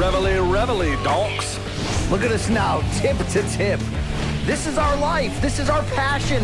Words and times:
Reveille, 0.00 0.50
reveille, 0.50 1.04
donks. 1.04 1.58
Look 2.10 2.22
at 2.22 2.32
us 2.32 2.48
now, 2.48 2.80
tip 3.00 3.18
to 3.18 3.42
tip. 3.50 3.78
This 4.46 4.66
is 4.66 4.78
our 4.78 4.96
life. 4.96 5.42
This 5.42 5.58
is 5.58 5.68
our 5.68 5.82
passion. 5.94 6.42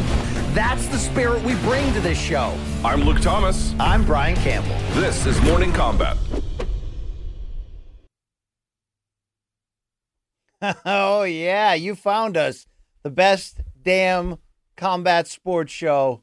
That's 0.53 0.87
the 0.89 0.99
spirit 0.99 1.43
we 1.43 1.55
bring 1.61 1.91
to 1.95 2.01
this 2.01 2.21
show. 2.21 2.55
I'm 2.85 3.01
Luke 3.01 3.23
Thomas. 3.23 3.75
I'm 3.81 4.05
Brian 4.05 4.37
Campbell. 4.37 4.77
This 5.01 5.25
is 5.25 5.41
Morning 5.41 5.73
Combat. 5.73 6.19
oh, 10.85 11.23
yeah, 11.23 11.73
you 11.73 11.95
found 11.95 12.37
us. 12.37 12.67
The 13.05 13.11
best 13.11 13.63
damn 13.83 14.37
combat 14.77 15.29
sports 15.29 15.73
show. 15.73 16.23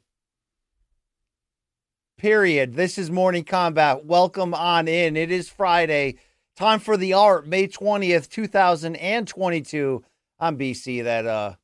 Period. 2.16 2.74
This 2.74 2.96
is 2.96 3.10
Morning 3.10 3.42
Combat. 3.42 4.04
Welcome 4.06 4.54
on 4.54 4.86
in. 4.86 5.16
It 5.16 5.32
is 5.32 5.48
Friday. 5.48 6.14
Time 6.56 6.78
for 6.78 6.96
the 6.96 7.14
art, 7.14 7.46
May 7.46 7.66
20th, 7.66 8.28
2022. 8.30 10.04
I'm 10.38 10.58
BC, 10.58 11.04
that 11.04 11.26
uh 11.26 11.54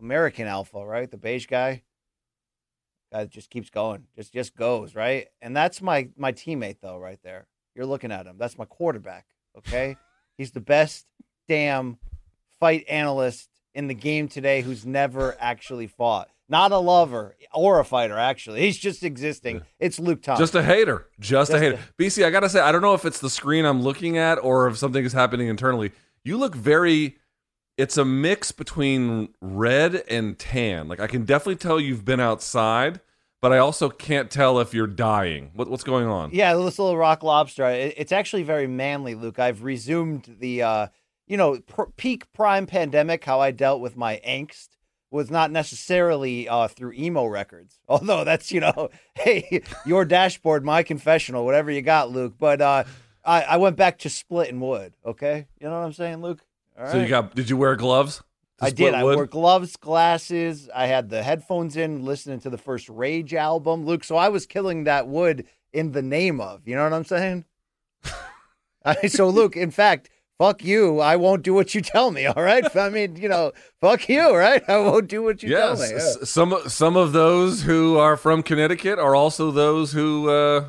American 0.00 0.46
alpha, 0.46 0.84
right? 0.84 1.10
The 1.10 1.16
beige 1.16 1.46
guy. 1.46 1.74
Guy 1.74 1.82
that 3.10 3.30
just 3.30 3.50
keeps 3.50 3.70
going. 3.70 4.04
Just 4.16 4.32
just 4.32 4.56
goes, 4.56 4.94
right? 4.94 5.26
And 5.40 5.56
that's 5.56 5.80
my 5.80 6.08
my 6.16 6.32
teammate 6.32 6.80
though, 6.80 6.98
right 6.98 7.18
there. 7.22 7.46
You're 7.74 7.86
looking 7.86 8.12
at 8.12 8.26
him. 8.26 8.36
That's 8.38 8.58
my 8.58 8.64
quarterback. 8.64 9.26
Okay. 9.56 9.96
He's 10.36 10.52
the 10.52 10.60
best 10.60 11.06
damn 11.48 11.98
fight 12.60 12.84
analyst 12.88 13.48
in 13.78 13.86
the 13.86 13.94
game 13.94 14.26
today 14.26 14.60
who's 14.60 14.84
never 14.84 15.36
actually 15.38 15.86
fought. 15.86 16.28
Not 16.48 16.72
a 16.72 16.78
lover 16.78 17.36
or 17.54 17.78
a 17.78 17.84
fighter, 17.84 18.18
actually. 18.18 18.60
He's 18.62 18.76
just 18.76 19.04
existing. 19.04 19.62
It's 19.78 20.00
Luke 20.00 20.20
Thomas. 20.22 20.40
Just 20.40 20.54
a 20.56 20.62
hater. 20.64 21.06
Just, 21.20 21.50
a 21.50 21.52
Just 21.54 21.62
hater. 21.62 21.78
BC, 21.98 22.24
I 22.24 22.30
got 22.30 22.40
to 22.40 22.48
say, 22.48 22.58
I 22.60 22.72
don't 22.72 22.82
know 22.82 22.94
if 22.94 23.04
it's 23.04 23.20
the 23.20 23.30
screen 23.30 23.64
I'm 23.64 23.82
looking 23.82 24.18
at 24.18 24.36
or 24.42 24.66
if 24.66 24.76
something 24.78 25.04
is 25.04 25.12
happening 25.12 25.46
internally. 25.46 25.92
You 26.24 26.38
look 26.38 26.54
very, 26.56 27.18
it's 27.76 27.96
a 27.96 28.04
mix 28.04 28.50
between 28.50 29.28
red 29.40 30.02
and 30.10 30.36
tan. 30.38 30.88
Like, 30.88 30.98
I 31.00 31.06
can 31.06 31.24
definitely 31.24 31.56
tell 31.56 31.78
you've 31.78 32.04
been 32.06 32.18
outside, 32.20 33.00
but 33.40 33.52
I 33.52 33.58
also 33.58 33.90
can't 33.90 34.28
tell 34.30 34.58
if 34.58 34.74
you're 34.74 34.86
dying. 34.88 35.50
What, 35.54 35.68
what's 35.70 35.84
going 35.84 36.08
on? 36.08 36.30
Yeah, 36.32 36.54
this 36.54 36.78
little 36.80 36.96
rock 36.96 37.22
lobster. 37.22 37.64
It- 37.68 37.94
It's 37.96 38.10
actually 38.10 38.42
very 38.42 38.66
manly, 38.66 39.14
Luke. 39.14 39.38
I've 39.38 39.62
resumed 39.62 40.36
the, 40.40 40.62
uh, 40.62 40.86
you 41.28 41.36
know, 41.36 41.60
pr- 41.66 41.90
peak 41.96 42.32
prime 42.32 42.66
pandemic. 42.66 43.24
How 43.24 43.40
I 43.40 43.50
dealt 43.50 43.80
with 43.80 43.96
my 43.96 44.20
angst 44.26 44.68
was 45.10 45.30
not 45.30 45.50
necessarily 45.50 46.48
uh, 46.48 46.68
through 46.68 46.92
emo 46.92 47.26
records, 47.26 47.78
although 47.88 48.24
that's 48.24 48.50
you 48.50 48.60
know, 48.60 48.90
hey, 49.14 49.62
your 49.86 50.04
dashboard, 50.04 50.64
my 50.64 50.82
confessional, 50.82 51.44
whatever 51.44 51.70
you 51.70 51.82
got, 51.82 52.10
Luke. 52.10 52.34
But 52.38 52.60
uh, 52.60 52.84
I, 53.24 53.42
I 53.42 53.56
went 53.58 53.76
back 53.76 53.98
to 54.00 54.10
splitting 54.10 54.60
wood. 54.60 54.94
Okay, 55.04 55.46
you 55.60 55.68
know 55.68 55.78
what 55.78 55.86
I'm 55.86 55.92
saying, 55.92 56.22
Luke? 56.22 56.44
All 56.78 56.86
So 56.86 56.98
you 56.98 57.08
got, 57.08 57.34
did 57.34 57.50
you 57.50 57.56
wear 57.56 57.76
gloves? 57.76 58.22
I 58.60 58.70
did. 58.70 58.94
I 58.94 59.04
wore 59.04 59.26
gloves, 59.26 59.76
glasses. 59.76 60.68
I 60.74 60.86
had 60.86 61.10
the 61.10 61.22
headphones 61.22 61.76
in, 61.76 62.04
listening 62.04 62.40
to 62.40 62.50
the 62.50 62.58
first 62.58 62.88
Rage 62.88 63.34
album, 63.34 63.84
Luke. 63.86 64.02
So 64.02 64.16
I 64.16 64.28
was 64.30 64.46
killing 64.46 64.84
that 64.84 65.06
wood 65.06 65.46
in 65.72 65.92
the 65.92 66.02
name 66.02 66.40
of. 66.40 66.66
You 66.66 66.74
know 66.74 66.82
what 66.82 66.92
I'm 66.92 67.04
saying? 67.04 67.44
I, 68.84 69.06
so, 69.06 69.28
Luke, 69.28 69.56
in 69.56 69.70
fact, 69.70 70.10
fuck 70.38 70.64
you. 70.64 71.00
I 71.00 71.16
won't 71.16 71.42
do 71.42 71.52
what 71.54 71.74
you 71.74 71.80
tell 71.80 72.10
me. 72.10 72.26
All 72.26 72.42
right. 72.42 72.64
I 72.76 72.88
mean, 72.88 73.16
you 73.16 73.28
know, 73.28 73.52
fuck 73.80 74.08
you. 74.08 74.34
Right. 74.34 74.62
I 74.68 74.78
won't 74.78 75.08
do 75.08 75.22
what 75.22 75.42
you 75.42 75.50
Yes, 75.50 75.80
tell 75.80 75.88
me. 75.90 75.94
s- 75.96 76.30
some 76.30 76.56
some 76.68 76.96
of 76.96 77.12
those 77.12 77.62
who 77.62 77.98
are 77.98 78.16
from 78.16 78.42
Connecticut 78.42 78.98
are 78.98 79.14
also 79.14 79.50
those 79.50 79.92
who 79.92 80.28
uh, 80.30 80.64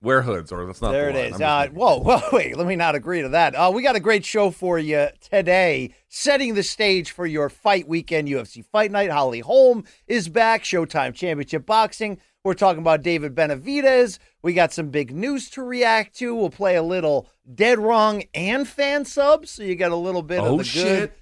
wear 0.00 0.22
hoods, 0.22 0.50
or 0.50 0.66
that's 0.66 0.82
not 0.82 0.90
There 0.92 1.12
the 1.12 1.26
it 1.26 1.34
is. 1.34 1.40
Uh, 1.40 1.68
whoa, 1.72 1.98
whoa, 2.02 2.20
wait. 2.32 2.56
Let 2.56 2.66
me 2.66 2.76
not 2.76 2.94
agree 2.94 3.22
to 3.22 3.28
that. 3.30 3.54
Uh, 3.54 3.70
we 3.72 3.82
got 3.82 3.94
a 3.96 4.00
great 4.00 4.24
show 4.24 4.50
for 4.50 4.78
you 4.78 5.08
today, 5.20 5.94
setting 6.08 6.54
the 6.54 6.62
stage 6.64 7.10
for 7.12 7.24
your 7.26 7.48
fight 7.48 7.86
weekend. 7.86 8.28
UFC 8.28 8.64
Fight 8.64 8.90
Night. 8.90 9.10
Holly 9.10 9.40
Holm 9.40 9.84
is 10.08 10.28
back. 10.28 10.64
Showtime 10.64 11.14
Championship 11.14 11.66
Boxing. 11.66 12.18
We're 12.44 12.54
talking 12.54 12.82
about 12.82 13.02
David 13.02 13.36
Benavidez. 13.36 14.18
We 14.42 14.54
got 14.54 14.72
some 14.72 14.88
big 14.88 15.14
news 15.14 15.48
to 15.50 15.62
react 15.62 16.16
to. 16.16 16.34
We'll 16.34 16.50
play 16.50 16.74
a 16.76 16.82
little 16.82 17.28
dead 17.54 17.78
wrong 17.78 18.24
and 18.34 18.66
fan 18.66 19.04
subs, 19.04 19.52
so 19.52 19.62
you 19.62 19.74
get 19.76 19.92
a 19.92 19.96
little 19.96 20.22
bit 20.22 20.40
Oh, 20.40 20.58
of 20.58 20.66
the 20.66 20.82
good, 20.82 21.12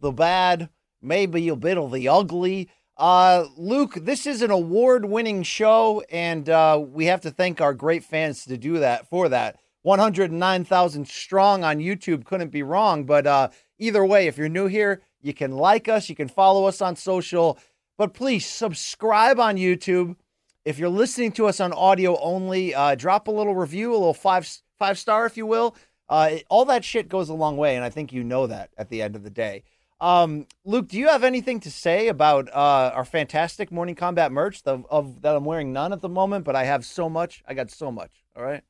the 0.00 0.10
bad, 0.12 0.70
maybe 1.02 1.48
a 1.48 1.56
bit 1.56 1.76
of 1.76 1.92
the 1.92 2.08
ugly. 2.08 2.70
Uh, 2.96 3.46
Luke, 3.56 3.94
this 3.94 4.26
is 4.26 4.42
an 4.42 4.50
award-winning 4.50 5.42
show, 5.42 6.02
and 6.10 6.48
uh, 6.48 6.82
we 6.82 7.06
have 7.06 7.20
to 7.22 7.30
thank 7.30 7.60
our 7.60 7.74
great 7.74 8.04
fans 8.04 8.44
to 8.46 8.56
do 8.56 8.78
that 8.78 9.08
for 9.08 9.28
that. 9.28 9.58
109,000 9.82 11.08
strong 11.08 11.64
on 11.64 11.78
YouTube 11.78 12.24
couldn't 12.24 12.50
be 12.50 12.62
wrong. 12.62 13.04
But 13.04 13.26
uh, 13.26 13.48
either 13.78 14.04
way, 14.04 14.26
if 14.28 14.38
you're 14.38 14.48
new 14.48 14.66
here, 14.66 15.02
you 15.20 15.34
can 15.34 15.52
like 15.52 15.88
us, 15.88 16.08
you 16.08 16.14
can 16.14 16.28
follow 16.28 16.66
us 16.66 16.80
on 16.80 16.96
social, 16.96 17.58
but 17.98 18.14
please 18.14 18.46
subscribe 18.46 19.38
on 19.38 19.56
YouTube. 19.56 20.16
If 20.64 20.78
you're 20.78 20.88
listening 20.88 21.32
to 21.32 21.46
us 21.46 21.60
on 21.60 21.72
audio 21.72 22.18
only, 22.20 22.74
uh, 22.74 22.94
drop 22.94 23.26
a 23.28 23.30
little 23.30 23.54
review, 23.54 23.90
a 23.92 23.98
little 23.98 24.14
five 24.14 24.48
five 24.78 24.98
star, 24.98 25.26
if 25.26 25.36
you 25.36 25.46
will. 25.46 25.74
Uh, 26.08 26.28
it- 26.32 26.46
all 26.48 26.64
that 26.66 26.84
shit 26.84 27.08
goes 27.08 27.28
a 27.28 27.34
long 27.34 27.56
way, 27.56 27.74
and 27.76 27.84
I 27.84 27.90
think 27.90 28.12
you 28.12 28.22
know 28.24 28.46
that 28.46 28.70
at 28.76 28.88
the 28.88 29.02
end 29.02 29.16
of 29.16 29.22
the 29.22 29.30
day. 29.30 29.62
Um, 30.00 30.46
Luke, 30.64 30.88
do 30.88 30.98
you 30.98 31.08
have 31.08 31.22
anything 31.22 31.60
to 31.60 31.70
say 31.70 32.08
about 32.08 32.48
uh, 32.52 32.90
our 32.94 33.04
fantastic 33.04 33.70
morning 33.70 33.94
combat 33.94 34.32
merch? 34.32 34.62
The, 34.64 34.82
of 34.90 35.22
that 35.22 35.36
I'm 35.36 35.44
wearing 35.44 35.72
none 35.72 35.92
at 35.92 36.00
the 36.00 36.08
moment, 36.08 36.44
but 36.44 36.56
I 36.56 36.64
have 36.64 36.84
so 36.84 37.08
much. 37.08 37.42
I 37.46 37.54
got 37.54 37.70
so 37.70 37.92
much. 37.92 38.10
All 38.36 38.42
right. 38.42 38.62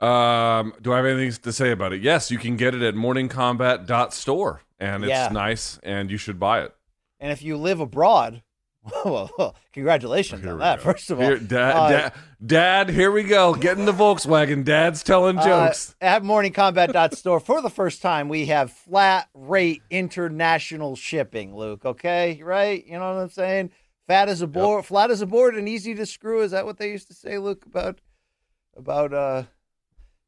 Um, 0.00 0.74
do 0.82 0.92
I 0.92 0.96
have 0.96 1.06
anything 1.06 1.32
to 1.42 1.52
say 1.52 1.70
about 1.70 1.92
it? 1.92 2.00
Yes, 2.02 2.30
you 2.30 2.38
can 2.38 2.56
get 2.56 2.74
it 2.74 2.82
at 2.82 2.94
morningcombat.store, 2.94 4.62
and 4.78 5.04
it's 5.04 5.10
Yeah. 5.10 5.28
nice, 5.30 5.78
and 5.82 6.10
you 6.10 6.16
should 6.16 6.40
buy 6.40 6.62
it. 6.62 6.74
And 7.20 7.30
if 7.30 7.42
you 7.42 7.56
live 7.56 7.80
abroad, 7.80 8.42
well, 9.04 9.54
congratulations 9.72 10.42
Here 10.42 10.52
on 10.52 10.58
that. 10.58 10.78
go. 10.78 10.84
First 10.84 11.10
of 11.10 11.18
all, 11.18 11.26
Here- 11.26 11.38
Dad, 11.38 11.76
Uh, 11.76 11.88
Dad, 11.88 12.12
Dad, 12.44 12.90
here 12.90 13.10
we 13.10 13.22
go. 13.22 13.54
Get 13.54 13.78
in 13.78 13.86
the 13.86 13.92
Volkswagen. 13.92 14.64
Dad's 14.64 15.02
telling 15.02 15.36
jokes. 15.36 15.94
Uh, 16.02 16.04
at 16.04 16.22
morningcombat.store, 16.22 17.40
for 17.40 17.62
the 17.62 17.70
first 17.70 18.02
time, 18.02 18.28
we 18.28 18.46
have 18.46 18.70
flat 18.72 19.28
rate 19.32 19.82
international 19.90 20.96
shipping, 20.96 21.56
Luke. 21.56 21.84
Okay, 21.84 22.40
right? 22.42 22.84
You 22.86 22.98
know 22.98 23.14
what 23.14 23.22
I'm 23.22 23.30
saying? 23.30 23.70
Fat 24.06 24.28
as 24.28 24.42
a 24.42 24.46
board, 24.46 24.84
flat 24.84 25.10
as 25.10 25.22
a 25.22 25.26
board, 25.26 25.56
and 25.56 25.66
easy 25.68 25.94
to 25.94 26.04
screw. 26.04 26.42
Is 26.42 26.50
that 26.50 26.66
what 26.66 26.76
they 26.76 26.90
used 26.90 27.08
to 27.08 27.14
say, 27.14 27.38
Luke? 27.38 27.64
About 27.64 28.00
about 28.76 29.14
uh. 29.14 29.44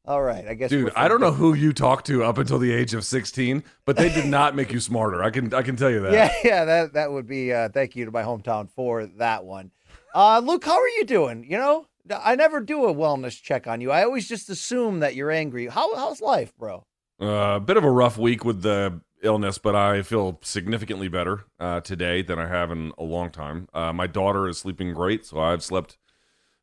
All 0.07 0.23
right, 0.23 0.47
I 0.47 0.53
guess. 0.53 0.69
Dude, 0.69 0.93
I 0.95 1.09
don't 1.09 1.19
know 1.19 1.33
who 1.33 1.53
you 1.53 1.73
talked 1.73 2.07
to 2.07 2.23
up 2.23 2.37
until 2.37 2.59
the 2.59 2.71
age 2.71 2.93
of 2.93 3.03
16, 3.03 3.61
but 3.83 3.97
they 3.97 4.07
did 4.07 4.25
not 4.25 4.55
make 4.55 4.71
you 4.71 4.79
smarter. 4.79 5.21
I 5.21 5.29
can 5.29 5.53
I 5.53 5.63
can 5.63 5.75
tell 5.75 5.89
you 5.89 5.99
that. 5.99 6.13
Yeah, 6.13 6.33
yeah, 6.45 6.65
that 6.65 6.93
that 6.93 7.11
would 7.11 7.27
be. 7.27 7.51
Uh, 7.51 7.67
thank 7.67 7.95
you 7.95 8.05
to 8.05 8.11
my 8.11 8.23
hometown 8.23 8.69
for 8.69 9.05
that 9.17 9.43
one. 9.43 9.71
Uh, 10.15 10.39
Luke, 10.39 10.63
how 10.63 10.79
are 10.79 10.87
you 10.87 11.03
doing? 11.03 11.43
You 11.43 11.57
know, 11.57 11.87
I 12.09 12.35
never 12.35 12.61
do 12.61 12.85
a 12.85 12.93
wellness 12.93 13.41
check 13.41 13.67
on 13.67 13.81
you. 13.81 13.91
I 13.91 14.03
always 14.03 14.29
just 14.29 14.49
assume 14.49 15.01
that 15.01 15.13
you're 15.13 15.29
angry. 15.29 15.67
How 15.67 15.93
how's 15.95 16.21
life, 16.21 16.55
bro? 16.57 16.85
A 17.19 17.25
uh, 17.25 17.59
bit 17.59 17.75
of 17.75 17.83
a 17.83 17.91
rough 17.91 18.17
week 18.17 18.45
with 18.45 18.61
the 18.61 19.01
illness, 19.21 19.57
but 19.57 19.75
I 19.75 20.03
feel 20.03 20.39
significantly 20.41 21.09
better 21.09 21.43
uh, 21.59 21.81
today 21.81 22.21
than 22.21 22.39
I 22.39 22.47
have 22.47 22.71
in 22.71 22.93
a 22.97 23.03
long 23.03 23.29
time. 23.29 23.67
Uh, 23.73 23.91
my 23.91 24.07
daughter 24.07 24.47
is 24.47 24.57
sleeping 24.57 24.93
great, 24.93 25.25
so 25.25 25.41
I've 25.41 25.63
slept 25.63 25.97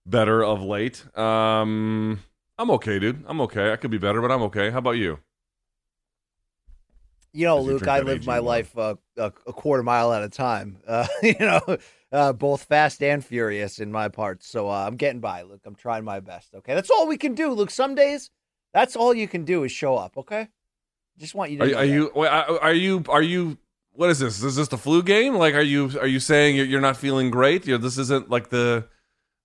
better 0.06 0.42
of 0.42 0.62
late. 0.62 1.04
Um, 1.18 2.20
I'm 2.58 2.70
okay, 2.72 2.98
dude. 2.98 3.24
I'm 3.26 3.40
okay. 3.42 3.72
I 3.72 3.76
could 3.76 3.90
be 3.90 3.98
better, 3.98 4.20
but 4.20 4.30
I'm 4.30 4.42
okay. 4.44 4.70
How 4.70 4.78
about 4.78 4.92
you? 4.92 5.18
You 7.32 7.46
know, 7.46 7.58
As 7.58 7.66
you 7.66 7.74
Luke, 7.74 7.78
drink 7.78 7.92
I 7.92 8.00
that 8.00 8.06
live 8.06 8.24
my 8.24 8.38
AG1. 8.38 8.40
life 8.40 8.76
uh, 8.78 8.94
a, 9.16 9.26
a 9.46 9.52
quarter 9.52 9.82
mile 9.82 10.12
at 10.12 10.22
a 10.22 10.28
time. 10.28 10.78
Uh, 10.86 11.06
you 11.22 11.34
know, 11.40 11.78
uh, 12.12 12.32
both 12.32 12.64
fast 12.64 13.02
and 13.02 13.24
furious 13.24 13.80
in 13.80 13.90
my 13.90 14.08
parts. 14.08 14.48
So 14.48 14.68
uh, 14.70 14.86
I'm 14.86 14.96
getting 14.96 15.20
by, 15.20 15.42
Luke. 15.42 15.62
I'm 15.64 15.74
trying 15.74 16.04
my 16.04 16.20
best. 16.20 16.54
Okay, 16.54 16.74
that's 16.74 16.90
all 16.90 17.08
we 17.08 17.16
can 17.16 17.34
do, 17.34 17.52
Luke. 17.52 17.70
Some 17.70 17.94
days, 17.96 18.30
that's 18.72 18.94
all 18.96 19.12
you 19.14 19.26
can 19.26 19.44
do 19.44 19.64
is 19.64 19.72
show 19.72 19.96
up. 19.96 20.16
Okay, 20.16 20.48
just 21.18 21.34
want 21.34 21.50
you 21.50 21.58
to. 21.58 21.74
Are, 21.74 21.78
are 21.78 21.84
you? 21.84 22.12
wait, 22.14 22.28
Are 22.28 22.60
are 22.60 22.72
you? 22.74 23.02
Are 23.08 23.22
you? 23.22 23.58
What 23.92 24.10
is 24.10 24.20
this? 24.20 24.42
Is 24.42 24.56
this 24.56 24.68
the 24.68 24.78
flu 24.78 25.02
game? 25.02 25.34
Like, 25.34 25.54
are 25.54 25.62
you? 25.62 25.90
Are 26.00 26.06
you 26.06 26.20
saying 26.20 26.56
you're, 26.56 26.66
you're 26.66 26.80
not 26.80 26.96
feeling 26.96 27.30
great? 27.30 27.66
You 27.66 27.72
know, 27.76 27.82
this 27.82 27.98
isn't 27.98 28.30
like 28.30 28.50
the 28.50 28.86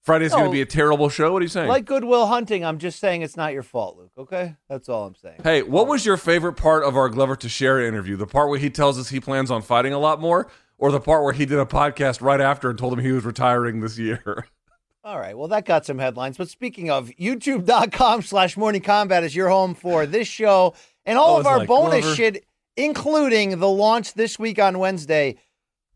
Friday's 0.02 0.32
going 0.32 0.46
to 0.46 0.52
be 0.52 0.62
a 0.62 0.66
terrible 0.66 1.10
show. 1.10 1.32
What 1.32 1.42
are 1.42 1.44
you 1.46 1.50
saying? 1.50 1.68
like 1.68 1.86
Good 1.86 2.04
Will 2.04 2.26
Hunting? 2.28 2.64
I'm 2.66 2.80
just 2.80 3.00
saying 3.00 3.22
it's 3.22 3.36
not 3.38 3.54
your 3.54 3.64
fault, 3.64 3.98
Luke. 3.98 4.12
Okay, 4.18 4.56
that's 4.70 4.90
all 4.90 5.06
I'm 5.06 5.16
saying. 5.16 5.42
Hey, 5.44 5.62
what 5.62 5.88
was 5.88 6.06
your 6.06 6.18
favorite 6.18 6.54
part 6.54 6.84
of 6.84 6.96
our 6.98 7.10
Glover 7.10 7.36
Teixeira 7.36 7.88
interview? 7.88 8.16
The 8.16 8.26
part 8.28 8.50
where 8.50 8.60
he 8.60 8.70
tells 8.70 8.98
us 8.98 9.10
he 9.10 9.20
plans 9.20 9.52
on 9.52 9.62
fighting 9.62 9.94
a 9.94 10.00
lot 10.00 10.20
more, 10.22 10.48
or 10.78 10.92
the 10.92 11.00
part 11.02 11.24
where 11.24 11.34
he 11.34 11.46
did 11.46 11.60
a 11.60 11.66
podcast 11.66 12.22
right 12.22 12.42
after 12.42 12.70
and 12.70 12.80
told 12.80 12.94
him 12.94 13.00
he 13.00 13.12
was 13.12 13.26
retiring 13.26 13.82
this 13.82 13.98
year? 14.00 14.46
All 15.04 15.20
right. 15.20 15.38
Well, 15.38 15.48
that 15.50 15.66
got 15.66 15.86
some 15.86 15.98
headlines. 16.00 16.38
But 16.38 16.50
speaking 16.50 16.90
of, 16.90 17.10
youtube.com 17.20 18.22
slash 18.22 18.58
morning 18.58 18.82
combat 18.82 19.24
is 19.24 19.36
your 19.36 19.50
home 19.50 19.74
for 19.76 20.06
this 20.06 20.28
show 20.28 20.76
and 21.06 21.18
all 21.18 21.38
Oh, 21.38 21.40
of 21.40 21.48
our 21.48 21.60
like 21.60 21.68
bonus 21.68 22.02
Glover. 22.02 22.16
shit, 22.16 22.46
including 22.78 23.60
the 23.60 23.70
launch 23.70 24.14
this 24.14 24.38
week 24.38 24.60
on 24.60 24.78
Wednesday 24.80 25.38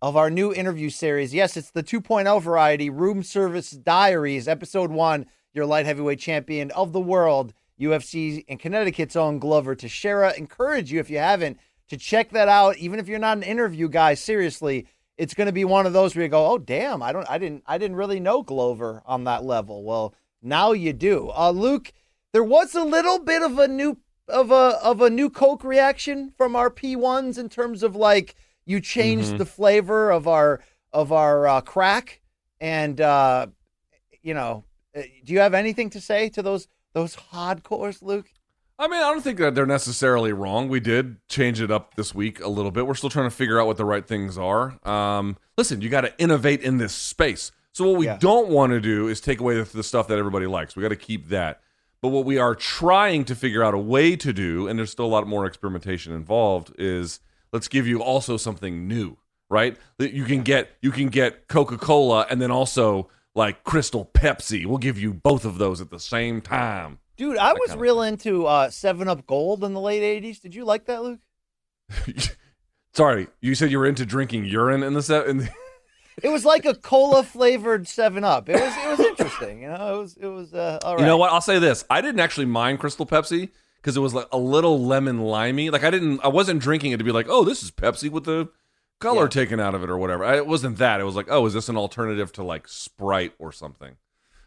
of 0.04 0.18
our 0.18 0.30
new 0.30 0.54
interview 0.54 0.90
series. 0.90 1.34
Yes, 1.34 1.56
it's 1.56 1.72
the 1.72 1.82
2.0 1.82 2.42
variety, 2.42 2.90
Room 2.90 3.24
Service 3.24 3.72
Diaries, 3.72 4.50
episode 4.50 4.92
one, 4.92 5.26
your 5.54 5.66
light 5.66 5.86
heavyweight 5.86 6.20
champion 6.20 6.72
of 6.72 6.92
the 6.92 7.00
world, 7.00 7.54
UFC 7.80 8.44
and 8.50 8.60
Connecticut's 8.60 9.16
own 9.16 9.40
Glover 9.40 9.76
Teixeira. 9.76 10.34
Encourage 10.38 10.92
you, 10.92 11.00
if 11.00 11.10
you 11.10 11.20
haven't, 11.20 11.58
to 11.88 11.96
check 11.96 12.32
that 12.32 12.50
out. 12.50 12.78
Even 12.80 13.00
if 13.00 13.08
you're 13.08 13.18
not 13.18 13.38
an 13.38 13.44
interview 13.44 13.88
guy, 13.88 14.14
seriously, 14.14 14.88
it's 15.18 15.34
going 15.34 15.46
to 15.46 15.54
be 15.54 15.64
one 15.64 15.86
of 15.86 15.94
those 15.94 16.18
where 16.18 16.24
you 16.24 16.30
go, 16.30 16.48
"Oh, 16.48 16.58
damn! 16.58 17.02
I 17.02 17.14
don't, 17.14 17.30
I 17.30 17.38
didn't, 17.38 17.64
I 17.66 17.78
didn't 17.78 17.96
really 17.96 18.20
know 18.20 18.44
Glover 18.44 19.04
on 19.06 19.24
that 19.24 19.46
level." 19.46 19.86
Well, 19.86 20.14
now 20.42 20.74
you 20.74 20.92
do. 20.92 21.32
Uh, 21.34 21.52
Luke, 21.52 21.94
there 22.34 22.44
was 22.44 22.76
a 22.76 22.84
little 22.84 23.20
bit 23.20 23.42
of 23.42 23.58
a 23.58 23.70
new 23.70 23.98
of 24.28 24.52
a 24.52 24.78
of 24.84 25.00
a 25.00 25.10
new 25.10 25.30
Coke 25.30 25.64
reaction 25.64 26.34
from 26.38 26.58
our 26.58 26.70
P1s 26.70 27.38
in 27.38 27.48
terms 27.48 27.84
of 27.84 27.96
like 27.96 28.36
you 28.66 28.80
changed 28.80 29.38
the 29.38 29.46
flavor 29.46 30.12
of 30.12 30.28
our 30.28 30.62
of 30.92 31.12
our 31.12 31.48
uh, 31.48 31.62
crack, 31.62 32.22
and 32.62 33.00
uh, 33.02 33.48
you 34.22 34.34
know, 34.34 34.64
uh, 34.96 35.02
do 35.24 35.34
you 35.34 35.40
have 35.40 35.54
anything 35.54 35.90
to 35.92 36.02
say 36.02 36.30
to 36.30 36.42
those 36.42 36.68
those 36.94 37.16
hardcores, 37.16 38.02
Luke? 38.02 38.28
I 38.80 38.88
mean, 38.88 38.98
I 39.02 39.12
don't 39.12 39.22
think 39.22 39.38
that 39.40 39.54
they're 39.56 39.66
necessarily 39.68 40.34
wrong. 40.34 40.68
We 40.68 40.80
did 40.80 41.18
change 41.30 41.62
it 41.62 41.70
up 41.72 41.96
this 41.96 42.14
week 42.16 42.40
a 42.42 42.48
little 42.48 42.72
bit. 42.72 42.88
We're 42.88 42.96
still 42.96 43.10
trying 43.10 43.30
to 43.30 43.36
figure 43.36 43.60
out 43.60 43.68
what 43.68 43.78
the 43.78 43.86
right 43.86 44.06
things 44.06 44.38
are. 44.38 44.78
Um, 44.88 45.38
listen, 45.58 45.82
you 45.82 45.90
got 45.90 46.02
to 46.02 46.20
innovate 46.20 46.62
in 46.62 46.78
this 46.80 46.94
space. 46.94 47.52
So 47.72 47.88
what 47.90 47.98
we 48.00 48.08
Yeah. 48.08 48.18
don't 48.18 48.50
want 48.50 48.72
to 48.72 48.82
do 48.82 49.08
is 49.08 49.22
take 49.22 49.40
away 49.40 49.56
the, 49.58 49.64
the 49.64 49.84
stuff 49.84 50.08
that 50.08 50.18
everybody 50.18 50.48
likes. 50.48 50.76
We 50.76 50.82
got 50.82 50.90
to 50.90 50.96
keep 50.96 51.30
that. 51.30 51.62
But 52.02 52.10
what 52.10 52.26
we 52.26 52.38
are 52.40 52.56
trying 52.56 53.26
to 53.26 53.36
figure 53.36 53.64
out 53.64 53.74
a 53.76 53.78
way 53.80 54.16
to 54.18 54.34
do, 54.34 54.68
and 54.68 54.78
there's 54.78 54.92
still 54.92 55.06
a 55.06 55.08
lot 55.08 55.28
more 55.28 55.46
experimentation 55.46 56.12
involved, 56.12 56.74
is 56.78 57.20
let's 57.54 57.70
give 57.70 57.88
you 57.88 58.04
also 58.04 58.36
something 58.36 58.88
new, 58.88 59.16
right? 59.50 59.78
That 60.00 60.12
you 60.12 60.26
can 60.26 60.42
get 60.42 60.72
you 60.82 60.92
can 60.92 61.08
get 61.08 61.48
Coca 61.48 61.78
Cola 61.78 62.26
and 62.30 62.42
then 62.42 62.52
also 62.52 63.10
like 63.36 63.64
Crystal 63.64 64.10
Pepsi. 64.14 64.66
We'll 64.66 64.80
give 64.80 65.00
you 65.00 65.14
both 65.14 65.46
of 65.46 65.60
those 65.60 65.80
at 65.80 65.90
the 65.90 66.00
same 66.00 66.42
time. 66.42 67.00
Dude, 67.16 67.38
I 67.38 67.54
was 67.54 67.76
real 67.76 68.02
into 68.02 68.48
uh, 68.48 68.72
Seven 68.72 69.08
Up 69.08 69.26
Gold 69.28 69.64
in 69.64 69.74
the 69.74 69.80
late 69.80 70.24
'80s. 70.24 70.42
Did 70.42 70.56
you 70.56 70.66
like 70.66 70.86
that, 70.86 71.04
Luke? 71.04 71.20
Sorry, 72.94 73.28
you 73.40 73.56
said 73.56 73.72
you 73.72 73.80
were 73.80 73.88
into 73.88 74.06
drinking 74.06 74.46
urine 74.46 74.84
in 74.84 74.94
the 74.94 75.02
set. 75.02 75.28
In 75.28 75.38
the, 75.38 75.50
It 76.22 76.30
was 76.30 76.46
like 76.46 76.66
a 76.66 76.76
cola 76.76 77.24
flavored 77.24 77.88
Seven 77.88 78.24
Up. 78.24 78.48
It 78.48 78.54
was 78.54 78.78
it 78.78 78.88
was 78.88 79.00
interesting. 79.00 79.64
You 79.64 79.70
know, 79.70 79.96
it 79.96 79.98
was 79.98 80.18
it 80.18 80.28
was 80.28 80.54
uh, 80.54 80.78
all 80.84 80.96
right. 80.96 81.02
You 81.02 81.08
know 81.08 81.18
what? 81.18 81.32
I'll 81.32 81.42
say 81.42 81.58
this: 81.58 81.84
I 81.90 82.02
didn't 82.02 82.20
actually 82.20 82.46
mind 82.46 82.80
Crystal 82.80 83.06
Pepsi 83.08 83.50
because 83.84 83.98
it 83.98 84.00
was 84.00 84.14
like 84.14 84.28
a 84.32 84.38
little 84.38 84.82
lemon 84.82 85.20
limey. 85.20 85.70
Like 85.70 85.84
I 85.84 85.90
didn't, 85.92 86.22
I 86.24 86.30
wasn't 86.30 86.62
drinking 86.62 86.94
it 86.94 86.98
to 86.98 87.04
be 87.04 87.12
like, 87.12 87.26
oh, 87.30 87.44
this 87.44 87.62
is 87.62 87.70
Pepsi 87.70 88.10
with 88.10 88.24
the 88.24 88.48
color 89.02 89.24
Yeah. 89.24 89.28
taken 89.28 89.60
out 89.60 89.76
of 89.76 89.84
it 89.84 89.90
or 89.90 89.98
whatever. 89.98 90.24
I, 90.24 90.38
it 90.38 90.48
wasn't 90.48 90.78
that. 90.78 91.02
It 91.02 91.04
was 91.04 91.16
like, 91.18 91.28
oh, 91.30 91.46
is 91.46 91.54
this 91.54 91.68
an 91.68 91.76
alternative 91.76 92.32
to 92.34 92.44
like 92.44 92.70
Sprite 92.70 93.34
or 93.40 93.52
something? 93.52 93.98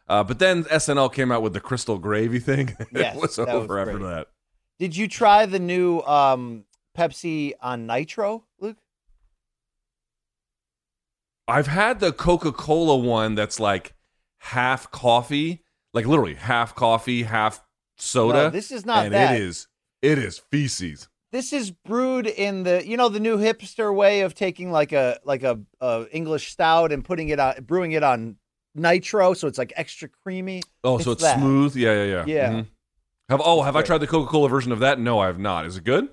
Uh, 0.08 0.24
but 0.24 0.38
then 0.38 0.64
SNL 0.64 1.12
came 1.12 1.30
out 1.30 1.42
with 1.42 1.52
the 1.52 1.60
Crystal 1.60 1.98
Gravy 1.98 2.38
thing. 2.38 2.74
Yes, 2.92 3.14
it 3.14 3.20
was 3.20 3.36
that 3.36 3.48
was 3.48 3.62
after 3.70 3.98
that. 3.98 4.28
Did 4.78 4.96
you 4.96 5.06
try 5.08 5.44
the 5.46 5.58
new 5.58 6.00
um, 6.00 6.64
Pepsi 6.96 7.52
on 7.60 7.86
Nitro, 7.86 8.44
Luke? 8.58 8.78
I've 11.48 11.66
had 11.66 12.00
the 12.00 12.12
Coca 12.12 12.52
Cola 12.52 12.96
one 12.96 13.34
that's 13.34 13.60
like 13.60 13.94
half 14.38 14.90
coffee, 14.90 15.62
like 15.92 16.06
literally 16.06 16.34
half 16.34 16.74
coffee, 16.74 17.24
half 17.24 17.62
soda. 17.96 18.44
No, 18.44 18.50
this 18.50 18.70
is 18.70 18.84
not 18.86 19.10
that. 19.10 19.34
it 19.36 19.40
is 19.42 19.68
it 20.02 20.18
is 20.18 20.38
feces. 20.50 21.08
This 21.32 21.52
is 21.52 21.70
brewed 21.70 22.26
in 22.26 22.62
the 22.62 22.86
you 22.86 22.96
know 22.96 23.08
the 23.08 23.20
new 23.20 23.36
hipster 23.36 23.94
way 23.94 24.20
of 24.22 24.34
taking 24.34 24.70
like 24.70 24.92
a 24.92 25.18
like 25.24 25.42
a, 25.42 25.60
a 25.80 26.06
English 26.12 26.50
stout 26.52 26.92
and 26.92 27.04
putting 27.04 27.28
it 27.28 27.38
on 27.40 27.62
brewing 27.64 27.92
it 27.92 28.02
on 28.02 28.36
nitro, 28.74 29.34
so 29.34 29.48
it's 29.48 29.58
like 29.58 29.72
extra 29.76 30.08
creamy. 30.08 30.62
Oh, 30.84 30.98
so 30.98 31.12
It's 31.12 31.22
it's 31.22 31.30
that. 31.32 31.38
smooth. 31.38 31.74
Yeah, 31.76 31.92
yeah, 31.94 32.04
yeah. 32.04 32.24
Yeah. 32.26 32.50
Mhm. 32.52 32.66
Have 33.28 33.42
oh, 33.44 33.62
have 33.62 33.74
I 33.76 33.82
tried 33.82 33.98
the 33.98 34.06
Coca 34.06 34.30
Cola 34.30 34.48
version 34.48 34.70
of 34.72 34.78
that? 34.80 35.00
No, 35.00 35.18
I 35.18 35.26
have 35.26 35.38
not. 35.38 35.66
Is 35.66 35.76
it 35.76 35.84
good? 35.84 36.08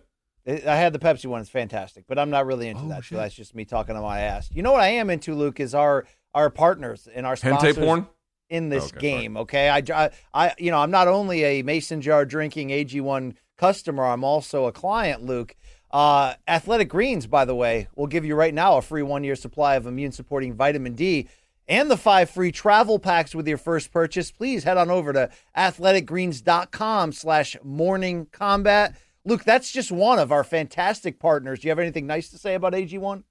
I 0.45 0.75
had 0.75 0.91
the 0.91 0.99
Pepsi 0.99 1.25
one; 1.27 1.39
it's 1.39 1.49
fantastic, 1.49 2.05
but 2.07 2.19
I'm 2.19 2.29
not 2.29 2.45
really 2.45 2.67
into 2.67 2.83
Oh, 2.83 2.87
that. 2.89 2.97
So 2.97 3.01
shit. 3.01 3.17
that's 3.19 3.35
just 3.35 3.55
me 3.55 3.63
talking 3.65 3.95
on 3.95 4.01
my 4.01 4.19
ass. 4.21 4.49
You 4.51 4.61
know 4.63 4.71
what 4.73 4.81
I 4.81 4.87
am 4.89 5.09
into, 5.09 5.35
Luke, 5.35 5.59
is 5.61 5.73
our 5.75 6.05
our 6.33 6.49
partners 6.49 7.07
and 7.13 7.25
our 7.25 7.35
sponsors. 7.37 7.77
Hente 7.77 7.85
porn. 7.85 8.07
In 8.53 8.69
this 8.69 8.93
Okay, 8.93 8.99
game. 8.99 9.35
Okay, 9.35 9.67
I, 9.67 9.81
I, 9.91 10.09
I, 10.31 10.53
you 10.59 10.69
know, 10.69 10.77
I'm 10.77 10.91
not 10.91 11.07
only 11.07 11.43
a 11.43 11.63
mason 11.63 12.01
jar 12.01 12.23
drinking 12.23 12.69
AG1 12.69 13.33
customer, 13.57 14.05
I'm 14.05 14.23
also 14.23 14.65
a 14.65 14.71
client. 14.71 15.23
Luke, 15.23 15.55
uh, 15.89 16.35
Athletic 16.47 16.87
Greens, 16.87 17.25
by 17.25 17.45
the 17.45 17.55
way, 17.55 17.87
will 17.95 18.05
give 18.05 18.23
you 18.23 18.35
right 18.35 18.53
now 18.53 18.77
a 18.77 18.83
free 18.83 19.01
one 19.01 19.23
year 19.23 19.35
supply 19.35 19.73
of 19.73 19.87
immune 19.87 20.11
supporting 20.11 20.53
vitamin 20.53 20.93
D. 20.93 21.27
And 21.67 21.89
the 21.89 21.97
five 21.97 22.29
free 22.29 22.51
travel 22.51 22.99
packs 22.99 23.33
with 23.33 23.47
your 23.47 23.57
first 23.57 23.91
purchase. 23.91 24.29
Please 24.29 24.65
head 24.65 24.77
on 24.77 24.91
over 24.91 25.13
to 25.13 25.31
athleticgreens.com 25.57 27.11
slash 27.13 27.57
morning 27.63 28.27
combat. 28.31 28.95
Luke, 29.25 29.45
that's 29.45 29.71
just 29.71 29.91
one 29.91 30.19
of 30.19 30.31
our 30.31 30.43
fantastic 30.43 31.19
partners. 31.19 31.59
Do 31.59 31.67
you 31.67 31.71
have 31.71 31.79
anything 31.79 32.05
nice 32.05 32.29
to 32.29 32.37
say 32.37 32.53
about 32.53 32.73
AG1? 32.73 33.23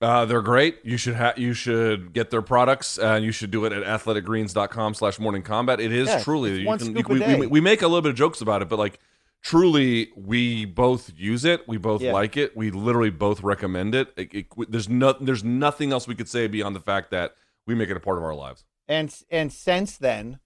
Uh, 0.00 0.24
they're 0.24 0.42
great. 0.42 0.78
You 0.84 0.96
should 0.96 1.16
ha- 1.16 1.34
you 1.36 1.54
should 1.54 2.12
get 2.12 2.30
their 2.30 2.42
products, 2.42 2.98
and 2.98 3.24
you 3.24 3.32
should 3.32 3.50
do 3.50 3.64
it 3.64 3.72
at 3.72 3.82
athleticgreens.com 3.82 4.94
slash 4.94 5.18
morning 5.18 5.42
combat. 5.42 5.80
It 5.80 5.92
is 5.92 6.06
Yeah, 6.08 6.22
truly 6.22 6.64
one 6.64 6.78
can- 6.78 6.92
scoop 6.94 7.08
a 7.10 7.12
we, 7.14 7.18
day. 7.18 7.34
we, 7.40 7.46
we 7.48 7.60
make 7.60 7.82
a 7.82 7.88
little 7.88 8.02
bit 8.02 8.10
of 8.10 8.16
jokes 8.16 8.40
about 8.40 8.62
it, 8.62 8.68
but 8.68 8.78
like 8.78 9.00
truly, 9.42 10.10
we 10.16 10.64
both 10.64 11.12
use 11.16 11.44
it. 11.44 11.66
We 11.66 11.78
both 11.78 12.00
Yeah. 12.00 12.12
like 12.12 12.36
it. 12.36 12.56
We 12.56 12.70
literally 12.70 13.10
both 13.10 13.42
recommend 13.42 13.94
it. 13.94 14.12
It- 14.16 14.34
it- 14.34 14.70
there's 14.70 14.88
no 14.88 15.12
there's 15.14 15.42
nothing 15.44 15.90
else 15.92 16.06
we 16.06 16.14
could 16.14 16.28
say 16.28 16.46
beyond 16.46 16.76
the 16.76 16.80
fact 16.80 17.10
that 17.10 17.34
we 17.66 17.74
make 17.74 17.90
it 17.90 17.96
a 17.96 18.00
part 18.00 18.18
of 18.18 18.24
our 18.24 18.34
lives. 18.34 18.64
And 18.86 19.12
and 19.30 19.52
since 19.52 19.96
then, 19.96 20.38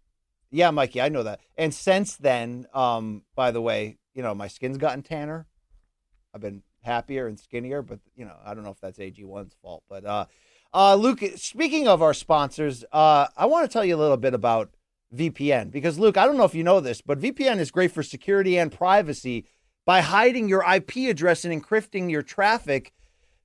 yeah, 0.50 0.71
Mikey, 0.71 1.00
I 1.02 1.11
know 1.11 1.23
that. 1.25 1.40
And 1.59 1.75
since 1.75 2.16
then, 2.16 2.66
um, 2.73 3.23
by 3.35 3.50
the 3.50 3.61
way, 3.61 3.99
you 4.14 4.23
know, 4.23 4.35
my 4.35 4.49
skin's 4.49 4.78
gotten 4.78 5.02
tanner. 5.02 5.47
I've 6.35 6.40
been 6.40 6.62
happier 6.82 7.26
and 7.26 7.38
skinnier, 7.38 7.82
but 7.82 8.00
you 8.16 8.24
know, 8.24 8.36
I 8.44 8.54
don't 8.54 8.64
know 8.64 8.70
if 8.70 8.80
that's 8.80 8.98
AG1's 8.98 9.54
fault. 9.62 9.82
But 9.88 10.04
uh 10.04 10.24
uh 10.74 10.94
Luke, 10.94 11.22
speaking 11.36 11.88
of 11.88 12.02
our 12.02 12.14
sponsors, 12.14 12.84
uh 12.92 13.28
I 13.36 13.46
want 13.46 13.68
to 13.68 13.72
tell 13.72 13.84
you 13.84 13.96
a 13.96 13.98
little 13.98 14.16
bit 14.16 14.34
about 14.34 14.70
VPN 15.14 15.70
because 15.70 15.98
Luke, 15.98 16.16
I 16.16 16.26
don't 16.26 16.36
know 16.36 16.44
if 16.44 16.54
you 16.54 16.64
know 16.64 16.80
this, 16.80 17.00
but 17.00 17.20
VPN 17.20 17.58
is 17.58 17.70
great 17.70 17.92
for 17.92 18.02
security 18.02 18.58
and 18.58 18.72
privacy 18.72 19.46
by 19.84 20.00
hiding 20.00 20.48
your 20.48 20.64
IP 20.68 21.08
address 21.08 21.44
and 21.44 21.62
encrypting 21.62 22.10
your 22.10 22.22
traffic 22.22 22.92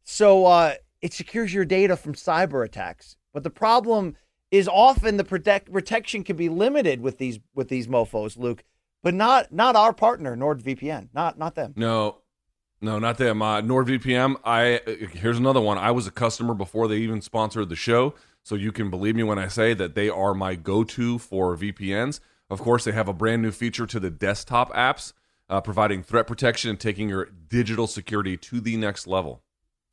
so 0.09 0.45
uh, 0.45 0.75
it 1.01 1.13
secures 1.13 1.53
your 1.53 1.65
data 1.65 1.97
from 1.97 2.13
cyber 2.13 2.65
attacks. 2.65 3.17
But 3.33 3.43
the 3.43 3.49
problem 3.49 4.15
is 4.51 4.69
often 4.69 5.17
the 5.17 5.25
protect 5.25 5.71
protection 5.71 6.23
can 6.23 6.37
be 6.37 6.47
limited 6.47 7.01
with 7.01 7.17
these 7.17 7.39
with 7.53 7.67
these 7.67 7.87
mofo's, 7.89 8.37
Luke. 8.37 8.63
But 9.03 9.13
not 9.13 9.51
not 9.51 9.75
our 9.75 9.93
partner, 9.93 10.35
NordVPN. 10.35 11.09
Not 11.13 11.37
not 11.37 11.55
them. 11.55 11.73
No, 11.75 12.19
no, 12.81 12.99
not 12.99 13.17
them. 13.17 13.41
Uh, 13.41 13.61
NordVPN. 13.61 14.37
I 14.43 14.81
here's 15.13 15.37
another 15.37 15.61
one. 15.61 15.77
I 15.77 15.91
was 15.91 16.07
a 16.07 16.11
customer 16.11 16.53
before 16.53 16.87
they 16.87 16.97
even 16.97 17.21
sponsored 17.21 17.69
the 17.69 17.75
show, 17.75 18.13
so 18.43 18.55
you 18.55 18.71
can 18.71 18.89
believe 18.89 19.15
me 19.15 19.23
when 19.23 19.39
I 19.39 19.47
say 19.47 19.73
that 19.73 19.95
they 19.95 20.09
are 20.09 20.33
my 20.33 20.55
go-to 20.55 21.17
for 21.17 21.55
VPNs. 21.57 22.19
Of 22.49 22.61
course, 22.61 22.83
they 22.85 22.91
have 22.91 23.07
a 23.07 23.13
brand 23.13 23.41
new 23.41 23.51
feature 23.51 23.85
to 23.87 23.99
the 23.99 24.09
desktop 24.09 24.71
apps, 24.73 25.13
uh, 25.49 25.61
providing 25.61 26.03
threat 26.03 26.27
protection 26.27 26.69
and 26.69 26.79
taking 26.79 27.09
your 27.09 27.25
digital 27.25 27.87
security 27.87 28.37
to 28.37 28.61
the 28.61 28.77
next 28.77 29.07
level. 29.07 29.41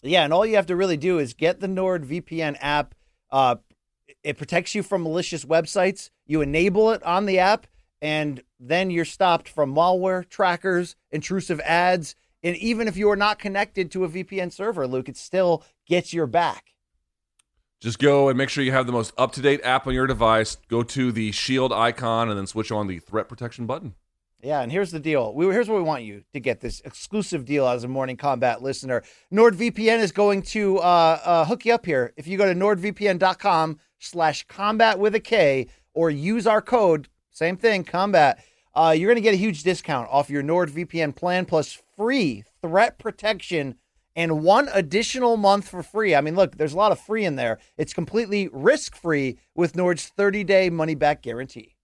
Yeah, 0.03 0.23
and 0.23 0.33
all 0.33 0.45
you 0.45 0.57
have 0.57 0.67
to 0.67 0.76
really 0.76 0.99
do 0.99 1.19
is 1.19 1.33
get 1.33 1.61
the 1.61 1.67
NordVPN 1.67 2.59
app, 2.61 2.95
uh, 3.31 3.57
it 4.23 4.37
protects 4.38 4.75
you 4.75 4.83
from 4.83 5.03
malicious 5.03 5.45
websites. 5.45 6.11
You 6.26 6.43
enable 6.43 6.91
it 6.93 7.03
on 7.03 7.26
the 7.26 7.38
app, 7.38 7.67
and 8.00 8.43
then 8.61 8.91
you're 8.91 9.05
stopped 9.05 9.49
from 9.49 9.75
malware, 9.75 10.29
trackers, 10.29 10.97
intrusive 11.11 11.61
ads. 11.61 12.14
And 12.44 12.56
even 12.58 12.86
if 12.86 12.96
you 12.96 13.10
are 13.10 13.16
not 13.16 13.38
connected 13.38 13.90
to 13.92 14.04
a 14.04 14.08
VPN 14.08 14.52
server, 14.52 14.86
Luke, 14.86 15.08
it 15.08 15.16
still 15.16 15.64
gets 15.88 16.12
your 16.12 16.26
back. 16.26 16.74
Just 17.80 17.98
go 17.98 18.28
and 18.28 18.38
make 18.38 18.50
sure 18.50 18.62
you 18.62 18.72
have 18.72 18.86
the 18.86 18.92
most 18.92 19.12
up 19.18 19.32
to 19.32 19.40
date 19.40 19.62
app 19.64 19.86
on 19.86 19.94
your 19.94 20.06
device. 20.06 20.58
Go 20.68 20.82
to 20.82 21.10
the 21.10 21.32
Shield 21.32 21.72
icon 21.72 22.28
and 22.28 22.38
then 22.38 22.46
switch 22.46 22.70
on 22.70 22.86
the 22.86 22.98
threat 22.98 23.28
protection 23.28 23.66
button. 23.66 23.94
Yeah, 24.42 24.60
and 24.60 24.70
here's 24.70 24.90
the 24.90 25.00
deal. 25.00 25.32
We, 25.34 25.46
here's 25.46 25.70
what 25.70 25.78
we 25.78 25.82
want 25.82 26.04
you 26.04 26.22
to 26.34 26.40
get 26.40 26.60
this 26.60 26.80
exclusive 26.80 27.46
deal 27.46 27.66
as 27.66 27.82
a 27.82 27.88
Morning 27.88 28.18
Combat 28.18 28.62
listener. 28.62 29.02
NordVPN 29.32 30.00
is 30.00 30.12
going 30.12 30.42
to 30.42 30.78
uh, 30.78 31.20
uh, 31.24 31.44
hook 31.46 31.64
you 31.64 31.72
up 31.72 31.86
here. 31.86 32.12
If 32.18 32.26
you 32.26 32.36
go 32.36 32.44
to 32.44 32.58
nordvpn.com 32.58 33.78
slash 33.98 34.46
combat 34.46 34.98
with 34.98 35.14
a 35.14 35.20
K 35.20 35.68
or 35.94 36.10
use 36.10 36.46
our 36.46 36.60
code, 36.60 37.08
same 37.30 37.56
thing, 37.56 37.84
combat, 37.84 38.44
uh, 38.74 38.94
you're 38.96 39.08
going 39.08 39.16
to 39.16 39.22
get 39.22 39.32
a 39.32 39.38
huge 39.38 39.62
discount 39.62 40.08
off 40.10 40.28
your 40.28 40.42
NordVPN 40.42 41.16
plan 41.16 41.46
plus 41.46 41.82
free 41.96 42.44
threat 42.62 42.98
protection 42.98 43.76
and 44.16 44.42
one 44.42 44.68
additional 44.72 45.36
month 45.36 45.68
for 45.68 45.82
free. 45.82 46.14
I 46.14 46.20
mean, 46.20 46.36
look, 46.36 46.56
there's 46.56 46.72
a 46.72 46.76
lot 46.76 46.92
of 46.92 47.00
free 47.00 47.24
in 47.24 47.34
there. 47.36 47.58
It's 47.76 47.92
completely 47.92 48.48
risk 48.52 48.94
free 48.94 49.38
with 49.54 49.76
Nord's 49.76 50.06
30 50.06 50.44
day 50.44 50.70
money 50.70 50.94
back 50.94 51.22
guarantee. 51.22 51.74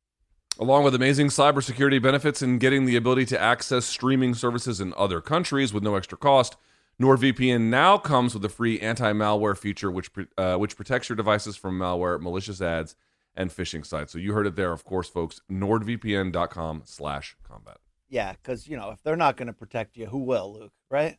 Along 0.58 0.84
with 0.84 0.94
amazing 0.94 1.28
cybersecurity 1.28 2.02
benefits 2.02 2.42
and 2.42 2.60
getting 2.60 2.84
the 2.84 2.96
ability 2.96 3.24
to 3.26 3.40
access 3.40 3.86
streaming 3.86 4.34
services 4.34 4.80
in 4.80 4.92
other 4.96 5.20
countries 5.22 5.72
with 5.72 5.82
no 5.82 5.94
extra 5.94 6.18
cost, 6.18 6.56
NordVPN 7.00 7.62
now 7.62 7.96
comes 7.96 8.34
with 8.34 8.44
a 8.44 8.50
free 8.50 8.78
anti-malware 8.78 9.56
feature, 9.56 9.90
which 9.90 10.10
uh, 10.36 10.56
which 10.56 10.76
protects 10.76 11.08
your 11.08 11.16
devices 11.16 11.56
from 11.56 11.78
malware, 11.78 12.20
malicious 12.20 12.60
ads, 12.60 12.94
and 13.34 13.50
phishing 13.50 13.86
sites. 13.86 14.12
So 14.12 14.18
you 14.18 14.34
heard 14.34 14.46
it 14.46 14.54
there, 14.54 14.72
of 14.72 14.84
course, 14.84 15.08
folks. 15.08 15.40
NordVPN.com/combat. 15.50 17.78
Yeah, 18.10 18.32
because 18.32 18.66
you 18.66 18.76
know 18.76 18.90
if 18.90 19.02
they're 19.02 19.16
not 19.16 19.36
going 19.36 19.46
to 19.46 19.52
protect 19.52 19.96
you, 19.96 20.06
who 20.06 20.18
will, 20.18 20.52
Luke? 20.52 20.72
Right? 20.90 21.16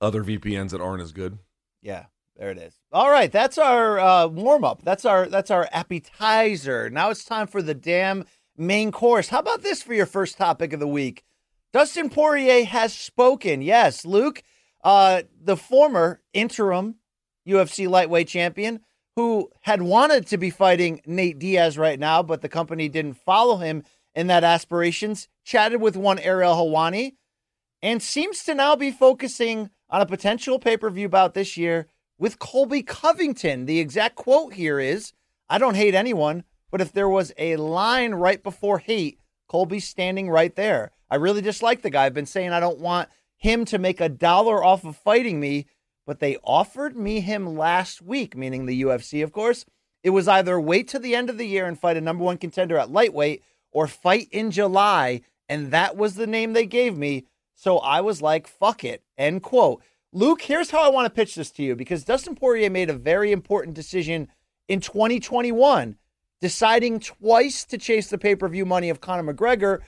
Other 0.00 0.24
VPNs 0.24 0.70
that 0.70 0.80
aren't 0.80 1.02
as 1.02 1.12
good. 1.12 1.38
Yeah, 1.82 2.06
there 2.36 2.50
it 2.50 2.58
is. 2.58 2.74
All 2.92 3.10
right, 3.10 3.30
that's 3.30 3.58
our 3.58 3.98
uh, 3.98 4.26
warm 4.28 4.64
up. 4.64 4.82
That's 4.82 5.04
our 5.04 5.26
that's 5.26 5.50
our 5.50 5.68
appetizer. 5.72 6.88
Now 6.88 7.10
it's 7.10 7.24
time 7.24 7.48
for 7.48 7.60
the 7.60 7.74
damn 7.74 8.24
main 8.56 8.92
course. 8.92 9.28
How 9.28 9.40
about 9.40 9.62
this 9.62 9.82
for 9.82 9.94
your 9.94 10.06
first 10.06 10.38
topic 10.38 10.72
of 10.72 10.80
the 10.80 10.88
week? 10.88 11.24
Dustin 11.72 12.08
Poirier 12.08 12.64
has 12.64 12.94
spoken. 12.94 13.62
Yes, 13.62 14.04
Luke, 14.04 14.42
uh, 14.84 15.22
the 15.42 15.56
former 15.56 16.20
interim 16.32 16.96
UFC 17.48 17.88
lightweight 17.88 18.28
champion 18.28 18.80
who 19.16 19.50
had 19.62 19.82
wanted 19.82 20.26
to 20.28 20.38
be 20.38 20.50
fighting 20.50 21.00
Nate 21.06 21.38
Diaz 21.38 21.76
right 21.76 21.98
now, 21.98 22.22
but 22.22 22.40
the 22.40 22.48
company 22.48 22.88
didn't 22.88 23.14
follow 23.14 23.56
him 23.56 23.84
in 24.14 24.26
that 24.28 24.44
aspirations, 24.44 25.28
chatted 25.44 25.80
with 25.80 25.96
one 25.96 26.18
Ariel 26.18 26.54
Helwani 26.54 27.12
and 27.82 28.02
seems 28.02 28.44
to 28.44 28.54
now 28.54 28.76
be 28.76 28.90
focusing 28.90 29.70
on 29.90 30.00
a 30.00 30.06
potential 30.06 30.58
pay 30.58 30.76
per 30.76 30.88
view 30.90 31.08
bout 31.08 31.34
this 31.34 31.56
year 31.56 31.86
with 32.18 32.38
Colby 32.38 32.82
Covington. 32.82 33.66
The 33.66 33.80
exact 33.80 34.14
quote 34.14 34.54
here 34.54 34.78
is 34.78 35.12
I 35.48 35.58
don't 35.58 35.74
hate 35.74 35.94
anyone, 35.94 36.44
but 36.70 36.80
if 36.80 36.92
there 36.92 37.08
was 37.08 37.32
a 37.36 37.56
line 37.56 38.14
right 38.14 38.42
before 38.42 38.78
hate, 38.78 39.18
Colby's 39.48 39.86
standing 39.86 40.30
right 40.30 40.54
there. 40.54 40.92
I 41.10 41.16
really 41.16 41.42
dislike 41.42 41.82
the 41.82 41.90
guy. 41.90 42.06
I've 42.06 42.14
been 42.14 42.24
saying 42.24 42.52
I 42.52 42.60
don't 42.60 42.78
want 42.78 43.10
him 43.36 43.64
to 43.66 43.78
make 43.78 44.00
a 44.00 44.08
dollar 44.08 44.64
off 44.64 44.84
of 44.84 44.96
fighting 44.96 45.40
me, 45.40 45.66
but 46.06 46.20
they 46.20 46.38
offered 46.44 46.96
me 46.96 47.20
him 47.20 47.56
last 47.56 48.00
week, 48.00 48.36
meaning 48.36 48.64
the 48.64 48.82
UFC, 48.82 49.22
of 49.22 49.32
course. 49.32 49.66
It 50.02 50.10
was 50.10 50.26
either 50.26 50.58
wait 50.60 50.88
to 50.88 50.98
the 50.98 51.14
end 51.14 51.28
of 51.28 51.38
the 51.38 51.46
year 51.46 51.66
and 51.66 51.78
fight 51.78 51.96
a 51.96 52.00
number 52.00 52.24
one 52.24 52.38
contender 52.38 52.78
at 52.78 52.90
lightweight 52.90 53.42
or 53.72 53.86
fight 53.86 54.28
in 54.30 54.50
July. 54.50 55.22
And 55.48 55.70
that 55.70 55.96
was 55.96 56.14
the 56.14 56.26
name 56.26 56.52
they 56.52 56.66
gave 56.66 56.96
me. 56.96 57.26
So 57.54 57.78
I 57.78 58.00
was 58.00 58.22
like, 58.22 58.46
fuck 58.46 58.84
it. 58.84 59.02
End 59.18 59.42
quote. 59.42 59.82
Luke, 60.12 60.42
here's 60.42 60.70
how 60.70 60.82
I 60.82 60.90
want 60.90 61.06
to 61.06 61.14
pitch 61.14 61.34
this 61.34 61.50
to 61.52 61.62
you 61.62 61.74
because 61.74 62.04
Dustin 62.04 62.34
Poirier 62.34 62.70
made 62.70 62.90
a 62.90 62.94
very 62.94 63.32
important 63.32 63.74
decision 63.74 64.28
in 64.68 64.80
2021, 64.80 65.96
deciding 66.40 67.00
twice 67.00 67.64
to 67.64 67.78
chase 67.78 68.08
the 68.08 68.18
pay 68.18 68.36
per 68.36 68.48
view 68.48 68.66
money 68.66 68.90
of 68.90 69.00
Conor 69.00 69.32
McGregor 69.32 69.80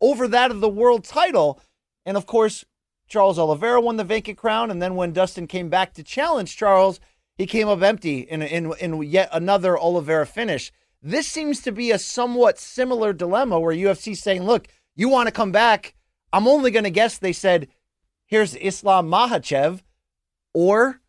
over 0.00 0.28
that 0.28 0.50
of 0.50 0.60
the 0.60 0.68
world 0.68 1.04
title. 1.04 1.60
And 2.06 2.16
of 2.16 2.26
course, 2.26 2.64
Charles 3.08 3.38
Oliveira 3.38 3.80
won 3.80 3.96
the 3.96 4.04
vacant 4.04 4.38
crown. 4.38 4.70
And 4.70 4.80
then 4.80 4.94
when 4.94 5.12
Dustin 5.12 5.46
came 5.46 5.68
back 5.68 5.94
to 5.94 6.02
challenge 6.02 6.56
Charles, 6.56 7.00
he 7.36 7.46
came 7.46 7.68
up 7.68 7.82
empty 7.82 8.20
in, 8.20 8.42
in, 8.42 8.72
in 8.80 9.02
yet 9.02 9.28
another 9.32 9.78
Oliveira 9.78 10.26
finish. 10.26 10.72
This 11.02 11.26
seems 11.26 11.60
to 11.62 11.72
be 11.72 11.90
a 11.90 11.98
somewhat 11.98 12.60
similar 12.60 13.12
dilemma 13.12 13.58
where 13.58 13.74
UFC 13.74 14.16
saying, 14.16 14.44
look, 14.44 14.68
you 14.94 15.08
want 15.08 15.26
to 15.26 15.32
come 15.32 15.50
back. 15.50 15.94
I'm 16.32 16.46
only 16.46 16.70
going 16.70 16.84
to 16.84 16.90
guess 16.90 17.18
they 17.18 17.32
said, 17.32 17.68
here's 18.26 18.54
Islam 18.54 19.10
Makhachev, 19.10 19.80
or 20.54 21.00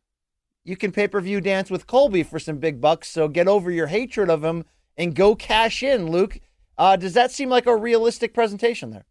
you 0.65 0.75
can 0.75 0.91
pay 0.91 1.07
per 1.07 1.21
view 1.21 1.41
dance 1.41 1.69
with 1.69 1.85
Colby 1.85 2.23
for 2.23 2.39
some 2.39 2.57
big 2.57 2.81
bucks. 2.81 3.07
So 3.09 3.27
get 3.27 3.47
over 3.47 3.69
your 3.69 3.87
hatred 3.87 4.29
of 4.29 4.43
him 4.43 4.65
and 4.97 5.13
go 5.15 5.35
cash 5.35 5.83
in, 5.83 6.09
Luke. 6.09 6.39
Uh, 6.77 6.95
does 6.95 7.13
that 7.13 7.31
seem 7.31 7.49
like 7.49 7.67
a 7.67 7.75
realistic 7.75 8.33
presentation 8.33 8.89
there? 8.89 9.05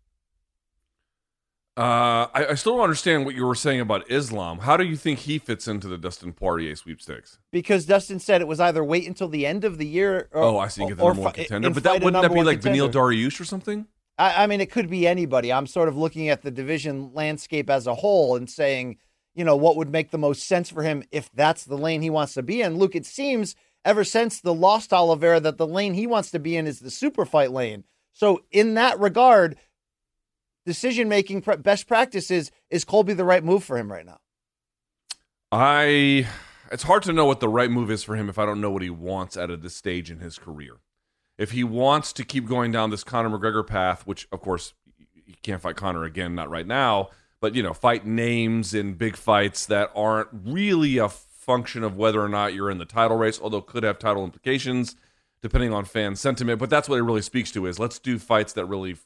Uh, 1.74 2.28
I, 2.34 2.46
I, 2.50 2.54
still 2.54 2.74
don't 2.74 2.82
understand 2.82 3.24
what 3.24 3.34
you 3.34 3.46
were 3.46 3.54
saying 3.54 3.80
about 3.80 4.10
Islam. 4.10 4.58
How 4.58 4.76
do 4.76 4.84
you 4.84 4.94
think 4.94 5.20
he 5.20 5.38
fits 5.38 5.66
into 5.66 5.88
the 5.88 5.96
Dustin 5.96 6.34
Poirier 6.34 6.76
sweepstakes? 6.76 7.38
Because 7.50 7.86
Dustin 7.86 8.18
said 8.18 8.42
it 8.42 8.46
was 8.46 8.60
either 8.60 8.84
wait 8.84 9.08
until 9.08 9.28
the 9.28 9.46
end 9.46 9.64
of 9.64 9.78
the 9.78 9.86
year. 9.86 10.28
Or, 10.32 10.42
oh, 10.42 10.58
I 10.58 10.68
see. 10.68 10.86
Get 10.86 10.98
the 10.98 11.04
number 11.04 11.22
one 11.22 11.32
contender, 11.32 11.70
but 11.70 11.82
that 11.84 12.02
wouldn't 12.02 12.22
that 12.22 12.34
be 12.34 12.42
like 12.42 12.60
Beneil 12.60 12.92
Dariush 12.92 13.40
or 13.40 13.46
something? 13.46 13.86
I, 14.18 14.44
I 14.44 14.46
mean, 14.48 14.60
it 14.60 14.70
could 14.70 14.90
be 14.90 15.06
anybody. 15.06 15.50
I'm 15.50 15.66
sort 15.66 15.88
of 15.88 15.96
looking 15.96 16.28
at 16.28 16.42
the 16.42 16.50
division 16.50 17.14
landscape 17.14 17.70
as 17.70 17.86
a 17.86 17.94
whole 17.94 18.36
and 18.36 18.50
saying, 18.50 18.98
you 19.34 19.42
know, 19.42 19.56
what 19.56 19.76
would 19.76 19.90
make 19.90 20.10
the 20.10 20.18
most 20.18 20.46
sense 20.46 20.68
for 20.68 20.82
him 20.82 21.02
if 21.10 21.30
that's 21.32 21.64
the 21.64 21.78
lane 21.78 22.02
he 22.02 22.10
wants 22.10 22.34
to 22.34 22.42
be 22.42 22.60
in. 22.60 22.76
Luke, 22.76 22.94
it 22.94 23.06
seems 23.06 23.56
ever 23.82 24.04
since 24.04 24.40
the 24.40 24.52
lost 24.52 24.92
Oliveira 24.92 25.40
that 25.40 25.56
the 25.56 25.66
lane 25.66 25.94
he 25.94 26.06
wants 26.06 26.30
to 26.32 26.38
be 26.38 26.54
in 26.54 26.66
is 26.66 26.80
the 26.80 26.90
super 26.90 27.24
fight 27.24 27.50
lane. 27.50 27.84
So, 28.12 28.42
in 28.50 28.74
that 28.74 29.00
regard, 29.00 29.56
decision 30.64 31.08
making 31.08 31.40
best 31.58 31.86
practices 31.86 32.50
is 32.70 32.84
Colby 32.84 33.14
the 33.14 33.24
right 33.24 33.44
move 33.44 33.64
for 33.64 33.76
him 33.76 33.90
right 33.90 34.06
now? 34.06 34.18
I 35.50 36.26
it's 36.70 36.84
hard 36.84 37.02
to 37.04 37.12
know 37.12 37.26
what 37.26 37.40
the 37.40 37.48
right 37.48 37.70
move 37.70 37.90
is 37.90 38.02
for 38.02 38.16
him 38.16 38.28
if 38.28 38.38
I 38.38 38.46
don't 38.46 38.60
know 38.60 38.70
what 38.70 38.82
he 38.82 38.90
wants 38.90 39.36
out 39.36 39.50
of 39.50 39.62
this 39.62 39.76
stage 39.76 40.10
in 40.10 40.20
his 40.20 40.38
career 40.38 40.78
if 41.38 41.52
he 41.52 41.64
wants 41.64 42.12
to 42.14 42.24
keep 42.24 42.46
going 42.46 42.72
down 42.72 42.90
this 42.90 43.04
Conor 43.04 43.30
McGregor 43.36 43.66
path, 43.66 44.06
which 44.06 44.28
of 44.32 44.40
course 44.40 44.74
he 45.24 45.34
can't 45.42 45.60
fight 45.60 45.76
Conor 45.76 46.04
again, 46.04 46.34
not 46.34 46.50
right 46.50 46.66
now, 46.66 47.10
but 47.40 47.54
you 47.54 47.62
know, 47.62 47.72
fight 47.72 48.06
names 48.06 48.74
in 48.74 48.94
big 48.94 49.16
fights 49.16 49.66
that 49.66 49.90
aren't 49.94 50.28
really 50.32 50.98
a 50.98 51.08
function 51.08 51.82
of 51.82 51.96
whether 51.96 52.22
or 52.22 52.28
not 52.28 52.54
you're 52.54 52.70
in 52.70 52.78
the 52.78 52.84
title 52.84 53.16
race, 53.16 53.40
although 53.42 53.60
could 53.60 53.82
have 53.82 53.98
title 53.98 54.24
implications 54.24 54.96
depending 55.40 55.72
on 55.72 55.84
fan 55.84 56.14
sentiment. 56.14 56.60
But 56.60 56.70
that's 56.70 56.88
what 56.88 57.00
it 57.00 57.02
really 57.02 57.22
speaks 57.22 57.50
to 57.50 57.66
is 57.66 57.80
let's 57.80 57.98
do 57.98 58.20
fights 58.20 58.52
that 58.52 58.66
really 58.66 58.96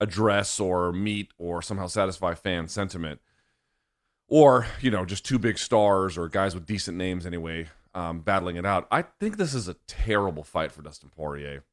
address 0.00 0.60
or 0.60 0.92
meet 0.92 1.32
or 1.38 1.62
somehow 1.62 1.86
satisfy 1.86 2.34
fan 2.34 2.68
sentiment. 2.68 3.20
Or, 4.28 4.66
you 4.80 4.90
know, 4.90 5.04
just 5.04 5.24
two 5.24 5.38
big 5.38 5.58
stars 5.58 6.16
or 6.16 6.28
guys 6.28 6.54
with 6.54 6.66
decent 6.66 6.96
names 6.96 7.26
anyway, 7.26 7.68
um, 7.94 8.20
battling 8.20 8.56
it 8.56 8.64
out. 8.64 8.88
I 8.90 9.02
think 9.02 9.36
this 9.36 9.54
is 9.54 9.68
a 9.68 9.76
terrible 9.86 10.42
fight 10.42 10.72
for 10.72 10.82
Dustin 10.82 11.10
Poirier. 11.10 11.64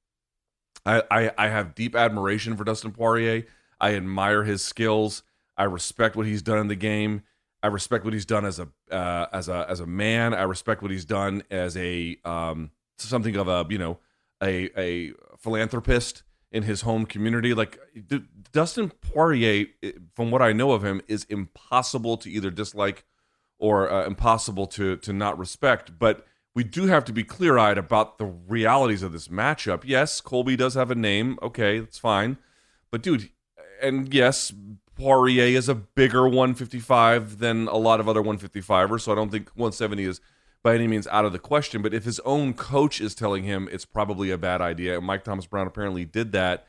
I, 0.86 1.04
I, 1.10 1.32
I 1.38 1.48
have 1.48 1.76
deep 1.76 1.96
admiration 1.96 2.58
for 2.58 2.64
Dustin 2.64 2.92
Poirier. 2.92 3.46
I 3.80 3.96
admire 3.96 4.44
his 4.44 4.62
skills. 4.62 5.24
I 5.58 5.64
respect 5.64 6.16
what 6.16 6.26
he's 6.26 6.42
done 6.42 6.60
in 6.60 6.68
the 6.68 6.76
game. 6.76 7.24
I 7.64 7.68
respect 7.68 8.04
what 8.04 8.14
he's 8.14 8.26
done 8.26 8.46
as 8.46 8.60
a 8.60 8.68
uh, 8.90 9.28
as 9.32 9.48
a 9.48 9.66
as 9.70 9.80
a 9.80 9.86
man. 9.86 10.34
I 10.34 10.44
respect 10.44 10.82
what 10.82 10.90
he's 10.90 11.06
done 11.06 11.44
as 11.52 11.78
a 11.78 12.18
um, 12.26 12.72
something 12.98 13.36
of 13.36 13.48
a 13.48 13.66
you 13.70 13.78
know 13.78 14.00
a 14.42 14.70
a 14.78 15.14
philanthropist 15.38 16.24
in 16.52 16.64
his 16.64 16.82
home 16.82 17.06
community. 17.06 17.54
Like 17.54 17.80
D- 18.08 18.26
Dustin 18.52 18.90
Poirier, 18.90 19.68
from 20.16 20.32
what 20.32 20.42
I 20.42 20.54
know 20.54 20.72
of 20.72 20.84
him, 20.84 21.02
is 21.08 21.26
impossible 21.26 22.18
to 22.18 22.30
either 22.30 22.52
dislike 22.52 23.06
or 23.60 23.92
uh, 23.92 24.06
impossible 24.06 24.68
to 24.68 24.98
to 24.98 25.14
not 25.14 25.38
respect. 25.38 25.98
But 25.98 26.26
we 26.54 26.64
do 26.64 26.88
have 26.88 27.06
to 27.06 27.14
be 27.14 27.24
clear 27.24 27.58
eyed 27.58 27.78
about 27.78 28.18
the 28.18 28.26
realities 28.26 29.04
of 29.04 29.14
this 29.14 29.30
matchup. 29.30 29.84
Yes, 29.86 30.20
Colby 30.20 30.56
does 30.56 30.74
have 30.74 30.92
a 30.92 30.96
name. 30.96 31.40
Okay, 31.42 31.80
that's 31.80 31.98
fine. 31.98 32.38
But, 32.92 33.02
dude, 33.02 33.30
and 33.82 34.14
yes, 34.14 34.54
Poirier 34.96 35.58
is 35.58 35.70
a 35.70 35.76
bigger 35.76 36.24
155 36.24 37.40
than 37.40 37.68
a 37.68 37.78
lot 37.78 38.02
of 38.02 38.10
other 38.10 38.22
155ers. 38.22 39.02
So 39.02 39.14
I 39.14 39.16
don't 39.16 39.32
think 39.32 39.50
170 39.56 40.04
is 40.04 40.22
by 40.64 40.76
any 40.76 40.88
means 40.88 41.08
out 41.08 41.26
of 41.26 41.32
the 41.32 41.40
question. 41.40 41.82
But 41.82 41.94
if 41.94 42.04
his 42.06 42.20
own 42.22 42.54
coach 42.54 43.02
is 43.02 43.16
telling 43.16 43.44
him 43.44 43.68
it's 43.72 43.86
probably 43.86 44.32
a 44.32 44.38
bad 44.38 44.62
idea, 44.62 44.98
and 44.98 45.06
Mike 45.06 45.24
Thomas 45.24 45.46
Brown 45.46 45.68
apparently 45.68 46.06
did 46.06 46.32
that, 46.34 46.68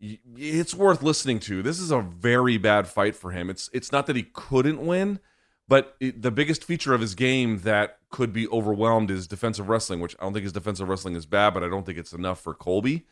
it's 0.00 0.74
worth 0.74 1.02
listening 1.02 1.38
to. 1.40 1.62
This 1.62 1.78
is 1.78 1.90
a 1.90 2.00
very 2.00 2.58
bad 2.58 2.88
fight 2.88 3.14
for 3.16 3.30
him. 3.30 3.48
It's 3.50 3.70
it's 3.72 3.92
not 3.92 4.06
that 4.06 4.16
he 4.16 4.24
couldn't 4.24 4.84
win, 4.84 5.20
But 5.68 5.96
it, 6.00 6.22
the 6.22 6.30
biggest 6.30 6.64
feature 6.64 6.92
of 6.92 7.00
his 7.00 7.14
game 7.14 7.60
that 7.60 7.98
could 8.10 8.32
be 8.32 8.48
overwhelmed 8.48 9.10
is 9.10 9.26
defensive 9.26 9.68
wrestling, 9.68 10.00
which 10.00 10.16
I 10.18 10.24
don't 10.24 10.32
think 10.32 10.42
his 10.44 10.52
defensive 10.52 10.88
wrestling 10.88 11.14
is 11.16 11.24
bad, 11.26 11.54
but 11.54 11.62
I 11.64 11.68
don't 11.68 11.86
think 11.86 11.98
it's 11.98 12.12
enough 12.12 12.40
for 12.40 12.52
Colby. 12.54 13.06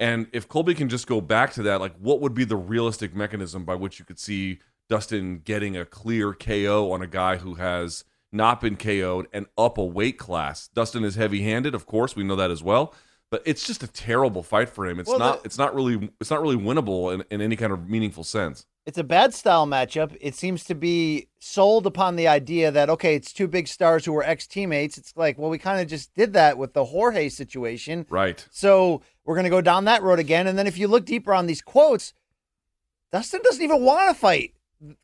And 0.00 0.26
if 0.32 0.48
Colby 0.48 0.74
can 0.74 0.88
just 0.88 1.06
go 1.06 1.20
back 1.20 1.52
to 1.54 1.62
that, 1.62 1.80
like 1.80 1.94
what 1.98 2.20
would 2.20 2.34
be 2.34 2.44
the 2.44 2.56
realistic 2.56 3.14
mechanism 3.14 3.64
by 3.64 3.76
which 3.76 3.98
you 3.98 4.04
could 4.04 4.18
see 4.18 4.58
Dustin 4.88 5.38
getting 5.44 5.76
a 5.76 5.84
clear 5.86 6.34
KO 6.34 6.90
on 6.92 7.02
a 7.02 7.06
guy 7.06 7.36
who 7.36 7.54
has 7.54 8.04
not 8.32 8.60
been 8.60 8.76
KO'd 8.76 9.26
and 9.32 9.46
up 9.56 9.78
a 9.78 9.84
weight 9.84 10.18
class? 10.18 10.68
Dustin 10.68 11.04
is 11.04 11.14
heavy 11.14 11.42
handed, 11.42 11.74
of 11.74 11.86
course, 11.86 12.16
we 12.16 12.24
know 12.24 12.36
that 12.36 12.50
as 12.50 12.62
well. 12.62 12.94
But 13.30 13.42
it's 13.46 13.66
just 13.66 13.82
a 13.82 13.86
terrible 13.86 14.42
fight 14.42 14.68
for 14.68 14.86
him. 14.86 15.00
It's 15.00 15.08
Well, 15.08 15.18
not 15.18 15.42
the- 15.42 15.46
it's 15.46 15.56
not 15.56 15.74
really 15.74 16.10
it's 16.20 16.30
not 16.30 16.42
really 16.42 16.56
winnable 16.56 17.14
in, 17.14 17.24
in 17.30 17.40
any 17.40 17.56
kind 17.56 17.72
of 17.72 17.88
meaningful 17.88 18.24
sense. 18.24 18.66
It's 18.84 18.98
a 18.98 19.04
bad 19.04 19.32
style 19.32 19.66
matchup. 19.66 20.14
It 20.20 20.34
seems 20.34 20.64
to 20.64 20.74
be 20.74 21.28
sold 21.38 21.86
upon 21.86 22.16
the 22.16 22.28
idea 22.28 22.70
that 22.70 22.90
okay, 22.90 23.14
it's 23.14 23.32
two 23.32 23.48
big 23.48 23.68
stars 23.68 24.04
who 24.04 24.12
were 24.12 24.22
ex 24.24 24.46
teammates. 24.46 24.98
It's 24.98 25.16
like, 25.16 25.38
well, 25.38 25.48
we 25.48 25.56
kind 25.56 25.80
of 25.80 25.86
just 25.88 26.12
did 26.14 26.34
that 26.34 26.58
with 26.58 26.74
the 26.74 26.84
Jorge 26.84 27.30
situation. 27.30 28.04
Right. 28.10 28.46
So 28.50 29.00
we're 29.24 29.36
going 29.36 29.44
to 29.44 29.50
go 29.50 29.60
down 29.62 29.86
that 29.86 30.02
road 30.02 30.18
again. 30.18 30.46
And 30.46 30.58
then 30.58 30.66
if 30.66 30.76
you 30.76 30.86
look 30.86 31.06
deeper 31.06 31.32
on 31.32 31.46
these 31.46 31.62
quotes, 31.62 32.12
Dustin 33.12 33.40
doesn't 33.44 33.62
even 33.62 33.82
want 33.82 34.14
to 34.14 34.20
fight 34.20 34.54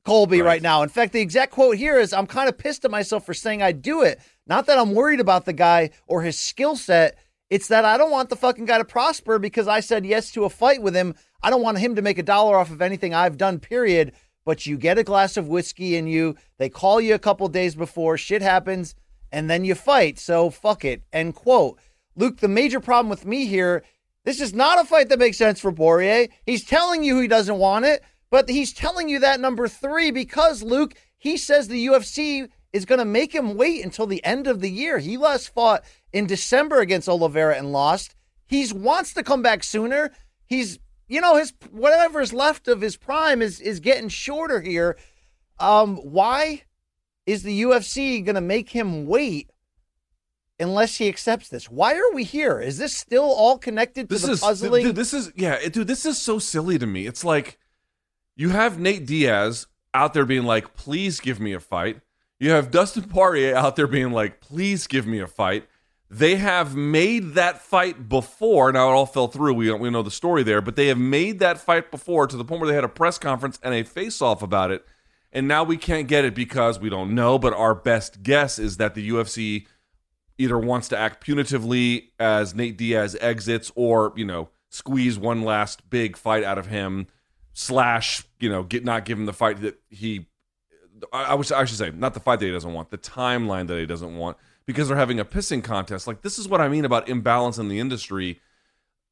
Colby 0.05 0.41
right. 0.41 0.47
Right. 0.47 0.63
now. 0.63 0.83
In 0.83 0.89
fact, 0.89 1.13
the 1.13 1.21
exact 1.21 1.53
quote 1.53 1.77
here 1.77 1.99
is 1.99 2.13
I'm 2.13 2.27
kind 2.27 2.49
of 2.49 2.59
pissed 2.59 2.85
at 2.85 2.91
myself 2.91 3.25
for 3.25 3.35
saying 3.35 3.63
I'd 3.63 3.83
do 3.83 4.03
it. 4.03 4.21
Not 4.47 4.67
that 4.67 4.79
I'm 4.79 4.95
worried 4.95 5.21
about 5.21 5.45
the 5.45 5.53
guy 5.53 5.91
or 6.07 6.23
his 6.23 6.39
skill 6.39 6.77
set. 6.77 7.17
It's 7.51 7.69
that 7.69 7.85
I 7.85 7.97
don't 7.97 8.11
want 8.11 8.29
the 8.29 8.37
fucking 8.37 8.67
guy 8.67 8.79
to 8.79 8.85
prosper 8.85 9.39
because 9.39 9.69
I 9.69 9.81
said 9.81 10.05
yes 10.05 10.31
to 10.33 10.45
a 10.45 10.51
fight 10.51 10.83
with 10.83 10.95
him. 10.95 11.15
I 11.43 11.51
don't 11.51 11.63
want 11.63 11.79
him 11.79 11.95
to 11.97 12.03
make 12.03 12.19
a 12.19 12.23
dollar 12.23 12.57
off 12.57 12.71
of 12.71 12.83
anything 12.83 13.15
I've 13.15 13.39
done, 13.39 13.59
period. 13.59 14.13
But 14.45 14.67
you 14.67 14.77
get 14.77 14.99
a 14.99 15.05
glass 15.05 15.37
of 15.37 15.49
whiskey 15.49 15.97
and 15.97 16.11
you, 16.11 16.37
they 16.59 16.69
call 16.69 17.01
you 17.01 17.15
a 17.15 17.19
couple 17.19 17.49
days 17.49 17.75
before, 17.75 18.17
shit 18.19 18.43
happens, 18.43 18.95
and 19.31 19.49
then 19.49 19.65
you 19.65 19.75
fight. 19.75 20.19
So 20.19 20.51
fuck 20.51 20.85
it. 20.85 21.03
End 21.13 21.35
quote. 21.35 21.79
Luke, 22.17 22.39
the 22.39 22.49
major 22.49 22.81
problem 22.81 23.09
with 23.09 23.25
me 23.25 23.47
here, 23.47 23.85
this 24.25 24.41
is 24.41 24.53
not 24.53 24.81
a 24.81 24.85
fight 24.85 25.09
that 25.09 25.19
makes 25.19 25.39
sense 25.39 25.61
for 25.61 25.71
Poirier. 25.71 26.29
He's 26.45 26.65
telling 26.65 27.05
you 27.05 27.21
he 27.21 27.29
doesn't 27.29 27.59
want 27.59 27.85
it, 27.85 28.03
but 28.31 28.49
he's 28.49 28.73
telling 28.73 29.09
you 29.09 29.19
that 29.21 29.41
number 29.41 29.69
three 29.69 30.11
because, 30.11 30.63
Luke, 30.63 30.95
he 31.17 31.37
says 31.37 31.69
the 31.69 31.87
UFC 31.87 32.49
is 32.73 32.85
going 32.85 32.99
to 32.99 33.05
make 33.05 33.35
him 33.35 33.57
wait 33.57 33.85
until 33.85 34.07
the 34.07 34.25
end 34.25 34.47
of 34.47 34.61
the 34.61 34.71
year. 34.71 34.99
He 34.99 35.17
last 35.17 35.53
fought 35.55 35.83
in 36.13 36.27
December 36.27 36.81
against 36.81 37.09
Oliveira 37.09 37.57
and 37.57 37.73
lost. 37.73 38.15
He 38.47 38.71
wants 38.73 39.15
to 39.15 39.23
come 39.23 39.43
back 39.43 39.65
sooner. 39.65 40.13
He's, 40.47 40.79
you 41.07 41.21
know, 41.21 41.37
his 41.37 41.53
whatever 41.71 42.21
is 42.21 42.33
left 42.33 42.69
of 42.69 42.81
his 42.81 42.97
prime 42.97 43.43
is 43.43 43.61
is 43.61 43.81
getting 43.81 44.09
shorter 44.09 44.61
here. 44.61 44.97
Um, 45.59 45.97
why 45.97 46.63
is 47.27 47.43
the 47.43 47.63
UFC 47.63 48.25
going 48.25 48.37
to 48.37 48.41
make 48.41 48.71
him 48.71 49.07
wait 49.07 49.51
unless 50.61 50.97
he 50.97 51.09
accepts 51.09 51.49
this? 51.49 51.71
Why 51.71 51.95
are 51.95 52.15
we 52.15 52.25
here? 52.25 52.61
Is 52.61 52.79
this 52.79 52.95
still 52.95 53.25
all 53.31 53.59
connected 53.59 54.09
to 54.09 54.15
This 54.15 54.23
the 54.23 54.33
is 54.33 54.41
puzzling? 54.41 54.85
dude, 54.85 54.97
this 54.97 55.13
is 55.13 55.33
yeah, 55.35 55.69
dude. 55.69 55.87
This 55.87 56.07
is 56.07 56.19
so 56.19 56.39
silly 56.39 56.79
to 56.79 56.87
me. 56.87 57.07
It's 57.07 57.25
like 57.25 57.59
you 58.39 58.51
have 58.51 58.79
Nate 58.79 59.05
Diaz 59.05 59.67
out 59.93 60.15
there 60.15 60.25
being 60.25 60.45
like, 60.45 60.75
"Please 60.75 61.21
give 61.21 61.39
me 61.39 61.53
a 61.53 61.61
fight." 61.61 62.01
You 62.41 62.53
have 62.53 62.71
Dustin 62.71 63.05
Poirier 63.05 63.55
out 63.55 63.77
there 63.77 63.87
being 63.87 64.13
like, 64.13 64.41
"Please 64.41 64.87
give 64.87 65.07
me 65.07 65.19
a 65.19 65.27
fight." 65.27 65.69
They 66.11 66.37
have 66.37 66.75
made 66.75 67.35
that 67.35 67.61
fight 67.61 68.09
before. 68.09 68.73
Now 68.73 68.89
it 68.89 68.93
all 68.93 69.05
fell 69.05 69.29
through. 69.29 69.55
We 69.55 69.71
we 69.73 69.91
know 69.91 70.03
the 70.03 70.11
story 70.11 70.43
there, 70.43 70.63
but 70.63 70.77
they 70.77 70.87
have 70.87 70.99
made 70.99 71.39
that 71.41 71.59
fight 71.59 71.91
before 71.91 72.27
to 72.27 72.37
the 72.37 72.45
point 72.45 72.63
where 72.63 72.69
they 72.69 72.75
had 72.75 72.85
a 72.85 72.89
press 72.89 73.19
conference 73.19 73.59
and 73.63 73.75
a 73.75 73.83
face 73.83 74.23
off 74.23 74.43
about 74.43 74.71
it. 74.71 74.87
And 75.33 75.47
now 75.47 75.65
we 75.65 75.77
can't 75.77 76.09
get 76.09 76.25
it 76.25 76.35
because 76.35 76.79
we 76.79 76.89
don't 76.89 77.15
know. 77.15 77.39
But 77.39 77.53
our 77.53 77.75
best 77.75 78.23
guess 78.23 78.59
is 78.59 78.79
that 78.79 78.95
the 78.95 79.07
UFC 79.11 79.67
either 80.39 80.57
wants 80.57 80.89
to 80.89 80.97
act 80.97 81.27
punitively 81.27 82.11
as 82.19 82.55
Nate 82.55 82.79
Diaz 82.79 83.17
exits 83.21 83.71
or, 83.75 84.13
you 84.17 84.25
know, 84.25 84.49
squeeze 84.71 85.19
one 85.19 85.43
last 85.43 85.91
big 85.91 86.17
fight 86.17 86.45
out 86.45 86.59
of 86.59 86.69
him, 86.69 87.09
slash, 87.59 88.23
you 88.39 88.49
know, 88.49 88.63
get 88.63 88.85
not 88.85 89.05
give 89.05 89.19
him 89.19 89.27
the 89.27 89.33
fight 89.33 89.61
that 89.63 89.81
he 89.91 90.27
I, 91.13 91.25
I 91.25 91.35
wish 91.35 91.51
I 91.51 91.65
should 91.65 91.77
say, 91.77 91.91
not 91.91 92.15
the 92.15 92.21
fight 92.21 92.39
that 92.39 92.47
he 92.47 92.53
doesn't 92.53 92.73
want, 92.73 92.91
the 92.91 92.99
timeline 92.99 93.67
that 93.67 93.79
he 93.79 93.85
doesn't 93.85 94.17
want, 94.17 94.37
because 94.65 94.87
they're 94.87 94.97
having 94.97 95.19
a 95.19 95.25
pissing 95.25 95.63
contest. 95.63 96.07
Like 96.07 96.23
this 96.23 96.39
is 96.39 96.49
what 96.49 96.61
I 96.61 96.69
mean 96.69 96.85
about 96.85 97.09
imbalance 97.09 97.59
in 97.59 97.69
the 97.69 97.81
industry. 97.81 98.41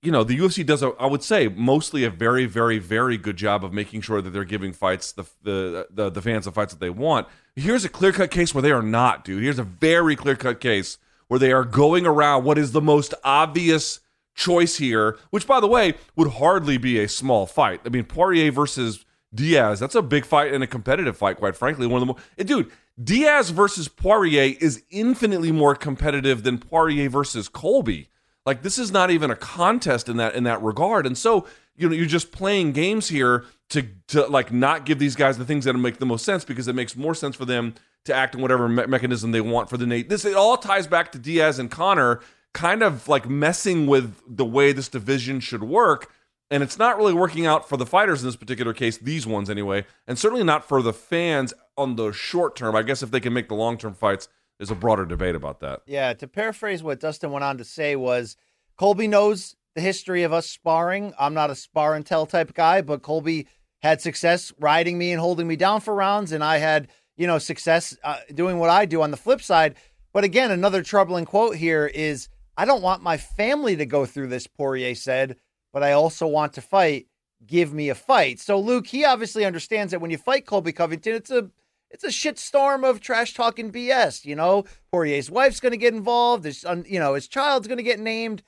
You 0.01 0.13
know, 0.13 0.23
the 0.23 0.39
UFC 0.39 0.65
does, 0.65 0.85
a, 0.85 0.91
I 1.01 1.07
would 1.07 1.25
say, 1.25 1.49
mostly 1.49 2.05
a 2.05 2.11
very, 2.11 2.47
very, 2.47 2.79
very 2.79 3.17
good 3.17 3.37
job 3.37 3.65
of 3.65 3.73
making 3.73 4.03
sure 4.03 4.23
that 4.23 4.31
they're 4.31 4.45
giving 4.45 4.73
fights 4.73 5.11
the 5.11 5.25
the 5.43 5.89
the, 5.91 6.11
the 6.11 6.23
fans 6.23 6.45
the 6.45 6.53
fights 6.53 6.73
that 6.73 6.81
they 6.81 6.91
want. 6.91 7.27
Here's 7.57 7.85
a 7.85 7.89
clear 7.89 8.13
cut 8.13 8.31
case 8.31 8.55
where 8.55 8.63
they 8.63 8.71
are 8.71 8.83
not, 8.83 9.25
dude. 9.25 9.43
Here's 9.43 9.59
a 9.59 9.65
very 9.65 10.15
clear 10.15 10.37
cut 10.37 10.61
case 10.61 10.99
where 11.27 11.41
they 11.41 11.51
are 11.51 11.65
going 11.65 12.07
around 12.07 12.45
what 12.45 12.59
is 12.59 12.71
the 12.71 12.81
most 12.81 13.13
obvious 13.25 13.99
choice 14.37 14.77
here, 14.77 15.19
which 15.31 15.47
by 15.47 15.59
the 15.59 15.67
way 15.67 15.95
would 16.15 16.33
hardly 16.35 16.77
be 16.77 17.01
a 17.01 17.09
small 17.09 17.47
fight. 17.47 17.81
I 17.85 17.89
mean, 17.89 18.05
Poirier 18.05 18.53
versus 18.53 19.05
Diaz, 19.35 19.81
that's 19.81 19.95
a 19.95 20.03
big 20.03 20.25
fight 20.25 20.53
and 20.53 20.63
a 20.63 20.67
competitive 20.67 21.17
fight, 21.17 21.39
quite 21.39 21.57
frankly. 21.57 21.87
One 21.87 22.01
of 22.01 22.07
the 22.07 22.15
more, 22.15 22.23
dude, 22.45 22.71
Diaz 23.03 23.51
versus 23.51 23.89
Poirier 23.89 24.57
is 24.61 24.85
infinitely 24.91 25.53
more 25.53 25.75
competitive 25.75 26.45
than 26.45 26.59
Poirier 26.59 27.09
versus 27.11 27.49
Colby. 27.49 28.09
Like 28.45 28.63
this 28.63 28.79
is 28.79 28.93
not 28.93 29.11
even 29.11 29.31
a 29.31 29.37
contest 29.37 30.09
in 30.09 30.19
that 30.19 30.35
in 30.37 30.45
that 30.45 30.63
regard. 30.63 31.05
And 31.05 31.19
so, 31.19 31.47
you 31.75 31.89
know, 31.89 31.95
you're 31.95 32.07
just 32.07 32.31
playing 32.31 32.73
games 32.73 33.09
here 33.09 33.45
to 33.71 33.89
to 34.09 34.27
like 34.27 34.53
not 34.53 34.87
give 34.87 35.01
these 35.01 35.17
guys 35.17 35.37
the 35.37 35.45
things 35.45 35.65
that 35.65 35.75
make 35.75 35.99
the 35.99 36.07
most 36.07 36.25
sense 36.25 36.45
because 36.45 36.69
it 36.69 36.75
makes 36.75 36.97
more 36.97 37.15
sense 37.15 37.35
for 37.35 37.45
them 37.45 37.75
to 38.05 38.15
act 38.15 38.37
in 38.37 38.41
whatever 38.41 38.69
me- 38.69 38.87
mechanism 38.87 39.33
they 39.33 39.41
want 39.41 39.69
for 39.69 39.77
the 39.77 39.87
Nate. 39.87 40.09
This 40.09 40.25
it 40.25 40.35
all 40.35 40.57
ties 40.57 40.87
back 40.87 41.11
to 41.13 41.19
Diaz 41.19 41.59
and 41.59 41.71
Conor 41.71 42.21
kind 42.57 42.83
of 42.83 43.07
like 43.07 43.29
messing 43.29 43.87
with 43.87 44.15
the 44.27 44.45
way 44.45 44.73
this 44.73 44.89
division 44.89 45.39
should 45.41 45.63
work 45.63 46.11
and 46.51 46.63
it's 46.63 46.79
not 46.79 46.97
really 46.97 47.13
working 47.13 47.45
out 47.45 47.69
for 47.69 47.77
the 47.77 47.85
fighters 47.85 48.23
in 48.23 48.29
this 48.29 48.37
particular 48.37 48.73
case 48.73 48.97
these 48.97 49.27
ones 49.27 49.51
anyway 49.51 49.85
and 50.07 50.19
certainly 50.19 50.43
not 50.43 50.67
for 50.67 50.81
the 50.81 50.93
fans 50.93 51.53
on 51.77 51.97
the 51.97 52.13
short 52.13 52.57
term 52.57 52.75
i 52.75 52.83
guess 52.83 53.03
if 53.03 53.11
they 53.11 53.21
can 53.21 53.35
make 53.35 53.49
the 53.49 53.55
long 53.55 53.77
term 53.77 53.93
fights 53.93 54.29
there's 54.59 54.71
a 54.71 54.75
broader 54.75 55.05
debate 55.05 55.35
about 55.35 55.61
that 55.61 55.83
Yeah, 55.87 56.15
to 56.15 56.27
paraphrase 56.27 56.83
what 56.83 57.01
Dustin 57.01 57.31
went 57.31 57.45
on 57.45 57.59
to 57.59 57.65
say 57.65 57.95
was 57.95 58.37
Colby 58.77 59.07
knows 59.07 59.57
the 59.75 59.81
history 59.81 60.23
of 60.23 60.33
us 60.33 60.49
sparring. 60.49 61.13
I'm 61.19 61.35
not 61.35 61.51
a 61.51 61.55
spar 61.55 61.95
and 61.95 62.05
tell 62.07 62.27
type 62.27 62.55
guy, 62.55 62.81
but 62.81 63.03
Colby 63.03 63.47
had 63.83 64.01
success 64.01 64.53
riding 64.59 64.97
me 64.97 65.13
and 65.13 65.21
holding 65.21 65.47
me 65.47 65.57
down 65.57 65.81
for 65.81 65.95
rounds, 65.95 66.33
and 66.33 66.43
I 66.43 66.57
had, 66.57 66.89
you 67.17 67.27
know, 67.27 67.39
success 67.39 67.97
uh, 68.03 68.19
doing 68.35 68.59
what 68.59 68.71
I 68.71 68.87
do 68.87 69.03
on 69.03 69.11
the 69.11 69.17
flip 69.19 69.43
side. 69.43 69.77
But 70.13 70.25
again, 70.25 70.51
another 70.51 70.83
troubling 70.83 71.27
quote 71.27 71.57
here 71.57 71.87
is 71.87 72.29
I 72.57 72.65
don't 72.65 72.83
want 72.83 73.03
my 73.03 73.17
family 73.17 73.77
to 73.77 73.87
go 73.87 74.07
through 74.07 74.29
this, 74.29 74.47
Poirier 74.47 74.95
said, 74.95 75.37
but 75.73 75.83
I 75.83 75.93
also 75.93 76.27
want 76.27 76.55
to 76.55 76.61
fight. 76.61 77.07
Give 77.47 77.73
me 77.73 77.91
a 77.91 77.95
fight. 77.95 78.41
So 78.41 78.59
Luke, 78.59 78.87
he 78.87 79.05
obviously 79.05 79.45
understands 79.45 79.91
that 79.91 80.01
when 80.01 80.11
you 80.11 80.17
fight 80.17 80.47
Colby 80.47 80.73
Covington, 80.73 81.15
it's 81.15 81.31
a 81.31 81.51
it's 81.91 82.05
a 82.05 82.09
shitstorm 82.09 82.89
of 82.89 83.01
trash 83.01 83.35
talking 83.35 83.71
BS. 83.71 84.25
You 84.25 84.37
know, 84.37 84.65
Poirier's 84.91 85.31
wife's 85.31 85.61
going 85.61 85.73
to 85.73 85.79
get 85.79 85.95
involved. 85.95 86.45
His, 86.45 86.65
you 86.87 86.99
know, 86.99 87.15
his 87.15 87.29
child's 87.29 87.69
going 87.69 87.79
to 87.79 87.85
get 87.85 88.01
named. 88.01 88.43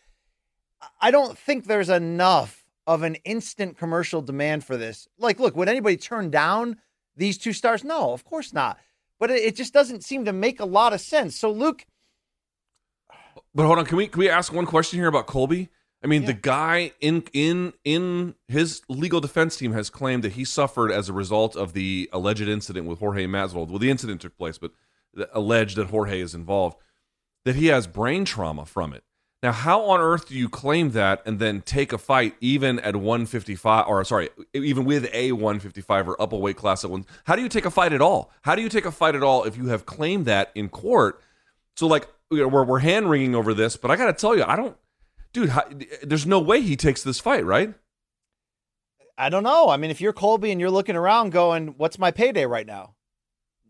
I 1.01 1.11
don't 1.11 1.39
think 1.39 1.65
there's 1.65 1.91
enough 1.91 2.65
of 2.87 3.03
an 3.03 3.17
instant 3.25 3.77
commercial 3.77 4.23
demand 4.23 4.65
for 4.65 4.77
this. 4.77 5.07
Like, 5.19 5.39
look, 5.39 5.57
would 5.57 5.69
anybody 5.69 5.97
turn 5.97 6.31
down 6.31 6.79
these 7.17 7.39
two 7.39 7.53
stars? 7.53 7.85
No, 7.85 8.13
of 8.13 8.25
course 8.25 8.53
not. 8.53 8.79
But 9.21 9.31
it, 9.31 9.43
it 9.43 9.57
just 9.57 9.75
doesn't 9.75 10.05
seem 10.05 10.25
to 10.25 10.33
make 10.33 10.61
a 10.61 10.65
lot 10.65 10.93
of 10.93 11.01
sense. 11.01 11.37
So, 11.37 11.51
Luke, 11.51 11.85
But 13.55 13.67
hold 13.67 13.79
on, 13.79 13.87
can 13.87 13.97
we 13.97 14.09
can 14.09 14.19
we 14.19 14.29
ask 14.29 14.53
one 14.53 14.67
question 14.67 14.99
here 14.99 15.09
about 15.09 15.27
Colby? 15.27 15.69
I 16.03 16.07
mean, 16.07 16.27
the 16.27 16.33
guy 16.33 16.93
in 17.01 17.25
in 17.33 17.73
in 17.85 18.37
his 18.47 18.83
legal 18.89 19.21
defense 19.21 19.57
team 19.57 19.73
has 19.73 19.91
claimed 19.91 20.23
that 20.23 20.33
he 20.33 20.45
suffered 20.45 20.93
as 20.93 21.09
a 21.09 21.13
result 21.13 21.57
of 21.57 21.73
the 21.73 22.09
alleged 22.13 22.49
incident 22.49 22.87
with 22.87 23.01
Jorge 23.01 23.27
Masvidal. 23.27 23.69
Well, 23.69 23.79
the 23.79 23.91
incident 23.91 24.21
took 24.21 24.37
place, 24.37 24.59
but 24.59 24.73
the- 25.13 25.29
alleged 25.37 25.77
that 25.77 25.89
Jorge 25.89 26.21
is 26.21 26.35
involved. 26.35 26.77
That 27.45 27.57
he 27.57 27.67
has 27.67 27.87
brain 27.87 28.25
trauma 28.25 28.65
from 28.65 28.93
it. 28.93 29.03
Now, 29.43 29.53
how 29.53 29.83
on 29.85 30.01
earth 30.01 30.29
do 30.29 30.35
you 30.35 30.49
claim 30.49 30.91
that 30.91 31.23
and 31.25 31.39
then 31.39 31.63
take 31.63 31.93
a 31.93 31.99
fight 31.99 32.35
even 32.41 32.81
at 32.81 32.97
155 32.97 33.87
or 33.87 34.05
sorry, 34.05 34.31
even 34.53 34.85
with 34.85 35.09
a 35.13 35.33
155 35.33 36.09
or 36.09 36.21
up 36.21 36.33
a 36.33 36.37
weight 36.37 36.57
class 36.57 36.85
at 36.85 36.91
one? 36.91 37.07
How 37.25 37.37
do 37.37 37.43
you 37.43 37.49
take 37.49 37.65
a 37.65 37.71
fight 37.71 37.93
at 37.93 38.01
all? 38.01 38.33
How 38.43 38.55
do 38.55 38.63
you 38.63 38.69
take 38.69 38.85
a 38.85 38.93
fight 38.93 39.15
at 39.15 39.23
all 39.23 39.45
if 39.45 39.57
you 39.57 39.67
have 39.67 39.87
claimed 39.87 40.27
that 40.27 40.51
in 40.55 40.69
court? 40.69 41.21
So 41.77 41.87
like 41.87 42.09
you 42.31 42.39
know, 42.39 42.49
we're 42.49 42.79
hand 42.81 43.11
wringing 43.11 43.35
over 43.35 43.55
this, 43.55 43.77
but 43.77 43.91
I 43.91 43.97
got 43.97 44.07
to 44.07 44.13
tell 44.13 44.37
you, 44.37 44.45
I 44.45 44.57
don't, 44.57 44.77
dude. 45.33 45.51
How, 45.51 45.65
there's 46.03 46.27
no 46.27 46.41
way 46.41 46.61
he 46.61 46.77
takes 46.77 47.03
this 47.03 47.21
fight, 47.21 47.45
right? 47.45 47.75
I 49.17 49.29
don't 49.29 49.43
know. 49.43 49.69
I 49.69 49.77
mean, 49.77 49.91
if 49.91 50.01
you're 50.01 50.13
Colby 50.13 50.53
and 50.53 50.61
you're 50.61 50.71
looking 50.71 50.97
around 50.97 51.33
going, 51.33 51.75
what's 51.77 51.99
my 51.99 52.11
payday 52.11 52.47
right 52.47 52.67
now? 52.67 52.95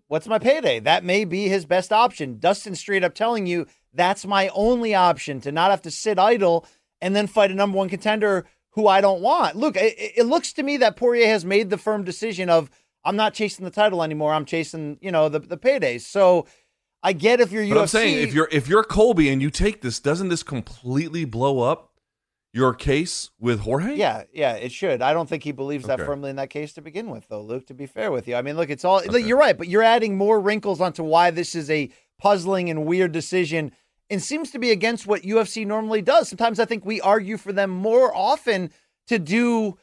What's 0.08 0.26
my 0.26 0.38
payday? 0.38 0.80
That 0.80 1.04
may 1.04 1.24
be 1.24 1.48
his 1.48 1.66
best 1.66 1.92
option. 1.92 2.38
Dustin 2.38 2.74
straight 2.74 3.04
up 3.04 3.14
telling 3.14 3.46
you 3.46 3.66
that's 3.92 4.26
my 4.26 4.48
only 4.48 4.94
option 4.94 5.40
to 5.42 5.52
not 5.52 5.70
have 5.70 5.82
to 5.82 5.90
sit 5.90 6.18
idle 6.18 6.66
and 7.00 7.14
then 7.14 7.26
fight 7.26 7.50
a 7.50 7.54
number 7.54 7.76
one 7.76 7.88
contender 7.88 8.46
who 8.70 8.86
I 8.86 9.00
don't 9.00 9.20
want. 9.20 9.56
Look, 9.56 9.76
it, 9.76 9.94
it 9.98 10.26
looks 10.26 10.52
to 10.54 10.62
me 10.62 10.78
that 10.78 10.96
Poirier 10.96 11.26
has 11.26 11.44
made 11.44 11.70
the 11.70 11.78
firm 11.78 12.04
decision 12.04 12.50
of 12.50 12.70
I'm 13.04 13.16
not 13.16 13.34
chasing 13.34 13.64
the 13.64 13.70
title 13.70 14.02
anymore. 14.02 14.32
I'm 14.32 14.44
chasing, 14.44 14.98
you 15.00 15.10
know, 15.10 15.28
the 15.28 15.38
the 15.38 15.56
paydays. 15.56 16.02
So 16.02 16.46
I 17.02 17.12
get 17.12 17.40
if 17.40 17.52
you're 17.52 17.62
But 17.68 17.76
UFC. 17.76 17.80
I'm 17.80 17.86
saying 17.88 18.28
if 18.28 18.34
you're 18.34 18.48
if 18.50 18.68
you're 18.68 18.82
Colby 18.84 19.28
and 19.30 19.40
you 19.40 19.50
take 19.50 19.82
this, 19.82 20.00
doesn't 20.00 20.28
this 20.28 20.42
completely 20.42 21.24
blow 21.24 21.60
up 21.60 21.92
your 22.52 22.74
case 22.74 23.30
with 23.38 23.60
Jorge? 23.60 23.94
Yeah, 23.94 24.24
yeah, 24.32 24.54
it 24.54 24.72
should. 24.72 25.00
I 25.02 25.12
don't 25.12 25.28
think 25.28 25.44
he 25.44 25.52
believes 25.52 25.86
that 25.86 26.00
firmly 26.00 26.30
in 26.30 26.36
that 26.36 26.50
case 26.50 26.72
to 26.72 26.82
begin 26.82 27.10
with, 27.10 27.28
though, 27.28 27.42
Luke, 27.42 27.66
to 27.66 27.74
be 27.74 27.86
fair 27.86 28.10
with 28.10 28.26
you. 28.26 28.34
I 28.36 28.42
mean, 28.42 28.56
look, 28.56 28.70
it's 28.70 28.84
all, 28.84 28.98
Okay. 29.00 29.18
you're 29.20 29.38
right, 29.38 29.56
but 29.56 29.68
you're 29.68 29.82
adding 29.82 30.16
more 30.16 30.40
wrinkles 30.40 30.80
onto 30.80 31.04
why 31.04 31.30
this 31.30 31.54
is 31.54 31.70
a 31.70 31.90
puzzling 32.18 32.68
and 32.70 32.84
weird 32.86 33.12
decision 33.12 33.70
and 34.10 34.22
seems 34.22 34.50
to 34.52 34.58
be 34.58 34.70
against 34.70 35.06
what 35.06 35.22
UFC 35.22 35.66
normally 35.66 36.00
does. 36.02 36.28
Sometimes 36.30 36.58
I 36.58 36.64
think 36.64 36.84
we 36.86 37.00
argue 37.02 37.36
for 37.36 37.52
them 37.52 37.70
more 37.70 38.16
often 38.16 38.70
to 39.08 39.18
do 39.18 39.76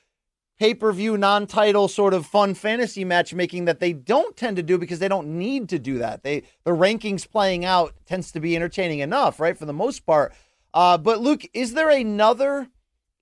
pay 0.60 0.74
per 0.74 0.92
view, 0.92 1.18
non 1.18 1.48
title 1.48 1.88
sort 1.88 2.14
of 2.14 2.26
fun 2.26 2.54
fantasy 2.54 3.04
matchmaking 3.04 3.66
that 3.66 3.80
they 3.80 3.94
don't 3.94 4.36
tend 4.36 4.58
to 4.58 4.64
do 4.64 4.78
because 4.78 5.00
they 5.00 5.08
don't 5.08 5.28
need 5.28 5.70
to 5.70 5.80
do 5.80 5.98
that. 6.00 6.24
They 6.24 6.44
The 6.64 6.72
rankings 6.72 7.30
playing 7.30 7.66
out 7.66 7.94
tends 8.06 8.32
to 8.32 8.40
be 8.40 8.56
entertaining 8.56 9.00
enough, 9.00 9.40
right, 9.40 9.58
for 9.58 9.66
the 9.66 9.74
most 9.74 10.06
part. 10.06 10.34
Uh, 10.74 10.98
but 10.98 11.22
Luke, 11.22 11.46
is 11.54 11.74
there 11.74 11.90
another? 11.90 12.68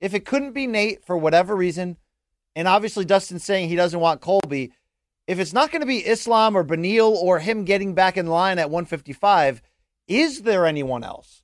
If 0.01 0.13
it 0.13 0.25
couldn't 0.25 0.51
be 0.51 0.67
Nate 0.67 1.05
for 1.05 1.15
whatever 1.15 1.55
reason, 1.55 1.97
and 2.55 2.67
obviously 2.67 3.05
Dustin's 3.05 3.43
saying 3.43 3.69
he 3.69 3.75
doesn't 3.75 3.99
want 3.99 4.19
Colby, 4.19 4.73
if 5.27 5.39
it's 5.39 5.53
not 5.53 5.71
going 5.71 5.81
to 5.81 5.87
be 5.87 6.05
Islam 6.05 6.57
or 6.57 6.63
Beneil 6.65 7.11
or 7.11 7.39
him 7.39 7.63
getting 7.63 7.93
back 7.93 8.17
in 8.17 8.27
line 8.27 8.59
at 8.59 8.69
155, 8.69 9.61
is 10.07 10.41
there 10.41 10.65
anyone 10.65 11.03
else 11.03 11.43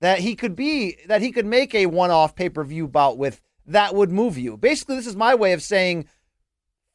that 0.00 0.20
he 0.20 0.34
could 0.34 0.56
be 0.56 0.96
that 1.06 1.20
he 1.20 1.32
could 1.32 1.46
make 1.46 1.74
a 1.74 1.86
one-off 1.86 2.34
pay-per-view 2.34 2.88
bout 2.88 3.18
with 3.18 3.42
that 3.66 3.94
would 3.94 4.10
move 4.10 4.38
you? 4.38 4.56
Basically, 4.56 4.96
this 4.96 5.06
is 5.06 5.16
my 5.16 5.34
way 5.34 5.52
of 5.52 5.62
saying, 5.62 6.06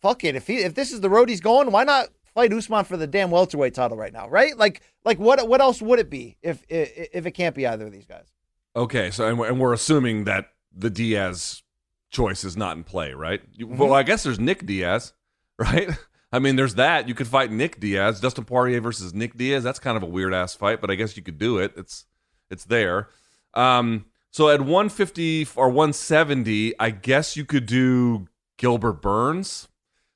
fuck 0.02 0.24
it. 0.24 0.36
If 0.36 0.48
he 0.48 0.58
if 0.58 0.74
this 0.74 0.92
is 0.92 1.02
the 1.02 1.10
road 1.10 1.30
he's 1.30 1.42
going, 1.42 1.72
why 1.72 1.84
not 1.84 2.10
fight 2.34 2.54
Usman 2.54 2.86
for 2.86 2.98
the 2.98 3.08
damn 3.08 3.32
welterweight 3.32 3.74
title 3.74 3.98
right 3.98 4.14
now? 4.14 4.28
Right? 4.28 4.58
Like 4.58 4.82
like 5.06 5.20
what 5.20 5.48
what 5.48 5.62
else 5.62 5.82
would 5.82 6.00
it 6.00 6.10
be 6.10 6.38
if 6.42 6.64
if, 6.70 7.10
if 7.14 7.26
it 7.26 7.32
can't 7.32 7.56
be 7.56 7.68
either 7.68 7.86
of 7.86 7.92
these 7.92 8.06
guys? 8.06 8.32
Okay, 8.76 9.12
so 9.12 9.28
and 9.28 9.38
we're, 9.38 9.48
and 9.48 9.60
we're 9.60 9.74
assuming 9.74 10.24
that 10.26 10.48
the 10.76 10.90
Diaz 10.90 11.62
choice 12.10 12.44
is 12.44 12.56
not 12.56 12.78
in 12.78 12.84
play, 12.84 13.14
right? 13.14 13.42
Mm-hmm. 13.58 13.78
Well, 13.78 13.94
I 13.94 14.04
guess 14.04 14.24
there's 14.24 14.40
Nick 14.40 14.66
Diaz, 14.66 15.14
right? 15.60 15.90
I 16.32 16.40
mean, 16.40 16.56
there's 16.56 16.76
that. 16.76 17.10
You 17.10 17.14
could 17.14 17.28
fight 17.28 17.52
Nick 17.52 17.80
Diaz, 17.80 18.22
Dustin 18.22 18.46
Poirier 18.46 18.80
versus 18.80 19.14
Nick 19.14 19.38
Diaz. 19.38 19.64
That's 19.64 19.80
kind 19.80 19.98
of 19.98 20.04
a 20.04 20.06
weird 20.06 20.34
ass 20.34 20.56
fight, 20.56 20.80
but 20.80 20.90
I 20.90 20.96
guess 20.96 21.18
you 21.18 21.24
could 21.24 21.38
do 21.38 21.58
it. 21.58 21.74
It's 21.76 22.06
it's 22.50 22.66
there. 22.66 23.10
Um, 23.54 24.06
so 24.32 24.50
at 24.50 24.62
150 24.62 25.48
or 25.56 25.70
170, 25.70 26.74
I 26.80 26.89
guess 26.89 27.38
you 27.38 27.46
could 27.46 27.65
do 27.65 28.28
Gilbert 28.58 29.02
Burns. 29.02 29.67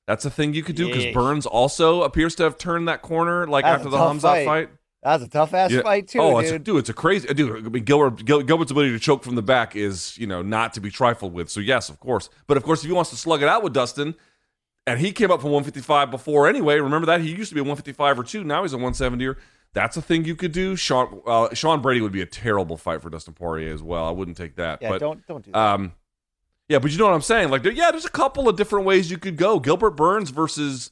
That's 0.07 0.23
a 0.25 0.29
thing 0.29 0.53
you 0.53 0.63
could 0.63 0.75
do 0.75 0.87
because 0.87 1.13
Burns 1.13 1.45
also 1.45 2.03
appears 2.03 2.35
to 2.35 2.43
have 2.43 2.57
turned 2.57 2.87
that 2.87 3.01
corner, 3.01 3.47
like 3.47 3.63
That's 3.65 3.77
after 3.79 3.89
the 3.89 3.97
Khamzat 3.97 4.21
fight. 4.21 4.45
fight. 4.45 4.69
That's 5.01 5.23
a 5.23 5.27
tough 5.27 5.53
ass 5.53 5.71
Yeah. 5.71 5.81
fight 5.81 6.07
too, 6.07 6.19
oh, 6.19 6.39
It's, 6.39 6.51
dude. 6.51 6.63
dude, 6.63 6.77
it's 6.77 6.89
a 6.89 6.93
crazy 6.93 7.27
dude. 7.33 7.65
I 7.65 7.69
mean, 7.69 7.83
Gilbert, 7.83 8.23
Gil, 8.25 8.41
Gilbert's 8.41 8.71
ability 8.71 8.91
to 8.91 8.99
choke 8.99 9.23
from 9.23 9.35
the 9.35 9.41
back 9.43 9.75
is, 9.75 10.17
you 10.17 10.25
know, 10.27 10.41
not 10.41 10.73
to 10.73 10.79
be 10.81 10.89
trifled 10.89 11.33
with. 11.33 11.49
So 11.49 11.59
yes, 11.59 11.89
of 11.89 11.99
course. 11.99 12.29
But 12.47 12.57
of 12.57 12.63
course, 12.63 12.81
if 12.83 12.87
he 12.87 12.93
wants 12.93 13.09
to 13.11 13.15
slug 13.15 13.41
it 13.43 13.47
out 13.49 13.63
with 13.63 13.73
Dustin, 13.73 14.15
and 14.87 14.99
he 14.99 15.11
came 15.11 15.31
up 15.31 15.41
from 15.41 15.49
155 15.51 16.11
before 16.11 16.47
anyway. 16.47 16.79
Remember 16.79 17.07
that 17.07 17.21
he 17.21 17.29
used 17.35 17.49
to 17.49 17.55
be 17.55 17.61
a 17.61 17.63
155 17.63 18.19
or 18.19 18.23
two. 18.23 18.43
Now 18.43 18.61
he's 18.61 18.73
a 18.73 18.77
170er. 18.77 19.35
That's 19.75 19.97
a 19.97 20.01
thing 20.01 20.25
you 20.25 20.35
could 20.35 20.53
do. 20.53 20.75
Sean 20.75 21.21
uh, 21.27 21.53
Sean 21.53 21.81
Brady 21.81 22.01
would 22.01 22.13
be 22.13 22.21
a 22.21 22.25
terrible 22.25 22.77
fight 22.77 23.01
for 23.01 23.09
Dustin 23.09 23.33
Poirier 23.33 23.73
as 23.73 23.83
well. 23.83 24.07
I 24.07 24.11
wouldn't 24.11 24.37
take 24.37 24.55
that. 24.55 24.81
yeah, 24.81 24.89
but 24.89 24.99
don't 24.99 25.27
don't 25.27 25.43
do 25.45 25.51
that. 25.51 25.59
um, 25.59 25.91
yeah, 26.69 26.79
but 26.79 26.91
you 26.91 26.97
know 26.97 27.05
what 27.05 27.13
I'm 27.13 27.21
saying? 27.21 27.49
Like, 27.49 27.61
there, 27.61 27.71
yeah, 27.71 27.91
there's 27.91 28.05
a 28.05 28.09
couple 28.09 28.49
of 28.49 28.55
different 28.55 28.85
ways 28.85 29.11
you 29.11 29.17
could 29.17 29.37
go. 29.37 29.59
Gilbert 29.59 29.91
Burns 29.91 30.31
versus 30.31 30.89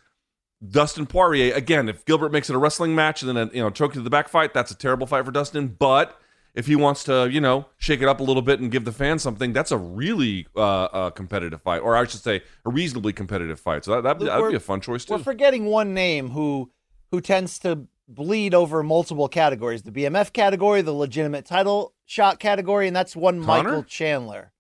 Dustin 0.69 1.05
Poirier. 1.07 1.53
Again, 1.55 1.89
if 1.89 2.05
Gilbert 2.05 2.31
makes 2.31 2.49
it 2.49 2.55
a 2.55 2.59
wrestling 2.59 2.93
match 2.93 3.23
and 3.23 3.35
then 3.35 3.49
a 3.49 3.51
you 3.55 3.61
know 3.63 3.69
choke 3.69 3.93
to 3.93 4.01
the 4.01 4.09
back 4.09 4.27
fight, 4.27 4.53
that's 4.53 4.69
a 4.69 4.75
terrible 4.75 5.07
fight 5.07 5.25
for 5.25 5.31
Dustin. 5.31 5.69
But 5.69 6.19
if 6.53 6.67
he 6.67 6.75
wants 6.75 7.03
to, 7.05 7.27
you 7.31 7.41
know, 7.41 7.67
shake 7.77 8.01
it 8.01 8.07
up 8.07 8.19
a 8.19 8.23
little 8.23 8.43
bit 8.43 8.59
and 8.59 8.69
give 8.69 8.85
the 8.85 8.91
fans 8.91 9.23
something, 9.23 9.53
that's 9.53 9.71
a 9.71 9.77
really 9.77 10.45
uh, 10.55 10.83
uh, 10.83 11.09
competitive 11.09 11.61
fight, 11.61 11.79
or 11.79 11.95
I 11.95 12.05
should 12.05 12.21
say, 12.21 12.43
a 12.65 12.69
reasonably 12.69 13.13
competitive 13.13 13.59
fight. 13.59 13.85
So 13.85 13.91
that 13.91 14.03
that'd, 14.03 14.21
Look, 14.21 14.29
that'd 14.29 14.49
be 14.49 14.55
a 14.55 14.59
fun 14.59 14.81
choice 14.81 15.05
too. 15.05 15.13
We're 15.13 15.23
forgetting 15.23 15.65
one 15.65 15.93
name 15.93 16.29
who 16.29 16.71
who 17.11 17.21
tends 17.21 17.57
to 17.59 17.87
bleed 18.07 18.53
over 18.53 18.83
multiple 18.83 19.27
categories: 19.27 19.83
the 19.83 19.91
BMF 19.91 20.33
category, 20.33 20.81
the 20.81 20.93
legitimate 20.93 21.45
title 21.45 21.93
shot 22.05 22.39
category, 22.39 22.87
and 22.87 22.95
that's 22.95 23.15
one 23.15 23.43
Conor? 23.43 23.63
Michael 23.69 23.83
Chandler. 23.83 24.51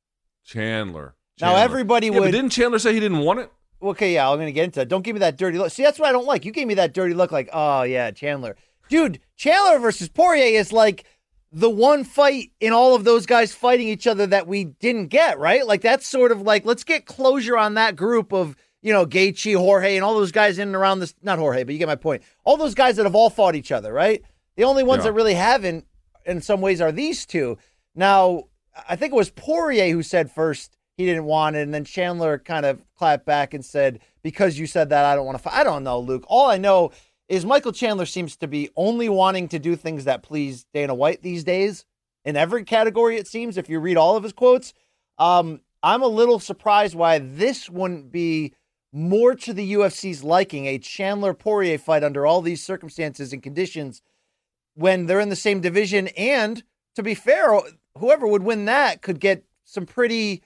Chandler. 0.45 1.15
Now, 1.41 1.55
everybody 1.55 2.07
Yeah, 2.07 2.19
would- 2.19 2.31
didn't 2.31 2.51
Chandler 2.51 2.79
say 2.79 2.93
he 2.93 2.99
didn't 2.99 3.19
want 3.19 3.39
it? 3.39 3.51
Okay, 3.81 4.13
yeah, 4.13 4.29
I'm 4.29 4.37
gonna 4.37 4.51
get 4.51 4.65
into 4.65 4.81
it. 4.81 4.87
Don't 4.87 5.01
give 5.01 5.13
me 5.15 5.19
that 5.19 5.35
dirty 5.37 5.57
look. 5.57 5.71
See, 5.71 5.83
that's 5.83 5.99
what 5.99 6.07
I 6.07 6.11
don't 6.11 6.25
like. 6.27 6.45
You 6.45 6.51
gave 6.51 6.67
me 6.67 6.75
that 6.75 6.93
dirty 6.93 7.13
look, 7.13 7.31
like, 7.31 7.49
oh 7.51 7.83
yeah, 7.83 8.11
Chandler, 8.11 8.55
dude. 8.89 9.19
Chandler 9.35 9.79
versus 9.79 10.07
Poirier 10.09 10.57
is 10.57 10.71
like 10.71 11.03
the 11.51 11.69
one 11.69 12.03
fight 12.03 12.51
in 12.61 12.71
all 12.71 12.95
of 12.95 13.03
those 13.03 13.25
guys 13.25 13.53
fighting 13.53 13.87
each 13.87 14.07
other 14.07 14.25
that 14.27 14.47
we 14.47 14.63
didn't 14.63 15.07
get 15.07 15.37
right. 15.37 15.67
Like 15.67 15.81
that's 15.81 16.07
sort 16.07 16.31
of 16.31 16.41
like 16.43 16.65
let's 16.65 16.83
get 16.85 17.05
closure 17.05 17.57
on 17.57 17.73
that 17.73 17.95
group 17.97 18.31
of 18.31 18.55
you 18.83 18.93
know 18.93 19.05
Gaethje, 19.07 19.55
Jorge, 19.57 19.95
and 19.95 20.03
all 20.03 20.13
those 20.13 20.31
guys 20.31 20.59
in 20.59 20.67
and 20.67 20.75
around 20.75 20.99
this. 20.99 21.15
Not 21.23 21.39
Jorge, 21.39 21.63
but 21.63 21.73
you 21.73 21.79
get 21.79 21.87
my 21.87 21.95
point. 21.95 22.21
All 22.43 22.57
those 22.57 22.75
guys 22.75 22.97
that 22.97 23.05
have 23.05 23.15
all 23.15 23.31
fought 23.31 23.55
each 23.55 23.71
other, 23.71 23.91
right? 23.91 24.21
The 24.55 24.65
only 24.65 24.83
ones 24.83 24.99
Yeah. 24.99 25.09
that 25.09 25.13
really 25.13 25.33
haven't, 25.33 25.85
in 26.25 26.41
some 26.41 26.61
ways, 26.61 26.79
are 26.81 26.91
these 26.91 27.25
two. 27.25 27.57
Now, 27.95 28.43
I 28.87 28.95
think 28.95 29.13
it 29.13 29.15
was 29.15 29.31
Poirier 29.31 29.91
who 29.91 30.03
said 30.03 30.29
first 30.29 30.77
he 30.95 31.05
didn't 31.07 31.25
want 31.25 31.55
it, 31.55 31.61
and 31.63 31.73
then 31.73 31.85
Chandler 31.85 32.37
kind 32.37 32.65
of 32.67 32.81
clapped 32.95 33.25
back 33.25 33.53
and 33.55 33.65
said, 33.65 33.99
"Because 34.21 34.59
you 34.59 34.67
said 34.67 34.89
that, 34.89 35.05
I 35.05 35.15
don't 35.15 35.25
want 35.25 35.37
to 35.39 35.43
fight." 35.43 35.53
I 35.55 35.63
don't 35.63 35.83
know, 35.83 35.99
Luke. 35.99 36.25
All 36.27 36.47
I 36.49 36.57
know 36.57 36.91
is 37.29 37.45
Michael 37.45 37.71
Chandler 37.71 38.05
seems 38.05 38.35
to 38.37 38.47
be 38.47 38.69
only 38.75 39.09
wanting 39.09 39.47
to 39.47 39.57
do 39.59 39.75
things 39.75 40.03
that 40.05 40.21
please 40.23 40.65
Dana 40.73 40.93
White 40.93 41.23
these 41.23 41.43
days 41.43 41.85
in 42.25 42.35
every 42.35 42.63
category. 42.63 43.17
It 43.17 43.27
seems 43.27 43.57
if 43.57 43.69
you 43.69 43.79
read 43.79 43.97
all 43.97 44.17
of 44.17 44.23
his 44.23 44.33
quotes, 44.33 44.73
um, 45.17 45.61
I'm 45.81 46.01
a 46.03 46.07
little 46.07 46.39
surprised 46.39 46.95
why 46.95 47.19
this 47.19 47.69
wouldn't 47.69 48.11
be 48.11 48.53
more 48.93 49.33
to 49.33 49.53
the 49.53 49.73
UFC's 49.73 50.23
liking 50.23 50.67
a 50.67 50.77
Chandler 50.77 51.33
Poirier 51.33 51.79
fight 51.79 52.03
under 52.03 52.25
all 52.25 52.41
these 52.41 52.63
circumstances 52.63 53.33
and 53.33 53.41
conditions 53.41 54.01
when 54.75 55.07
they're 55.07 55.19
in 55.19 55.29
the 55.29 55.35
same 55.35 55.61
division. 55.61 56.09
And 56.09 56.63
to 56.95 57.03
be 57.03 57.15
fair, 57.15 57.59
whoever 57.97 58.27
would 58.27 58.43
win 58.43 58.65
that 58.65 59.01
could 59.01 59.19
get 59.19 59.43
some 59.65 59.87
pretty 59.87 60.43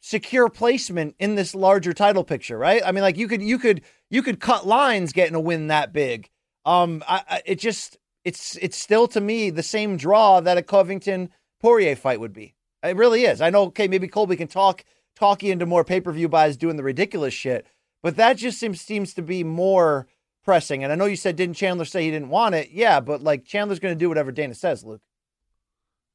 secure 0.00 0.48
placement 0.48 1.14
in 1.18 1.34
this 1.34 1.54
larger 1.54 1.92
title 1.92 2.24
picture, 2.24 2.56
right? 2.56 2.80
I 2.84 2.92
mean, 2.92 3.02
like 3.02 3.18
you 3.18 3.28
could 3.28 3.42
you 3.42 3.58
could 3.58 3.82
you 4.08 4.22
could 4.22 4.40
cut 4.40 4.66
lines 4.66 5.12
getting 5.12 5.34
a 5.34 5.40
win 5.40 5.66
that 5.66 5.92
big. 5.92 6.30
Um, 6.64 7.04
I, 7.06 7.22
I, 7.28 7.42
it 7.44 7.56
just 7.56 7.98
it's 8.24 8.56
it's 8.56 8.76
still 8.76 9.06
to 9.08 9.20
me 9.20 9.50
the 9.50 9.62
same 9.62 9.96
draw 9.96 10.40
that 10.40 10.58
a 10.58 10.62
Covington 10.62 11.30
Poirier 11.60 11.96
fight 11.96 12.20
would 12.20 12.32
be. 12.32 12.54
It 12.82 12.96
really 12.96 13.24
is. 13.24 13.40
I 13.40 13.50
know. 13.50 13.64
Okay, 13.64 13.88
maybe 13.88 14.08
Colby 14.08 14.36
can 14.36 14.48
talk 14.48 14.84
talk 15.16 15.42
you 15.42 15.52
into 15.52 15.66
more 15.66 15.84
pay 15.84 16.00
per 16.00 16.12
view 16.12 16.28
buys 16.28 16.56
doing 16.56 16.76
the 16.76 16.82
ridiculous 16.82 17.34
shit, 17.34 17.66
but 18.02 18.16
that 18.16 18.36
just 18.36 18.58
seems 18.58 18.80
seems 18.80 19.14
to 19.14 19.22
be 19.22 19.42
more 19.42 20.06
pressing. 20.44 20.84
And 20.84 20.92
I 20.92 20.96
know 20.96 21.06
you 21.06 21.16
said 21.16 21.34
didn't 21.36 21.56
Chandler 21.56 21.84
say 21.84 22.04
he 22.04 22.10
didn't 22.10 22.28
want 22.28 22.54
it? 22.54 22.70
Yeah, 22.70 23.00
but 23.00 23.22
like 23.22 23.44
Chandler's 23.44 23.80
going 23.80 23.94
to 23.94 23.98
do 23.98 24.08
whatever 24.08 24.30
Dana 24.30 24.54
says, 24.54 24.84
Luke. 24.84 25.02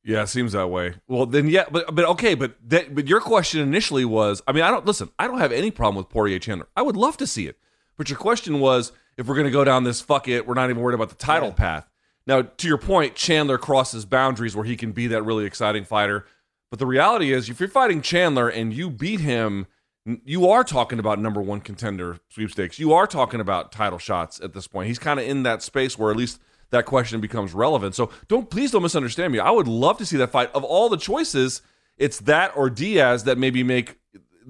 Yeah, 0.04 0.24
it 0.24 0.28
seems 0.28 0.54
that 0.54 0.70
way. 0.70 0.96
Well, 1.08 1.28
then, 1.28 1.48
yeah, 1.48 1.66
but 1.72 1.94
but 1.94 2.06
okay, 2.06 2.34
but 2.34 2.56
that, 2.70 2.96
but 2.96 3.08
your 3.08 3.22
question 3.22 3.62
initially 3.62 4.04
was, 4.06 4.42
I 4.48 4.52
mean, 4.52 4.64
I 4.64 4.72
don't 4.72 4.86
listen. 4.86 5.10
I 5.20 5.28
don't 5.28 5.38
have 5.40 5.52
any 5.52 5.70
problem 5.70 5.98
with 5.98 6.10
Poirier 6.10 6.40
Chandler. 6.40 6.68
I 6.76 6.82
would 6.82 6.98
love 6.98 7.18
to 7.18 7.28
see 7.28 7.46
it, 7.48 7.60
but 7.98 8.10
your 8.10 8.18
question 8.18 8.60
was 8.60 8.92
if 9.18 9.28
we're 9.28 9.36
going 9.36 9.46
to 9.46 9.52
go 9.52 9.64
down 9.64 9.84
this 9.84 10.02
fuck 10.02 10.28
it, 10.28 10.48
we're 10.48 10.56
not 10.56 10.70
even 10.72 10.82
worried 10.82 10.96
about 10.96 11.10
the 11.10 11.16
title 11.16 11.50
Yeah. 11.50 11.56
path. 11.56 11.90
Now, 12.26 12.42
to 12.44 12.68
your 12.68 12.78
point, 12.80 13.16
Chandler 13.16 13.58
crosses 13.58 14.06
boundaries 14.06 14.56
where 14.56 14.66
he 14.66 14.76
can 14.76 14.92
be 14.92 15.08
that 15.08 15.24
really 15.24 15.46
exciting 15.46 15.86
fighter. 15.86 16.26
But 16.72 16.80
the 16.80 16.88
reality 16.88 17.34
is, 17.34 17.50
if 17.50 17.60
you're 17.60 17.70
fighting 17.70 18.02
Chandler 18.02 18.48
and 18.50 18.74
you 18.74 18.90
beat 18.90 19.20
him, 19.20 19.68
you 20.06 20.50
are 20.50 20.64
talking 20.64 20.98
about 20.98 21.20
number 21.20 21.42
one 21.42 21.60
contender 21.60 22.18
sweepstakes. 22.30 22.80
You 22.80 22.94
are 22.94 23.06
talking 23.06 23.42
about 23.42 23.72
title 23.72 24.00
shots 24.00 24.40
at 24.40 24.54
this 24.54 24.68
point. 24.68 24.88
He's 24.88 24.98
kind 24.98 25.20
of 25.20 25.28
in 25.28 25.44
that 25.44 25.62
space 25.62 26.00
where 26.00 26.10
at 26.10 26.18
least 26.18 26.40
that 26.72 26.86
question 26.86 27.20
becomes 27.20 27.54
relevant. 27.54 27.94
So 27.94 28.10
don't 28.30 28.50
please 28.50 28.72
don't 28.72 28.82
misunderstand 28.82 29.34
me. 29.34 29.40
I 29.40 29.52
would 29.52 29.68
love 29.68 29.98
to 29.98 30.06
see 30.06 30.18
that 30.18 30.32
fight. 30.32 30.50
Of 30.54 30.64
all 30.64 30.88
the 30.88 30.98
choices, 30.98 31.62
it's 31.98 32.22
that 32.22 32.56
or 32.56 32.70
Diaz 32.70 33.26
that 33.26 33.38
maybe 33.38 33.64
make 33.64 34.00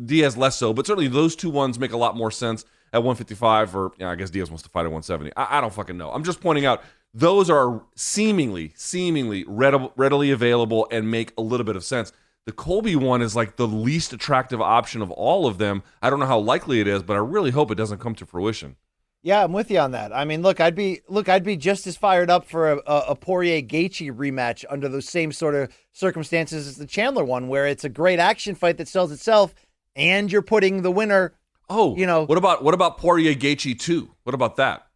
Diaz 0.06 0.38
less 0.38 0.56
so, 0.56 0.74
but 0.74 0.86
certainly 0.86 1.10
those 1.10 1.36
two 1.36 1.50
ones 1.50 1.80
make 1.80 1.92
a 1.92 1.98
lot 1.98 2.16
more 2.16 2.32
sense 2.32 2.64
at 2.94 3.00
155 3.00 3.76
or 3.76 3.92
I 4.00 4.16
guess 4.16 4.30
Diaz 4.30 4.52
wants 4.52 4.64
to 4.64 4.70
fight 4.70 4.82
at 4.82 4.92
170. 4.92 5.32
I, 5.36 5.58
I 5.58 5.62
don't 5.62 5.74
fucking 5.74 5.98
know. 5.98 6.12
I'm 6.12 6.24
just 6.24 6.40
pointing 6.40 6.66
out 6.66 6.84
those 7.14 7.50
are 7.50 7.84
seemingly, 7.96 8.74
seemingly 8.76 9.44
readily, 9.48 10.32
available 10.32 10.88
and 10.92 11.12
make 11.12 11.34
a 11.38 11.42
little 11.42 11.66
bit 11.66 11.76
of 11.76 11.84
sense. 11.84 12.12
The 12.46 12.52
Colby 12.52 12.96
one 12.96 13.22
is 13.22 13.36
like 13.36 13.56
the 13.56 13.68
least 13.68 14.14
attractive 14.14 14.62
option 14.62 15.02
of 15.02 15.12
all 15.12 15.46
of 15.46 15.58
them. 15.58 15.84
I 16.02 16.10
don't 16.10 16.20
know 16.20 16.26
how 16.26 16.40
likely 16.40 16.80
it 16.80 16.88
is, 16.88 17.04
but 17.04 17.14
I 17.14 17.20
really 17.20 17.52
hope 17.52 17.70
it 17.70 17.76
doesn't 17.76 18.00
come 18.00 18.16
to 18.16 18.26
fruition. 18.26 18.78
Yeah, 19.24 19.44
I'm 19.44 19.54
with 19.54 19.70
you 19.70 19.78
on 19.78 19.92
that. 19.92 20.12
I 20.12 20.26
mean, 20.26 20.42
look, 20.42 20.60
I'd 20.60 20.74
be 20.74 21.02
look, 21.08 21.30
I'd 21.30 21.44
be 21.44 21.56
just 21.56 21.86
as 21.86 21.96
fired 21.96 22.32
up 22.32 22.44
for 22.44 22.72
a, 22.72 22.78
a, 22.88 23.16
Poirier 23.16 23.62
Gaethje 23.62 24.12
rematch 24.12 24.66
under 24.68 24.90
those 24.90 25.08
same 25.08 25.32
sort 25.32 25.54
of 25.54 25.72
circumstances 25.92 26.68
as 26.68 26.78
the 26.78 26.88
Chandler 26.88 27.24
one, 27.24 27.48
where 27.48 27.68
it's 27.68 27.84
a 27.84 27.90
great 27.90 28.18
action 28.18 28.56
fight 28.56 28.78
that 28.78 28.88
sells 28.88 29.12
itself, 29.12 29.54
and 29.96 30.32
you're 30.32 30.42
putting 30.42 30.82
the 30.82 30.92
winner 30.92 31.34
Oh, 31.74 31.96
You 31.96 32.06
know- 32.06 32.26
what 32.26 32.38
about 32.38 32.66
what 32.66 32.74
about 32.74 32.98
Poirier 32.98 33.34
Gaethje 33.34 33.80
too? 33.80 34.14
What 34.24 34.34
about 34.34 34.58
that? 34.58 34.88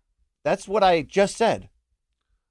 That's 0.44 0.68
what 0.68 0.84
I 0.84 1.04
just 1.04 1.38
said. 1.38 1.70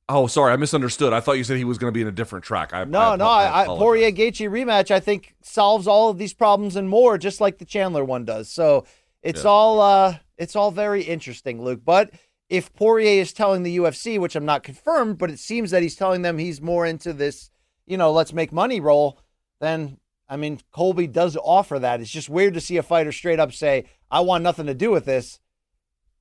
Oh, 0.09 0.27
sorry, 0.27 0.53
I 0.53 0.57
misunderstood. 0.57 1.14
I 1.14 1.21
thought 1.21 1.38
you 1.38 1.45
said 1.45 1.57
he 1.57 1.64
was 1.64 1.79
going 1.79 1.90
to 1.90 1.95
be 1.95 2.03
in 2.03 2.07
a 2.09 2.12
different 2.12 2.45
track. 2.45 2.75
I, 2.75 2.85
No, 2.85 3.12
I, 3.12 3.17
no, 3.17 3.27
I, 3.27 3.62
I. 3.62 3.67
Poirier 3.67 4.12
Gaethje 4.12 4.51
rematch, 4.51 4.90
I 4.90 5.01
think 5.01 5.35
solves 5.40 5.87
all 5.87 6.11
of 6.11 6.19
these 6.19 6.35
problems 6.35 6.77
and 6.77 6.88
more, 6.88 7.17
just 7.17 7.40
like 7.40 7.57
the 7.59 7.64
Chandler 7.64 8.05
one 8.05 8.27
does. 8.27 8.51
So 8.51 8.85
it's 9.23 9.45
Yeah. 9.45 9.51
all 9.51 9.81
uh, 9.81 10.19
it's 10.37 10.57
all 10.57 10.71
very 10.71 11.03
interesting, 11.03 11.62
Luke. 11.62 11.81
But 11.85 12.11
if 12.51 12.71
Poirier 12.75 13.23
is 13.23 13.33
telling 13.33 13.62
the 13.62 13.79
UFC, 13.79 14.19
which 14.19 14.37
I'm 14.37 14.45
not 14.45 14.62
confirmed, 14.62 15.17
but 15.17 15.31
it 15.31 15.38
seems 15.38 15.71
that 15.71 15.83
he's 15.83 15.97
telling 15.97 16.21
them 16.21 16.37
he's 16.37 16.61
more 16.61 16.85
into 16.85 17.14
this, 17.14 17.51
you 17.87 17.97
know, 17.97 18.12
let's 18.12 18.35
make 18.35 18.53
money 18.53 18.81
role, 18.81 19.19
then 19.61 19.97
I 20.29 20.37
mean, 20.37 20.61
Colby 20.71 21.07
does 21.07 21.35
offer 21.43 21.79
that. 21.79 22.03
It's 22.03 22.11
just 22.11 22.29
weird 22.29 22.53
to 22.55 22.61
see 22.61 22.77
a 22.77 22.83
fighter 22.83 23.12
straight 23.12 23.40
up 23.40 23.53
say, 23.55 23.87
"I 24.11 24.21
want 24.21 24.45
nothing 24.45 24.67
to 24.67 24.75
do 24.75 24.90
with 24.90 25.07
this," 25.07 25.38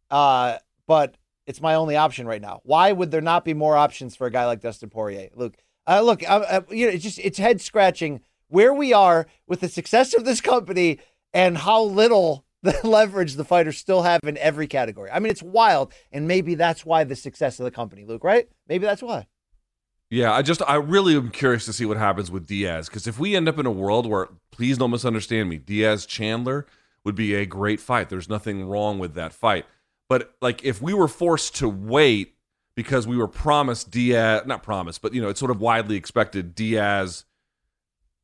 uh, 0.10 0.60
but 0.88 1.15
it's 1.45 1.62
my 1.62 1.75
only 1.75 1.95
option 1.95 2.27
right 2.27 2.41
now. 2.41 2.62
Why 2.63 2.91
would 2.91 3.12
there 3.12 3.21
not 3.21 3.45
be 3.45 3.53
more 3.53 3.75
options 3.75 4.15
for 4.15 4.27
a 4.27 4.32
guy 4.32 4.45
like 4.45 4.62
Dustin 4.62 4.89
Poirier? 4.89 5.29
Luke, 5.36 5.56
uh, 5.88 6.01
look, 6.01 6.27
uh, 6.27 6.45
uh, 6.47 6.62
you 6.69 6.88
know, 6.88 6.93
it's 6.93 7.03
just 7.03 7.19
it's 7.19 7.38
head 7.38 7.62
scratching 7.62 8.21
where 8.47 8.73
we 8.73 8.93
are 8.93 9.27
with 9.47 9.60
the 9.60 9.69
success 9.69 10.13
of 10.13 10.25
this 10.25 10.41
company 10.41 10.99
and 11.34 11.58
how 11.58 11.82
little 11.82 12.45
the 12.63 12.79
leverage 12.84 13.36
the 13.36 13.43
fighters 13.43 13.77
still 13.77 14.03
have 14.03 14.21
in 14.23 14.38
every 14.38 14.67
category. 14.67 15.10
I 15.12 15.19
mean, 15.19 15.32
it's 15.32 15.43
wild, 15.43 15.93
and 16.12 16.27
maybe 16.27 16.56
that's 16.56 16.86
why 16.86 17.03
the 17.03 17.15
success 17.15 17.60
of 17.60 17.65
the 17.65 17.71
company, 17.71 18.06
Luke. 18.06 18.23
Right? 18.23 18.47
Maybe 18.67 18.86
that's 18.86 19.03
why. 19.03 19.27
Yeah, 20.10 20.32
I 20.32 20.43
just 20.43 20.62
I 20.67 20.75
really 20.75 21.15
am 21.15 21.32
curious 21.32 21.65
to 21.65 21.73
see 21.73 21.86
what 21.86 21.97
happens 21.97 22.29
with 22.29 22.45
Diaz 22.45 22.88
because 22.88 23.08
if 23.08 23.19
we 23.19 23.36
end 23.36 23.49
up 23.49 23.58
in 23.58 23.65
a 23.65 23.71
world 23.71 24.06
where 24.06 24.29
please 24.51 24.77
don't 24.77 24.91
misunderstand 24.91 25.49
me, 25.49 25.58
Diaz 25.58 26.06
Chandler 26.06 26.67
would 27.03 27.15
be 27.15 27.34
a 27.34 27.45
great 27.45 27.79
fight. 27.79 28.10
There's 28.10 28.29
nothing 28.29 28.63
wrong 28.65 28.99
with 28.99 29.15
that 29.15 29.34
fight. 29.34 29.65
But 30.10 30.34
like 30.42 30.63
if 30.63 30.82
we 30.82 30.94
were 30.94 31.08
forced 31.08 31.56
to 31.58 31.70
wait 31.70 32.36
because 32.76 33.08
we 33.08 33.18
were 33.18 33.28
promised 33.28 33.92
Diaz, 33.92 34.44
not 34.46 34.63
promised, 34.63 35.02
but 35.02 35.13
you 35.13 35.22
know, 35.22 35.30
it's 35.30 35.39
sort 35.39 35.52
of 35.52 35.62
widely 35.62 35.96
expected 35.96 36.56
Diaz 36.56 37.26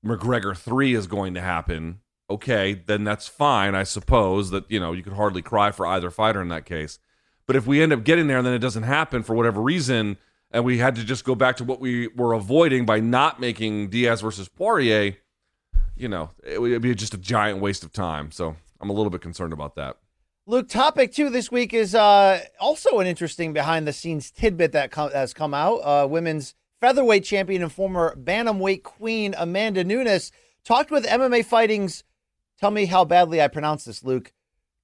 McGregor 0.06 0.56
3 0.56 0.94
is 0.94 1.08
going 1.08 1.34
to 1.34 1.42
happen. 1.42 2.00
Okay, 2.30 2.84
then 2.86 3.04
that's 3.04 3.28
fine, 3.28 3.74
I 3.74 3.84
suppose 3.84 4.52
that, 4.52 4.70
you 4.70 4.80
know, 4.80 4.92
you 4.92 5.02
could 5.02 5.13
hardly 5.13 5.42
cry 5.42 5.72
for 5.72 5.88
either 5.88 6.12
fighter 6.12 6.42
in 6.42 6.50
that 6.50 6.65
case. 6.65 7.00
But 7.48 7.56
if 7.56 7.65
we 7.65 7.82
end 7.82 7.92
up 7.92 8.04
getting 8.04 8.28
there 8.28 8.38
and 8.38 8.46
then 8.46 8.54
it 8.54 8.60
doesn't 8.60 8.84
happen 8.84 9.24
for 9.24 9.36
whatever 9.36 9.62
reason, 9.62 10.18
and 10.52 10.63
we 10.63 10.78
had 10.78 10.96
to 10.96 11.04
just 11.04 11.26
go 11.26 11.36
back 11.36 11.58
to 11.58 11.63
what 11.63 11.80
we 11.80 12.08
were 12.08 12.34
avoiding 12.34 12.86
by 12.86 13.00
not 13.00 13.39
making 13.39 13.89
Diaz 13.89 14.22
versus 14.22 14.48
Poirier, 14.48 15.18
you 15.96 16.08
know, 16.08 16.32
it 16.44 16.62
would 16.62 16.82
be 16.82 16.94
just 16.96 17.13
a 17.13 17.18
giant 17.18 17.60
waste 17.60 17.84
of 17.84 17.92
time. 17.92 18.32
So 18.32 18.56
I'm 18.80 18.89
a 18.89 18.94
little 18.94 19.10
bit 19.10 19.22
concerned 19.22 19.54
about 19.54 19.76
that. 19.76 19.98
Luke, 20.50 20.68
topic 20.68 21.14
two 21.14 21.30
this 21.30 21.52
week 21.52 21.76
is 21.76 21.94
uh, 21.94 22.44
also 22.60 22.98
an 22.98 23.06
interesting 23.06 23.54
behind 23.54 23.88
the 23.88 23.94
scenes 23.94 24.32
tidbit 24.32 24.72
that 24.72 24.90
com- 24.90 25.12
has 25.12 25.32
come 25.32 25.54
out. 25.54 25.76
Uh, 25.84 26.08
women's 26.08 26.56
featherweight 26.82 27.24
champion 27.24 27.62
and 27.62 27.72
former 27.72 28.16
bantamweight 28.16 28.82
queen 28.82 29.36
Amanda 29.38 29.84
Nunes 29.84 30.32
talked 30.66 30.90
with 30.90 31.06
MMA 31.06 31.46
Fighting's, 31.46 32.04
tell 32.60 32.72
me 32.72 32.86
how 32.86 33.06
badly 33.06 33.40
I 33.40 33.48
pronounce 33.48 33.86
this, 33.86 34.04
Luke, 34.04 34.34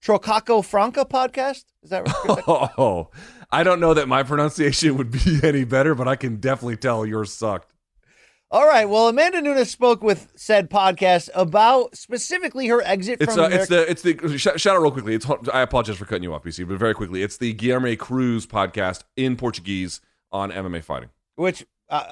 Trocação 0.04 0.64
Franca 0.64 1.04
podcast. 1.04 1.66
Is 1.82 1.90
that 1.90 2.08
right? 2.08 2.44
Oh, 2.48 3.10
I 3.50 3.64
don't 3.64 3.80
know 3.80 3.96
that 3.96 4.08
my 4.08 4.22
pronunciation 4.22 4.98
would 4.98 5.10
be 5.10 5.40
any 5.44 5.64
better, 5.64 5.96
but 5.96 6.08
I 6.08 6.16
can 6.16 6.36
definitely 6.36 6.78
tell 6.78 7.08
yours 7.08 7.34
sucked. 7.34 7.74
All 8.56 8.66
right. 8.66 8.88
Well, 8.88 9.10
Amanda 9.10 9.42
Nunes 9.42 9.70
spoke 9.70 10.02
with 10.02 10.32
said 10.38 10.70
podcast 10.70 11.30
about 11.36 11.94
specifically 11.98 12.68
her 12.68 12.82
exit 12.84 13.20
It's 13.20 13.36
from 13.36 13.44
uh, 13.44 13.48
it's 13.50 13.68
the 13.68 13.92
it's 13.92 14.02
the 14.02 14.38
sh- 14.38 14.48
shout 14.56 14.78
out 14.78 14.82
real 14.82 14.92
quickly. 14.92 15.14
It's 15.14 15.30
I 15.52 15.60
apologize 15.60 15.98
for 15.98 16.06
cutting 16.06 16.24
you 16.24 16.34
off, 16.34 16.44
BC, 16.44 16.66
but 16.66 16.78
very 16.78 16.94
quickly, 16.94 17.22
it's 17.22 17.36
the 17.36 17.54
Guilherme 17.54 18.00
Cruz 18.00 18.48
podcast 18.48 19.04
in 19.18 19.36
Portuguese 19.36 20.00
on 20.32 20.54
MMA 20.54 20.86
fighting. 20.86 21.10
which 21.36 21.66
uh, 21.90 22.06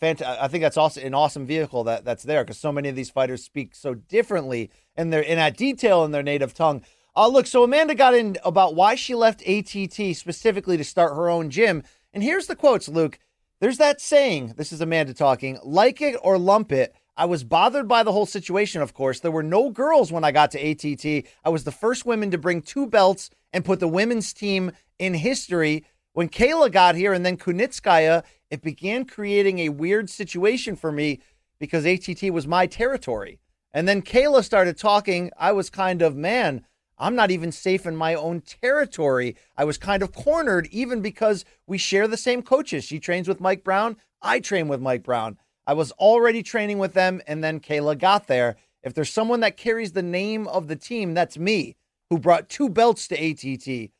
fant- 0.00 0.22
I 0.22 0.46
think 0.46 0.62
that's 0.62 0.76
also 0.76 1.00
an 1.00 1.14
awesome 1.14 1.46
vehicle 1.46 1.82
that 1.82 2.04
that's 2.04 2.22
there 2.22 2.44
because 2.44 2.58
so 2.58 2.70
many 2.70 2.88
of 2.88 2.94
these 2.94 3.10
fighters 3.10 3.42
speak 3.42 3.74
so 3.74 3.94
differently 3.94 4.70
and 4.94 5.12
they're 5.12 5.20
in 5.20 5.38
that 5.38 5.56
detail 5.56 6.04
in 6.04 6.12
their 6.12 6.22
native 6.22 6.54
tongue. 6.54 6.84
Uh, 7.16 7.26
look, 7.26 7.48
so 7.48 7.64
Amanda 7.64 7.96
got 7.96 8.14
in 8.14 8.36
about 8.44 8.76
why 8.76 8.94
she 8.94 9.16
left 9.16 9.42
ATT 9.48 10.16
specifically 10.16 10.76
to 10.76 10.84
start 10.84 11.16
her 11.16 11.28
own 11.28 11.50
gym, 11.50 11.82
and 12.12 12.22
here's 12.22 12.46
the 12.46 12.54
quotes, 12.54 12.88
Luke. 12.88 13.18
There's 13.60 13.78
that 13.78 14.00
saying. 14.00 14.54
This 14.56 14.72
is 14.72 14.80
Amanda 14.80 15.14
talking. 15.14 15.58
Like 15.64 16.00
it 16.00 16.16
or 16.22 16.38
lump 16.38 16.70
it. 16.70 16.94
I 17.16 17.24
was 17.24 17.42
bothered 17.42 17.88
by 17.88 18.04
the 18.04 18.12
whole 18.12 18.26
situation. 18.26 18.80
Of 18.80 18.94
course, 18.94 19.18
there 19.18 19.32
were 19.32 19.42
no 19.42 19.70
girls 19.70 20.12
when 20.12 20.22
I 20.22 20.30
got 20.30 20.52
to 20.52 20.70
ATT. 20.70 21.26
I 21.44 21.48
was 21.48 21.64
the 21.64 21.72
first 21.72 22.06
woman 22.06 22.30
to 22.30 22.38
bring 22.38 22.62
two 22.62 22.86
belts 22.86 23.30
and 23.52 23.64
put 23.64 23.80
the 23.80 23.88
women's 23.88 24.32
team 24.32 24.70
in 25.00 25.14
history. 25.14 25.84
When 26.12 26.28
Kayla 26.28 26.70
got 26.70 26.94
here 26.94 27.12
and 27.12 27.26
then 27.26 27.36
Kunitskaya, 27.36 28.22
it 28.48 28.62
began 28.62 29.04
creating 29.04 29.58
a 29.58 29.70
weird 29.70 30.08
situation 30.08 30.76
for 30.76 30.92
me 30.92 31.20
because 31.58 31.84
ATT 31.84 32.32
was 32.32 32.46
my 32.46 32.66
territory. 32.66 33.40
And 33.72 33.88
then 33.88 34.02
Kayla 34.02 34.44
started 34.44 34.78
talking. 34.78 35.32
I 35.36 35.50
was 35.50 35.68
kind 35.68 36.00
of, 36.00 36.14
man, 36.14 36.64
I'm 36.98 37.14
not 37.14 37.30
even 37.30 37.52
safe 37.52 37.86
in 37.86 37.96
my 37.96 38.14
own 38.14 38.40
territory. 38.40 39.36
I 39.56 39.64
was 39.64 39.78
kind 39.78 40.02
of 40.02 40.12
cornered, 40.12 40.66
even 40.70 41.00
because 41.00 41.44
we 41.66 41.78
share 41.78 42.08
the 42.08 42.16
same 42.16 42.42
coaches. 42.42 42.84
She 42.84 42.98
trains 42.98 43.28
with 43.28 43.40
Mike 43.40 43.64
Brown. 43.64 43.96
I 44.20 44.40
train 44.40 44.68
with 44.68 44.80
Mike 44.80 45.02
Brown. 45.02 45.38
I 45.66 45.74
was 45.74 45.92
already 45.92 46.42
training 46.42 46.78
with 46.78 46.94
them, 46.94 47.20
and 47.26 47.44
then 47.44 47.60
Kayla 47.60 47.98
got 47.98 48.26
there. 48.26 48.56
If 48.82 48.94
there's 48.94 49.12
someone 49.12 49.40
that 49.40 49.56
carries 49.56 49.92
the 49.92 50.02
name 50.02 50.48
of 50.48 50.68
the 50.68 50.76
team, 50.76 51.14
that's 51.14 51.38
me, 51.38 51.76
who 52.10 52.18
brought 52.18 52.48
two 52.48 52.68
belts 52.68 53.06
to 53.08 53.16
ATT 53.16 53.90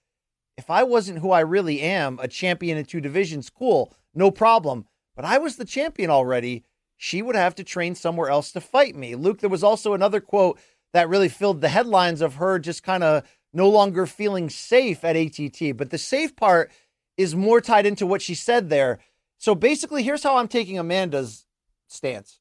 if 0.59 0.71
I 0.71 0.83
wasn't 0.83 1.21
who 1.21 1.31
I 1.31 1.41
really 1.41 1.81
am, 1.81 2.19
a 2.21 2.27
champion 2.27 2.77
in 2.77 2.85
two 2.85 3.01
divisions, 3.01 3.49
cool, 3.49 3.95
no 4.13 4.33
problem. 4.33 4.87
But 5.15 5.25
I 5.25 5.39
was 5.39 5.55
the 5.55 5.65
champion 5.65 6.11
already. 6.11 6.65
She 6.97 7.23
would 7.23 7.37
have 7.37 7.55
to 7.55 7.65
train 7.65 7.95
somewhere 7.95 8.29
else 8.29 8.51
to 8.53 8.61
fight 8.61 8.97
me. 8.97 9.15
Luke, 9.15 9.39
there 9.39 9.49
was 9.49 9.63
also 9.63 9.95
another 9.95 10.21
quote 10.21 10.59
that 10.93 11.09
really 11.09 11.29
filled 11.29 11.61
the 11.61 11.69
headlines 11.69 12.21
of 12.21 12.37
her 12.37 12.59
just 12.59 12.83
kind 12.83 13.03
of 13.03 13.25
no 13.53 13.69
longer 13.69 14.07
feeling 14.07 14.51
safe 14.51 15.05
at 15.05 15.17
ATT. 15.17 15.77
But 15.77 15.91
the 15.91 15.99
safe 15.99 16.37
part 16.37 16.71
is 17.17 17.35
more 17.35 17.61
tied 17.61 17.87
into 17.87 18.07
what 18.07 18.23
she 18.23 18.35
said 18.35 18.71
there. 18.71 18.99
So 19.39 19.55
basically, 19.55 20.03
here's 20.03 20.23
how 20.23 20.37
I'm 20.37 20.49
taking 20.49 20.79
Amanda's 20.79 21.47
stance. 21.87 22.41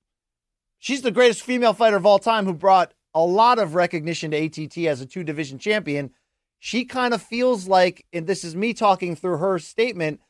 She's 0.80 1.02
the 1.02 1.12
greatest 1.12 1.42
female 1.42 1.74
fighter 1.74 1.98
of 1.98 2.06
all 2.06 2.20
time 2.20 2.46
who 2.46 2.54
brought 2.54 2.94
a 3.14 3.22
lot 3.22 3.60
of 3.60 3.76
recognition 3.76 4.32
to 4.32 4.46
ATT 4.46 4.78
as 4.80 5.02
a 5.02 5.06
two 5.06 5.24
division 5.24 5.58
champion 5.58 6.12
she 6.60 6.86
kind 6.86 7.14
of 7.14 7.22
feels 7.22 7.68
like, 7.68 8.06
and 8.12 8.28
this 8.28 8.44
is 8.44 8.56
me 8.56 8.74
talking 8.74 9.16
through 9.16 9.38
her 9.38 9.60
statement, 9.60 10.22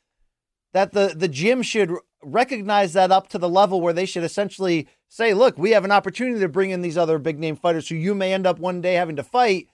that 0.73 0.91
the 0.91 1.13
the 1.15 1.27
gym 1.27 1.62
should 1.62 1.91
recognize 2.23 2.93
that 2.93 3.12
up 3.12 3.27
to 3.30 3.38
the 3.38 3.49
level 3.49 3.82
where 3.82 3.93
they 3.93 4.06
should 4.06 4.23
essentially 4.23 4.88
say, 5.08 5.34
look, 5.34 5.58
we 5.58 5.71
have 5.71 5.86
an 5.86 5.91
opportunity 5.91 6.39
to 6.39 6.49
bring 6.49 6.71
in 6.71 6.82
these 6.82 6.97
other 6.97 7.17
big 7.17 7.39
name 7.39 7.56
fighters 7.56 7.88
who 7.88 7.95
you 7.95 8.15
may 8.15 8.34
end 8.34 8.47
up 8.47 8.60
one 8.60 8.82
day 8.82 8.93
having 8.93 9.15
to 9.15 9.23
fight. 9.23 9.67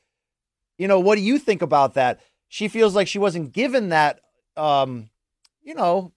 You 0.78 0.88
know, 0.88 1.00
what 1.00 1.16
do 1.16 1.22
you 1.22 1.40
think 1.40 1.62
about 1.62 1.94
that? 1.94 2.20
She 2.48 2.68
feels 2.68 2.96
like 2.96 3.08
she 3.08 3.20
wasn't 3.20 3.54
given 3.54 3.90
that 3.90 4.20
um, 4.58 5.10
you 5.64 5.74
know, 5.74 6.12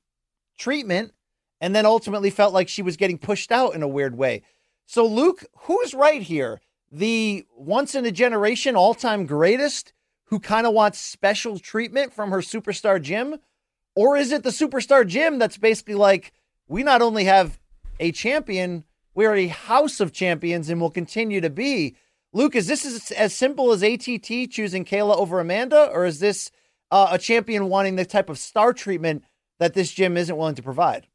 treatment 0.59 1.13
and 1.61 1.75
then 1.75 1.87
ultimately 1.87 2.31
felt 2.31 2.53
like 2.53 2.69
she 2.69 2.83
was 2.83 2.97
getting 2.97 3.19
pushed 3.19 3.51
out 3.51 3.75
in 3.75 3.83
a 3.83 3.89
weird 3.89 4.17
way. 4.17 4.43
So 4.87 5.07
Luke, 5.07 5.45
who's 5.61 5.95
right 5.95 6.23
here? 6.23 6.61
The 6.93 7.47
once 7.57 7.95
in 7.95 8.05
a 8.05 8.13
generation 8.13 8.77
all-time 8.77 9.27
greatest 9.27 9.93
who 10.27 10.39
kind 10.39 10.67
of 10.67 10.73
wants 10.73 10.99
special 10.99 11.59
treatment 11.59 12.13
from 12.13 12.31
her 12.31 12.39
superstar 12.39 13.01
gym? 13.01 13.39
Or 13.97 14.17
is 14.17 14.31
it 14.31 14.43
the 14.43 14.51
superstar 14.51 15.07
gym 15.07 15.39
that's 15.39 15.57
basically 15.57 15.95
like, 15.95 16.33
we 16.69 16.83
not 16.83 17.01
only 17.03 17.25
have 17.25 17.59
a 17.99 18.13
champion, 18.13 18.85
we 19.15 19.25
are 19.25 19.35
a 19.35 19.47
house 19.47 20.01
of 20.01 20.13
champions 20.13 20.69
and 20.69 20.81
will 20.81 20.91
continue 20.91 21.41
to 21.41 21.51
be? 21.51 21.97
Luke, 22.35 22.55
is 22.55 22.67
this 22.67 23.11
as, 23.11 23.35
simple 23.35 23.73
as 23.73 23.83
ATT 23.83 24.51
choosing 24.51 24.85
Kayla 24.85 25.17
over 25.17 25.41
Amanda? 25.41 25.89
Or 25.91 26.05
is 26.05 26.21
this 26.21 26.51
uh, 26.91 27.09
a 27.13 27.19
champion 27.19 27.71
wanting 27.71 27.97
the 27.97 28.05
type 28.05 28.29
of 28.29 28.39
star 28.39 28.75
treatment 28.75 29.25
that 29.59 29.73
this 29.73 29.91
gym 29.91 30.19
isn't 30.19 30.37
willing 30.37 30.55
to 30.57 30.63
provide? 30.63 31.07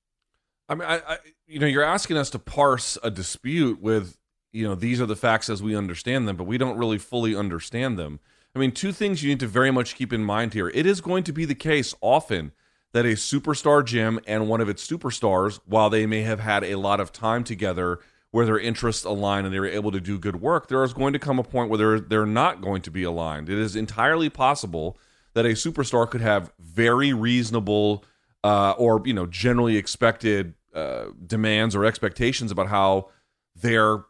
I 0.68 0.74
mean, 0.74 0.88
I, 0.88 1.02
I 1.08 1.18
you 1.46 1.60
know, 1.60 1.68
you're 1.68 1.84
asking 1.84 2.18
us 2.18 2.32
to 2.32 2.40
parse 2.40 2.98
a 3.04 3.12
dispute 3.12 3.80
with, 3.80 4.18
you 4.52 4.68
know, 4.68 4.74
these 4.74 5.00
are 5.00 5.06
the 5.06 5.16
facts 5.16 5.52
as 5.52 5.62
we 5.62 5.76
understand 5.76 6.28
them, 6.28 6.36
but 6.36 6.46
we 6.46 6.58
don't 6.58 6.80
really 6.80 6.98
fully 6.98 7.36
understand 7.36 8.00
them. 8.00 8.20
I 8.56 8.60
mean, 8.60 8.72
two 8.72 8.92
things 8.92 9.22
you 9.22 9.30
need 9.30 9.40
to 9.42 9.48
very 9.48 9.70
much 9.70 9.94
keep 9.94 10.12
in 10.12 10.24
mind 10.24 10.54
here. 10.54 10.70
It 10.70 10.88
is 10.88 11.00
going 11.00 11.24
to 11.26 11.32
be 11.32 11.46
the 11.46 11.56
case 11.56 11.94
often 12.02 12.54
that 12.94 13.06
a 13.06 13.10
superstar 13.10 13.84
gym 13.86 14.20
and 14.28 14.50
one 14.50 14.62
of 14.62 14.70
its 14.70 14.86
superstars, 14.86 15.60
while 15.66 15.90
they 15.90 16.06
may 16.06 16.22
have 16.22 16.40
had 16.40 16.64
a 16.64 16.76
lot 16.76 17.00
of 17.00 17.12
time 17.12 17.44
together 17.44 18.00
where 18.32 18.46
their 18.46 18.60
interests 18.60 19.04
align 19.04 19.46
and 19.46 19.54
they 19.54 19.60
were 19.60 19.68
able 19.68 19.92
to 19.92 20.00
do 20.00 20.18
good 20.18 20.42
work, 20.42 20.68
there 20.68 20.84
is 20.84 20.94
going 20.94 21.14
to 21.14 21.20
come 21.20 21.40
a 21.40 21.44
point 21.44 21.70
where 21.70 21.78
they're 21.78 22.00
they're 22.00 22.26
not 22.26 22.62
going 22.62 22.82
to 22.82 22.92
be 22.92 23.04
aligned. 23.04 23.50
It 23.50 23.58
is 23.58 23.76
entirely 23.76 24.30
possible 24.30 24.98
that 25.34 25.46
a 25.46 25.50
superstar 25.50 26.10
could 26.10 26.22
have 26.22 26.52
very 26.60 27.14
reasonable 27.14 28.04
uh, 28.44 28.72
or 28.78 29.02
you 29.06 29.14
know 29.14 29.26
generally 29.26 29.78
expected 29.78 30.54
uh, 30.74 31.06
demands 31.26 31.76
or 31.76 31.86
expectations 31.86 32.52
about 32.52 32.68
how 32.68 33.10
their 33.56 34.06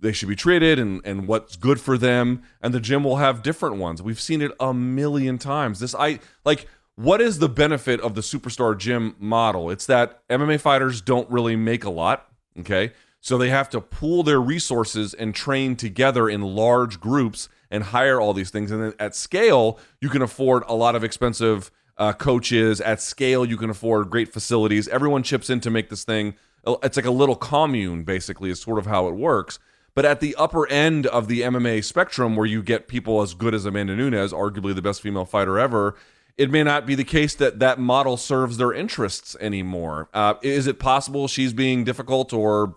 they 0.00 0.12
should 0.12 0.28
be 0.28 0.36
treated 0.36 0.78
and, 0.78 1.00
and 1.04 1.26
what's 1.26 1.56
good 1.56 1.80
for 1.80 1.96
them. 1.96 2.42
And 2.60 2.74
the 2.74 2.80
gym 2.80 3.02
will 3.02 3.16
have 3.16 3.42
different 3.42 3.76
ones. 3.76 4.02
We've 4.02 4.20
seen 4.20 4.42
it 4.42 4.52
a 4.60 4.74
million 4.74 5.38
times. 5.38 5.80
This 5.80 5.94
I 5.94 6.20
like 6.44 6.66
what 6.96 7.20
is 7.20 7.38
the 7.38 7.48
benefit 7.48 8.00
of 8.00 8.14
the 8.14 8.22
superstar 8.22 8.76
gym 8.76 9.14
model? 9.18 9.70
It's 9.70 9.86
that 9.86 10.26
MMA 10.28 10.60
fighters 10.60 11.00
don't 11.00 11.30
really 11.30 11.54
make 11.54 11.84
a 11.84 11.90
lot. 11.90 12.28
Okay. 12.58 12.92
So 13.20 13.36
they 13.36 13.50
have 13.50 13.68
to 13.70 13.80
pool 13.80 14.22
their 14.22 14.40
resources 14.40 15.12
and 15.12 15.34
train 15.34 15.76
together 15.76 16.28
in 16.28 16.42
large 16.42 17.00
groups 17.00 17.48
and 17.70 17.84
hire 17.84 18.20
all 18.20 18.32
these 18.32 18.50
things. 18.50 18.70
And 18.70 18.82
then 18.82 18.94
at 18.98 19.14
scale, 19.14 19.78
you 20.00 20.08
can 20.08 20.22
afford 20.22 20.62
a 20.68 20.74
lot 20.74 20.94
of 20.94 21.04
expensive 21.04 21.70
uh, 21.98 22.12
coaches. 22.12 22.80
At 22.80 23.00
scale, 23.00 23.44
you 23.44 23.56
can 23.56 23.68
afford 23.68 24.10
great 24.10 24.32
facilities. 24.32 24.88
Everyone 24.88 25.22
chips 25.22 25.50
in 25.50 25.60
to 25.60 25.70
make 25.70 25.90
this 25.90 26.04
thing. 26.04 26.34
It's 26.82 26.96
like 26.96 27.06
a 27.06 27.10
little 27.10 27.36
commune, 27.36 28.04
basically, 28.04 28.50
is 28.50 28.60
sort 28.60 28.78
of 28.78 28.86
how 28.86 29.08
it 29.08 29.14
works. 29.14 29.58
But 29.94 30.04
at 30.04 30.20
the 30.20 30.34
upper 30.36 30.68
end 30.68 31.06
of 31.06 31.26
the 31.26 31.40
MMA 31.40 31.82
spectrum, 31.82 32.36
where 32.36 32.46
you 32.46 32.62
get 32.62 32.86
people 32.86 33.22
as 33.22 33.34
good 33.34 33.54
as 33.54 33.64
Amanda 33.64 33.96
Nunes, 33.96 34.32
arguably 34.32 34.74
the 34.74 34.82
best 34.82 35.00
female 35.00 35.24
fighter 35.24 35.58
ever, 35.58 35.96
it 36.38 36.50
may 36.50 36.62
not 36.62 36.86
be 36.86 36.94
the 36.94 37.04
case 37.04 37.34
that 37.36 37.58
that 37.60 37.78
model 37.78 38.16
serves 38.16 38.56
their 38.56 38.72
interests 38.72 39.36
anymore. 39.40 40.08
Uh, 40.12 40.34
is 40.42 40.66
it 40.66 40.78
possible 40.78 41.28
she's 41.28 41.52
being 41.52 41.84
difficult 41.84 42.32
or 42.32 42.74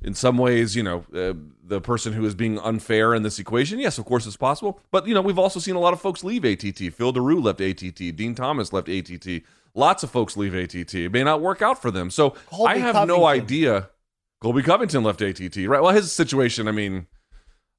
in 0.00 0.14
some 0.14 0.38
ways, 0.38 0.76
you 0.76 0.82
know, 0.82 1.04
uh, 1.14 1.34
the 1.64 1.80
person 1.80 2.12
who 2.12 2.24
is 2.24 2.34
being 2.34 2.58
unfair 2.60 3.14
in 3.14 3.22
this 3.22 3.38
equation. 3.38 3.80
Yes, 3.80 3.98
of 3.98 4.04
course, 4.04 4.26
it's 4.26 4.36
possible. 4.36 4.80
But 4.90 5.06
you 5.06 5.14
know, 5.14 5.20
we've 5.20 5.38
also 5.38 5.58
seen 5.60 5.74
a 5.74 5.80
lot 5.80 5.92
of 5.92 6.00
folks 6.00 6.22
leave 6.22 6.44
ATT. 6.44 6.92
Phil 6.94 7.12
Daru 7.12 7.40
left 7.40 7.60
ATT. 7.60 8.16
Dean 8.16 8.34
Thomas 8.34 8.72
left 8.72 8.88
ATT. 8.88 9.42
Lots 9.74 10.02
of 10.02 10.10
folks 10.10 10.36
leave 10.36 10.54
ATT. 10.54 10.94
It 10.94 11.12
may 11.12 11.24
not 11.24 11.40
work 11.40 11.62
out 11.62 11.82
for 11.82 11.90
them. 11.90 12.10
So 12.10 12.30
Colby 12.46 12.72
I 12.72 12.78
have 12.78 12.94
Covington. 12.94 13.20
no 13.20 13.26
idea. 13.26 13.90
Colby 14.40 14.62
Covington 14.62 15.02
left 15.02 15.20
ATT, 15.20 15.56
right? 15.66 15.82
Well, 15.82 15.92
his 15.92 16.12
situation, 16.12 16.68
I 16.68 16.72
mean, 16.72 17.08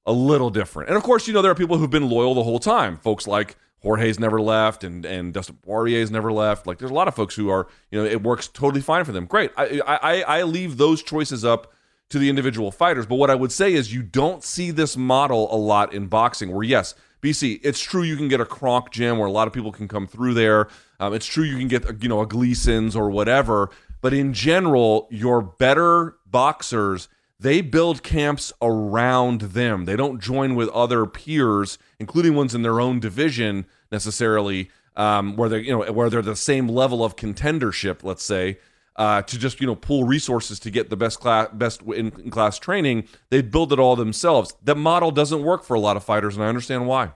a 0.06 0.12
little 0.12 0.50
different. 0.50 0.90
And 0.90 0.98
of 0.98 1.04
course, 1.04 1.28
you 1.28 1.34
know, 1.34 1.42
there 1.42 1.52
are 1.52 1.56
people 1.56 1.78
who've 1.78 1.90
been 1.90 2.10
loyal 2.10 2.34
the 2.34 2.44
whole 2.44 2.60
time. 2.60 2.98
Folks 2.98 3.28
like 3.28 3.56
Jorge's 3.82 4.20
never 4.20 4.42
left, 4.42 4.84
and 4.84 5.06
and 5.06 5.34
Dustin 5.34 5.58
Poirier's 5.62 6.12
never 6.12 6.32
left. 6.32 6.68
Like, 6.68 6.80
there's 6.80 6.92
a 6.92 6.96
lot 6.96 7.08
of 7.08 7.16
folks 7.16 7.36
who 7.36 7.50
are, 7.50 7.68
you 7.92 8.00
know, 8.02 8.10
it 8.10 8.24
works 8.24 8.48
totally 8.48 8.82
fine 8.82 9.06
for 9.06 9.12
them. 9.12 9.26
Great. 9.26 9.52
I 9.58 9.82
I, 9.86 10.22
I 10.22 10.44
leave 10.44 10.78
those 10.78 11.04
choices 11.04 11.46
up 11.46 11.74
to 12.10 12.20
the 12.20 12.30
individual 12.30 12.72
fighters. 12.72 13.06
But 13.06 13.16
what 13.16 13.30
I 13.30 13.36
would 13.36 13.52
say 13.52 13.74
is 13.74 13.94
you 13.94 14.02
don't 14.02 14.44
see 14.44 14.72
this 14.72 14.98
model 14.98 15.54
a 15.54 15.58
lot 15.58 15.94
in 15.94 16.08
boxing 16.08 16.52
where, 16.52 16.64
yes, 16.64 16.96
BC, 17.22 17.60
it's 17.64 17.80
true 17.80 18.02
you 18.02 18.18
can 18.18 18.28
get 18.28 18.42
a 18.42 18.46
Kronk 18.46 18.92
gym 18.92 19.18
where 19.18 19.28
a 19.28 19.32
lot 19.32 19.48
of 19.48 19.54
people 19.54 19.72
can 19.72 19.88
come 19.88 20.08
through 20.08 20.34
there. 20.34 20.70
Um, 21.00 21.14
it's 21.14 21.26
true 21.26 21.44
you 21.44 21.58
can 21.58 21.68
get, 21.68 22.02
you 22.02 22.10
know, 22.10 22.22
a 22.22 22.26
Gleason's 22.26 22.96
or 22.96 23.10
whatever. 23.10 23.70
But 24.02 24.14
in 24.14 24.34
general, 24.34 25.08
your 25.12 25.42
better 25.42 26.16
boxers, 26.26 27.10
they 27.40 27.62
build 27.62 28.04
camps 28.04 28.52
around 28.62 29.42
them. 29.42 29.86
They 29.86 29.96
don't 29.96 30.22
join 30.22 30.56
with 30.56 30.70
other 30.70 31.06
peers, 31.06 31.78
including 32.00 32.36
ones 32.36 32.54
in 32.54 32.62
their 32.62 32.82
own 32.82 33.00
division 33.00 33.66
necessarily, 33.92 34.70
um, 34.96 35.36
where 35.36 35.50
they're, 35.50 35.60
you 35.60 35.72
know, 35.72 35.92
where 35.92 36.10
they're 36.10 36.22
the 36.22 36.36
same 36.36 36.68
level 36.68 37.04
of 37.04 37.16
contendership, 37.16 38.04
let's 38.04 38.24
say 38.24 38.58
uh, 39.00 39.22
to 39.22 39.40
just 39.40 39.62
you 39.62 39.66
know 39.66 39.76
pool 39.76 40.04
resources 40.04 40.60
to 40.60 40.70
get 40.70 40.90
the 40.90 40.98
best 40.98 41.22
class 41.22 41.48
best 41.54 41.82
in, 41.82 42.12
in 42.20 42.30
class 42.30 42.60
training. 42.60 43.08
They 43.30 43.42
build 43.42 43.72
it 43.74 43.80
all 43.80 43.96
themselves. 43.96 44.54
That 44.62 44.76
model 44.76 45.10
doesn't 45.10 45.42
work 45.42 45.64
for 45.64 45.74
a 45.74 45.80
lot 45.80 45.98
of 45.98 46.04
fighters, 46.04 46.36
and 46.36 46.44
I 46.44 46.50
understand 46.50 46.86
why. 46.86 47.14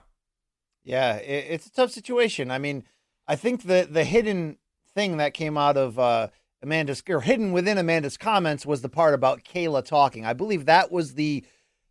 Yeah, 0.82 1.16
it's 1.16 1.66
a 1.66 1.72
tough 1.72 1.90
situation. 1.90 2.50
I 2.50 2.58
mean, 2.58 2.84
I 3.28 3.36
think 3.36 3.64
the 3.64 3.86
the 3.88 4.04
hidden 4.04 4.56
thing 4.94 5.18
that 5.18 5.34
came 5.34 5.58
out 5.58 5.76
of 5.76 5.98
uh, 5.98 6.28
Amanda's 6.64 7.02
or 7.08 7.20
hidden 7.20 7.52
within 7.52 7.78
Amanda's 7.78 8.16
comments 8.16 8.66
was 8.66 8.82
the 8.82 8.88
part 8.88 9.14
about 9.14 9.44
Kayla 9.44 9.84
talking. 9.84 10.24
I 10.24 10.32
believe 10.32 10.66
that 10.66 10.90
was 10.90 11.14
the 11.14 11.44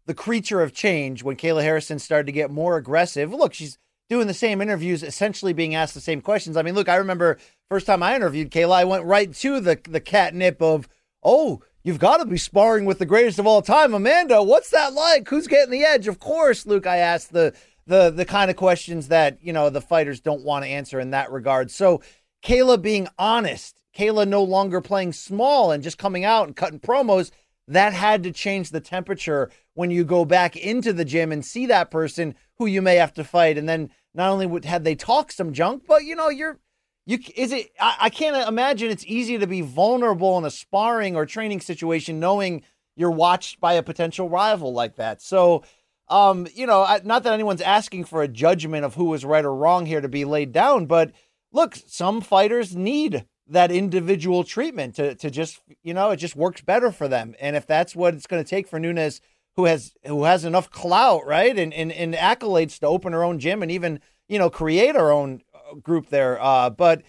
the 0.05 0.13
creature 0.13 0.61
of 0.61 0.73
change 0.73 1.23
when 1.23 1.37
Kayla 1.37 1.61
Harrison 1.61 1.99
started 1.99 2.25
to 2.25 2.33
get 2.33 2.51
more 2.51 2.75
aggressive. 2.75 3.31
Look, 3.31 3.53
she's 3.53 3.77
doing 4.09 4.27
the 4.27 4.33
same 4.33 4.61
interviews, 4.61 5.01
essentially 5.01 5.53
being 5.53 5.75
asked 5.75 5.93
the 5.93 6.01
same 6.01 6.21
questions. 6.21 6.57
I 6.57 6.61
mean, 6.61 6.75
look, 6.75 6.89
I 6.89 6.95
remember 6.95 7.37
first 7.69 7.85
time 7.85 8.03
I 8.03 8.15
interviewed 8.15 8.51
Kayla, 8.51 8.75
I 8.75 8.83
went 8.83 9.05
right 9.05 9.33
to 9.33 9.59
the 9.59 9.79
the 9.87 10.01
catnip 10.01 10.61
of, 10.61 10.89
oh, 11.23 11.61
you've 11.83 11.99
got 11.99 12.17
to 12.17 12.25
be 12.25 12.37
sparring 12.37 12.85
with 12.85 12.99
the 12.99 13.05
greatest 13.05 13.39
of 13.39 13.47
all 13.47 13.61
time, 13.61 13.93
Amanda. 13.93 14.43
What's 14.43 14.71
that 14.71 14.93
like? 14.93 15.29
Who's 15.29 15.47
getting 15.47 15.71
the 15.71 15.85
edge? 15.85 16.07
Of 16.07 16.19
course, 16.19 16.65
Luke. 16.65 16.87
I 16.87 16.97
asked 16.97 17.31
the 17.31 17.53
the 17.85 18.09
the 18.09 18.25
kind 18.25 18.49
of 18.49 18.57
questions 18.57 19.09
that 19.09 19.37
you 19.41 19.53
know 19.53 19.69
the 19.69 19.81
fighters 19.81 20.19
don't 20.19 20.43
want 20.43 20.65
to 20.65 20.69
answer 20.69 20.99
in 20.99 21.11
that 21.11 21.31
regard. 21.31 21.71
So 21.71 22.01
Kayla 22.43 22.81
being 22.81 23.07
honest, 23.17 23.79
Kayla 23.97 24.27
no 24.27 24.43
longer 24.43 24.81
playing 24.81 25.13
small 25.13 25.71
and 25.71 25.83
just 25.83 25.97
coming 25.97 26.25
out 26.25 26.47
and 26.47 26.55
cutting 26.55 26.79
promos. 26.79 27.31
That 27.67 27.93
had 27.93 28.23
to 28.23 28.31
change 28.31 28.71
the 28.71 28.81
temperature 28.81 29.49
when 29.73 29.89
you 29.89 30.03
go 30.03 30.25
back 30.25 30.57
into 30.57 30.91
the 30.91 31.05
gym 31.05 31.31
and 31.31 31.45
see 31.45 31.65
that 31.67 31.91
person 31.91 32.35
who 32.57 32.65
you 32.65 32.81
may 32.81 32.95
have 32.95 33.13
to 33.13 33.23
fight. 33.23 33.57
And 33.57 33.69
then 33.69 33.89
not 34.13 34.31
only 34.31 34.45
would 34.45 34.65
had 34.65 34.83
they 34.83 34.95
talked 34.95 35.33
some 35.33 35.53
junk, 35.53 35.83
but 35.87 36.03
you 36.03 36.15
know, 36.15 36.29
you're 36.29 36.59
you 37.05 37.19
is 37.35 37.51
it 37.51 37.71
I, 37.79 37.95
I 38.01 38.09
can't 38.09 38.47
imagine 38.47 38.89
it's 38.89 39.05
easy 39.05 39.37
to 39.37 39.47
be 39.47 39.61
vulnerable 39.61 40.37
in 40.37 40.45
a 40.45 40.51
sparring 40.51 41.15
or 41.15 41.25
training 41.25 41.61
situation 41.61 42.19
knowing 42.19 42.63
you're 42.95 43.11
watched 43.11 43.59
by 43.59 43.73
a 43.73 43.83
potential 43.83 44.29
rival 44.29 44.73
like 44.73 44.95
that. 44.97 45.21
So 45.21 45.63
um, 46.09 46.47
you 46.53 46.67
know, 46.67 46.85
not 47.05 47.23
that 47.23 47.33
anyone's 47.33 47.61
asking 47.61 48.05
for 48.05 48.21
a 48.21 48.27
judgment 48.27 48.85
of 48.85 48.95
who 48.95 49.05
was 49.05 49.23
right 49.23 49.45
or 49.45 49.55
wrong 49.55 49.85
here 49.85 50.01
to 50.01 50.09
be 50.09 50.25
laid 50.25 50.51
down, 50.51 50.85
but 50.85 51.11
look, 51.51 51.77
some 51.87 52.19
fighters 52.19 52.75
need 52.75 53.25
that 53.53 53.71
individual 53.71 54.43
treatment 54.43 54.95
to 54.95 55.15
to 55.15 55.29
just 55.29 55.61
you 55.81 55.93
know 55.93 56.11
it 56.11 56.17
just 56.17 56.35
works 56.35 56.61
better 56.61 56.91
for 56.91 57.07
them 57.07 57.33
and 57.39 57.55
if 57.55 57.65
that's 57.65 57.95
what 57.95 58.13
it's 58.13 58.27
going 58.27 58.43
to 58.43 58.49
take 58.49 58.67
for 58.67 58.79
Nunes 58.79 59.21
who 59.55 59.65
has 59.65 59.93
who 60.05 60.23
has 60.23 60.45
enough 60.45 60.69
clout, 60.71 61.25
right, 61.25 61.57
and, 61.57 61.73
and, 61.73 61.91
and 61.91 62.13
accolades 62.13 62.79
to 62.79 62.87
open 62.87 63.13
her 63.13 63.23
own 63.23 63.39
gym 63.39 63.61
and 63.61 63.71
even 63.71 63.99
you 64.27 64.39
know 64.39 64.49
create 64.49 64.95
her 64.95 65.11
own 65.11 65.41
uh, 65.53 65.75
group 65.75 66.09
there. 66.09 66.41
Uh, 66.41 66.69
but 66.69 67.03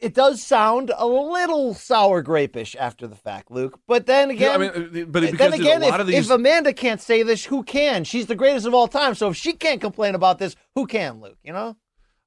it 0.00 0.14
does 0.14 0.42
sound 0.42 0.92
a 0.96 1.06
little 1.06 1.74
sour 1.74 2.22
grapeish 2.22 2.76
after 2.76 3.06
the 3.06 3.16
fact, 3.16 3.50
Luke. 3.50 3.80
But 3.86 4.06
then 4.06 4.30
again, 4.30 4.48
yeah, 4.48 4.54
I 4.54 4.58
mean, 4.58 5.02
uh, 5.02 5.04
but 5.06 5.22
then 5.36 5.52
again, 5.52 5.82
if, 5.82 6.06
these... 6.06 6.26
if, 6.26 6.30
Amanda 6.30 6.72
can't 6.72 7.00
say 7.00 7.22
this, 7.22 7.44
who 7.44 7.62
can? 7.62 8.04
She's 8.04 8.26
the 8.26 8.34
greatest 8.34 8.66
of 8.66 8.74
all 8.74 8.88
time. 8.88 9.14
So 9.14 9.28
if 9.30 9.36
she 9.36 9.52
can't 9.52 9.80
complain 9.80 10.14
about 10.14 10.38
this, 10.38 10.56
who 10.74 10.86
can, 10.86 11.20
Luke? 11.20 11.38
You 11.42 11.52
know. 11.52 11.76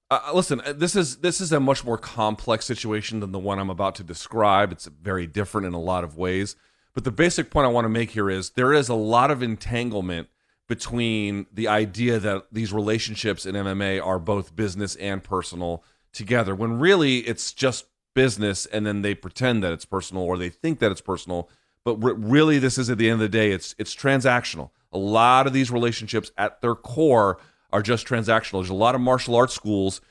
Uh, 0.10 0.32
listen, 0.34 0.62
uh, 0.62 0.74
this 0.74 0.96
is 0.96 1.17
this 1.17 1.41
is 1.41 1.52
a 1.52 1.60
much 1.60 1.84
more 1.84 1.98
complex 1.98 2.65
situation 2.65 3.20
than 3.20 3.34
the 3.34 3.39
one 3.39 3.60
I'm 3.60 3.70
about 3.70 3.96
to 3.96 4.04
describe. 4.04 4.72
It's 4.72 4.86
very 4.86 5.28
different 5.28 5.67
in 5.67 5.74
a 5.74 5.82
lot 5.82 6.04
of 6.04 6.17
ways. 6.17 6.56
But 6.93 7.04
the 7.04 7.12
basic 7.12 7.52
point 7.52 7.65
I 7.65 7.70
want 7.70 7.86
to 7.86 7.89
make 7.89 8.12
here 8.12 8.30
is 8.30 8.52
there 8.52 8.74
is 8.74 8.89
a 8.89 8.96
lot 8.96 9.30
of 9.30 9.43
entanglement 9.43 10.30
between 10.67 11.46
the 11.52 11.67
idea 11.67 12.20
that 12.20 12.48
these 12.52 12.74
relationships 12.74 13.46
in 13.46 13.56
MMA 13.56 14.04
are 14.04 14.20
both 14.20 14.56
business 14.56 14.96
and 14.96 15.24
personal 15.24 15.84
together 16.12 16.56
when 16.56 16.80
really 16.80 17.20
it's 17.20 17.54
just 17.54 17.86
business 18.13 18.65
and 18.65 18.86
then 18.86 19.02
they 19.02 19.13
pretend 19.13 19.63
that 19.63 19.72
it's 19.72 19.86
personal 19.86 20.24
or 20.24 20.38
they 20.38 20.50
think 20.50 20.80
that 20.80 20.91
it's 20.91 21.02
personal 21.02 21.48
but 21.84 21.96
re- 22.04 22.13
really 22.17 22.58
this 22.58 22.78
is 22.78 22.89
at 22.89 22.98
the 22.98 23.08
end 23.08 23.15
of 23.15 23.20
the 23.20 23.30
day 23.30 23.52
it's 23.52 23.76
it's 23.78 23.96
transactional 23.96 24.72
a 24.91 24.98
lot 24.98 25.46
of 25.46 25.54
these 25.54 25.70
relationships 25.70 26.32
at 26.36 26.60
their 26.62 26.74
core 26.74 27.38
are 27.71 27.82
just 27.82 28.08
transactional 28.08 28.60
there's 28.60 28.69
a 28.69 28.73
lot 28.73 28.95
of 28.95 29.01
martial 29.01 29.36
arts 29.36 29.53
schools 29.53 30.01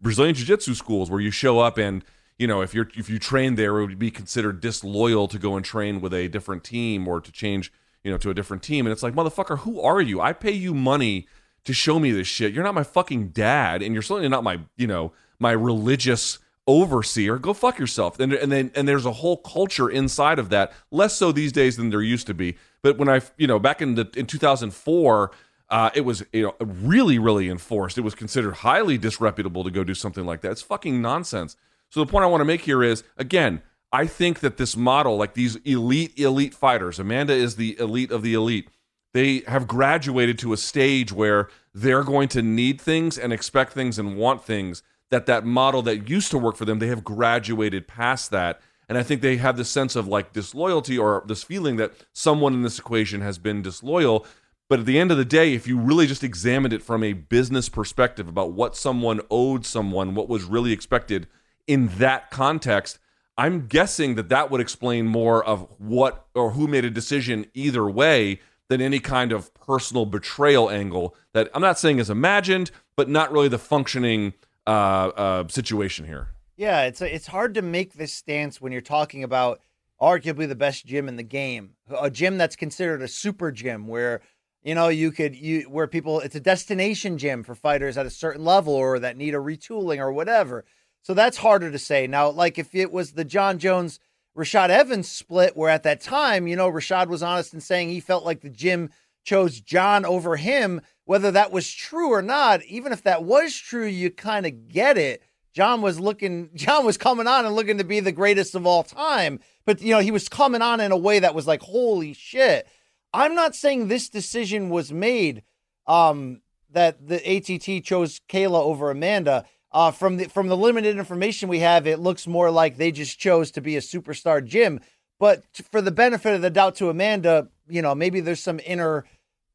brazilian 0.00 0.34
jiu-jitsu 0.34 0.74
schools 0.74 1.10
where 1.10 1.20
you 1.20 1.30
show 1.30 1.58
up 1.58 1.78
and 1.78 2.04
you 2.42 2.48
know, 2.48 2.60
if 2.60 2.74
you're 2.74 2.88
if 2.96 3.08
you 3.08 3.20
train 3.20 3.54
there, 3.54 3.78
it 3.78 3.86
would 3.86 3.98
be 4.00 4.10
considered 4.10 4.60
disloyal 4.60 5.28
to 5.28 5.38
go 5.38 5.54
and 5.54 5.64
train 5.64 6.00
with 6.00 6.12
a 6.12 6.26
different 6.26 6.64
team 6.64 7.06
or 7.06 7.20
to 7.20 7.30
change, 7.30 7.72
you 8.02 8.10
know, 8.10 8.18
to 8.18 8.30
a 8.30 8.34
different 8.34 8.64
team. 8.64 8.84
And 8.84 8.92
it's 8.92 9.02
like, 9.02 9.14
motherfucker, 9.14 9.60
who 9.60 9.80
are 9.80 10.00
you? 10.00 10.20
I 10.20 10.32
pay 10.32 10.50
you 10.50 10.74
money 10.74 11.28
to 11.64 11.72
show 11.72 12.00
me 12.00 12.10
this 12.10 12.26
shit. 12.26 12.52
You're 12.52 12.64
not 12.64 12.74
my 12.74 12.82
fucking 12.82 13.28
dad, 13.28 13.80
and 13.80 13.94
you're 13.94 14.02
certainly 14.02 14.28
not 14.28 14.42
my, 14.42 14.58
you 14.76 14.88
know, 14.88 15.12
my 15.38 15.52
religious 15.52 16.40
overseer. 16.66 17.38
Go 17.38 17.52
fuck 17.52 17.78
yourself. 17.78 18.18
And 18.18 18.32
and 18.32 18.50
then 18.50 18.72
and 18.74 18.88
there's 18.88 19.06
a 19.06 19.12
whole 19.12 19.36
culture 19.36 19.88
inside 19.88 20.40
of 20.40 20.48
that. 20.48 20.72
Less 20.90 21.16
so 21.16 21.30
these 21.30 21.52
days 21.52 21.76
than 21.76 21.90
there 21.90 22.02
used 22.02 22.26
to 22.26 22.34
be. 22.34 22.56
But 22.82 22.98
when 22.98 23.08
I, 23.08 23.20
you 23.36 23.46
know, 23.46 23.60
back 23.60 23.80
in 23.80 23.94
the 23.94 24.10
in 24.16 24.26
2004. 24.26 25.30
Uh, 25.72 25.90
it 25.94 26.02
was 26.02 26.22
you 26.32 26.42
know 26.42 26.54
really 26.60 27.18
really 27.18 27.48
enforced. 27.48 27.96
It 27.98 28.02
was 28.02 28.14
considered 28.14 28.56
highly 28.56 28.98
disreputable 28.98 29.64
to 29.64 29.70
go 29.70 29.82
do 29.82 29.94
something 29.94 30.26
like 30.26 30.42
that. 30.42 30.52
It's 30.52 30.62
fucking 30.62 31.00
nonsense. 31.00 31.56
So 31.88 32.00
the 32.00 32.10
point 32.10 32.24
I 32.24 32.28
want 32.28 32.42
to 32.42 32.44
make 32.44 32.60
here 32.60 32.82
is 32.84 33.02
again, 33.16 33.62
I 33.90 34.06
think 34.06 34.40
that 34.40 34.58
this 34.58 34.76
model, 34.76 35.16
like 35.16 35.34
these 35.34 35.56
elite, 35.64 36.18
elite 36.18 36.54
fighters, 36.54 36.98
Amanda 36.98 37.32
is 37.32 37.56
the 37.56 37.78
elite 37.80 38.10
of 38.12 38.22
the 38.22 38.34
elite. 38.34 38.68
They 39.14 39.42
have 39.48 39.66
graduated 39.66 40.38
to 40.40 40.52
a 40.52 40.56
stage 40.56 41.10
where 41.12 41.48
they're 41.74 42.04
going 42.04 42.28
to 42.28 42.42
need 42.42 42.80
things 42.80 43.18
and 43.18 43.32
expect 43.32 43.72
things 43.72 43.98
and 43.98 44.16
want 44.16 44.44
things 44.44 44.82
that 45.10 45.26
that 45.26 45.44
model 45.44 45.82
that 45.82 46.08
used 46.08 46.30
to 46.30 46.38
work 46.38 46.56
for 46.56 46.64
them, 46.64 46.78
they 46.78 46.86
have 46.86 47.04
graduated 47.04 47.86
past 47.86 48.30
that. 48.30 48.60
And 48.88 48.98
I 48.98 49.02
think 49.02 49.20
they 49.20 49.36
have 49.36 49.56
this 49.56 49.70
sense 49.70 49.94
of 49.94 50.08
like 50.08 50.32
disloyalty 50.32 50.98
or 50.98 51.22
this 51.26 51.42
feeling 51.42 51.76
that 51.76 51.92
someone 52.12 52.54
in 52.54 52.62
this 52.62 52.78
equation 52.78 53.20
has 53.20 53.38
been 53.38 53.62
disloyal. 53.62 54.26
But 54.72 54.80
at 54.80 54.86
the 54.86 54.98
end 54.98 55.10
of 55.10 55.18
the 55.18 55.26
day, 55.26 55.52
if 55.52 55.66
you 55.66 55.78
really 55.78 56.06
just 56.06 56.24
examined 56.24 56.72
it 56.72 56.82
from 56.82 57.04
a 57.04 57.12
business 57.12 57.68
perspective 57.68 58.26
about 58.26 58.52
what 58.52 58.74
someone 58.74 59.20
owed 59.30 59.66
someone, 59.66 60.14
what 60.14 60.30
was 60.30 60.44
really 60.44 60.72
expected, 60.72 61.28
in 61.66 61.88
that 61.98 62.30
context, 62.30 62.98
I'm 63.36 63.66
guessing 63.66 64.14
that 64.14 64.30
that 64.30 64.50
would 64.50 64.62
explain 64.62 65.06
more 65.06 65.44
of 65.44 65.68
what 65.76 66.24
or 66.34 66.52
who 66.52 66.66
made 66.66 66.86
a 66.86 66.90
decision 66.90 67.44
either 67.52 67.86
way 67.86 68.40
than 68.70 68.80
any 68.80 68.98
kind 68.98 69.30
of 69.30 69.52
personal 69.52 70.06
betrayal 70.06 70.70
angle 70.70 71.14
that 71.34 71.50
I'm 71.52 71.60
not 71.60 71.78
saying 71.78 71.98
is 71.98 72.08
imagined, 72.08 72.70
but 72.96 73.10
not 73.10 73.30
really 73.30 73.48
the 73.48 73.58
functioning 73.58 74.32
uh, 74.66 74.70
uh, 74.70 75.48
situation 75.48 76.06
here. 76.06 76.28
Yeah, 76.56 76.84
it's 76.84 77.02
it's 77.02 77.26
hard 77.26 77.52
to 77.56 77.60
make 77.60 77.92
this 77.92 78.14
stance 78.14 78.58
when 78.58 78.72
you're 78.72 78.80
talking 78.80 79.22
about 79.22 79.60
arguably 80.00 80.48
the 80.48 80.56
best 80.56 80.86
gym 80.86 81.08
in 81.08 81.16
the 81.16 81.22
game, 81.22 81.74
a 81.96 82.10
gym 82.10 82.38
that's 82.38 82.56
considered 82.56 83.02
a 83.02 83.08
super 83.08 83.52
gym 83.52 83.86
where 83.86 84.22
you 84.62 84.74
know 84.74 84.88
you 84.88 85.10
could 85.10 85.34
you 85.34 85.62
where 85.62 85.86
people 85.86 86.20
it's 86.20 86.34
a 86.34 86.40
destination 86.40 87.18
gym 87.18 87.42
for 87.42 87.54
fighters 87.54 87.96
at 87.96 88.06
a 88.06 88.10
certain 88.10 88.44
level 88.44 88.74
or 88.74 88.98
that 88.98 89.16
need 89.16 89.34
a 89.34 89.38
retooling 89.38 89.98
or 89.98 90.12
whatever. 90.12 90.64
So 91.02 91.14
that's 91.14 91.38
harder 91.38 91.70
to 91.70 91.78
say. 91.78 92.06
Now, 92.06 92.30
like 92.30 92.58
if 92.58 92.74
it 92.74 92.92
was 92.92 93.12
the 93.12 93.24
Jon 93.24 93.58
Jones 93.58 93.98
Rashad 94.36 94.70
Evans 94.70 95.10
split, 95.10 95.56
where 95.56 95.68
at 95.68 95.82
that 95.82 96.00
time, 96.00 96.46
you 96.46 96.56
know, 96.56 96.70
Rashad 96.70 97.08
was 97.08 97.22
honest 97.22 97.52
in 97.52 97.60
saying 97.60 97.90
he 97.90 98.00
felt 98.00 98.24
like 98.24 98.40
the 98.40 98.48
gym 98.48 98.90
chose 99.24 99.60
Jon 99.60 100.04
over 100.04 100.36
him. 100.36 100.80
Whether 101.04 101.32
that 101.32 101.52
was 101.52 101.70
true 101.70 102.10
or 102.10 102.22
not, 102.22 102.62
even 102.64 102.92
if 102.92 103.02
that 103.02 103.24
was 103.24 103.54
true, 103.54 103.86
you 103.86 104.10
kind 104.10 104.46
of 104.46 104.68
get 104.68 104.96
it. 104.96 105.22
Jon 105.52 105.82
was 105.82 106.00
looking, 106.00 106.50
Jon 106.54 106.86
was 106.86 106.96
coming 106.96 107.26
on 107.26 107.44
and 107.44 107.54
looking 107.54 107.78
to 107.78 107.84
be 107.84 108.00
the 108.00 108.12
greatest 108.12 108.54
of 108.54 108.66
all 108.66 108.82
time. 108.82 109.40
But, 109.64 109.82
you 109.82 109.92
know, 109.92 110.00
he 110.00 110.10
was 110.10 110.28
coming 110.28 110.62
on 110.62 110.80
in 110.80 110.92
a 110.92 110.96
way 110.96 111.18
that 111.18 111.34
was 111.34 111.46
like, 111.46 111.60
holy 111.60 112.14
shit. 112.14 112.66
I'm 113.12 113.34
not 113.34 113.54
saying 113.54 113.88
this 113.88 114.08
decision 114.08 114.70
was 114.70 114.92
made 114.92 115.42
um, 115.86 116.40
that 116.70 117.06
the 117.06 117.16
ATT 117.16 117.84
chose 117.84 118.20
Kayla 118.28 118.60
over 118.60 118.90
Amanda. 118.90 119.44
Uh, 119.70 119.90
from 119.90 120.18
the 120.18 120.28
from 120.28 120.48
the 120.48 120.56
limited 120.56 120.98
information 120.98 121.48
we 121.48 121.60
have, 121.60 121.86
it 121.86 121.98
looks 121.98 122.26
more 122.26 122.50
like 122.50 122.76
they 122.76 122.92
just 122.92 123.18
chose 123.18 123.50
to 123.52 123.60
be 123.60 123.76
a 123.76 123.80
superstar 123.80 124.44
gym. 124.44 124.80
But 125.18 125.44
for 125.70 125.80
the 125.80 125.90
benefit 125.90 126.34
of 126.34 126.42
the 126.42 126.50
doubt 126.50 126.76
to 126.76 126.90
Amanda, 126.90 127.48
you 127.68 127.80
know, 127.80 127.94
maybe 127.94 128.20
there's 128.20 128.42
some 128.42 128.60
inner 128.66 129.04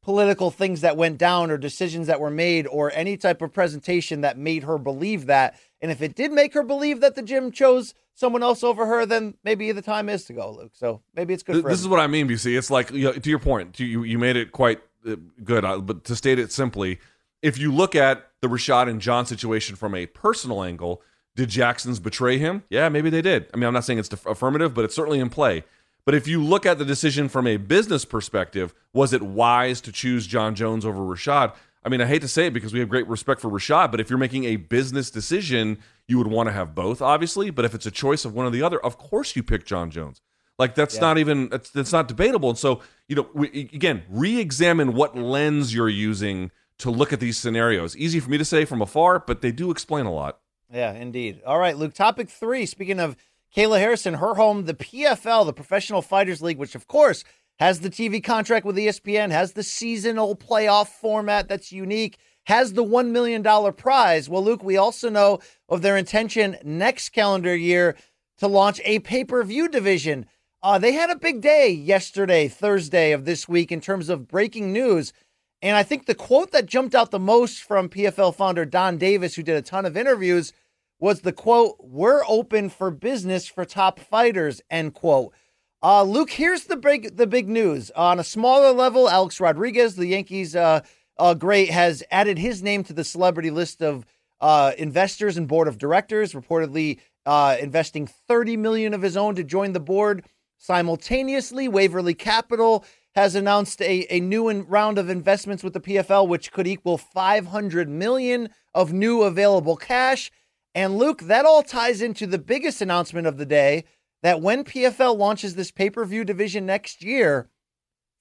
political 0.02 0.50
things 0.50 0.80
that 0.80 0.96
went 0.96 1.18
down 1.18 1.50
or 1.50 1.58
decisions 1.58 2.06
that 2.06 2.20
were 2.20 2.30
made 2.30 2.66
or 2.66 2.90
any 2.94 3.16
type 3.16 3.42
of 3.42 3.52
presentation 3.52 4.22
that 4.22 4.38
made 4.38 4.64
her 4.64 4.78
believe 4.78 5.26
that. 5.26 5.54
And 5.80 5.92
if 5.92 6.00
it 6.00 6.14
did 6.14 6.32
make 6.32 6.54
her 6.54 6.62
believe 6.62 7.00
that 7.00 7.14
the 7.14 7.22
gym 7.22 7.52
chose 7.52 7.94
someone 8.18 8.42
else 8.42 8.64
over 8.64 8.84
her, 8.84 9.06
then 9.06 9.34
maybe 9.44 9.70
the 9.70 9.80
time 9.80 10.08
is 10.08 10.24
to 10.24 10.32
go, 10.32 10.50
Luke. 10.50 10.72
So 10.74 11.00
maybe 11.14 11.32
it's 11.34 11.44
good. 11.44 11.56
This, 11.56 11.62
for 11.62 11.68
this 11.68 11.80
is 11.80 11.86
what 11.86 12.00
I 12.00 12.08
mean, 12.08 12.28
BC. 12.28 12.58
It's 12.58 12.70
like 12.70 12.90
you 12.90 13.04
know, 13.04 13.12
to 13.12 13.30
your 13.30 13.38
point. 13.38 13.78
You 13.78 14.02
you 14.02 14.18
made 14.18 14.36
it 14.36 14.50
quite 14.50 14.80
uh, 15.06 15.16
good, 15.44 15.64
uh, 15.64 15.78
but 15.78 16.04
to 16.04 16.16
state 16.16 16.38
it 16.38 16.50
simply, 16.50 16.98
if 17.42 17.58
you 17.58 17.72
look 17.72 17.94
at 17.94 18.30
the 18.40 18.48
Rashad 18.48 18.88
and 18.88 19.00
Jon 19.00 19.24
situation 19.24 19.76
from 19.76 19.94
a 19.94 20.06
personal 20.06 20.64
angle, 20.64 21.00
did 21.36 21.48
Jacksons 21.48 22.00
betray 22.00 22.38
him? 22.38 22.64
Yeah, 22.68 22.88
maybe 22.88 23.08
they 23.08 23.22
did. 23.22 23.46
I 23.54 23.56
mean, 23.56 23.66
I'm 23.66 23.74
not 23.74 23.84
saying 23.84 24.00
it's 24.00 24.12
affirmative, 24.26 24.74
but 24.74 24.84
it's 24.84 24.94
certainly 24.94 25.20
in 25.20 25.30
play. 25.30 25.62
But 26.04 26.14
if 26.14 26.26
you 26.26 26.42
look 26.42 26.66
at 26.66 26.78
the 26.78 26.84
decision 26.84 27.28
from 27.28 27.46
a 27.46 27.58
business 27.58 28.04
perspective, 28.04 28.74
was 28.92 29.12
it 29.12 29.22
wise 29.22 29.80
to 29.82 29.92
choose 29.92 30.26
Jon 30.26 30.54
Jones 30.54 30.84
over 30.84 31.00
Rashad? 31.00 31.54
I 31.84 31.88
mean, 31.88 32.00
I 32.00 32.06
hate 32.06 32.22
to 32.22 32.28
say 32.28 32.46
it 32.46 32.52
because 32.52 32.72
we 32.72 32.80
have 32.80 32.88
great 32.88 33.06
respect 33.06 33.40
for 33.40 33.48
Rashad, 33.48 33.90
but 33.90 34.00
if 34.00 34.10
you're 34.10 34.18
making 34.18 34.44
a 34.44 34.56
business 34.56 35.10
decision, 35.10 35.78
you 36.08 36.18
would 36.18 36.26
want 36.26 36.48
to 36.48 36.52
have 36.52 36.74
both, 36.74 37.00
obviously. 37.00 37.50
But 37.50 37.64
if 37.64 37.74
it's 37.74 37.86
a 37.86 37.90
choice 37.90 38.24
of 38.24 38.34
one 38.34 38.46
or 38.46 38.50
the 38.50 38.62
other, 38.62 38.84
of 38.84 38.98
course 38.98 39.36
you 39.36 39.42
pick 39.42 39.64
Jon 39.64 39.90
Jones. 39.90 40.20
Like 40.58 40.74
that's 40.74 40.96
yeah. 40.96 41.02
not 41.02 41.18
even 41.18 41.50
that's, 41.50 41.70
that's 41.70 41.92
not 41.92 42.08
debatable. 42.08 42.48
And 42.48 42.58
so, 42.58 42.80
you 43.06 43.14
know, 43.14 43.28
we, 43.32 43.48
again, 43.72 44.02
re-examine 44.08 44.94
what 44.94 45.16
lens 45.16 45.72
you're 45.72 45.88
using 45.88 46.50
to 46.78 46.90
look 46.90 47.12
at 47.12 47.20
these 47.20 47.36
scenarios. 47.36 47.96
Easy 47.96 48.18
for 48.18 48.30
me 48.30 48.38
to 48.38 48.44
say 48.44 48.64
from 48.64 48.82
afar, 48.82 49.20
but 49.20 49.40
they 49.42 49.52
do 49.52 49.70
explain 49.70 50.06
a 50.06 50.12
lot. 50.12 50.40
Yeah, 50.72 50.92
indeed. 50.92 51.40
All 51.46 51.58
right, 51.58 51.76
Luke. 51.76 51.94
Topic 51.94 52.28
three. 52.28 52.66
Speaking 52.66 52.98
of 52.98 53.16
Kayla 53.56 53.78
Harrison, 53.78 54.14
her 54.14 54.34
home, 54.34 54.64
the 54.64 54.74
PFL, 54.74 55.46
the 55.46 55.52
Professional 55.52 56.02
Fighters 56.02 56.42
League, 56.42 56.58
which 56.58 56.74
of 56.74 56.86
course 56.86 57.24
has 57.58 57.80
the 57.80 57.90
TV 57.90 58.22
contract 58.22 58.66
with 58.66 58.76
ESPN, 58.76 59.30
has 59.30 59.52
the 59.52 59.62
seasonal 59.62 60.36
playoff 60.36 60.88
format 60.88 61.48
that's 61.48 61.72
unique, 61.72 62.18
has 62.48 62.72
the 62.72 62.82
$1 62.82 63.10
million 63.10 63.42
prize. 63.74 64.26
Well, 64.26 64.42
Luke, 64.42 64.64
we 64.64 64.78
also 64.78 65.10
know 65.10 65.38
of 65.68 65.82
their 65.82 65.98
intention 65.98 66.56
next 66.64 67.10
calendar 67.10 67.54
year 67.54 67.94
to 68.38 68.48
launch 68.48 68.80
a 68.86 69.00
pay 69.00 69.22
per 69.22 69.44
view 69.44 69.68
division. 69.68 70.24
Uh, 70.62 70.78
they 70.78 70.92
had 70.92 71.10
a 71.10 71.16
big 71.16 71.42
day 71.42 71.68
yesterday, 71.68 72.48
Thursday 72.48 73.12
of 73.12 73.26
this 73.26 73.50
week, 73.50 73.70
in 73.70 73.82
terms 73.82 74.08
of 74.08 74.26
breaking 74.26 74.72
news. 74.72 75.12
And 75.60 75.76
I 75.76 75.82
think 75.82 76.06
the 76.06 76.14
quote 76.14 76.52
that 76.52 76.64
jumped 76.64 76.94
out 76.94 77.10
the 77.10 77.18
most 77.18 77.62
from 77.62 77.90
PFL 77.90 78.34
founder 78.34 78.64
Donn 78.64 78.96
Davis, 78.96 79.34
who 79.34 79.42
did 79.42 79.56
a 79.56 79.62
ton 79.62 79.84
of 79.84 79.94
interviews, 79.94 80.54
was 80.98 81.20
the 81.20 81.32
quote, 81.32 81.76
We're 81.80 82.22
open 82.26 82.70
for 82.70 82.90
business 82.90 83.46
for 83.46 83.66
top 83.66 84.00
fighters, 84.00 84.62
end 84.70 84.94
quote. 84.94 85.34
Uh, 85.82 86.02
Luke, 86.02 86.30
here's 86.30 86.64
the 86.64 86.78
big 86.78 87.18
the 87.18 87.26
big 87.26 87.46
news. 87.46 87.90
On 87.90 88.18
a 88.18 88.24
smaller 88.24 88.72
level, 88.72 89.06
Alex 89.06 89.38
Rodriguez, 89.38 89.96
the 89.96 90.06
Yankees 90.06 90.56
uh, 90.56 90.80
uh, 91.18 91.34
great, 91.34 91.70
has 91.70 92.02
added 92.10 92.38
his 92.38 92.62
name 92.62 92.84
to 92.84 92.92
the 92.92 93.04
celebrity 93.04 93.50
list 93.50 93.82
of 93.82 94.04
uh, 94.40 94.72
investors 94.78 95.36
and 95.36 95.48
board 95.48 95.68
of 95.68 95.78
directors, 95.78 96.32
reportedly 96.32 97.00
uh, 97.26 97.56
investing 97.60 98.06
30 98.06 98.56
million 98.56 98.94
of 98.94 99.02
his 99.02 99.16
own 99.16 99.34
to 99.34 99.44
join 99.44 99.72
the 99.72 99.80
board. 99.80 100.24
Simultaneously, 100.58 101.68
Waverley 101.68 102.14
Capital 102.14 102.84
has 103.14 103.34
announced 103.34 103.82
a, 103.82 104.06
a 104.14 104.20
new 104.20 104.48
in, 104.48 104.66
round 104.66 104.98
of 104.98 105.10
investments 105.10 105.64
with 105.64 105.72
the 105.72 105.80
PFL, 105.80 106.28
which 106.28 106.52
could 106.52 106.66
equal 106.66 106.98
500 106.98 107.88
million 107.88 108.48
of 108.74 108.92
new 108.92 109.22
available 109.22 109.76
cash. 109.76 110.30
And 110.74 110.96
Luke, 110.96 111.22
that 111.22 111.44
all 111.44 111.62
ties 111.62 112.00
into 112.00 112.26
the 112.26 112.38
biggest 112.38 112.80
announcement 112.80 113.26
of 113.26 113.36
the 113.36 113.46
day 113.46 113.84
that 114.22 114.40
when 114.40 114.64
PFL 114.64 115.16
launches 115.16 115.54
this 115.54 115.70
pay 115.70 115.90
per 115.90 116.04
view 116.04 116.24
division 116.24 116.66
next 116.66 117.02
year, 117.02 117.48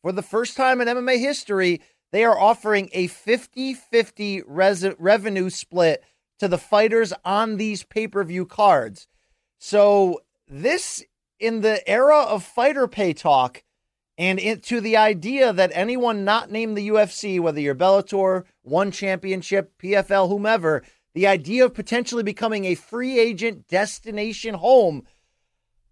for 0.01 0.11
the 0.11 0.21
first 0.21 0.55
time 0.55 0.79
in 0.79 0.87
MMA 0.87 1.19
history, 1.19 1.81
they 2.11 2.23
are 2.23 2.37
offering 2.37 2.89
a 2.93 3.07
50 3.07 3.73
50 3.73 4.43
res- 4.47 4.85
revenue 4.97 5.49
split 5.49 6.03
to 6.39 6.47
the 6.47 6.57
fighters 6.57 7.13
on 7.25 7.57
these 7.57 7.83
pay 7.83 8.07
per 8.07 8.23
view 8.23 8.45
cards. 8.45 9.07
So, 9.59 10.21
this 10.47 11.03
in 11.39 11.61
the 11.61 11.87
era 11.89 12.19
of 12.19 12.43
fighter 12.43 12.87
pay 12.87 13.13
talk 13.13 13.63
and 14.17 14.39
it, 14.39 14.63
to 14.63 14.81
the 14.81 14.97
idea 14.97 15.53
that 15.53 15.71
anyone 15.73 16.25
not 16.25 16.51
named 16.51 16.75
the 16.75 16.89
UFC, 16.89 17.39
whether 17.39 17.59
you're 17.59 17.75
Bellator, 17.75 18.45
One 18.63 18.91
Championship, 18.91 19.73
PFL, 19.81 20.27
whomever, 20.27 20.83
the 21.13 21.27
idea 21.27 21.65
of 21.65 21.73
potentially 21.73 22.23
becoming 22.23 22.65
a 22.65 22.75
free 22.75 23.19
agent 23.19 23.67
destination 23.67 24.55
home. 24.55 25.03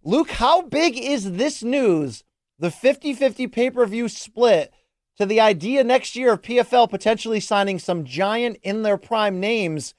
Luke, 0.03 0.31
how 0.31 0.63
big 0.63 0.97
is 0.97 1.33
this 1.33 1.63
news, 1.63 2.23
the 2.57 2.71
50 2.71 3.13
50 3.13 3.47
pay 3.47 3.69
per 3.69 3.85
view 3.85 4.07
split, 4.07 4.73
to 5.17 5.25
the 5.25 5.39
idea 5.39 5.83
next 5.83 6.15
year 6.15 6.33
of 6.33 6.41
PFL 6.41 6.89
potentially 6.89 7.39
signing 7.39 7.79
some 7.79 8.03
giant 8.03 8.57
in 8.63 8.83
their 8.83 8.97
prime 8.97 9.39
names 9.39 9.93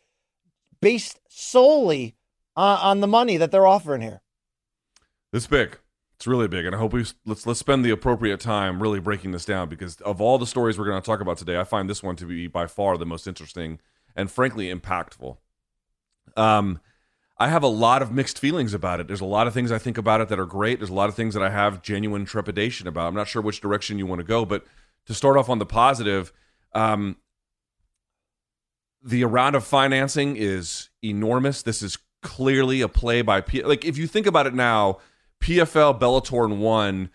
based 0.80 1.20
solely 1.28 2.16
uh, 2.56 2.78
on 2.82 3.00
the 3.00 3.06
money 3.06 3.36
that 3.36 3.50
they're 3.50 3.66
offering 3.66 4.02
here? 4.02 4.20
This 5.32 5.46
big. 5.46 5.78
It's 6.16 6.26
really 6.26 6.48
big, 6.48 6.64
and 6.64 6.74
I 6.74 6.78
hope 6.78 6.94
we 6.94 7.04
let's 7.26 7.46
let's 7.46 7.60
spend 7.60 7.84
the 7.84 7.90
appropriate 7.90 8.40
time 8.40 8.82
really 8.82 9.00
breaking 9.00 9.32
this 9.32 9.44
down 9.44 9.68
because 9.68 10.00
of 10.00 10.18
all 10.18 10.38
the 10.38 10.46
stories 10.46 10.78
we're 10.78 10.86
going 10.86 11.00
to 11.00 11.04
talk 11.04 11.20
about 11.20 11.36
today, 11.36 11.60
I 11.60 11.64
find 11.64 11.90
this 11.90 12.02
one 12.02 12.16
to 12.16 12.24
be 12.24 12.46
by 12.46 12.66
far 12.66 12.96
the 12.96 13.04
most 13.04 13.26
interesting 13.26 13.80
and 14.14 14.30
frankly 14.30 14.74
impactful. 14.74 15.36
Um, 16.34 16.80
I 17.38 17.48
have 17.48 17.62
a 17.62 17.68
lot 17.68 18.00
of 18.00 18.10
mixed 18.12 18.38
feelings 18.38 18.72
about 18.72 18.98
it. 18.98 19.08
There's 19.08 19.20
a 19.20 19.26
lot 19.26 19.46
of 19.46 19.52
things 19.52 19.70
I 19.70 19.76
think 19.76 19.98
about 19.98 20.22
it 20.22 20.28
that 20.28 20.38
are 20.38 20.46
great. 20.46 20.78
There's 20.78 20.90
a 20.90 20.94
lot 20.94 21.10
of 21.10 21.14
things 21.14 21.34
that 21.34 21.42
I 21.42 21.50
have 21.50 21.82
genuine 21.82 22.24
trepidation 22.24 22.88
about. 22.88 23.08
I'm 23.08 23.14
not 23.14 23.28
sure 23.28 23.42
which 23.42 23.60
direction 23.60 23.98
you 23.98 24.06
want 24.06 24.20
to 24.20 24.26
go, 24.26 24.46
but 24.46 24.64
to 25.06 25.14
start 25.14 25.36
off 25.36 25.48
on 25.48 25.58
the 25.58 25.66
positive, 25.66 26.32
um, 26.74 27.16
the 29.02 29.24
round 29.24 29.54
of 29.54 29.64
financing 29.64 30.36
is 30.36 30.90
enormous. 31.02 31.62
This 31.62 31.82
is 31.82 31.98
clearly 32.22 32.80
a 32.80 32.88
play 32.88 33.22
by 33.22 33.40
P- 33.40 33.62
like 33.62 33.84
if 33.84 33.96
you 33.96 34.06
think 34.06 34.26
about 34.26 34.46
it 34.46 34.54
now 34.54 34.98
PFL, 35.40 35.98
Bellator, 36.00 36.44
and 36.44 36.60
One, 36.60 37.10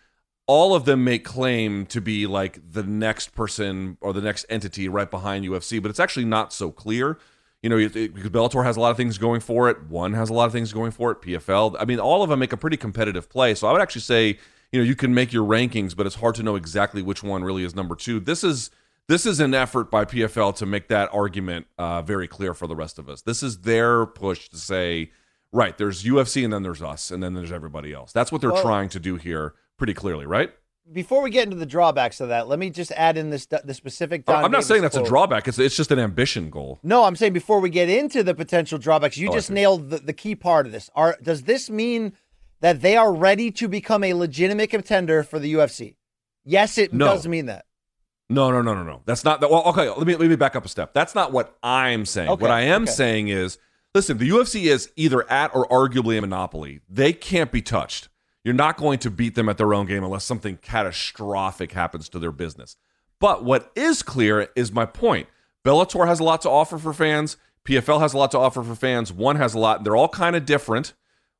all 0.47 0.73
of 0.73 0.85
them 0.85 1.03
make 1.03 1.25
claim 1.25 1.85
to 1.87 2.01
be 2.01 2.27
like 2.27 2.59
the 2.71 2.83
next 2.83 3.33
person 3.35 3.97
or 4.01 4.13
the 4.13 4.21
next 4.21 4.45
entity 4.49 4.87
right 4.87 5.09
behind 5.09 5.45
UFC, 5.45 5.81
but 5.81 5.89
it's 5.89 5.99
actually 5.99 6.25
not 6.25 6.53
so 6.53 6.71
clear. 6.71 7.17
You 7.61 7.69
know, 7.69 7.77
because 7.77 8.31
Bellator 8.31 8.63
has 8.63 8.75
a 8.75 8.79
lot 8.79 8.89
of 8.89 8.97
things 8.97 9.19
going 9.19 9.39
for 9.39 9.69
it. 9.69 9.83
One 9.83 10.13
has 10.13 10.31
a 10.31 10.33
lot 10.33 10.45
of 10.45 10.51
things 10.51 10.73
going 10.73 10.89
for 10.89 11.11
it. 11.11 11.21
PFL, 11.21 11.75
I 11.79 11.85
mean, 11.85 11.99
all 11.99 12.23
of 12.23 12.29
them 12.29 12.39
make 12.39 12.53
a 12.53 12.57
pretty 12.57 12.77
competitive 12.77 13.29
play. 13.29 13.53
So 13.53 13.67
I 13.67 13.71
would 13.71 13.81
actually 13.81 14.01
say, 14.01 14.39
you 14.71 14.79
know, 14.79 14.85
you 14.85 14.95
can 14.95 15.13
make 15.13 15.33
your 15.33 15.47
rankings, 15.47 15.95
but 15.95 16.05
it's 16.05 16.15
hard 16.15 16.35
to 16.35 16.43
know 16.43 16.55
exactly 16.55 17.01
which 17.01 17.23
one 17.23 17.43
really 17.43 17.63
is 17.63 17.75
number 17.75 17.95
two. 17.95 18.19
This 18.19 18.43
is 18.43 18.71
this 19.07 19.25
is 19.25 19.39
an 19.39 19.53
effort 19.53 19.91
by 19.91 20.05
PFL 20.05 20.55
to 20.57 20.65
make 20.65 20.87
that 20.87 21.09
argument 21.11 21.67
uh, 21.77 22.01
very 22.01 22.27
clear 22.27 22.53
for 22.53 22.67
the 22.67 22.75
rest 22.75 22.97
of 22.99 23.09
us. 23.09 23.21
This 23.21 23.43
is 23.43 23.59
their 23.59 24.05
push 24.05 24.47
to 24.49 24.57
say 24.57 25.11
Right. 25.51 25.77
There's 25.77 26.03
UFC 26.03 26.43
and 26.43 26.53
then 26.53 26.63
there's 26.63 26.81
us 26.81 27.11
and 27.11 27.21
then 27.21 27.33
there's 27.33 27.51
everybody 27.51 27.93
else. 27.93 28.11
That's 28.11 28.31
what 28.31 28.41
they're 28.41 28.51
well, 28.51 28.61
trying 28.61 28.89
to 28.89 28.99
do 28.99 29.17
here 29.17 29.53
pretty 29.77 29.93
clearly, 29.93 30.25
right? 30.25 30.51
Before 30.91 31.21
we 31.21 31.29
get 31.29 31.43
into 31.43 31.57
the 31.57 31.65
drawbacks 31.65 32.19
of 32.21 32.29
that, 32.29 32.47
let 32.47 32.57
me 32.57 32.69
just 32.69 32.91
add 32.93 33.17
in 33.17 33.29
this 33.29 33.45
the 33.45 33.73
specific. 33.73 34.25
Don 34.25 34.37
I'm 34.37 34.51
not 34.51 34.57
Davis 34.57 34.67
saying 34.67 34.81
that's 34.81 34.95
quote. 34.95 35.05
a 35.05 35.09
drawback. 35.09 35.47
It's 35.47 35.59
it's 35.59 35.75
just 35.75 35.91
an 35.91 35.99
ambition 35.99 36.49
goal. 36.49 36.79
No, 36.83 37.03
I'm 37.03 37.15
saying 37.15 37.33
before 37.33 37.59
we 37.59 37.69
get 37.69 37.87
into 37.87 38.23
the 38.23 38.33
potential 38.33 38.77
drawbacks, 38.77 39.15
you 39.15 39.29
oh, 39.29 39.33
just 39.33 39.51
nailed 39.51 39.89
the, 39.89 39.99
the 39.99 40.13
key 40.13 40.35
part 40.35 40.65
of 40.65 40.71
this. 40.71 40.89
Are 40.95 41.17
does 41.21 41.43
this 41.43 41.69
mean 41.69 42.13
that 42.61 42.81
they 42.81 42.95
are 42.95 43.13
ready 43.13 43.51
to 43.51 43.67
become 43.67 44.03
a 44.03 44.13
legitimate 44.13 44.69
contender 44.69 45.23
for 45.23 45.37
the 45.39 45.53
UFC? 45.53 45.95
Yes, 46.43 46.77
it 46.77 46.93
No. 46.93 47.05
does 47.05 47.27
mean 47.27 47.47
that. 47.47 47.65
No, 48.29 48.49
no, 48.49 48.61
no, 48.61 48.73
no, 48.73 48.83
no. 48.83 49.01
That's 49.05 49.25
not. 49.25 49.41
That. 49.41 49.51
Well, 49.51 49.63
okay. 49.65 49.89
Let 49.89 50.07
me 50.07 50.15
let 50.15 50.29
me 50.29 50.35
back 50.37 50.55
up 50.55 50.63
a 50.65 50.69
step. 50.69 50.93
That's 50.93 51.13
not 51.13 51.33
what 51.33 51.57
I'm 51.61 52.05
saying. 52.05 52.29
Okay, 52.29 52.41
what 52.41 52.49
I 52.51 52.61
am 52.61 52.83
okay. 52.83 52.91
saying 52.91 53.27
is, 53.27 53.57
listen, 53.93 54.17
the 54.17 54.29
UFC 54.29 54.67
is 54.71 54.89
either 54.95 55.29
at 55.29 55.53
or 55.53 55.67
arguably 55.67 56.17
a 56.17 56.21
monopoly. 56.21 56.79
They 56.87 57.11
can't 57.11 57.51
be 57.51 57.61
touched. 57.61 58.07
You're 58.45 58.53
not 58.53 58.77
going 58.77 58.99
to 58.99 59.11
beat 59.11 59.35
them 59.35 59.49
at 59.49 59.57
their 59.57 59.73
own 59.73 59.85
game 59.85 60.03
unless 60.03 60.23
something 60.23 60.57
catastrophic 60.57 61.73
happens 61.73 62.09
to 62.09 62.19
their 62.19 62.31
business. 62.31 62.75
But 63.19 63.43
what 63.43 63.71
is 63.75 64.01
clear 64.01 64.47
is 64.55 64.71
my 64.71 64.85
point. 64.85 65.27
Bellator 65.63 66.07
has 66.07 66.19
a 66.19 66.23
lot 66.23 66.41
to 66.41 66.49
offer 66.49 66.77
for 66.77 66.93
fans. 66.93 67.37
PFL 67.65 67.99
has 67.99 68.13
a 68.13 68.17
lot 68.17 68.31
to 68.31 68.39
offer 68.39 68.63
for 68.63 68.73
fans. 68.75 69.13
One 69.13 69.35
has 69.35 69.53
a 69.53 69.59
lot. 69.59 69.83
They're 69.83 69.95
all 69.95 70.09
kind 70.09 70.35
of 70.35 70.45
different, 70.45 70.93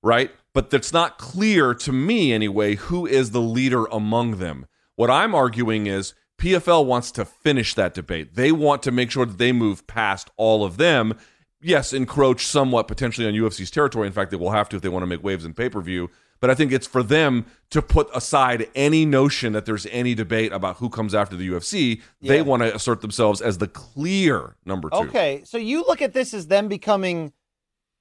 right? 0.04 0.30
But 0.54 0.74
it's 0.74 0.92
not 0.92 1.18
clear 1.18 1.74
to 1.76 1.92
me 1.92 2.34
anyway 2.34 2.76
who 2.76 3.06
is 3.06 3.32
the 3.32 3.42
leader 3.42 3.86
among 3.86 4.38
them. 4.38 4.66
What 4.96 5.10
I'm 5.10 5.34
arguing 5.34 5.88
is 5.88 6.14
PFL 6.38 6.86
wants 6.86 7.12
to 7.12 7.26
finish 7.26 7.74
that 7.76 7.94
debate. 7.94 8.36
They 8.36 8.52
want 8.52 8.84
to 8.84 8.92
make 8.92 9.12
sure 9.12 9.26
that 9.26 9.38
they 9.38 9.52
move 9.52 9.88
past 9.88 10.30
all 10.38 10.64
of 10.66 10.78
them. 10.78 11.18
Yes, 11.62 11.94
encroach 11.94 12.46
somewhat 12.46 12.88
potentially 12.88 13.28
on 13.28 13.34
UFC's 13.34 13.72
territory. 13.72 14.08
In 14.08 14.14
fact, 14.14 14.32
they 14.32 14.38
will 14.38 14.52
have 14.52 14.68
to 14.70 14.76
if 14.76 14.82
they 14.82 14.90
want 14.90 15.04
to 15.04 15.08
make 15.08 15.24
waves 15.24 15.46
in 15.46 15.54
pay 15.54 15.70
per 15.70 15.80
view. 15.80 16.10
But 16.40 16.50
I 16.50 16.56
think 16.56 16.72
it's 16.72 16.88
for 16.88 17.04
them 17.04 17.46
to 17.70 17.84
put 17.84 18.10
aside 18.16 18.68
any 18.74 19.06
notion 19.06 19.54
that 19.54 19.68
there's 19.68 19.86
any 19.92 20.16
debate 20.16 20.52
about 20.52 20.78
who 20.78 20.90
comes 20.90 21.14
after 21.14 21.36
the 21.36 21.48
UFC. 21.48 22.02
They 22.20 22.42
want 22.42 22.64
to 22.64 22.74
assert 22.76 23.02
themselves 23.02 23.42
as 23.42 23.60
the 23.60 23.68
clear 23.68 24.56
number 24.66 24.90
two. 24.90 24.96
Okay, 24.96 25.44
so 25.46 25.60
you 25.60 25.86
look 25.88 26.02
at 26.02 26.14
this 26.14 26.34
as 26.34 26.48
them 26.48 26.68
becoming. 26.68 27.32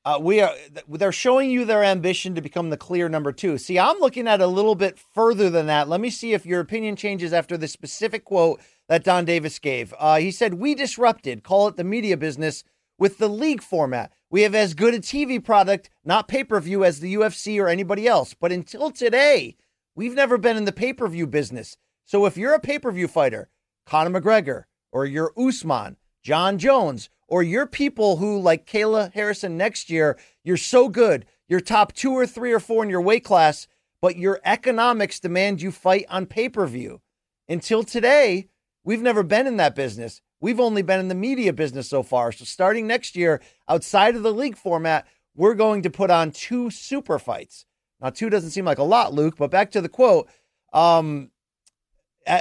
Uh, 0.04 0.18
we 0.20 0.40
are. 0.40 0.54
They're 0.88 1.12
showing 1.12 1.50
you 1.50 1.64
their 1.64 1.84
ambition 1.84 2.34
to 2.34 2.40
become 2.40 2.70
the 2.70 2.78
clear 2.78 3.08
number 3.08 3.32
two. 3.32 3.58
See, 3.58 3.78
I'm 3.78 3.98
looking 3.98 4.26
at 4.26 4.40
a 4.40 4.46
little 4.46 4.74
bit 4.74 4.98
further 4.98 5.50
than 5.50 5.66
that. 5.66 5.88
Let 5.88 6.00
me 6.00 6.08
see 6.08 6.32
if 6.32 6.46
your 6.46 6.60
opinion 6.60 6.96
changes 6.96 7.34
after 7.34 7.58
the 7.58 7.68
specific 7.68 8.24
quote 8.24 8.60
that 8.88 9.04
Donn 9.04 9.26
Davis 9.26 9.58
gave. 9.58 9.92
Uh, 9.98 10.16
he 10.16 10.30
said, 10.30 10.54
"We 10.54 10.74
disrupted. 10.74 11.44
Call 11.44 11.68
it 11.68 11.76
the 11.76 11.84
media 11.84 12.16
business 12.16 12.64
with 12.98 13.18
the 13.18 13.28
league 13.28 13.62
format. 13.62 14.12
We 14.30 14.42
have 14.42 14.54
as 14.54 14.74
good 14.74 14.94
a 14.94 15.00
TV 15.00 15.42
product, 15.44 15.90
not 16.02 16.28
pay 16.28 16.44
per 16.44 16.60
view, 16.60 16.82
as 16.82 17.00
the 17.00 17.14
UFC 17.14 17.60
or 17.60 17.68
anybody 17.68 18.06
else. 18.06 18.32
But 18.32 18.52
until 18.52 18.90
today, 18.90 19.56
we've 19.94 20.14
never 20.14 20.38
been 20.38 20.56
in 20.56 20.64
the 20.64 20.72
pay 20.72 20.94
per 20.94 21.08
view 21.08 21.26
business. 21.26 21.76
So 22.06 22.24
if 22.24 22.38
you're 22.38 22.54
a 22.54 22.60
pay 22.60 22.78
per 22.78 22.90
view 22.90 23.06
fighter, 23.06 23.50
Conor 23.84 24.18
McGregor, 24.18 24.64
or 24.92 25.04
you're 25.04 25.32
Usman, 25.36 25.98
Jon 26.22 26.58
Jones, 26.58 27.10
or 27.30 27.42
you're 27.42 27.66
people 27.66 28.16
who, 28.16 28.38
like 28.38 28.66
Kayla 28.66 29.12
Harrison 29.14 29.56
next 29.56 29.88
year, 29.88 30.18
you're 30.44 30.56
so 30.56 30.88
good, 30.88 31.24
you're 31.48 31.60
top 31.60 31.92
two 31.92 32.12
or 32.12 32.26
three 32.26 32.52
or 32.52 32.60
four 32.60 32.82
in 32.82 32.90
your 32.90 33.00
weight 33.00 33.24
class, 33.24 33.68
but 34.02 34.16
your 34.16 34.40
economics 34.44 35.20
demand 35.20 35.62
you 35.62 35.70
fight 35.70 36.04
on 36.10 36.26
pay 36.26 36.48
per 36.48 36.66
view. 36.66 37.00
Until 37.48 37.82
today, 37.84 38.48
we've 38.84 39.02
never 39.02 39.22
been 39.22 39.46
in 39.46 39.56
that 39.58 39.74
business. 39.74 40.20
We've 40.40 40.60
only 40.60 40.82
been 40.82 41.00
in 41.00 41.08
the 41.08 41.14
media 41.14 41.52
business 41.52 41.88
so 41.88 42.02
far. 42.02 42.32
So 42.32 42.44
starting 42.44 42.86
next 42.86 43.14
year, 43.14 43.40
outside 43.68 44.16
of 44.16 44.22
the 44.22 44.32
league 44.32 44.56
format, 44.56 45.06
we're 45.34 45.54
going 45.54 45.82
to 45.82 45.90
put 45.90 46.10
on 46.10 46.32
two 46.32 46.70
super 46.70 47.18
fights. 47.18 47.66
Now, 48.00 48.10
two 48.10 48.30
doesn't 48.30 48.50
seem 48.50 48.64
like 48.64 48.78
a 48.78 48.82
lot, 48.82 49.12
Luke, 49.12 49.36
but 49.36 49.50
back 49.50 49.70
to 49.72 49.80
the 49.80 49.88
quote. 49.88 50.28
Um, 50.72 51.30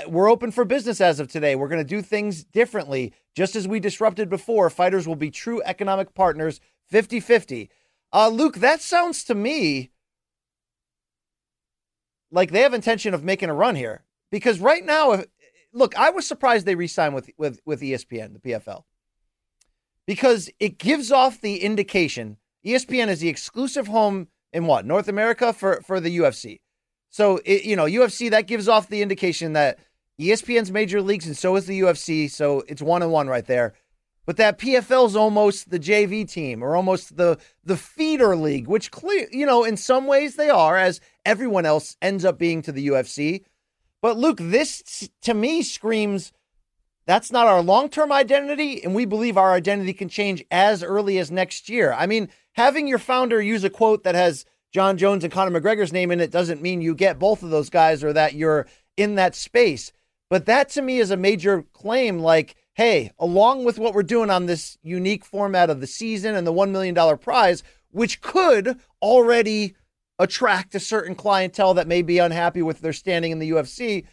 we're 0.07 0.29
open 0.29 0.51
for 0.51 0.65
business 0.65 1.01
as 1.01 1.19
of 1.19 1.27
today. 1.27 1.55
We're 1.55 1.67
going 1.67 1.85
to 1.85 1.95
do 1.95 2.01
things 2.01 2.43
differently. 2.43 3.13
Just 3.35 3.55
as 3.55 3.67
we 3.67 3.79
disrupted 3.79 4.29
before, 4.29 4.69
fighters 4.69 5.07
will 5.07 5.15
be 5.15 5.31
true 5.31 5.61
economic 5.63 6.13
partners 6.13 6.59
50 6.89 7.19
50. 7.19 7.69
Uh, 8.11 8.29
Luke, 8.29 8.57
that 8.57 8.81
sounds 8.81 9.23
to 9.25 9.35
me 9.35 9.91
like 12.31 12.51
they 12.51 12.61
have 12.61 12.73
intention 12.73 13.13
of 13.13 13.23
making 13.23 13.49
a 13.49 13.53
run 13.53 13.75
here. 13.75 14.03
Because 14.31 14.59
right 14.59 14.85
now, 14.85 15.13
if, 15.13 15.25
look, 15.73 15.95
I 15.97 16.09
was 16.09 16.27
surprised 16.27 16.65
they 16.65 16.75
re 16.75 16.87
signed 16.87 17.15
with, 17.15 17.29
with, 17.37 17.61
with 17.65 17.81
ESPN, 17.81 18.33
the 18.33 18.39
PFL, 18.39 18.83
because 20.05 20.49
it 20.59 20.77
gives 20.77 21.11
off 21.11 21.41
the 21.41 21.57
indication 21.63 22.37
ESPN 22.65 23.07
is 23.07 23.19
the 23.19 23.29
exclusive 23.29 23.87
home 23.87 24.27
in 24.51 24.65
what, 24.65 24.85
North 24.85 25.07
America 25.07 25.53
for, 25.53 25.81
for 25.81 25.99
the 25.99 26.17
UFC. 26.17 26.59
So, 27.09 27.39
it, 27.45 27.63
you 27.63 27.75
know, 27.75 27.85
UFC, 27.85 28.29
that 28.31 28.47
gives 28.47 28.67
off 28.67 28.87
the 28.87 29.01
indication 29.01 29.53
that 29.53 29.79
ESPN's 30.19 30.71
major 30.71 31.01
leagues 31.01 31.25
and 31.25 31.35
so 31.35 31.55
is 31.55 31.65
the 31.65 31.79
UFC. 31.81 32.29
So 32.29 32.63
it's 32.67 32.81
one 32.81 33.01
and 33.01 33.11
one 33.11 33.27
right 33.27 33.45
there. 33.45 33.73
But 34.25 34.37
that 34.37 34.59
PFL's 34.59 35.15
almost 35.15 35.71
the 35.71 35.79
JV 35.79 36.29
team 36.29 36.61
or 36.63 36.75
almost 36.75 37.17
the 37.17 37.39
the 37.63 37.75
feeder 37.75 38.35
league, 38.35 38.67
which 38.67 38.91
clear, 38.91 39.27
you 39.31 39.43
know, 39.45 39.63
in 39.63 39.75
some 39.75 40.05
ways 40.05 40.35
they 40.35 40.51
are, 40.51 40.77
as 40.77 41.01
everyone 41.25 41.65
else 41.65 41.97
ends 41.99 42.23
up 42.23 42.37
being 42.37 42.61
to 42.61 42.71
the 42.71 42.89
UFC. 42.89 43.43
But 44.03 44.17
Luke, 44.17 44.37
this 44.39 45.09
to 45.23 45.33
me 45.33 45.63
screams 45.63 46.31
that's 47.09 47.31
not 47.31 47.47
our 47.47 47.63
long 47.63 47.89
term 47.89 48.11
identity, 48.11 48.83
and 48.83 48.93
we 48.93 49.05
believe 49.05 49.35
our 49.35 49.53
identity 49.53 49.93
can 49.93 50.09
change 50.09 50.45
as 50.51 50.83
early 50.83 51.17
as 51.17 51.31
next 51.31 51.67
year. 51.67 51.91
I 51.91 52.05
mean, 52.05 52.29
having 52.51 52.87
your 52.87 52.99
founder 52.99 53.41
use 53.41 53.63
a 53.63 53.69
quote 53.71 54.03
that 54.03 54.13
has 54.13 54.45
Jon 54.71 54.97
Jones 54.97 55.23
and 55.23 55.33
Conor 55.33 55.59
McGregor's 55.59 55.93
name 55.93 56.11
in 56.11 56.19
it 56.19 56.31
doesn't 56.31 56.61
mean 56.61 56.81
you 56.81 56.93
get 56.93 57.19
both 57.19 57.43
of 57.43 57.49
those 57.49 57.69
guys 57.69 58.03
or 58.03 58.13
that 58.13 58.33
you're 58.33 58.67
in 58.97 59.15
that 59.15 59.35
space. 59.35 59.91
But 60.29 60.45
that 60.45 60.69
to 60.69 60.81
me 60.81 60.99
is 60.99 61.09
a 61.09 61.17
major 61.17 61.63
claim 61.73 62.19
like, 62.19 62.55
hey, 62.75 63.11
along 63.17 63.65
with 63.65 63.79
what 63.79 63.93
we're 63.93 64.03
doing 64.03 64.29
on 64.29 64.45
this 64.45 64.77
unique 64.83 65.25
format 65.25 65.69
of 65.69 65.81
the 65.81 65.87
season 65.87 66.35
and 66.35 66.45
the 66.45 66.53
$1 66.53 66.69
million 66.69 67.17
prize, 67.17 67.63
which 67.91 68.21
could 68.21 68.79
already 69.01 69.75
attract 70.19 70.75
a 70.75 70.79
certain 70.79 71.15
clientele 71.15 71.73
that 71.73 71.87
may 71.87 72.01
be 72.01 72.19
unhappy 72.19 72.61
with 72.61 72.81
their 72.81 72.93
standing 72.93 73.31
in 73.31 73.39
the 73.39 73.51
UFC, 73.51 74.05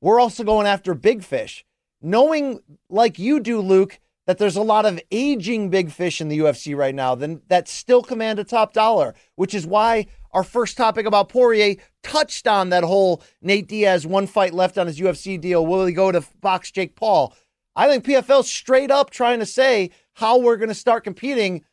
we're 0.00 0.20
also 0.20 0.44
going 0.44 0.66
after 0.66 0.94
big 0.94 1.22
fish. 1.22 1.64
Knowing, 2.00 2.60
like 2.88 3.18
you 3.18 3.40
do, 3.40 3.60
Luke, 3.60 3.98
that 4.26 4.38
there's 4.38 4.56
a 4.56 4.62
lot 4.62 4.86
of 4.86 5.00
aging 5.10 5.70
big 5.70 5.90
fish 5.90 6.20
in 6.20 6.28
the 6.28 6.38
UFC 6.38 6.76
right 6.76 6.94
now 6.94 7.14
then 7.14 7.42
that 7.48 7.68
still 7.68 8.02
command 8.02 8.38
a 8.38 8.44
top 8.44 8.72
dollar, 8.72 9.14
which 9.36 9.54
is 9.54 9.66
why 9.66 10.06
our 10.32 10.44
first 10.44 10.76
topic 10.76 11.06
about 11.06 11.28
Poirier 11.28 11.76
touched 12.02 12.46
on 12.46 12.70
that 12.70 12.84
whole 12.84 13.22
Nate 13.40 13.68
Diaz 13.68 14.06
one 14.06 14.26
fight 14.26 14.52
left 14.52 14.78
on 14.78 14.86
his 14.86 14.98
UFC 14.98 15.40
deal. 15.40 15.64
Will 15.64 15.86
he 15.86 15.92
go 15.92 16.10
to 16.10 16.24
box 16.40 16.70
Jake 16.70 16.96
Paul? 16.96 17.34
I 17.76 17.88
think 17.88 18.04
PFL's 18.04 18.50
straight 18.50 18.90
up 18.90 19.10
trying 19.10 19.40
to 19.40 19.46
say 19.46 19.90
how 20.14 20.38
we're 20.38 20.56
going 20.56 20.68
to 20.68 20.74
start 20.74 21.04
competing 21.04 21.64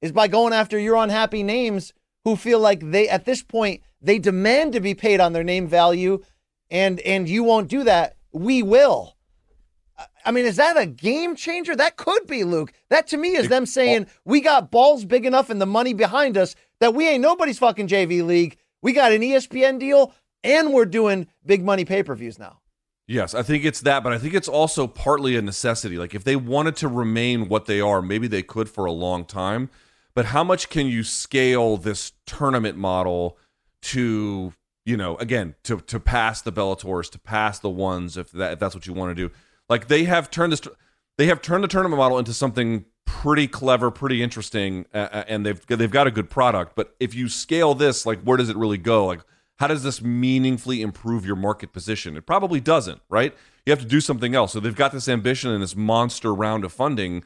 is 0.00 0.12
by 0.12 0.28
going 0.28 0.52
after 0.52 0.78
your 0.78 0.96
unhappy 0.96 1.42
names 1.42 1.92
who 2.24 2.36
feel 2.36 2.58
like 2.58 2.90
they 2.90 3.08
at 3.08 3.24
this 3.24 3.42
point 3.42 3.82
they 4.02 4.18
demand 4.18 4.72
to 4.72 4.80
be 4.80 4.94
paid 4.94 5.20
on 5.20 5.32
their 5.32 5.44
name 5.44 5.66
value 5.66 6.22
and 6.70 7.00
and 7.00 7.28
you 7.28 7.42
won't 7.44 7.68
do 7.68 7.84
that. 7.84 8.16
We 8.32 8.62
will. 8.62 9.16
I 10.24 10.30
mean, 10.30 10.44
is 10.44 10.56
that 10.56 10.76
a 10.76 10.86
game 10.86 11.34
changer? 11.34 11.74
That 11.74 11.96
could 11.96 12.26
be, 12.26 12.44
Luke. 12.44 12.72
That 12.88 13.06
to 13.08 13.16
me 13.16 13.36
is 13.36 13.48
them 13.48 13.66
saying 13.66 14.06
we 14.24 14.40
got 14.40 14.70
balls 14.70 15.04
big 15.04 15.26
enough 15.26 15.50
and 15.50 15.60
the 15.60 15.66
money 15.66 15.94
behind 15.94 16.36
us 16.36 16.54
that 16.80 16.94
we 16.94 17.08
ain't 17.08 17.22
nobody's 17.22 17.58
fucking 17.58 17.88
JV 17.88 18.24
league. 18.24 18.56
We 18.82 18.92
got 18.92 19.12
an 19.12 19.22
ESPN 19.22 19.78
deal 19.78 20.14
and 20.42 20.72
we're 20.72 20.86
doing 20.86 21.26
big 21.44 21.64
money 21.64 21.84
pay 21.84 22.02
per 22.02 22.14
views 22.14 22.38
now. 22.38 22.60
Yes, 23.06 23.34
I 23.34 23.42
think 23.42 23.64
it's 23.64 23.80
that, 23.80 24.04
but 24.04 24.12
I 24.12 24.18
think 24.18 24.34
it's 24.34 24.48
also 24.48 24.86
partly 24.86 25.34
a 25.36 25.42
necessity. 25.42 25.98
Like 25.98 26.14
if 26.14 26.22
they 26.22 26.36
wanted 26.36 26.76
to 26.76 26.88
remain 26.88 27.48
what 27.48 27.66
they 27.66 27.80
are, 27.80 28.00
maybe 28.00 28.28
they 28.28 28.42
could 28.42 28.68
for 28.68 28.84
a 28.84 28.92
long 28.92 29.24
time. 29.24 29.68
But 30.14 30.26
how 30.26 30.44
much 30.44 30.68
can 30.68 30.86
you 30.86 31.02
scale 31.02 31.76
this 31.76 32.12
tournament 32.26 32.76
model 32.76 33.36
to, 33.82 34.52
you 34.84 34.96
know, 34.96 35.16
again, 35.16 35.54
to 35.64 35.80
to 35.80 35.98
pass 35.98 36.40
the 36.42 36.52
Bellators, 36.52 37.10
to 37.10 37.18
pass 37.18 37.58
the 37.58 37.70
ones 37.70 38.16
if 38.16 38.30
that 38.32 38.52
if 38.52 38.58
that's 38.58 38.74
what 38.74 38.86
you 38.86 38.92
want 38.92 39.16
to 39.16 39.28
do. 39.28 39.34
Like 39.70 39.88
they 39.88 40.04
have 40.04 40.30
turned 40.30 40.52
this 40.52 40.60
they 41.16 41.26
have 41.26 41.40
turned 41.40 41.64
the 41.64 41.68
tournament 41.68 41.98
model 41.98 42.18
into 42.18 42.34
something 42.34 42.84
pretty 43.06 43.46
clever, 43.46 43.90
pretty 43.90 44.22
interesting, 44.22 44.86
uh, 44.92 45.24
and 45.28 45.46
they've 45.46 45.66
they've 45.66 45.90
got 45.90 46.06
a 46.06 46.10
good 46.10 46.28
product. 46.28 46.74
But 46.74 46.94
if 47.00 47.14
you 47.14 47.28
scale 47.28 47.74
this, 47.74 48.04
like 48.04 48.20
where 48.22 48.36
does 48.36 48.50
it 48.50 48.56
really 48.56 48.78
go? 48.78 49.06
Like 49.06 49.20
how 49.60 49.66
does 49.66 49.82
this 49.82 50.00
meaningfully 50.00 50.80
improve 50.80 51.26
your 51.26 51.36
market 51.36 51.72
position? 51.72 52.16
It 52.16 52.24
probably 52.24 52.60
doesn't, 52.60 53.02
right? 53.10 53.34
You 53.66 53.70
have 53.70 53.80
to 53.80 53.86
do 53.86 54.00
something 54.00 54.34
else. 54.34 54.52
So 54.52 54.60
they've 54.60 54.74
got 54.74 54.90
this 54.90 55.06
ambition 55.08 55.50
and 55.50 55.62
this 55.62 55.76
monster 55.76 56.34
round 56.34 56.64
of 56.64 56.72
funding 56.72 57.24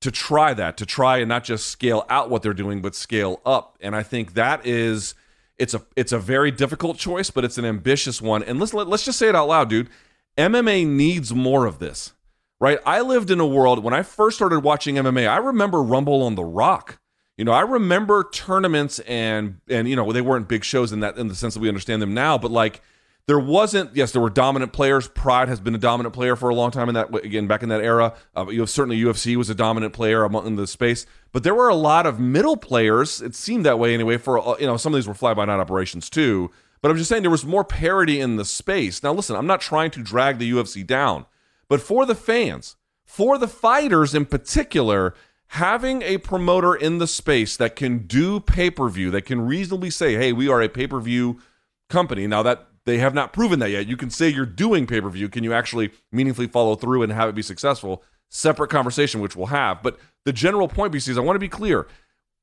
to 0.00 0.10
try 0.10 0.52
that, 0.52 0.76
to 0.78 0.84
try 0.84 1.18
and 1.18 1.28
not 1.28 1.44
just 1.44 1.68
scale 1.68 2.04
out 2.10 2.28
what 2.28 2.42
they're 2.42 2.52
doing, 2.52 2.82
but 2.82 2.96
scale 2.96 3.40
up. 3.46 3.78
And 3.80 3.94
I 3.94 4.02
think 4.02 4.34
that 4.34 4.66
is 4.66 5.14
it's 5.58 5.74
a 5.74 5.82
it's 5.94 6.12
a 6.12 6.18
very 6.18 6.50
difficult 6.50 6.98
choice, 6.98 7.30
but 7.30 7.44
it's 7.44 7.56
an 7.56 7.64
ambitious 7.64 8.20
one. 8.20 8.42
And 8.42 8.58
let's 8.58 8.74
let, 8.74 8.88
let's 8.88 9.04
just 9.04 9.18
say 9.18 9.28
it 9.28 9.36
out 9.36 9.48
loud, 9.48 9.70
dude. 9.70 9.88
MMA 10.36 10.86
needs 10.86 11.34
more 11.34 11.66
of 11.66 11.78
this. 11.78 12.12
Right? 12.58 12.78
I 12.86 13.02
lived 13.02 13.30
in 13.30 13.38
a 13.38 13.46
world 13.46 13.84
when 13.84 13.92
I 13.92 14.02
first 14.02 14.36
started 14.36 14.60
watching 14.60 14.94
MMA, 14.94 15.28
I 15.28 15.36
remember 15.36 15.82
Rumble 15.82 16.22
on 16.22 16.36
the 16.36 16.44
Rock. 16.44 16.98
You 17.36 17.44
know, 17.44 17.52
I 17.52 17.60
remember 17.60 18.24
tournaments 18.32 18.98
and 19.00 19.60
and 19.68 19.86
you 19.88 19.94
know, 19.94 20.10
they 20.10 20.22
weren't 20.22 20.48
big 20.48 20.64
shows 20.64 20.90
in 20.90 21.00
that 21.00 21.18
in 21.18 21.28
the 21.28 21.34
sense 21.34 21.52
that 21.54 21.60
we 21.60 21.68
understand 21.68 22.00
them 22.00 22.14
now, 22.14 22.38
but 22.38 22.50
like 22.50 22.80
there 23.26 23.38
wasn't 23.38 23.94
yes 23.94 24.12
there 24.12 24.22
were 24.22 24.30
dominant 24.30 24.72
players 24.72 25.08
pride 25.08 25.48
has 25.48 25.60
been 25.60 25.74
a 25.74 25.78
dominant 25.78 26.14
player 26.14 26.36
for 26.36 26.48
a 26.48 26.54
long 26.54 26.70
time 26.70 26.88
in 26.88 26.94
that 26.94 27.14
again 27.24 27.46
back 27.46 27.62
in 27.62 27.68
that 27.68 27.82
era 27.82 28.14
uh, 28.36 28.46
you 28.48 28.60
have 28.60 28.70
certainly 28.70 29.00
ufc 29.02 29.36
was 29.36 29.50
a 29.50 29.54
dominant 29.54 29.92
player 29.92 30.22
among 30.24 30.46
in 30.46 30.56
the 30.56 30.66
space 30.66 31.06
but 31.32 31.42
there 31.42 31.54
were 31.54 31.68
a 31.68 31.74
lot 31.74 32.06
of 32.06 32.20
middle 32.20 32.56
players 32.56 33.20
it 33.20 33.34
seemed 33.34 33.66
that 33.66 33.78
way 33.78 33.92
anyway 33.92 34.16
for 34.16 34.38
uh, 34.38 34.56
you 34.58 34.66
know 34.66 34.76
some 34.76 34.94
of 34.94 34.98
these 34.98 35.08
were 35.08 35.14
fly 35.14 35.34
by 35.34 35.44
night 35.44 35.60
operations 35.60 36.08
too 36.08 36.50
but 36.80 36.90
i'm 36.90 36.96
just 36.96 37.08
saying 37.08 37.22
there 37.22 37.30
was 37.30 37.44
more 37.44 37.64
parity 37.64 38.20
in 38.20 38.36
the 38.36 38.44
space 38.44 39.02
now 39.02 39.12
listen 39.12 39.36
i'm 39.36 39.46
not 39.46 39.60
trying 39.60 39.90
to 39.90 40.02
drag 40.02 40.38
the 40.38 40.50
ufc 40.52 40.86
down 40.86 41.26
but 41.68 41.80
for 41.80 42.06
the 42.06 42.14
fans 42.14 42.76
for 43.04 43.38
the 43.38 43.48
fighters 43.48 44.14
in 44.14 44.24
particular 44.24 45.14
having 45.50 46.02
a 46.02 46.18
promoter 46.18 46.74
in 46.74 46.98
the 46.98 47.06
space 47.06 47.56
that 47.56 47.76
can 47.76 47.98
do 47.98 48.40
pay-per-view 48.40 49.10
that 49.10 49.22
can 49.22 49.40
reasonably 49.40 49.90
say 49.90 50.14
hey 50.14 50.32
we 50.32 50.48
are 50.48 50.62
a 50.62 50.68
pay-per-view 50.68 51.40
company 51.88 52.26
now 52.26 52.42
that 52.42 52.66
they 52.86 52.98
have 52.98 53.14
not 53.14 53.32
proven 53.32 53.58
that 53.58 53.70
yet. 53.70 53.86
You 53.86 53.96
can 53.96 54.10
say 54.10 54.28
you're 54.28 54.46
doing 54.46 54.86
pay 54.86 55.00
per 55.00 55.10
view. 55.10 55.28
Can 55.28 55.44
you 55.44 55.52
actually 55.52 55.90
meaningfully 56.12 56.46
follow 56.46 56.76
through 56.76 57.02
and 57.02 57.12
have 57.12 57.28
it 57.28 57.34
be 57.34 57.42
successful? 57.42 58.02
Separate 58.30 58.70
conversation, 58.70 59.20
which 59.20 59.36
we'll 59.36 59.46
have. 59.46 59.82
But 59.82 59.98
the 60.24 60.32
general 60.32 60.68
point, 60.68 60.94
BC, 60.94 61.10
is 61.10 61.18
I 61.18 61.20
want 61.20 61.34
to 61.34 61.40
be 61.40 61.48
clear. 61.48 61.86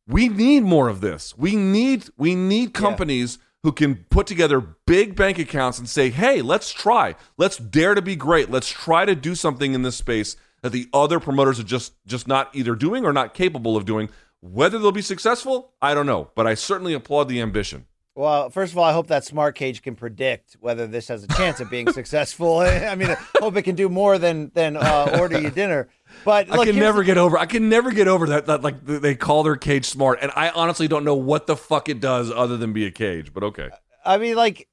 We 0.05 0.27
need 0.27 0.63
more 0.63 0.89
of 0.89 0.99
this. 1.01 1.37
We 1.37 1.55
need 1.55 2.09
we 2.17 2.35
need 2.35 2.73
companies 2.73 3.37
yeah. 3.39 3.45
Who 3.63 3.71
can 3.71 4.05
put 4.09 4.27
together 4.27 4.59
big 4.85 5.15
bank 5.15 5.39
accounts 5.39 5.79
and 5.79 5.89
say, 5.89 6.09
"Hey, 6.09 6.41
let's 6.41 6.71
try. 6.71 7.15
Let's 7.37 7.57
dare 7.57 7.95
to 7.95 8.01
be 8.01 8.15
great. 8.15 8.51
Let's 8.51 8.69
try 8.69 9.05
to 9.05 9.15
do 9.15 9.35
something 9.35 9.73
in 9.73 9.81
this 9.81 9.95
space 9.95 10.35
that 10.61 10.71
the 10.71 10.89
other 10.93 11.19
promoters 11.19 11.59
are 11.59 11.63
just 11.63 11.93
just 12.05 12.27
not 12.27 12.49
either 12.53 12.75
doing 12.75 13.05
or 13.05 13.13
not 13.13 13.33
capable 13.33 13.75
of 13.77 13.85
doing." 13.85 14.09
Whether 14.41 14.77
they'll 14.77 14.91
be 14.91 15.01
successful, 15.01 15.73
I 15.81 15.93
don't 15.93 16.05
know, 16.05 16.31
but 16.35 16.45
I 16.45 16.53
certainly 16.53 16.93
applaud 16.93 17.29
the 17.29 17.39
ambition. 17.39 17.85
Well, 18.15 18.51
first 18.51 18.73
of 18.73 18.77
all, 18.77 18.83
I 18.83 18.93
hope 18.93 19.07
that 19.07 19.25
smart 19.25 19.55
cage 19.55 19.81
can 19.81 19.95
predict 19.95 20.53
whether 20.59 20.85
this 20.85 21.07
has 21.07 21.23
a 21.23 21.27
chance 21.27 21.59
of 21.59 21.71
being 21.71 21.91
successful. 21.93 22.57
I 22.59 22.93
mean, 22.95 23.09
I 23.09 23.17
hope 23.39 23.55
it 23.57 23.63
can 23.63 23.75
do 23.75 23.89
more 23.89 24.17
than 24.17 24.51
than 24.53 24.77
uh, 24.77 25.15
order 25.19 25.39
you 25.39 25.49
dinner. 25.49 25.89
But 26.23 26.47
look, 26.47 26.59
I 26.59 26.65
can 26.65 26.75
never 26.75 26.99
the- 26.99 27.05
get 27.05 27.17
over. 27.17 27.37
I 27.37 27.47
can 27.47 27.69
never 27.69 27.91
get 27.91 28.07
over 28.07 28.27
that, 28.27 28.45
that. 28.45 28.61
Like 28.61 28.85
they 28.85 29.15
call 29.15 29.43
their 29.43 29.55
cage 29.55 29.85
smart, 29.85 30.19
and 30.21 30.31
I 30.35 30.49
honestly 30.49 30.87
don't 30.87 31.03
know 31.03 31.15
what 31.15 31.47
the 31.47 31.57
fuck 31.57 31.89
it 31.89 31.99
does 31.99 32.31
other 32.31 32.55
than 32.55 32.71
be 32.71 32.85
a 32.85 32.91
cage. 32.91 33.33
But 33.33 33.43
okay. 33.43 33.69
I 34.05 34.17
mean, 34.19 34.35
like 34.35 34.67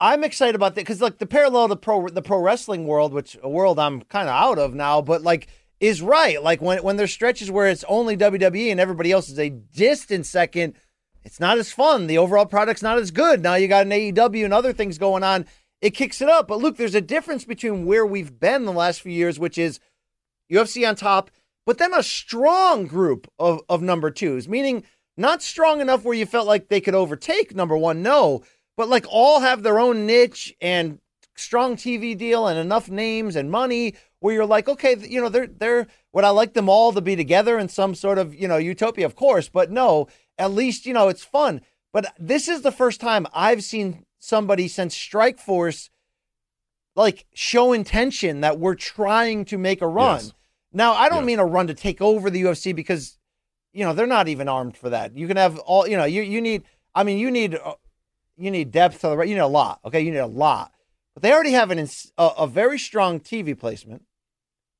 I'm 0.00 0.22
excited 0.22 0.54
about 0.54 0.76
that 0.76 0.82
because 0.82 1.00
like 1.00 1.18
the 1.18 1.26
parallel 1.26 1.68
to 1.68 1.76
pro 1.76 2.08
the 2.08 2.22
pro 2.22 2.38
wrestling 2.38 2.86
world, 2.86 3.12
which 3.12 3.36
a 3.42 3.48
world 3.48 3.80
I'm 3.80 4.02
kind 4.02 4.28
of 4.28 4.34
out 4.34 4.58
of 4.58 4.72
now, 4.74 5.00
but 5.00 5.22
like 5.22 5.48
is 5.80 6.00
right. 6.00 6.40
Like 6.40 6.62
when 6.62 6.82
when 6.84 6.96
there's 6.96 7.12
stretches 7.12 7.50
where 7.50 7.66
it's 7.66 7.84
only 7.88 8.16
WWE 8.16 8.70
and 8.70 8.78
everybody 8.78 9.10
else 9.10 9.28
is 9.28 9.38
a 9.38 9.50
distant 9.50 10.26
second 10.26 10.74
it's 11.24 11.40
not 11.40 11.58
as 11.58 11.72
fun. 11.72 12.06
The 12.06 12.18
overall 12.18 12.46
product's 12.46 12.82
not 12.82 12.98
as 12.98 13.10
good. 13.10 13.42
Now 13.42 13.54
you 13.54 13.66
got 13.66 13.86
an 13.86 13.92
AEW 13.92 14.44
and 14.44 14.54
other 14.54 14.72
things 14.72 14.98
going 14.98 15.22
on. 15.22 15.46
It 15.80 15.90
kicks 15.90 16.20
it 16.20 16.28
up. 16.28 16.48
But 16.48 16.60
look, 16.60 16.76
there's 16.76 16.94
a 16.94 17.00
difference 17.00 17.44
between 17.44 17.86
where 17.86 18.06
we've 18.06 18.38
been 18.38 18.64
the 18.64 18.72
last 18.72 19.00
few 19.00 19.12
years, 19.12 19.38
which 19.38 19.58
is 19.58 19.80
UFC 20.52 20.86
on 20.88 20.96
top, 20.96 21.30
but 21.66 21.78
then 21.78 21.94
a 21.94 22.02
strong 22.02 22.86
group 22.86 23.26
of, 23.38 23.60
of 23.68 23.82
number 23.82 24.10
twos, 24.10 24.48
meaning 24.48 24.84
not 25.16 25.42
strong 25.42 25.80
enough 25.80 26.04
where 26.04 26.16
you 26.16 26.26
felt 26.26 26.46
like 26.46 26.68
they 26.68 26.80
could 26.80 26.94
overtake 26.94 27.54
number 27.54 27.76
one, 27.76 28.02
no, 28.02 28.42
but 28.76 28.88
like 28.88 29.06
all 29.08 29.40
have 29.40 29.62
their 29.62 29.78
own 29.78 30.06
niche 30.06 30.54
and 30.60 30.98
strong 31.36 31.76
TV 31.76 32.16
deal 32.16 32.46
and 32.46 32.58
enough 32.58 32.88
names 32.88 33.36
and 33.36 33.50
money 33.50 33.94
where 34.20 34.34
you're 34.34 34.46
like, 34.46 34.68
okay, 34.68 34.96
you 35.00 35.20
know, 35.20 35.28
they're 35.28 35.46
they're 35.46 35.86
would 36.12 36.24
I 36.24 36.30
like 36.30 36.54
them 36.54 36.68
all 36.68 36.92
to 36.92 37.00
be 37.00 37.16
together 37.16 37.58
in 37.58 37.68
some 37.68 37.94
sort 37.94 38.18
of, 38.18 38.34
you 38.34 38.48
know, 38.48 38.56
utopia, 38.56 39.06
of 39.06 39.16
course, 39.16 39.48
but 39.48 39.70
no, 39.70 40.08
at 40.38 40.52
least, 40.52 40.86
you 40.86 40.92
know, 40.92 41.08
it's 41.08 41.24
fun. 41.24 41.60
But 41.92 42.12
this 42.18 42.48
is 42.48 42.62
the 42.62 42.72
first 42.72 43.00
time 43.00 43.26
I've 43.32 43.62
seen 43.62 44.04
somebody 44.18 44.68
since 44.68 44.96
Strikeforce 44.96 45.90
like 46.96 47.26
show 47.34 47.72
intention 47.72 48.40
that 48.40 48.58
we're 48.58 48.74
trying 48.74 49.44
to 49.46 49.58
make 49.58 49.82
a 49.82 49.88
run. 49.88 50.16
Yes. 50.16 50.32
Now, 50.72 50.92
I 50.94 51.08
don't 51.08 51.24
mean 51.24 51.38
a 51.38 51.46
run 51.46 51.66
to 51.68 51.74
take 51.74 52.00
over 52.00 52.30
the 52.30 52.42
UFC 52.42 52.74
because 52.74 53.18
you 53.74 53.84
know, 53.84 53.92
they're 53.92 54.06
not 54.06 54.28
even 54.28 54.48
armed 54.48 54.76
for 54.76 54.88
that. 54.90 55.16
You 55.16 55.26
can 55.26 55.36
have 55.36 55.58
all, 55.58 55.86
you 55.86 55.96
know, 55.96 56.04
you 56.04 56.22
you 56.22 56.40
need 56.40 56.62
I 56.94 57.02
mean, 57.02 57.18
you 57.18 57.30
need 57.30 57.56
uh, 57.56 57.74
you 58.36 58.50
need 58.50 58.70
depth 58.70 59.00
to 59.00 59.08
the 59.08 59.16
right. 59.16 59.28
you 59.28 59.34
need 59.34 59.40
a 59.40 59.46
lot. 59.46 59.80
Okay, 59.84 60.00
you 60.00 60.12
need 60.12 60.18
a 60.18 60.26
lot. 60.26 60.72
But 61.12 61.22
they 61.22 61.32
already 61.32 61.52
have 61.52 61.70
an 61.70 61.88
a, 62.16 62.30
a 62.38 62.46
very 62.46 62.78
strong 62.78 63.20
TV 63.20 63.58
placement. 63.58 64.02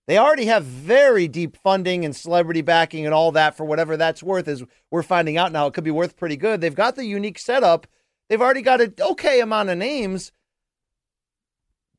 They 0.07 0.18
already 0.18 0.46
have 0.46 0.64
very 0.64 1.28
deep 1.28 1.57
funding 1.57 2.05
and 2.05 2.14
celebrity 2.14 2.61
backing 2.61 3.07
and 3.07 3.14
all 3.14 3.32
that 3.32 3.57
for 3.57 3.64
whatever 3.64 3.96
that's 3.96 4.22
worth, 4.22 4.48
as 4.48 4.62
we're 4.90 5.02
finding 5.02 5.38
out 5.38 5.52
now. 5.52 5.66
It 5.66 5.74
could 5.74 5.84
be 5.84 5.90
worth 5.90 6.16
pretty 6.16 6.36
good. 6.36 6.61
They've 6.61 6.74
got 6.74 6.96
the 6.96 7.07
unique 7.07 7.38
setup. 7.38 7.86
They've 8.28 8.40
already 8.40 8.62
got 8.62 8.80
an 8.80 8.94
okay 9.00 9.40
amount 9.40 9.70
of 9.70 9.78
names. 9.78 10.30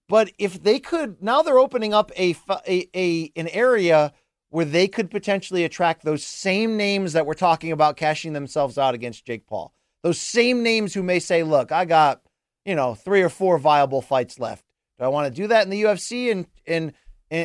But 0.08 0.32
if 0.38 0.62
they 0.62 0.80
could, 0.80 1.22
now 1.22 1.42
they're 1.42 1.58
opening 1.58 1.94
up 1.94 2.12
a, 2.16 2.36
a, 2.68 2.88
a 2.96 3.32
an 3.36 3.48
area 3.48 4.14
where 4.50 4.66
they 4.66 4.88
could 4.88 5.10
potentially 5.10 5.64
attract 5.64 6.06
those 6.06 6.24
same 6.24 6.78
names 6.78 7.14
that 7.14 7.26
we're 7.26 7.34
talking 7.34 7.72
about 7.72 7.98
cashing 7.98 8.34
themselves 8.34 8.78
out 8.78 8.94
against 8.94 9.26
Jake 9.26 9.48
Paul. 9.48 9.74
Those 10.04 10.22
same 10.22 10.62
names 10.62 10.94
who 10.94 11.02
may 11.02 11.20
say, 11.20 11.42
look, 11.42 11.72
I 11.72 11.86
got, 11.86 12.22
you 12.64 12.76
know, 12.76 12.94
three 12.94 13.24
or 13.24 13.30
four 13.30 13.58
viable 13.58 14.04
fights 14.04 14.40
left. 14.40 14.64
Do 15.00 15.06
I 15.06 15.08
want 15.08 15.34
to 15.34 15.42
do 15.42 15.48
that 15.48 15.64
in 15.64 15.72
the 15.72 15.82
UFC 15.82 16.32
and, 16.32 16.46
and, 16.68 16.94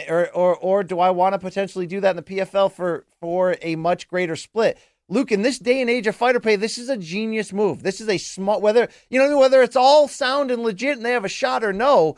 or 0.09 0.31
or 0.31 0.57
or 0.57 0.85
do 0.85 1.01
I 1.01 1.11
want 1.11 1.35
to 1.35 1.39
potentially 1.39 1.87
do 1.87 2.01
that 2.01 2.11
in 2.11 2.17
the 2.17 2.23
PFL 2.23 2.73
for 2.73 3.05
for 3.21 3.57
a 3.63 3.77
much 3.77 4.09
greater 4.09 4.37
split? 4.37 4.79
Luke, 5.09 5.33
in 5.33 5.43
this 5.43 5.59
day 5.59 5.81
and 5.81 5.91
age 5.91 6.07
of 6.07 6.15
fighter 6.15 6.39
pay, 6.39 6.55
this 6.55 6.79
is 6.79 6.89
a 6.89 6.97
genius 6.97 7.53
move. 7.53 7.83
This 7.83 8.01
is 8.01 8.09
a 8.09 8.19
smart 8.19 8.61
whether 8.61 8.89
you 9.09 9.19
know 9.19 9.39
whether 9.39 9.63
it's 9.63 9.77
all 9.77 10.07
sound 10.07 10.51
and 10.51 10.63
legit 10.63 10.97
and 10.97 11.05
they 11.05 11.13
have 11.13 11.25
a 11.25 11.29
shot 11.29 11.65
or 11.65 11.73
no. 11.73 12.17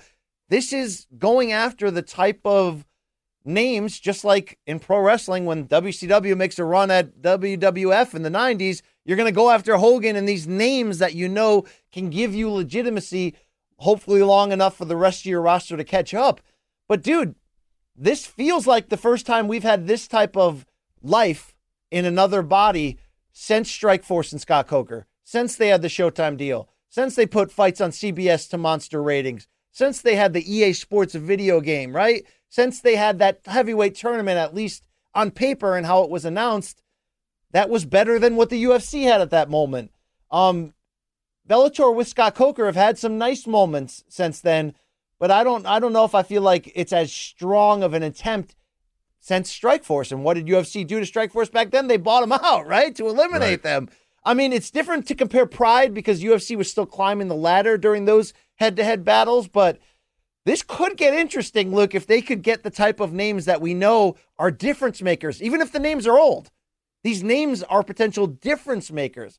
This 0.49 0.73
is 0.73 1.07
going 1.19 1.53
after 1.53 1.91
the 1.91 2.03
type 2.03 2.41
of 2.45 2.85
names, 3.45 3.99
just 3.99 4.25
like 4.25 4.59
in 4.67 4.79
pro 4.79 5.01
wrestling 5.01 5.47
when 5.47 5.67
WCW 5.67 6.37
makes 6.37 6.59
a 6.59 6.65
run 6.65 6.91
at 6.91 7.23
WWF 7.23 8.15
in 8.15 8.23
the 8.23 8.29
'90s. 8.29 8.83
You're 9.05 9.17
going 9.17 9.33
to 9.33 9.33
go 9.33 9.51
after 9.51 9.77
Hogan 9.77 10.15
and 10.15 10.29
these 10.29 10.47
names 10.47 10.99
that 10.99 11.15
you 11.15 11.29
know 11.29 11.65
can 11.91 12.11
give 12.11 12.35
you 12.35 12.51
legitimacy, 12.51 13.35
hopefully 13.79 14.23
long 14.23 14.53
enough 14.53 14.77
for 14.77 14.85
the 14.85 14.97
rest 14.97 15.23
of 15.23 15.27
your 15.27 15.41
roster 15.41 15.77
to 15.77 15.85
catch 15.85 16.13
up. 16.15 16.41
But 16.89 17.03
dude, 17.03 17.35
this 17.97 18.27
feels 18.27 18.67
like 18.67 18.89
the 18.89 18.97
first 18.97 19.27
time 19.27 19.49
we've 19.49 19.63
had 19.63 19.87
this 19.87 20.09
type 20.09 20.37
of 20.37 20.67
life 21.03 21.55
in 21.91 22.05
another 22.05 22.43
body 22.43 22.99
since 23.33 23.71
Strikeforce 23.71 24.33
and 24.33 24.41
Scott 24.41 24.67
Coker, 24.67 25.07
since 25.25 25.57
they 25.57 25.69
had 25.69 25.83
the 25.83 25.89
Showtime 25.89 26.37
deal, 26.37 26.69
since 26.89 27.15
they 27.15 27.27
put 27.27 27.53
fights 27.53 27.81
on 27.81 27.91
CBS 27.91 28.49
to 28.51 28.59
monster 28.59 29.03
ratings, 29.03 29.47
since 29.71 30.01
they 30.01 30.17
had 30.17 30.33
the 30.33 30.55
EA 30.55 30.73
Sports 30.73 31.15
video 31.15 31.61
game, 31.61 31.95
right? 31.95 32.25
Since 32.49 32.81
they 32.81 32.97
had 32.97 33.19
that 33.19 33.41
heavyweight 33.47 33.95
tournament, 33.95 34.39
at 34.39 34.55
least 34.55 34.87
on 35.15 35.31
paper 35.31 35.77
and 35.77 35.87
how 35.87 36.03
it 36.03 36.11
was 36.11 36.25
announced, 36.25 36.83
that 37.53 37.71
was 37.71 37.85
better 37.85 38.19
than 38.19 38.37
what 38.37 38.51
the 38.51 38.65
UFC 38.65 39.05
had 39.05 39.21
at 39.21 39.31
that 39.31 39.51
moment. 39.51 39.91
Um, 40.31 40.75
Bellator 41.49 41.95
with 41.95 42.09
Scott 42.09 42.35
Coker 42.35 42.67
have 42.67 42.77
had 42.77 42.99
some 42.99 43.19
nice 43.19 43.47
moments 43.47 44.05
since 44.09 44.41
then, 44.41 44.75
but 45.23 45.31
I 45.31 45.45
don't 45.45 45.65
I 45.67 45.79
don't 45.79 45.93
know 45.93 46.05
if 46.05 46.17
I 46.17 46.25
feel 46.25 46.43
like 46.43 46.73
it's 46.75 46.93
as 46.93 47.13
strong 47.13 47.85
of 47.85 47.95
an 47.95 48.03
attempt 48.03 48.57
since 49.21 49.57
Strikeforce. 49.57 50.11
And 50.11 50.25
what 50.25 50.35
did 50.35 50.47
UFC 50.47 50.85
do 50.85 50.99
to 50.99 51.07
Strikeforce 51.07 51.53
back 51.53 51.71
then? 51.71 51.87
They 51.87 51.97
bought 51.97 52.23
them 52.23 52.33
out, 52.43 52.67
right? 52.67 52.93
To 52.97 53.07
eliminate 53.07 53.41
right. 53.41 53.63
them. 53.63 53.89
I 54.25 54.35
mean, 54.35 54.53
it's 54.53 54.73
different 54.73 55.07
to 55.07 55.15
compare 55.15 55.47
Pride 55.47 55.95
because 55.95 56.25
UFC 56.25 56.57
was 56.57 56.69
still 56.69 56.87
climbing 56.87 57.29
the 57.29 57.37
ladder 57.37 57.79
during 57.79 58.05
those 58.05 58.35
head 58.57 58.75
to 58.75 58.83
head 58.83 59.05
battles, 59.05 59.47
but 59.47 59.79
this 60.45 60.65
could 60.65 60.97
get 60.97 61.15
interesting, 61.15 61.73
Look, 61.73 61.95
if 61.95 62.05
they 62.05 62.21
could 62.21 62.43
get 62.43 62.65
the 62.65 62.71
type 62.71 62.99
of 62.99 63.13
names 63.13 63.45
that 63.45 63.61
we 63.61 63.75
know 63.75 64.17
are 64.41 64.51
difference 64.51 65.01
makers, 65.03 65.41
even 65.41 65.61
if 65.61 65.71
the 65.71 65.79
names 65.79 66.05
are 66.05 66.19
old. 66.19 66.51
These 67.05 67.23
names 67.23 67.63
are 67.63 67.85
potential 67.85 68.27
difference 68.27 68.91
makers. 68.91 69.39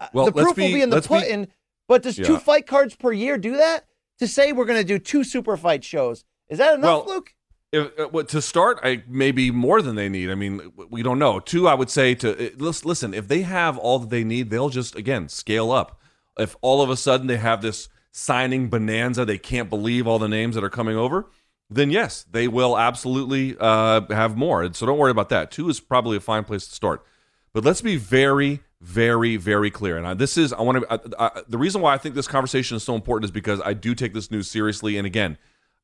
Uh, 0.00 0.08
well, 0.12 0.26
the 0.26 0.32
proof 0.32 0.56
be, 0.56 0.62
will 0.62 0.74
be 0.74 0.82
in 0.82 0.90
the 0.90 1.02
pudding, 1.02 1.46
but 1.86 2.02
does 2.02 2.18
yeah. 2.18 2.26
two 2.26 2.38
fight 2.38 2.66
cards 2.66 2.96
per 2.96 3.12
year 3.12 3.38
do 3.38 3.58
that? 3.58 3.84
To 4.18 4.28
say 4.28 4.52
we're 4.52 4.64
going 4.64 4.80
to 4.80 4.84
do 4.84 4.98
two 4.98 5.24
super 5.24 5.56
fight 5.56 5.84
shows. 5.84 6.24
Is 6.48 6.58
that 6.58 6.74
enough, 6.74 7.06
well, 7.06 7.16
Luke? 7.16 7.34
If, 7.72 7.90
uh, 7.98 8.22
to 8.22 8.40
start, 8.40 8.78
I 8.82 9.02
maybe 9.08 9.50
more 9.50 9.82
than 9.82 9.96
they 9.96 10.08
need. 10.08 10.30
I 10.30 10.34
mean, 10.34 10.72
we 10.88 11.02
don't 11.02 11.18
know. 11.18 11.40
Two, 11.40 11.66
I 11.68 11.74
would 11.74 11.90
say 11.90 12.14
to 12.16 12.48
uh, 12.48 12.50
listen. 12.56 13.12
If 13.12 13.28
they 13.28 13.42
have 13.42 13.76
all 13.76 13.98
that 13.98 14.10
they 14.10 14.24
need, 14.24 14.50
they'll 14.50 14.68
just 14.68 14.94
again 14.94 15.28
scale 15.28 15.72
up. 15.72 16.00
If 16.38 16.56
all 16.60 16.82
of 16.82 16.90
a 16.90 16.96
sudden 16.96 17.26
they 17.26 17.38
have 17.38 17.62
this 17.62 17.88
signing 18.12 18.68
bonanza, 18.68 19.24
they 19.24 19.38
can't 19.38 19.68
believe 19.68 20.06
all 20.06 20.18
the 20.18 20.28
names 20.28 20.54
that 20.54 20.64
are 20.64 20.70
coming 20.70 20.96
over. 20.96 21.28
Then 21.68 21.90
yes, 21.90 22.24
they 22.30 22.46
will 22.46 22.78
absolutely 22.78 23.56
uh, 23.58 24.02
have 24.10 24.36
more. 24.36 24.62
And 24.62 24.76
so 24.76 24.86
don't 24.86 24.98
worry 24.98 25.10
about 25.10 25.30
that. 25.30 25.50
Two 25.50 25.68
is 25.68 25.80
probably 25.80 26.16
a 26.16 26.20
fine 26.20 26.44
place 26.44 26.66
to 26.68 26.74
start. 26.74 27.04
But 27.52 27.64
let's 27.64 27.80
be 27.80 27.96
very, 27.96 28.60
very, 28.80 29.36
very 29.36 29.70
clear. 29.70 29.96
And 29.96 30.06
I, 30.06 30.14
this 30.14 30.36
is, 30.36 30.52
I 30.52 30.62
want 30.62 30.88
to, 30.88 31.44
the 31.48 31.58
reason 31.58 31.80
why 31.80 31.94
I 31.94 31.98
think 31.98 32.14
this 32.14 32.28
conversation 32.28 32.76
is 32.76 32.82
so 32.82 32.94
important 32.94 33.24
is 33.24 33.30
because 33.30 33.60
I 33.64 33.72
do 33.72 33.94
take 33.94 34.14
this 34.14 34.30
news 34.30 34.50
seriously. 34.50 34.96
And 34.98 35.06
again, 35.06 35.38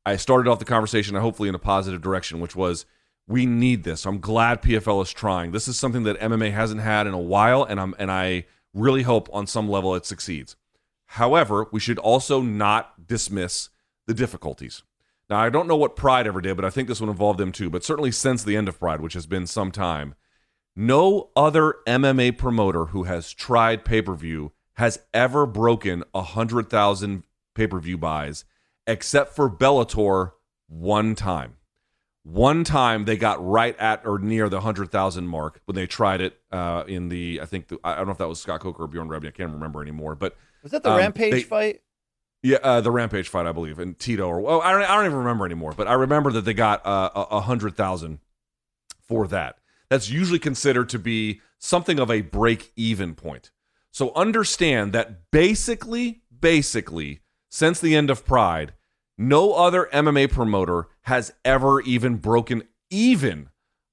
I 0.05 0.17
started 0.17 0.51
off 0.51 0.59
the 0.59 0.65
conversation, 0.65 1.17
hopefully 1.17 1.49
in 1.49 1.55
a 1.55 1.61
positive 1.61 2.03
direction, 2.03 2.41
which 2.41 2.57
was 2.57 2.85
we 3.29 3.47
need 3.47 3.85
this. 3.85 4.05
I'm 4.05 4.21
glad 4.21 4.63
PFL 4.63 5.03
is 5.03 5.13
trying. 5.13 5.53
This 5.53 5.69
is 5.69 5.79
something 5.79 6.03
that 6.05 6.19
MMA 6.19 6.53
hasn't 6.53 6.81
had 6.81 7.07
in 7.07 7.15
a 7.15 7.19
while, 7.19 7.63
and 7.63 7.81
I'm 7.81 7.95
and 7.99 8.11
I 8.11 8.47
really 8.75 9.03
hope 9.03 9.29
on 9.33 9.47
some 9.47 9.69
level 9.69 9.95
it 9.95 10.05
succeeds. 10.05 10.57
However, 11.07 11.67
we 11.73 11.79
should 11.79 11.99
also 11.99 12.41
not 12.41 13.07
dismiss 13.07 13.69
the 14.07 14.15
difficulties. 14.15 14.83
Now, 15.31 15.39
I 15.39 15.51
don't 15.51 15.69
know 15.69 15.77
what 15.77 15.95
Pride 15.95 16.27
ever 16.27 16.41
did, 16.41 16.57
but 16.57 16.65
I 16.65 16.71
think 16.71 16.89
this 16.89 17.01
would 17.01 17.11
involve 17.11 17.37
them 17.37 17.53
too. 17.53 17.71
But 17.71 17.85
certainly 17.85 18.11
since 18.11 18.43
the 18.43 18.57
end 18.57 18.69
of 18.69 18.79
Pride, 18.79 19.01
which 19.01 19.15
has 19.15 19.27
been 19.27 19.47
some 19.47 19.71
time, 19.71 20.15
no 20.75 21.31
other 21.37 21.77
MMA 21.87 22.37
promoter 22.39 22.87
who 22.87 23.05
has 23.05 23.33
tried 23.33 23.85
pay 23.85 24.03
per 24.03 24.15
view 24.15 24.53
has 24.75 25.01
ever 25.13 25.45
broken 25.47 26.03
100,000 26.13 27.25
pay 27.55 27.67
per 27.67 27.79
view 27.79 27.99
buys 27.99 28.45
except 28.87 29.35
for 29.37 29.51
Bellator 29.51 30.33
one 30.69 31.15
time. 31.15 31.55
One 32.25 32.63
time 32.65 33.05
they 33.05 33.17
got 33.17 33.45
right 33.45 33.77
at 33.79 34.07
or 34.07 34.19
near 34.19 34.49
the 34.49 34.57
100,000 34.59 35.27
mark 35.27 35.61
when 35.65 35.75
they 35.75 35.87
tried 35.87 36.21
it 36.21 36.39
uh, 36.53 36.85
in 36.87 37.09
the, 37.09 37.41
I 37.43 37.47
think, 37.47 37.69
the, 37.69 37.79
I 37.83 37.97
don't 37.97 38.07
know 38.07 38.13
if 38.13 38.19
that 38.19 38.29
was 38.29 38.41
Scott 38.41 38.61
Coker 38.61 38.85
or 38.85 38.87
Bjorn 38.87 39.09
Rebney. 39.09 39.27
I 39.29 39.31
can't 39.33 39.53
remember 39.53 39.83
anymore. 39.83 40.15
But 40.15 40.37
Was 40.63 40.71
that 40.73 40.85
the 40.85 40.91
Um, 40.93 40.99
Rampage 40.99 41.33
they- 41.33 41.43
fight? 41.43 41.83
yeah, 42.43 42.59
uh, 42.63 42.81
the 42.81 42.93
Rampage 42.93 43.29
fight, 43.29 43.47
I 43.47 43.53
believe, 43.53 43.79
and 43.81 43.99
Tito, 43.99 44.27
or 44.29 44.41
well, 44.41 44.61
I 44.63 44.71
don't, 44.71 44.83
I 44.83 44.95
don't 44.95 45.07
even 45.07 45.19
remember 45.19 45.45
anymore. 45.47 45.75
But 45.77 45.89
I 45.89 45.95
remember 45.95 46.31
that 46.33 46.43
they 46.43 46.55
got 46.55 46.85
uh, 46.87 47.11
a 47.15 47.21
a 47.37 47.41
hundred 47.41 47.77
thousand 47.77 48.21
for 49.09 49.27
that. 49.29 49.59
That's 49.93 50.09
usually 50.09 50.39
considered 50.39 50.89
to 50.89 50.99
be 50.99 51.43
something 51.59 51.99
of 51.99 52.11
a 52.11 52.23
break-even 52.23 53.15
point. 53.15 53.51
So 53.91 54.11
understand 54.15 54.95
that 54.95 55.31
basically, 55.31 56.23
basically, 56.41 57.21
since 57.51 57.79
the 57.79 57.95
end 57.95 58.09
of 58.09 58.25
Pride, 58.25 58.73
no 59.19 59.53
other 59.53 59.91
MMA 59.93 60.33
promoter 60.33 60.87
has 61.03 61.35
ever 61.45 61.83
even 61.83 62.17
broken 62.17 62.63
even 62.89 63.51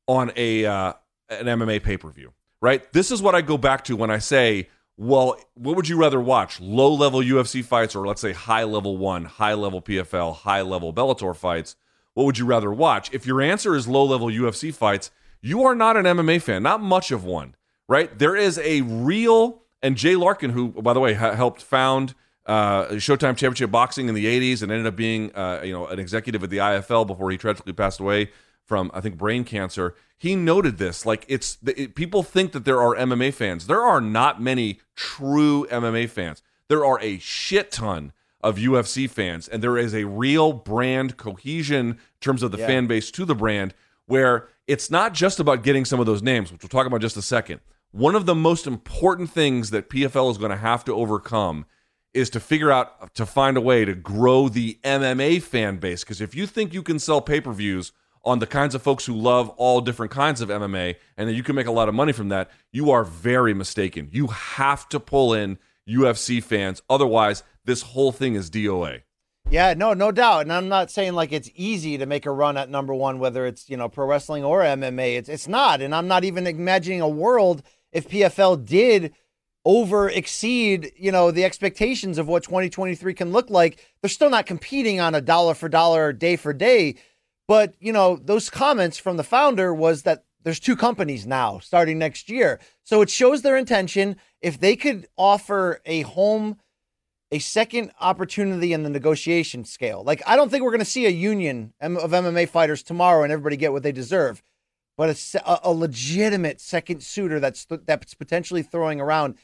on 0.08 0.32
a 0.38 0.66
uh, 0.66 0.94
an 1.28 1.48
MMA 1.48 1.84
pay 1.84 1.98
per 1.98 2.10
view. 2.10 2.32
Right. 2.62 2.90
This 2.94 3.12
is 3.12 3.22
what 3.22 3.36
I 3.36 3.42
go 3.42 3.58
back 3.58 3.84
to 3.84 3.98
when 3.98 4.10
I 4.10 4.20
say, 4.20 4.70
well, 4.96 5.38
what 5.56 5.76
would 5.76 5.90
you 5.90 5.98
rather 5.98 6.22
watch? 6.22 6.62
Low 6.62 6.94
level 6.94 7.20
UFC 7.20 7.62
fights, 7.62 7.94
or 7.94 8.08
let's 8.08 8.22
say 8.22 8.32
high 8.32 8.64
level 8.64 8.96
one, 8.96 9.26
high 9.26 9.54
level 9.54 9.82
PFL, 9.82 10.34
high 10.34 10.62
level 10.62 10.94
Bellator 10.94 11.36
fights? 11.36 11.76
What 12.14 12.24
would 12.24 12.38
you 12.38 12.46
rather 12.46 12.72
watch? 12.72 13.14
If 13.14 13.26
your 13.26 13.42
answer 13.42 13.76
is 13.76 13.86
low 13.86 14.06
level 14.06 14.28
UFC 14.28 14.74
fights, 14.74 15.12
you 15.42 15.64
are 15.64 15.76
not 15.76 15.98
an 15.98 16.06
MMA 16.06 16.42
fan, 16.42 16.64
not 16.64 16.82
much 16.82 17.12
of 17.12 17.24
one. 17.24 17.56
Right. 17.88 18.18
There 18.20 18.36
is 18.36 18.60
a 18.60 18.82
real 18.82 19.64
and 19.82 19.96
Jay 19.98 20.16
Larkin, 20.16 20.52
who 20.52 20.70
by 20.70 20.94
the 20.94 21.00
way 21.00 21.14
ha- 21.16 21.34
helped 21.34 21.62
found 21.62 22.14
uh, 22.46 22.86
Showtime 22.90 23.36
Championship 23.38 23.72
Boxing 23.72 24.10
in 24.10 24.16
the 24.16 24.26
'80s 24.26 24.62
and 24.62 24.72
ended 24.72 24.88
up 24.88 24.96
being, 24.96 25.32
uh, 25.36 25.62
you 25.64 25.72
know, 25.74 25.88
an 25.88 26.00
executive 26.00 26.44
at 26.44 26.50
the 26.50 26.58
IFL 26.58 27.08
before 27.08 27.32
he 27.32 27.38
tragically 27.38 27.74
passed 27.74 28.00
away 28.00 28.30
from, 28.66 28.92
I 28.94 29.02
think, 29.02 29.18
brain 29.18 29.44
cancer. 29.44 29.96
He 30.18 30.36
noted 30.36 30.78
this. 30.78 31.06
Like, 31.06 31.26
it's 31.28 31.58
it, 31.66 31.96
people 31.96 32.22
think 32.24 32.52
that 32.52 32.66
there 32.66 32.82
are 32.82 32.96
MMA 32.96 33.34
fans. 33.34 33.66
There 33.68 33.82
are 33.82 34.02
not 34.02 34.42
many 34.42 34.80
true 34.96 35.66
MMA 35.72 36.10
fans. 36.10 36.42
There 36.68 36.86
are 36.86 37.00
a 37.02 37.18
shit 37.20 37.72
ton 37.72 38.12
of 38.42 38.58
UFC 38.58 39.10
fans, 39.10 39.48
and 39.48 39.64
there 39.64 39.78
is 39.78 39.94
a 39.96 40.04
real 40.06 40.54
brand 40.54 41.18
cohesion 41.18 41.88
in 41.92 41.98
terms 42.22 42.44
of 42.44 42.52
the 42.52 42.58
Yeah. 42.60 42.68
fan 42.68 42.88
base 42.88 43.10
to 43.12 43.26
the 43.26 43.36
brand, 43.36 43.74
where 44.06 44.48
it's 44.70 44.92
not 44.92 45.16
just 45.16 45.40
about 45.40 45.64
getting 45.64 45.84
some 45.84 46.00
of 46.00 46.06
those 46.06 46.22
names, 46.22 46.52
which 46.52 46.62
we'll 46.62 46.70
talk 46.70 46.86
about 46.86 46.98
in 46.98 47.02
just 47.02 47.18
a 47.18 47.24
second. 47.24 47.60
One 47.92 48.14
of 48.14 48.28
the 48.28 48.36
most 48.36 48.68
important 48.68 49.32
things 49.32 49.72
that 49.72 49.90
PFL 49.90 50.30
is 50.30 50.38
going 50.38 50.52
to 50.52 50.58
have 50.58 50.86
to 50.86 50.94
overcome 50.94 51.66
is 52.14 52.30
to 52.30 52.40
figure 52.40 52.72
out 52.72 53.16
to 53.16 53.26
find 53.26 53.58
a 53.58 53.62
way 53.62 53.84
to 53.84 53.96
grow 53.96 54.48
the 54.48 54.78
MMA 54.84 55.42
fan 55.42 55.78
base. 55.78 56.04
Because 56.04 56.22
if 56.22 56.36
you 56.36 56.46
think 56.46 56.72
you 56.72 56.84
can 56.84 57.00
sell 57.00 57.20
pay 57.20 57.42
per 57.42 57.52
views 57.52 57.94
on 58.24 58.38
the 58.38 58.46
kinds 58.46 58.76
of 58.76 58.84
folks 58.84 59.08
who 59.08 59.16
love 59.16 59.50
all 59.58 59.82
different 59.82 60.12
kinds 60.12 60.40
of 60.40 60.50
MMA 60.50 60.98
and 61.18 61.28
that 61.28 61.34
you 61.34 61.42
can 61.42 61.56
make 61.56 61.66
a 61.66 61.72
lot 61.72 61.90
of 61.90 61.96
money 61.96 62.12
from 62.12 62.30
that, 62.30 62.52
you 62.72 62.92
are 62.92 63.04
very 63.04 63.56
mistaken. 63.56 64.08
You 64.12 64.28
have 64.28 64.88
to 64.90 65.00
pull 65.00 65.34
in 65.34 65.58
UFC 65.90 66.44
fans. 66.44 66.84
Otherwise, 66.88 67.42
this 67.66 67.82
whole 67.82 68.12
thing 68.12 68.36
is 68.36 68.52
DOA. 68.52 69.02
Yeah, 69.52 69.74
no, 69.74 69.96
no 69.96 70.12
doubt. 70.12 70.42
And 70.42 70.54
I'm 70.54 70.70
not 70.70 70.92
saying 70.92 71.14
like 71.14 71.32
it's 71.32 71.50
easy 71.56 71.98
to 71.98 72.06
make 72.06 72.28
a 72.28 72.32
run 72.32 72.56
at 72.56 72.70
number 72.70 72.94
one, 72.94 73.18
whether 73.18 73.48
it's 73.48 73.68
you 73.68 73.78
know 73.78 73.90
pro 73.90 74.06
wrestling 74.06 74.44
or 74.44 74.62
MMA. 74.62 75.18
It's 75.18 75.28
it's 75.28 75.48
not, 75.48 75.82
and 75.82 75.96
I'm 75.96 76.08
not 76.08 76.24
even 76.24 76.46
imagining 76.46 77.02
a 77.02 77.10
world 77.10 77.64
if 77.92 78.08
PFL 78.08 78.64
did 78.64 79.14
over 79.66 80.08
exceed 80.08 80.92
you 80.96 81.12
know 81.12 81.32
the 81.32 81.44
expectations 81.44 82.20
of 82.20 82.28
what 82.28 82.44
2023 82.44 83.14
can 83.16 83.32
look 83.32 83.50
like. 83.50 83.84
They're 84.02 84.10
still 84.10 84.30
not 84.30 84.46
competing 84.46 85.00
on 85.00 85.16
a 85.16 85.22
dollar 85.22 85.56
for 85.56 85.68
dollar, 85.68 86.14
day 86.14 86.36
for 86.36 86.54
day. 86.54 86.98
But 87.48 87.74
you 87.80 87.92
know 87.92 88.18
those 88.18 88.52
comments 88.52 89.00
from 89.00 89.18
the 89.18 89.24
founder 89.24 89.74
was 89.74 90.04
that 90.04 90.26
there's 90.44 90.60
two 90.60 90.76
companies 90.76 91.26
now 91.26 91.58
starting 91.58 91.98
next 91.98 92.30
year, 92.30 92.60
so 92.84 93.02
it 93.02 93.10
shows 93.10 93.42
their 93.42 93.58
intention. 93.58 94.18
If 94.44 94.60
they 94.60 94.76
could 94.76 95.08
offer 95.18 95.82
a 95.88 96.02
home 96.02 96.58
a 97.32 97.40
second 97.40 97.92
opportunity 98.00 98.74
in 98.74 98.84
the 98.84 98.90
negotiation 98.90 99.64
scale. 99.64 100.04
Like 100.04 100.22
I 100.26 100.36
don't 100.36 100.50
think 100.50 100.64
we're 100.64 100.72
going 100.72 100.80
to 100.80 100.86
see 100.86 101.06
a 101.06 101.10
union 101.10 101.74
of 101.80 102.12
MMA 102.12 102.50
fighters 102.50 102.82
tomorrow 102.84 103.24
and 103.24 103.32
everybody 103.32 103.58
get 103.58 103.72
what 103.72 103.84
they 103.84 103.92
deserve, 103.92 104.42
but 104.98 105.10
a, 105.36 105.60
a- 105.70 105.72
legitimate 105.72 106.60
second 106.60 107.04
suitor 107.04 107.40
that's 107.40 107.68
that's 107.86 108.14
potentially 108.16 108.64
throwing 108.64 109.00
around 109.00 109.36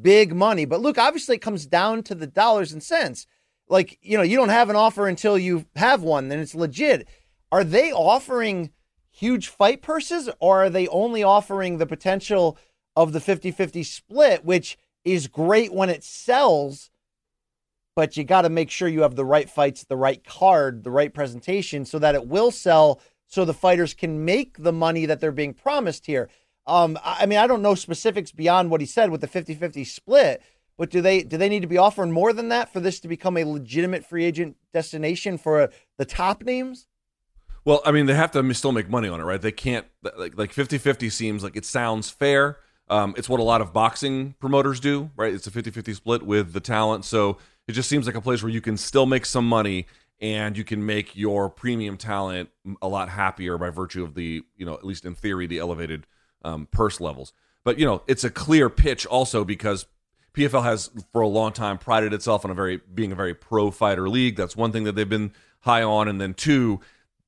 big 0.00 0.34
money. 0.34 0.64
But 0.64 0.80
look, 0.80 0.96
obviously 0.96 1.36
it 1.36 1.42
comes 1.42 1.66
down 1.66 2.02
to 2.04 2.14
the 2.14 2.26
dollars 2.26 2.72
and 2.72 2.82
cents. 2.82 3.26
Like 3.68 3.98
you 4.00 4.16
know, 4.16 4.22
you 4.22 4.36
don't 4.36 4.48
have 4.48 4.70
an 4.70 4.76
offer 4.76 5.06
until 5.06 5.38
you 5.38 5.66
have 5.76 6.02
one, 6.02 6.28
then 6.28 6.38
it's 6.38 6.54
legit. 6.54 7.06
Are 7.52 7.64
they 7.64 7.92
offering 7.92 8.70
huge 9.10 9.48
fight 9.48 9.82
purses 9.82 10.28
or 10.40 10.64
are 10.64 10.70
they 10.70 10.88
only 10.88 11.22
offering 11.22 11.78
the 11.78 11.86
potential 11.86 12.58
of 12.96 13.12
the 13.12 13.20
50-50 13.20 13.84
split, 13.84 14.44
which 14.44 14.76
is 15.04 15.28
great 15.28 15.72
when 15.72 15.88
it 15.88 16.02
sells? 16.02 16.90
But 17.96 18.16
you 18.16 18.24
got 18.24 18.42
to 18.42 18.48
make 18.48 18.70
sure 18.70 18.88
you 18.88 19.02
have 19.02 19.14
the 19.14 19.24
right 19.24 19.48
fights, 19.48 19.84
the 19.84 19.96
right 19.96 20.24
card, 20.24 20.84
the 20.84 20.90
right 20.90 21.12
presentation 21.12 21.84
so 21.84 21.98
that 21.98 22.14
it 22.14 22.26
will 22.26 22.50
sell 22.50 23.00
so 23.26 23.44
the 23.44 23.54
fighters 23.54 23.94
can 23.94 24.24
make 24.24 24.58
the 24.58 24.72
money 24.72 25.06
that 25.06 25.20
they're 25.20 25.32
being 25.32 25.54
promised 25.54 26.06
here. 26.06 26.28
Um, 26.66 26.98
I 27.04 27.26
mean, 27.26 27.38
I 27.38 27.46
don't 27.46 27.62
know 27.62 27.74
specifics 27.74 28.32
beyond 28.32 28.70
what 28.70 28.80
he 28.80 28.86
said 28.86 29.10
with 29.10 29.20
the 29.20 29.28
50-50 29.28 29.86
split, 29.86 30.42
but 30.76 30.90
do 30.90 31.00
they 31.00 31.22
do 31.22 31.36
they 31.36 31.48
need 31.48 31.60
to 31.60 31.68
be 31.68 31.78
offering 31.78 32.10
more 32.10 32.32
than 32.32 32.48
that 32.48 32.72
for 32.72 32.80
this 32.80 33.00
to 33.00 33.08
become 33.08 33.36
a 33.36 33.44
legitimate 33.44 34.04
free 34.04 34.24
agent 34.24 34.56
destination 34.72 35.38
for 35.38 35.62
uh, 35.62 35.66
the 35.98 36.04
top 36.04 36.42
names? 36.42 36.86
Well, 37.64 37.80
I 37.84 37.92
mean, 37.92 38.06
they 38.06 38.14
have 38.14 38.32
to 38.32 38.54
still 38.54 38.72
make 38.72 38.90
money 38.90 39.08
on 39.08 39.20
it, 39.20 39.24
right? 39.24 39.40
They 39.40 39.52
can't 39.52 39.86
like 40.16 40.36
like 40.36 40.52
50-50 40.52 41.12
seems 41.12 41.44
like 41.44 41.56
it 41.56 41.64
sounds 41.64 42.10
fair. 42.10 42.58
Um, 42.88 43.14
it's 43.16 43.28
what 43.28 43.40
a 43.40 43.44
lot 43.44 43.60
of 43.60 43.72
boxing 43.72 44.34
promoters 44.40 44.80
do, 44.80 45.10
right? 45.16 45.32
It's 45.32 45.46
a 45.46 45.50
50-50 45.50 45.94
split 45.94 46.22
with 46.22 46.52
the 46.52 46.60
talent. 46.60 47.06
So 47.06 47.38
it 47.66 47.72
just 47.72 47.88
seems 47.88 48.06
like 48.06 48.14
a 48.14 48.20
place 48.20 48.42
where 48.42 48.52
you 48.52 48.60
can 48.60 48.76
still 48.76 49.06
make 49.06 49.26
some 49.26 49.48
money 49.48 49.86
and 50.20 50.56
you 50.56 50.64
can 50.64 50.84
make 50.84 51.16
your 51.16 51.50
premium 51.50 51.96
talent 51.96 52.50
a 52.80 52.88
lot 52.88 53.08
happier 53.08 53.58
by 53.58 53.70
virtue 53.70 54.04
of 54.04 54.14
the, 54.14 54.42
you 54.56 54.64
know, 54.64 54.74
at 54.74 54.84
least 54.84 55.04
in 55.04 55.14
theory, 55.14 55.46
the 55.46 55.58
elevated 55.58 56.06
um, 56.44 56.66
purse 56.70 57.00
levels. 57.00 57.32
But, 57.64 57.78
you 57.78 57.86
know, 57.86 58.02
it's 58.06 58.24
a 58.24 58.30
clear 58.30 58.68
pitch 58.70 59.06
also 59.06 59.44
because 59.44 59.86
PFL 60.34 60.64
has 60.64 60.90
for 61.12 61.20
a 61.20 61.28
long 61.28 61.52
time 61.52 61.78
prided 61.78 62.12
itself 62.12 62.44
on 62.44 62.50
a 62.50 62.54
very 62.54 62.80
being 62.92 63.12
a 63.12 63.14
very 63.14 63.34
pro 63.34 63.70
fighter 63.70 64.08
league. 64.08 64.36
That's 64.36 64.56
one 64.56 64.72
thing 64.72 64.84
that 64.84 64.94
they've 64.94 65.08
been 65.08 65.32
high 65.60 65.82
on. 65.82 66.08
And 66.08 66.20
then 66.20 66.34
two, 66.34 66.80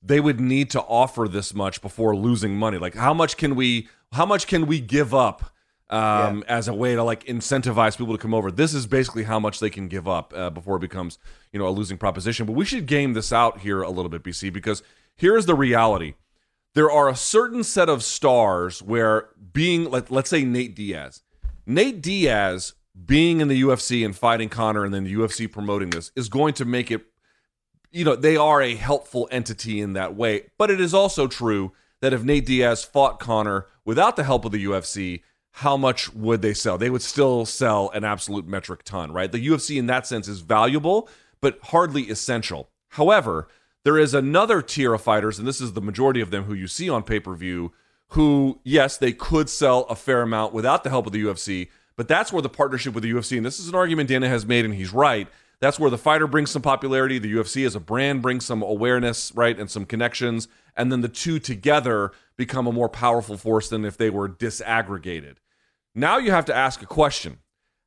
they 0.02 0.20
would 0.20 0.40
need 0.40 0.70
to 0.70 0.82
offer 0.82 1.26
this 1.28 1.54
much 1.54 1.80
before 1.80 2.14
losing 2.14 2.56
money. 2.56 2.78
Like 2.78 2.94
how 2.94 3.14
much 3.14 3.36
can 3.36 3.54
we 3.54 3.88
how 4.12 4.26
much 4.26 4.46
can 4.46 4.66
we 4.66 4.80
give 4.80 5.14
up 5.14 5.52
um, 5.90 6.42
as 6.48 6.68
a 6.68 6.74
way 6.74 6.94
to 6.94 7.02
like 7.02 7.24
incentivize 7.24 7.96
people 7.96 8.16
to 8.16 8.20
come 8.20 8.34
over? 8.34 8.50
This 8.50 8.74
is 8.74 8.86
basically 8.86 9.24
how 9.24 9.38
much 9.38 9.60
they 9.60 9.70
can 9.70 9.88
give 9.88 10.08
up 10.08 10.32
uh, 10.36 10.50
before 10.50 10.76
it 10.76 10.80
becomes 10.80 11.18
you 11.52 11.58
know 11.58 11.68
a 11.68 11.70
losing 11.70 11.98
proposition. 11.98 12.46
But 12.46 12.52
we 12.52 12.64
should 12.64 12.86
game 12.86 13.12
this 13.12 13.32
out 13.32 13.60
here 13.60 13.82
a 13.82 13.90
little 13.90 14.08
bit, 14.08 14.22
BC, 14.22 14.52
because 14.52 14.82
here's 15.16 15.46
the 15.46 15.54
reality. 15.54 16.14
There 16.74 16.90
are 16.90 17.08
a 17.08 17.16
certain 17.16 17.64
set 17.64 17.88
of 17.88 18.02
stars 18.02 18.82
where 18.82 19.28
being 19.52 19.90
like 19.90 20.10
let's 20.10 20.30
say 20.30 20.44
Nate 20.44 20.74
Diaz. 20.74 21.22
Nate 21.64 22.00
Diaz 22.00 22.74
being 23.04 23.40
in 23.40 23.48
the 23.48 23.60
UFC 23.60 24.04
and 24.04 24.16
fighting 24.16 24.48
Conor 24.48 24.84
and 24.84 24.94
then 24.94 25.04
the 25.04 25.14
UFC 25.14 25.50
promoting 25.50 25.90
this 25.90 26.12
is 26.16 26.28
going 26.28 26.54
to 26.54 26.64
make 26.64 26.90
it 26.90 27.04
you 27.96 28.04
know, 28.04 28.14
they 28.14 28.36
are 28.36 28.60
a 28.60 28.74
helpful 28.74 29.26
entity 29.30 29.80
in 29.80 29.94
that 29.94 30.14
way. 30.14 30.50
But 30.58 30.70
it 30.70 30.80
is 30.80 30.92
also 30.92 31.26
true 31.26 31.72
that 32.00 32.12
if 32.12 32.22
Nate 32.22 32.44
Diaz 32.44 32.84
fought 32.84 33.18
Conor 33.18 33.66
without 33.86 34.16
the 34.16 34.24
help 34.24 34.44
of 34.44 34.52
the 34.52 34.64
UFC, 34.64 35.22
how 35.60 35.74
much 35.74 36.12
would 36.12 36.42
they 36.42 36.52
sell? 36.52 36.76
They 36.76 36.90
would 36.90 37.00
still 37.00 37.46
sell 37.46 37.88
an 37.94 38.04
absolute 38.04 38.46
metric 38.46 38.82
ton, 38.84 39.10
right? 39.10 39.32
The 39.32 39.46
UFC 39.46 39.78
in 39.78 39.86
that 39.86 40.06
sense 40.06 40.28
is 40.28 40.40
valuable, 40.40 41.08
but 41.40 41.58
hardly 41.62 42.02
essential. 42.10 42.68
However, 42.90 43.48
there 43.82 43.96
is 43.96 44.12
another 44.12 44.60
tier 44.60 44.92
of 44.92 45.00
fighters, 45.00 45.38
and 45.38 45.48
this 45.48 45.62
is 45.62 45.72
the 45.72 45.80
majority 45.80 46.20
of 46.20 46.30
them 46.30 46.44
who 46.44 46.52
you 46.52 46.66
see 46.66 46.90
on 46.90 47.04
pay 47.04 47.20
per 47.20 47.34
view, 47.34 47.72
who, 48.08 48.60
yes, 48.64 48.98
they 48.98 49.14
could 49.14 49.48
sell 49.48 49.84
a 49.84 49.96
fair 49.96 50.20
amount 50.20 50.52
without 50.52 50.84
the 50.84 50.90
help 50.90 51.06
of 51.06 51.14
the 51.14 51.24
UFC, 51.24 51.68
but 51.96 52.06
that's 52.06 52.34
where 52.34 52.42
the 52.42 52.50
partnership 52.50 52.92
with 52.92 53.02
the 53.02 53.12
UFC, 53.12 53.38
and 53.38 53.46
this 53.46 53.58
is 53.58 53.70
an 53.70 53.74
argument 53.74 54.10
Dana 54.10 54.28
has 54.28 54.44
made, 54.44 54.66
and 54.66 54.74
he's 54.74 54.92
right. 54.92 55.26
That's 55.60 55.80
where 55.80 55.90
the 55.90 55.96
fighter 55.96 56.26
brings 56.26 56.50
some 56.50 56.60
popularity, 56.60 57.18
the 57.18 57.32
UFC 57.32 57.64
as 57.64 57.74
a 57.74 57.80
brand 57.80 58.20
brings 58.20 58.44
some 58.44 58.60
awareness, 58.60 59.32
right, 59.34 59.58
and 59.58 59.70
some 59.70 59.86
connections, 59.86 60.48
and 60.76 60.92
then 60.92 61.00
the 61.00 61.08
two 61.08 61.38
together 61.38 62.12
become 62.36 62.66
a 62.66 62.72
more 62.72 62.90
powerful 62.90 63.38
force 63.38 63.70
than 63.70 63.86
if 63.86 63.96
they 63.96 64.10
were 64.10 64.28
disaggregated. 64.28 65.36
Now 65.98 66.18
you 66.18 66.30
have 66.30 66.44
to 66.44 66.54
ask 66.54 66.82
a 66.82 66.86
question. 66.86 67.38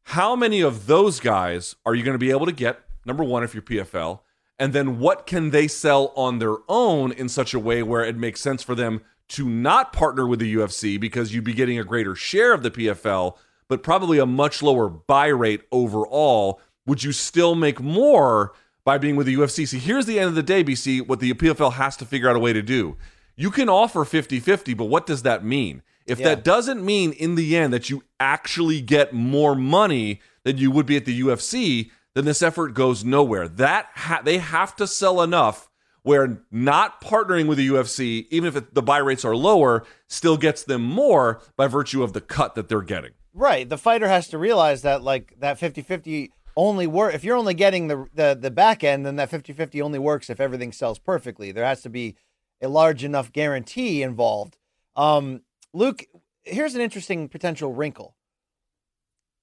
how 0.02 0.36
many 0.36 0.62
of 0.62 0.88
those 0.88 1.20
guys 1.20 1.76
are 1.86 1.94
you 1.94 2.02
going 2.02 2.16
to 2.16 2.18
be 2.18 2.32
able 2.32 2.48
to 2.48 2.52
get? 2.52 2.80
Number 3.06 3.24
one, 3.24 3.44
if 3.44 3.54
you're 3.54 3.62
PFL, 3.62 4.22
and 4.58 4.74
then 4.74 4.98
what 4.98 5.28
can 5.28 5.52
they 5.52 5.68
sell 5.68 6.12
on 6.16 6.40
their 6.40 6.56
own 6.68 7.12
in 7.12 7.30
such 7.30 7.54
a 7.54 7.60
way 7.60 7.84
where 7.84 8.04
it 8.04 8.18
makes 8.18 8.42
sense 8.42 8.64
for 8.64 8.74
them 8.74 9.02
to 9.28 9.48
not 9.48 9.94
partner 9.94 10.26
with 10.26 10.40
the 10.40 10.56
UFC 10.56 11.00
because 11.00 11.36
you'd 11.36 11.44
be 11.44 11.54
getting 11.54 11.78
a 11.78 11.84
greater 11.84 12.16
share 12.16 12.52
of 12.52 12.64
the 12.64 12.72
PFL, 12.72 13.38
but 13.68 13.84
probably 13.84 14.18
a 14.18 14.26
much 14.26 14.64
lower 14.64 14.90
buy 14.90 15.28
rate 15.28 15.62
overall. 15.72 16.60
Would 16.88 17.04
you 17.04 17.12
still 17.12 17.54
make 17.54 17.80
more 17.80 18.54
by 18.84 18.98
being 18.98 19.18
with 19.18 19.28
the 19.28 19.36
UFC? 19.36 19.68
See, 19.68 19.78
here's 19.78 20.08
the 20.08 20.18
end 20.18 20.30
of 20.30 20.36
the 20.36 20.42
day, 20.42 20.64
BC, 20.64 21.08
what 21.08 21.20
the 21.20 21.32
PFL 21.36 21.74
has 21.74 21.96
to 21.98 22.06
figure 22.06 22.28
out 22.28 22.36
a 22.36 22.40
way 22.40 22.54
to 22.54 22.64
do. 22.64 22.98
You 23.36 23.52
can 23.52 23.70
offer 23.70 24.04
50 24.04 24.40
50, 24.40 24.74
but 24.74 24.86
what 24.86 25.06
does 25.06 25.22
that 25.22 25.46
mean? 25.46 25.84
If 26.10 26.20
Yeah. 26.20 26.30
that 26.30 26.44
doesn't 26.44 26.84
mean 26.84 27.12
in 27.12 27.36
the 27.36 27.56
end 27.56 27.74
that 27.74 27.90
you 27.90 28.04
actually 28.20 28.82
get 28.82 29.14
more 29.14 29.56
money 29.56 30.22
than 30.44 30.58
you 30.58 30.72
would 30.72 30.86
be 30.86 30.98
at 30.98 31.06
the 31.06 31.20
UFC, 31.22 31.92
then 32.16 32.26
this 32.26 32.42
effort 32.42 32.74
goes 32.74 33.04
nowhere. 33.06 33.48
That 33.48 33.88
ha- 33.96 34.22
they 34.24 34.40
have 34.40 34.76
to 34.78 34.88
sell 34.88 35.22
enough 35.22 35.70
where 36.04 36.42
not 36.50 37.02
partnering 37.02 37.48
with 37.48 37.58
the 37.58 37.68
UFC, 37.68 38.26
even 38.32 38.48
if 38.48 38.56
it, 38.56 38.74
the 38.74 38.82
buy 38.82 38.98
rates 38.98 39.24
are 39.26 39.36
lower, 39.36 39.86
still 40.08 40.38
gets 40.38 40.64
them 40.64 40.82
more 40.82 41.42
by 41.56 41.68
virtue 41.68 42.02
of 42.04 42.14
the 42.14 42.22
cut 42.22 42.56
that 42.56 42.70
they're 42.70 42.82
getting. 42.82 43.12
Right. 43.34 43.68
The 43.70 43.78
fighter 43.78 44.08
has 44.08 44.28
to 44.30 44.38
realize 44.38 44.82
that 44.82 45.04
like 45.04 45.36
that 45.40 45.60
50-50 45.60 46.30
only 46.58 46.88
work 46.88 47.14
if 47.14 47.24
you're 47.24 47.38
only 47.38 47.54
getting 47.54 47.88
the 47.88 48.08
the 48.14 48.38
the 48.40 48.52
back 48.52 48.84
end, 48.84 49.06
then 49.06 49.16
that 49.18 49.30
50-50 49.30 49.82
only 49.82 50.00
works 50.00 50.30
if 50.30 50.40
everything 50.42 50.72
sells 50.72 51.00
perfectly. 51.00 51.52
There 51.52 51.64
has 51.64 51.82
to 51.84 51.90
be 51.90 52.16
a 52.62 52.68
large 52.68 53.04
enough 53.04 53.32
guarantee 53.32 54.02
involved. 54.02 54.58
Um, 54.96 55.42
Luke, 55.74 56.06
here's 56.44 56.76
an 56.76 56.82
interesting 56.82 57.30
potential 57.30 57.74
wrinkle. 57.74 58.16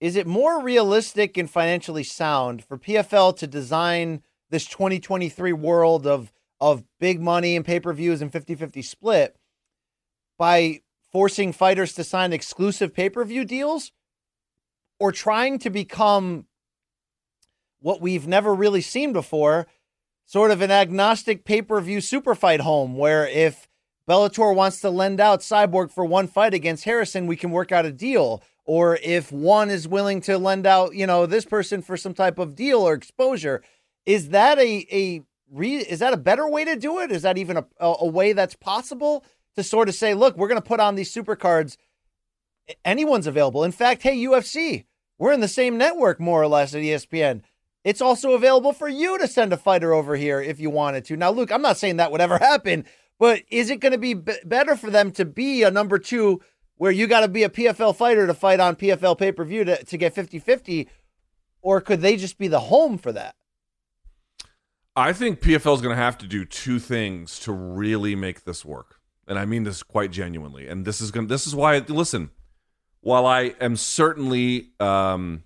Is 0.00 0.16
it 0.16 0.26
more 0.26 0.62
realistic 0.62 1.36
and 1.36 1.50
financially 1.50 2.04
sound 2.04 2.64
for 2.64 2.76
PFL 2.76 3.36
to 3.38 3.46
design 3.46 4.22
this 4.50 4.66
2023 4.66 5.52
world 5.52 6.06
of 6.06 6.32
of 6.60 6.84
big 6.98 7.20
money 7.20 7.54
and 7.54 7.66
pay-per-views 7.66 8.22
and 8.22 8.32
50-50 8.32 8.82
split 8.82 9.36
by 10.38 10.80
forcing 11.12 11.52
fighters 11.52 11.92
to 11.92 12.04
sign 12.04 12.32
exclusive 12.32 12.94
pay-per-view 12.94 13.44
deals 13.44 13.92
or 14.98 15.12
trying 15.12 15.58
to 15.58 15.68
become 15.68 16.46
what 17.80 18.00
we've 18.00 18.26
never 18.26 18.54
really 18.54 18.80
seen 18.80 19.12
before, 19.12 19.66
sort 20.24 20.50
of 20.50 20.62
an 20.62 20.70
agnostic 20.70 21.44
pay-per-view 21.44 22.00
super 22.00 22.34
fight 22.34 22.60
home 22.60 22.96
where 22.96 23.26
if 23.28 23.68
Bellator 24.08 24.54
wants 24.54 24.80
to 24.80 24.90
lend 24.90 25.20
out 25.20 25.40
Cyborg 25.40 25.90
for 25.90 26.04
one 26.04 26.28
fight 26.28 26.54
against 26.54 26.84
Harrison, 26.84 27.26
we 27.26 27.36
can 27.36 27.50
work 27.50 27.72
out 27.72 27.86
a 27.86 27.92
deal. 27.92 28.42
Or 28.64 28.98
if 29.02 29.30
one 29.30 29.70
is 29.70 29.86
willing 29.86 30.20
to 30.22 30.38
lend 30.38 30.66
out, 30.66 30.94
you 30.94 31.06
know, 31.06 31.26
this 31.26 31.44
person 31.44 31.82
for 31.82 31.96
some 31.96 32.14
type 32.14 32.38
of 32.38 32.56
deal 32.56 32.80
or 32.80 32.94
exposure, 32.94 33.62
is 34.04 34.30
that 34.30 34.58
a 34.58 34.86
a 34.90 35.22
re, 35.50 35.76
is 35.76 36.00
that 36.00 36.12
a 36.12 36.16
better 36.16 36.48
way 36.48 36.64
to 36.64 36.76
do 36.76 36.98
it? 37.00 37.12
Is 37.12 37.22
that 37.22 37.38
even 37.38 37.56
a, 37.58 37.64
a, 37.80 38.06
way 38.06 38.32
that's 38.32 38.56
possible 38.56 39.24
to 39.54 39.62
sort 39.62 39.88
of 39.88 39.94
say, 39.94 40.14
look, 40.14 40.36
we're 40.36 40.48
going 40.48 40.60
to 40.60 40.66
put 40.66 40.80
on 40.80 40.96
these 40.96 41.12
super 41.12 41.36
cards. 41.36 41.78
Anyone's 42.84 43.28
available. 43.28 43.62
In 43.62 43.72
fact, 43.72 44.02
hey 44.02 44.16
UFC, 44.16 44.84
we're 45.18 45.32
in 45.32 45.40
the 45.40 45.48
same 45.48 45.78
network 45.78 46.20
more 46.20 46.42
or 46.42 46.48
less 46.48 46.74
at 46.74 46.82
ESPN. 46.82 47.42
It's 47.84 48.00
also 48.00 48.32
available 48.32 48.72
for 48.72 48.88
you 48.88 49.16
to 49.18 49.28
send 49.28 49.52
a 49.52 49.56
fighter 49.56 49.92
over 49.92 50.16
here 50.16 50.40
if 50.40 50.58
you 50.58 50.70
wanted 50.70 51.04
to. 51.04 51.16
Now, 51.16 51.30
Luke, 51.30 51.52
I'm 51.52 51.62
not 51.62 51.76
saying 51.76 51.98
that 51.98 52.10
would 52.10 52.20
ever 52.20 52.38
happen, 52.40 52.84
but 53.18 53.42
is 53.50 53.70
it 53.70 53.80
going 53.80 53.92
to 53.92 53.98
be 53.98 54.14
b- 54.14 54.34
better 54.44 54.76
for 54.76 54.90
them 54.90 55.10
to 55.12 55.24
be 55.24 55.62
a 55.62 55.70
number 55.70 55.98
two 55.98 56.40
where 56.76 56.92
you 56.92 57.06
got 57.06 57.20
to 57.20 57.28
be 57.28 57.42
a 57.42 57.48
PFL 57.48 57.96
fighter 57.96 58.26
to 58.26 58.34
fight 58.34 58.60
on 58.60 58.76
PFL 58.76 59.18
pay 59.18 59.32
per 59.32 59.44
view 59.44 59.64
to, 59.64 59.82
to 59.84 59.96
get 59.96 60.14
50 60.14 60.38
50? 60.38 60.88
Or 61.62 61.80
could 61.80 62.00
they 62.00 62.16
just 62.16 62.38
be 62.38 62.48
the 62.48 62.60
home 62.60 62.98
for 62.98 63.12
that? 63.12 63.34
I 64.94 65.12
think 65.12 65.40
PFL 65.40 65.74
is 65.74 65.82
going 65.82 65.94
to 65.94 66.02
have 66.02 66.16
to 66.18 66.26
do 66.26 66.44
two 66.44 66.78
things 66.78 67.38
to 67.40 67.52
really 67.52 68.14
make 68.14 68.44
this 68.44 68.64
work, 68.64 69.00
and 69.28 69.38
I 69.38 69.44
mean 69.44 69.64
this 69.64 69.82
quite 69.82 70.10
genuinely. 70.10 70.68
And 70.68 70.86
this 70.86 71.02
is 71.02 71.10
going. 71.10 71.26
This 71.26 71.46
is 71.46 71.54
why. 71.54 71.76
Listen, 71.78 72.30
while 73.00 73.26
I 73.26 73.54
am 73.60 73.76
certainly 73.76 74.70
um, 74.80 75.44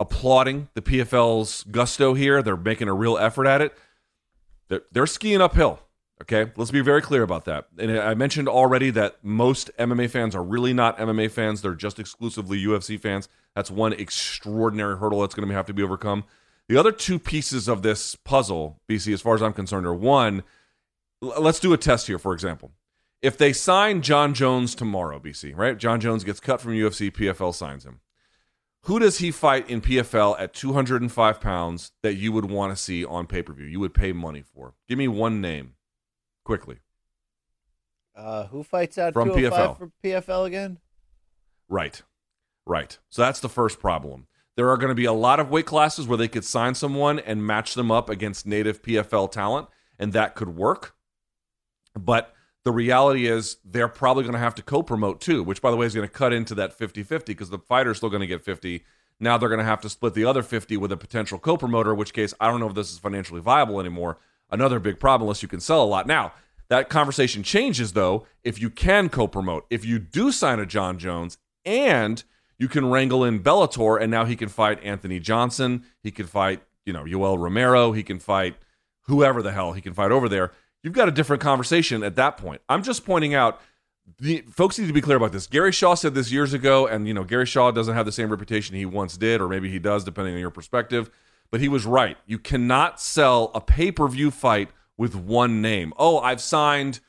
applauding 0.00 0.68
the 0.74 0.80
PFL's 0.80 1.64
gusto 1.64 2.14
here, 2.14 2.42
they're 2.42 2.56
making 2.56 2.88
a 2.88 2.94
real 2.94 3.18
effort 3.18 3.46
at 3.46 3.60
it. 3.60 3.76
They're, 4.68 4.82
they're 4.92 5.06
skiing 5.06 5.40
uphill. 5.40 5.80
Okay, 6.20 6.50
let's 6.56 6.72
be 6.72 6.80
very 6.80 7.00
clear 7.00 7.22
about 7.22 7.44
that. 7.44 7.68
And 7.78 7.96
I 7.96 8.14
mentioned 8.14 8.48
already 8.48 8.90
that 8.90 9.22
most 9.22 9.70
MMA 9.78 10.10
fans 10.10 10.34
are 10.34 10.42
really 10.42 10.72
not 10.72 10.98
MMA 10.98 11.30
fans; 11.30 11.62
they're 11.62 11.74
just 11.74 11.98
exclusively 11.98 12.62
UFC 12.62 12.98
fans. 13.00 13.28
That's 13.54 13.70
one 13.70 13.92
extraordinary 13.92 14.98
hurdle 14.98 15.20
that's 15.20 15.34
going 15.34 15.48
to 15.48 15.54
have 15.54 15.66
to 15.66 15.72
be 15.72 15.82
overcome. 15.82 16.24
The 16.68 16.76
other 16.76 16.92
two 16.92 17.18
pieces 17.18 17.68
of 17.68 17.82
this 17.82 18.14
puzzle, 18.14 18.80
BC, 18.88 19.12
as 19.12 19.22
far 19.22 19.34
as 19.34 19.42
I'm 19.42 19.52
concerned, 19.52 19.86
are 19.86 19.94
one. 19.94 20.42
Let's 21.20 21.60
do 21.60 21.72
a 21.72 21.78
test 21.78 22.06
here, 22.08 22.18
for 22.18 22.32
example. 22.32 22.72
If 23.22 23.36
they 23.36 23.52
sign 23.52 24.02
Jon 24.02 24.34
Jones 24.34 24.74
tomorrow, 24.74 25.18
BC, 25.18 25.56
right? 25.56 25.76
Jon 25.76 26.00
Jones 26.00 26.24
gets 26.24 26.40
cut 26.40 26.60
from 26.60 26.72
UFC, 26.72 27.10
PFL 27.10 27.54
signs 27.54 27.84
him. 27.84 28.00
Who 28.82 28.98
does 28.98 29.18
he 29.18 29.30
fight 29.30 29.68
in 29.68 29.80
PFL 29.80 30.36
at 30.38 30.54
205 30.54 31.40
pounds 31.40 31.92
that 32.02 32.14
you 32.14 32.32
would 32.32 32.44
want 32.44 32.76
to 32.76 32.82
see 32.82 33.04
on 33.04 33.26
pay 33.26 33.42
per 33.42 33.52
view? 33.52 33.66
You 33.66 33.80
would 33.80 33.94
pay 33.94 34.12
money 34.12 34.42
for. 34.42 34.74
Give 34.88 34.98
me 34.98 35.08
one 35.08 35.40
name, 35.40 35.74
quickly. 36.48 36.78
Uh, 38.16 38.46
who 38.46 38.62
fights 38.62 38.96
out 38.96 39.12
From 39.12 39.28
205 39.28 39.52
PFL. 39.52 39.78
for 39.78 39.92
PFL 40.02 40.46
again? 40.46 40.78
Right. 41.68 42.00
Right. 42.64 42.98
So 43.10 43.20
that's 43.20 43.40
the 43.40 43.50
first 43.50 43.78
problem. 43.78 44.28
There 44.56 44.70
are 44.70 44.78
going 44.78 44.88
to 44.88 44.94
be 44.94 45.04
a 45.04 45.12
lot 45.12 45.40
of 45.40 45.50
weight 45.50 45.66
classes 45.66 46.08
where 46.08 46.16
they 46.16 46.26
could 46.26 46.46
sign 46.46 46.74
someone 46.74 47.18
and 47.18 47.46
match 47.46 47.74
them 47.74 47.90
up 47.90 48.08
against 48.08 48.46
native 48.46 48.80
PFL 48.80 49.30
talent, 49.30 49.68
and 49.98 50.14
that 50.14 50.34
could 50.34 50.56
work. 50.56 50.94
But 51.94 52.34
the 52.64 52.72
reality 52.72 53.26
is 53.26 53.58
they're 53.62 53.86
probably 53.86 54.22
going 54.22 54.32
to 54.32 54.38
have 54.38 54.54
to 54.54 54.62
co 54.62 54.82
promote 54.82 55.20
too, 55.20 55.42
which, 55.42 55.60
by 55.60 55.70
the 55.70 55.76
way, 55.76 55.84
is 55.84 55.94
going 55.94 56.08
to 56.08 56.12
cut 56.12 56.32
into 56.32 56.54
that 56.54 56.72
50 56.72 57.02
50 57.02 57.32
because 57.34 57.50
the 57.50 57.58
fighter's 57.58 57.98
still 57.98 58.08
going 58.08 58.22
to 58.22 58.26
get 58.26 58.42
50. 58.42 58.84
Now 59.20 59.36
they're 59.36 59.50
going 59.50 59.58
to 59.58 59.64
have 59.64 59.82
to 59.82 59.90
split 59.90 60.14
the 60.14 60.24
other 60.24 60.42
50 60.42 60.78
with 60.78 60.92
a 60.92 60.96
potential 60.96 61.38
co 61.38 61.58
promoter, 61.58 61.92
in 61.92 61.98
which 61.98 62.14
case 62.14 62.32
I 62.40 62.50
don't 62.50 62.58
know 62.58 62.68
if 62.68 62.74
this 62.74 62.90
is 62.90 62.98
financially 62.98 63.42
viable 63.42 63.80
anymore. 63.80 64.18
Another 64.50 64.78
big 64.78 64.98
problem 64.98 65.26
unless 65.26 65.42
you 65.42 65.48
can 65.48 65.60
sell 65.60 65.82
a 65.82 65.86
lot. 65.86 66.06
Now, 66.06 66.32
that 66.68 66.88
conversation 66.88 67.42
changes 67.42 67.92
though 67.92 68.26
if 68.44 68.60
you 68.60 68.70
can 68.70 69.08
co 69.08 69.26
promote. 69.26 69.66
If 69.70 69.84
you 69.84 69.98
do 69.98 70.32
sign 70.32 70.58
a 70.58 70.66
Jon 70.66 70.98
Jones 70.98 71.38
and 71.64 72.22
you 72.58 72.68
can 72.68 72.90
wrangle 72.90 73.24
in 73.24 73.40
Bellator, 73.40 74.00
and 74.00 74.10
now 74.10 74.24
he 74.24 74.34
can 74.34 74.48
fight 74.48 74.82
Anthony 74.82 75.20
Johnson. 75.20 75.84
He 76.02 76.10
can 76.10 76.26
fight, 76.26 76.62
you 76.84 76.92
know, 76.92 77.04
Yoel 77.04 77.38
Romero. 77.38 77.92
He 77.92 78.02
can 78.02 78.18
fight 78.18 78.56
whoever 79.02 79.42
the 79.42 79.52
hell 79.52 79.72
he 79.72 79.80
can 79.80 79.94
fight 79.94 80.10
over 80.10 80.28
there. 80.28 80.52
You've 80.82 80.94
got 80.94 81.08
a 81.08 81.12
different 81.12 81.42
conversation 81.42 82.02
at 82.02 82.16
that 82.16 82.36
point. 82.36 82.60
I'm 82.68 82.82
just 82.82 83.04
pointing 83.04 83.34
out 83.34 83.60
the 84.18 84.42
folks 84.50 84.78
need 84.78 84.86
to 84.86 84.92
be 84.92 85.00
clear 85.00 85.16
about 85.16 85.32
this. 85.32 85.46
Gary 85.46 85.72
Shaw 85.72 85.94
said 85.94 86.14
this 86.14 86.32
years 86.32 86.52
ago, 86.52 86.86
and 86.86 87.06
you 87.06 87.14
know, 87.14 87.24
Gary 87.24 87.46
Shaw 87.46 87.70
doesn't 87.70 87.94
have 87.94 88.06
the 88.06 88.12
same 88.12 88.30
reputation 88.30 88.74
he 88.74 88.86
once 88.86 89.16
did, 89.16 89.40
or 89.40 89.48
maybe 89.48 89.70
he 89.70 89.78
does, 89.78 90.04
depending 90.04 90.34
on 90.34 90.40
your 90.40 90.50
perspective. 90.50 91.10
But 91.50 91.60
he 91.60 91.68
was 91.68 91.86
right. 91.86 92.16
You 92.26 92.38
cannot 92.38 93.00
sell 93.00 93.50
a 93.54 93.60
pay-per-view 93.60 94.30
fight 94.30 94.68
with 94.96 95.14
one 95.14 95.62
name. 95.62 95.92
Oh, 95.96 96.18
I've 96.18 96.40
signed 96.40 97.00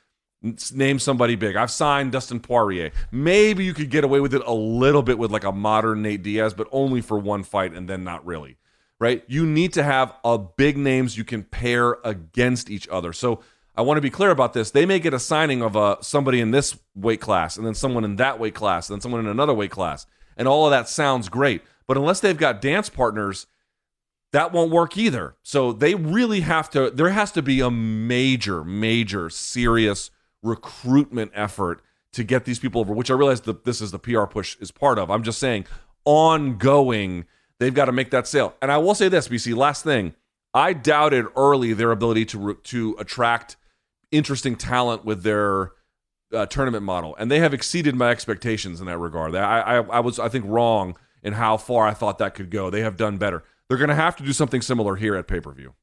name 0.74 1.00
somebody 1.00 1.36
big. 1.36 1.58
I've 1.58 1.72
signed 1.72 2.14
Dustin 2.14 2.40
Poirier. 2.40 2.92
Maybe 3.12 3.66
you 3.66 3.74
could 3.74 3.90
get 3.90 4.06
away 4.06 4.22
with 4.22 4.34
it 4.34 4.42
a 4.46 4.54
little 4.54 5.02
bit 5.02 5.18
with 5.18 5.32
like 5.32 5.44
a 5.44 5.52
modern 5.52 6.02
Nate 6.02 6.24
Diaz, 6.24 6.54
but 6.54 6.68
only 6.72 7.02
for 7.02 7.20
one 7.20 7.44
fight 7.44 7.74
and 7.74 7.90
then 7.90 8.04
not 8.04 8.26
really. 8.26 8.58
Right? 9.00 9.24
You 9.28 9.46
need 9.46 9.74
to 9.74 9.84
have 9.84 10.14
a 10.24 10.38
big 10.38 10.78
names 10.78 11.18
you 11.18 11.24
can 11.24 11.44
pair 11.44 11.98
against 12.04 12.70
each 12.70 12.88
other. 12.90 13.14
So 13.14 13.42
I 13.76 13.82
want 13.82 13.98
to 13.98 14.02
be 14.02 14.10
clear 14.10 14.30
about 14.30 14.54
this. 14.54 14.72
They 14.72 14.86
may 14.86 15.00
get 15.00 15.14
a 15.14 15.20
signing 15.20 15.62
of 15.62 15.76
a 15.76 15.98
somebody 16.02 16.42
in 16.42 16.52
this 16.52 16.78
weight 16.96 17.22
class 17.22 17.58
and 17.58 17.66
then 17.66 17.74
someone 17.74 18.04
in 18.04 18.18
that 18.18 18.40
weight 18.40 18.56
class 18.56 18.90
and 18.90 18.96
then 18.96 19.02
someone 19.02 19.22
in 19.22 19.28
another 19.28 19.54
weight 19.54 19.72
class. 19.72 20.06
And 20.36 20.48
all 20.48 20.66
of 20.66 20.72
that 20.72 20.88
sounds 20.88 21.28
great. 21.30 21.62
But 21.88 21.98
unless 21.98 22.20
they've 22.20 22.38
got 22.38 22.62
dance 22.62 22.90
partners, 22.90 23.48
that 24.32 24.52
won't 24.52 24.72
work 24.72 24.98
either. 24.98 25.36
So 25.42 25.72
they 25.74 25.96
really 25.96 26.42
have 26.42 26.70
to, 26.72 26.90
there 26.92 27.10
has 27.10 27.32
to 27.34 27.42
be 27.42 27.62
a 27.62 27.72
major, 27.72 28.64
major, 28.64 29.30
serious 29.30 30.12
recruitment 30.44 31.32
effort 31.34 31.82
to 32.14 32.24
get 32.24 32.46
these 32.46 32.60
people 32.60 32.82
over, 32.82 32.94
which 32.94 33.12
I 33.12 33.16
realize 33.16 33.42
that 33.42 33.66
this 33.66 33.82
is 33.82 33.92
the 33.92 34.00
PR 34.00 34.26
push 34.26 34.58
is 34.60 34.72
part 34.72 34.98
of. 35.00 35.10
I'm 35.10 35.24
just 35.24 35.40
saying, 35.40 35.66
ongoing, 36.06 37.26
they've 37.60 37.74
got 37.74 37.86
to 37.86 37.92
make 37.92 38.12
that 38.12 38.28
sale. 38.28 38.56
And 38.62 38.72
I 38.72 38.78
will 38.78 38.96
say 38.96 39.10
this, 39.10 39.28
BC, 39.28 39.56
last 39.56 39.84
thing. 39.84 40.14
I 40.54 40.74
doubted 40.74 41.26
early 41.36 41.74
their 41.74 41.92
ability 41.92 42.26
to 42.26 42.56
to 42.56 42.96
attract 42.98 43.56
interesting 44.12 44.56
talent 44.56 45.06
with 45.06 45.22
their 45.22 45.74
uh, 46.34 46.48
tournament 46.48 46.84
model, 46.84 47.16
and 47.18 47.30
they 47.30 47.38
have 47.38 47.54
exceeded 47.54 47.96
my 47.96 48.10
expectations 48.10 48.80
in 48.80 48.88
that 48.88 48.98
regard. 48.98 49.36
I, 49.36 49.60
I 49.60 49.76
I 49.78 50.00
was 50.00 50.18
I 50.18 50.28
think 50.28 50.46
wrong 50.48 50.98
in 51.22 51.34
how 51.34 51.58
far 51.58 51.88
I 51.88 51.94
thought 51.94 52.18
that 52.18 52.34
could 52.34 52.50
go. 52.50 52.72
They 52.72 52.82
have 52.82 52.98
done 52.98 53.18
better. 53.18 53.44
They're 53.70 53.78
going 53.78 53.90
to 53.90 53.96
have 53.96 54.16
to 54.18 54.24
do 54.24 54.34
something 54.34 54.62
similar 54.62 54.96
here 54.96 55.16
at 55.16 55.28
pay 55.28 55.40
per 55.40 55.52
view. 55.52 55.76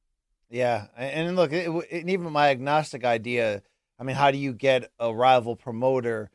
Yeah, 0.50 0.86
and 0.96 1.34
look, 1.36 1.52
it, 1.52 1.68
it- 1.70 2.00
and 2.02 2.10
even 2.10 2.30
my 2.32 2.50
agnostic 2.50 3.04
idea. 3.04 3.62
I 3.98 4.04
mean, 4.04 4.16
how 4.16 4.30
do 4.30 4.36
you 4.38 4.52
get 4.52 4.90
a 4.98 5.14
rival 5.14 5.56
promoter 5.56 6.30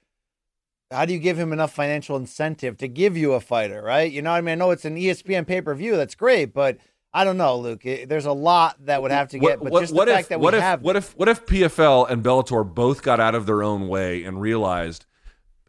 how 0.92 1.06
do 1.06 1.14
you 1.14 1.20
give 1.20 1.40
him 1.40 1.54
enough 1.54 1.74
financial 1.74 2.18
incentive 2.18 2.78
to 2.78 2.88
give 2.88 3.16
you 3.16 3.32
a 3.34 3.40
fighter, 3.40 3.82
right? 3.82 4.12
You 4.12 4.22
know 4.22 4.32
what 4.32 4.38
I 4.38 4.42
mean? 4.42 4.52
I 4.52 4.56
know 4.56 4.72
it's 4.72 4.86
an 4.86 4.98
ESPN 4.98 5.48
pay 5.48 5.62
per 5.62 5.74
view. 5.74 5.96
That's 5.96 6.16
great, 6.16 6.54
but 6.54 6.78
I 7.14 7.24
don't 7.24 7.38
know, 7.38 7.58
Luke. 7.58 7.86
It- 7.86 8.10
there's 8.10 8.26
a 8.26 8.34
lot 8.34 8.76
that 8.86 9.02
would 9.02 9.12
have 9.12 9.30
to 9.30 9.40
get, 9.40 9.60
but 9.62 9.72
just 9.80 9.94
the 9.96 10.06
fact 10.06 10.26
if, 10.26 10.30
that 10.30 10.40
what 10.42 10.54
we 10.54 10.58
if, 10.58 10.64
have 10.64 10.82
what 10.82 10.96
if 10.98 11.18
what 11.18 11.30
if 11.30 11.46
PFL 11.46 12.10
and 12.10 12.24
Bellator 12.24 12.66
both 12.76 13.04
got 13.04 13.20
out 13.22 13.36
of 13.36 13.46
their 13.46 13.64
own 13.64 13.88
way 13.88 14.24
and 14.24 14.42
realized 14.42 15.06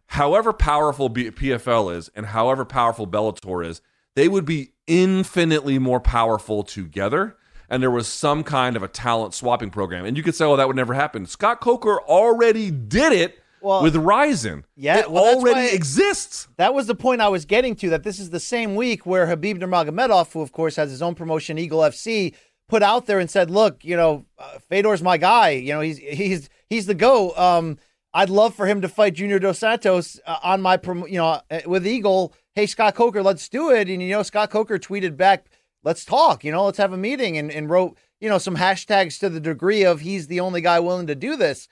however 0.07 0.53
powerful 0.53 1.09
B- 1.09 1.31
PFL 1.31 1.95
is 1.95 2.11
and 2.17 2.27
however 2.27 2.65
powerful 2.65 3.07
Bellator 3.07 3.65
is, 3.65 3.81
they 4.17 4.27
would 4.29 4.45
be 4.45 4.72
infinitely 4.87 5.79
more 5.79 6.01
powerful 6.01 6.63
together. 6.63 7.37
And 7.69 7.83
there 7.83 7.91
was 7.91 8.07
some 8.07 8.45
kind 8.45 8.77
of 8.77 8.83
a 8.83 8.89
talent 8.89 9.33
swapping 9.35 9.71
program. 9.71 10.05
And 10.05 10.17
you 10.17 10.23
could 10.23 10.35
say, 10.35 10.45
oh, 10.45 10.57
that 10.57 10.67
would 10.67 10.77
never 10.77 10.93
happen. 10.95 11.25
Scott 11.25 11.61
Coker 11.61 12.01
already 12.03 12.71
did 12.71 13.13
it 13.15 13.39
Well, 13.63 13.83
with 13.83 13.97
Rizin. 13.97 14.65
yeah, 14.77 14.99
it 14.99 15.11
well, 15.11 15.37
already 15.37 15.75
exists. 15.75 16.49
That 16.59 16.75
was 16.75 16.87
the 16.87 16.95
point 16.95 17.23
I 17.23 17.29
was 17.29 17.47
getting 17.47 17.75
to. 17.77 17.89
That 17.91 18.03
this 18.03 18.19
is 18.19 18.29
the 18.29 18.41
same 18.41 18.75
week 18.75 19.07
where 19.07 19.27
Khabib 19.27 19.59
Nurmagomedov, 19.59 20.33
who 20.35 20.43
of 20.43 20.53
course 20.53 20.77
has 20.77 20.91
his 20.91 21.01
own 21.01 21.15
promotion, 21.15 21.57
Eagle 21.59 21.81
FC, 21.81 22.35
put 22.69 22.83
out 22.83 23.07
there 23.07 23.19
and 23.19 23.31
said, 23.31 23.51
"Look, 23.51 23.83
you 23.85 23.97
know, 23.97 24.27
uh, 24.39 24.59
Fedor's 24.69 25.03
my 25.03 25.17
guy. 25.17 25.51
You 25.51 25.73
know, 25.73 25.81
he's 25.81 25.97
he's 25.99 26.51
he's 26.69 26.85
the 26.85 26.95
go. 26.95 27.35
Um, 27.37 27.79
I'd 28.13 28.29
love 28.29 28.55
for 28.55 28.67
him 28.67 28.83
to 28.83 28.89
fight 28.89 29.15
Junior 29.15 29.39
Dos 29.39 29.59
Santos 29.61 30.21
uh, 30.27 30.37
on 30.43 30.61
my, 30.61 30.77
prom- 30.77 31.09
you 31.09 31.17
know, 31.17 31.41
uh, 31.51 31.61
with 31.65 31.87
Eagle. 31.87 32.35
Hey, 32.55 32.67
Scott 32.67 32.95
Coker, 32.95 33.23
let's 33.23 33.49
do 33.49 33.71
it. 33.71 33.89
And 33.89 34.03
you 34.03 34.11
know, 34.11 34.23
Scott 34.23 34.51
Coker 34.51 34.79
tweeted 34.79 35.17
back, 35.17 35.47
"Let's 35.83 36.05
talk. 36.05 36.45
You 36.45 36.53
know, 36.53 36.67
let's 36.67 36.79
have 36.79 36.93
a 36.93 36.99
meeting," 36.99 37.39
and 37.39 37.51
and 37.51 37.71
wrote, 37.71 37.97
you 38.21 38.29
know, 38.29 38.39
some 38.39 38.57
hashtags 38.57 39.19
to 39.21 39.31
the 39.31 39.41
degree 39.41 39.85
of 39.85 40.01
he's 40.01 40.27
the 40.27 40.41
only 40.41 40.61
guy 40.61 40.79
willing 40.81 41.07
to 41.07 41.15
do 41.15 41.37
this. 41.37 41.67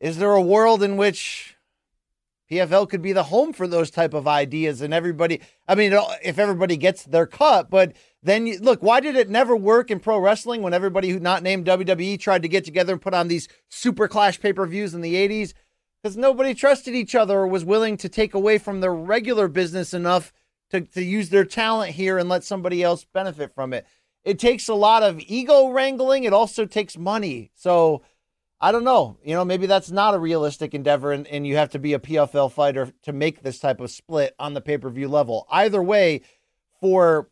Is 0.00 0.18
there 0.18 0.32
a 0.32 0.42
world 0.42 0.82
in 0.82 0.98
which 0.98 1.56
PFL 2.50 2.88
could 2.88 3.00
be 3.00 3.12
the 3.12 3.24
home 3.24 3.52
for 3.52 3.66
those 3.66 3.90
type 3.90 4.12
of 4.12 4.28
ideas 4.28 4.82
and 4.82 4.92
everybody 4.92 5.40
I 5.66 5.74
mean 5.74 5.98
if 6.22 6.38
everybody 6.38 6.76
gets 6.76 7.04
their 7.04 7.26
cut 7.26 7.70
but 7.70 7.94
then 8.22 8.46
you, 8.46 8.58
look 8.58 8.82
why 8.82 9.00
did 9.00 9.16
it 9.16 9.30
never 9.30 9.56
work 9.56 9.90
in 9.90 9.98
pro 9.98 10.18
wrestling 10.18 10.60
when 10.60 10.74
everybody 10.74 11.08
who 11.08 11.18
not 11.18 11.42
named 11.42 11.66
WWE 11.66 12.20
tried 12.20 12.42
to 12.42 12.48
get 12.48 12.64
together 12.64 12.92
and 12.92 13.00
put 13.00 13.14
on 13.14 13.28
these 13.28 13.48
super 13.70 14.08
clash 14.08 14.38
pay-per-views 14.40 14.92
in 14.92 15.00
the 15.00 15.14
80s 15.14 15.54
cuz 16.04 16.16
nobody 16.16 16.54
trusted 16.54 16.94
each 16.94 17.14
other 17.14 17.38
or 17.40 17.46
was 17.46 17.64
willing 17.64 17.96
to 17.96 18.08
take 18.08 18.34
away 18.34 18.58
from 18.58 18.80
their 18.80 18.94
regular 18.94 19.48
business 19.48 19.94
enough 19.94 20.32
to 20.70 20.82
to 20.82 21.02
use 21.02 21.30
their 21.30 21.44
talent 21.44 21.94
here 21.94 22.18
and 22.18 22.28
let 22.28 22.44
somebody 22.44 22.82
else 22.82 23.04
benefit 23.04 23.54
from 23.54 23.72
it 23.72 23.86
it 24.24 24.38
takes 24.38 24.68
a 24.68 24.74
lot 24.74 25.02
of 25.02 25.20
ego 25.20 25.70
wrangling 25.70 26.24
it 26.24 26.32
also 26.32 26.66
takes 26.66 26.96
money 26.96 27.50
so 27.54 28.02
I 28.64 28.72
don't 28.72 28.84
know. 28.84 29.18
You 29.22 29.34
know, 29.34 29.44
maybe 29.44 29.66
that's 29.66 29.90
not 29.90 30.14
a 30.14 30.18
realistic 30.18 30.72
endeavor, 30.72 31.12
and, 31.12 31.26
and 31.26 31.46
you 31.46 31.56
have 31.56 31.68
to 31.70 31.78
be 31.78 31.92
a 31.92 31.98
PFL 31.98 32.50
fighter 32.50 32.90
to 33.02 33.12
make 33.12 33.42
this 33.42 33.58
type 33.58 33.78
of 33.78 33.90
split 33.90 34.34
on 34.38 34.54
the 34.54 34.62
pay 34.62 34.78
per 34.78 34.88
view 34.88 35.06
level. 35.06 35.46
Either 35.50 35.82
way, 35.82 36.22
for 36.80 37.28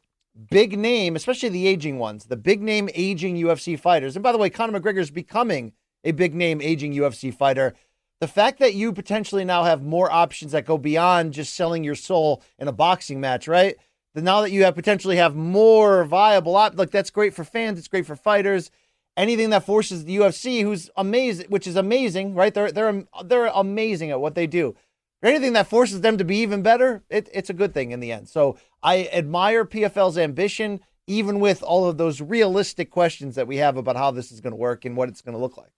big 0.50 0.78
name, 0.78 1.16
especially 1.16 1.48
the 1.48 1.66
aging 1.66 1.98
ones, 1.98 2.26
the 2.26 2.36
big 2.36 2.60
name 2.60 2.90
aging 2.94 3.36
UFC 3.36 3.78
fighters, 3.78 4.14
and 4.14 4.22
by 4.22 4.30
the 4.30 4.36
way, 4.36 4.50
Conor 4.50 4.78
McGregor 4.78 4.98
is 4.98 5.10
becoming 5.10 5.72
a 6.04 6.12
big 6.12 6.34
name 6.34 6.60
aging 6.60 6.92
UFC 6.92 7.32
fighter. 7.32 7.74
The 8.22 8.28
fact 8.28 8.60
that 8.60 8.74
you 8.74 8.92
potentially 8.92 9.44
now 9.44 9.64
have 9.64 9.82
more 9.82 10.08
options 10.08 10.52
that 10.52 10.64
go 10.64 10.78
beyond 10.78 11.32
just 11.32 11.56
selling 11.56 11.82
your 11.82 11.96
soul 11.96 12.40
in 12.56 12.68
a 12.68 12.72
boxing 12.72 13.20
match, 13.20 13.48
right? 13.48 13.74
That 14.14 14.22
now 14.22 14.42
that 14.42 14.52
you 14.52 14.62
have 14.62 14.76
potentially 14.76 15.16
have 15.16 15.34
more 15.34 16.04
viable 16.04 16.54
op, 16.54 16.78
like 16.78 16.92
that's 16.92 17.10
great 17.10 17.34
for 17.34 17.42
fans, 17.42 17.80
it's 17.80 17.88
great 17.88 18.06
for 18.06 18.14
fighters 18.14 18.70
anything 19.16 19.50
that 19.50 19.64
forces 19.64 20.04
the 20.04 20.16
UFC, 20.16 20.62
who's 20.62 20.88
amazing, 20.96 21.46
which 21.48 21.66
is 21.66 21.74
amazing, 21.74 22.36
right? 22.36 22.54
They're 22.54 22.70
they're 22.70 23.04
they're 23.24 23.46
amazing 23.46 24.12
at 24.12 24.20
what 24.20 24.36
they 24.36 24.46
do. 24.46 24.76
Anything 25.22 25.52
that 25.54 25.66
forces 25.66 26.00
them 26.00 26.16
to 26.16 26.24
be 26.24 26.36
even 26.38 26.62
better, 26.62 27.02
it, 27.10 27.28
it's 27.34 27.50
a 27.50 27.54
good 27.54 27.74
thing 27.74 27.90
in 27.90 27.98
the 27.98 28.12
end. 28.12 28.28
So 28.28 28.56
I 28.84 29.08
admire 29.12 29.64
PFL's 29.64 30.16
ambition, 30.16 30.78
even 31.08 31.40
with 31.40 31.60
all 31.60 31.88
of 31.88 31.96
those 31.98 32.20
realistic 32.20 32.90
questions 32.90 33.34
that 33.34 33.48
we 33.48 33.56
have 33.56 33.76
about 33.76 33.96
how 33.96 34.12
this 34.12 34.30
is 34.30 34.40
going 34.40 34.52
to 34.52 34.56
work 34.56 34.84
and 34.84 34.96
what 34.96 35.08
it's 35.08 35.22
going 35.22 35.34
to 35.34 35.40
look 35.40 35.56
like. 35.56 35.72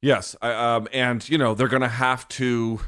Yes, 0.00 0.36
I, 0.40 0.52
um, 0.52 0.88
and 0.92 1.28
you 1.28 1.38
know 1.38 1.54
they're 1.54 1.68
gonna 1.68 1.88
have 1.88 2.28
to, 2.28 2.80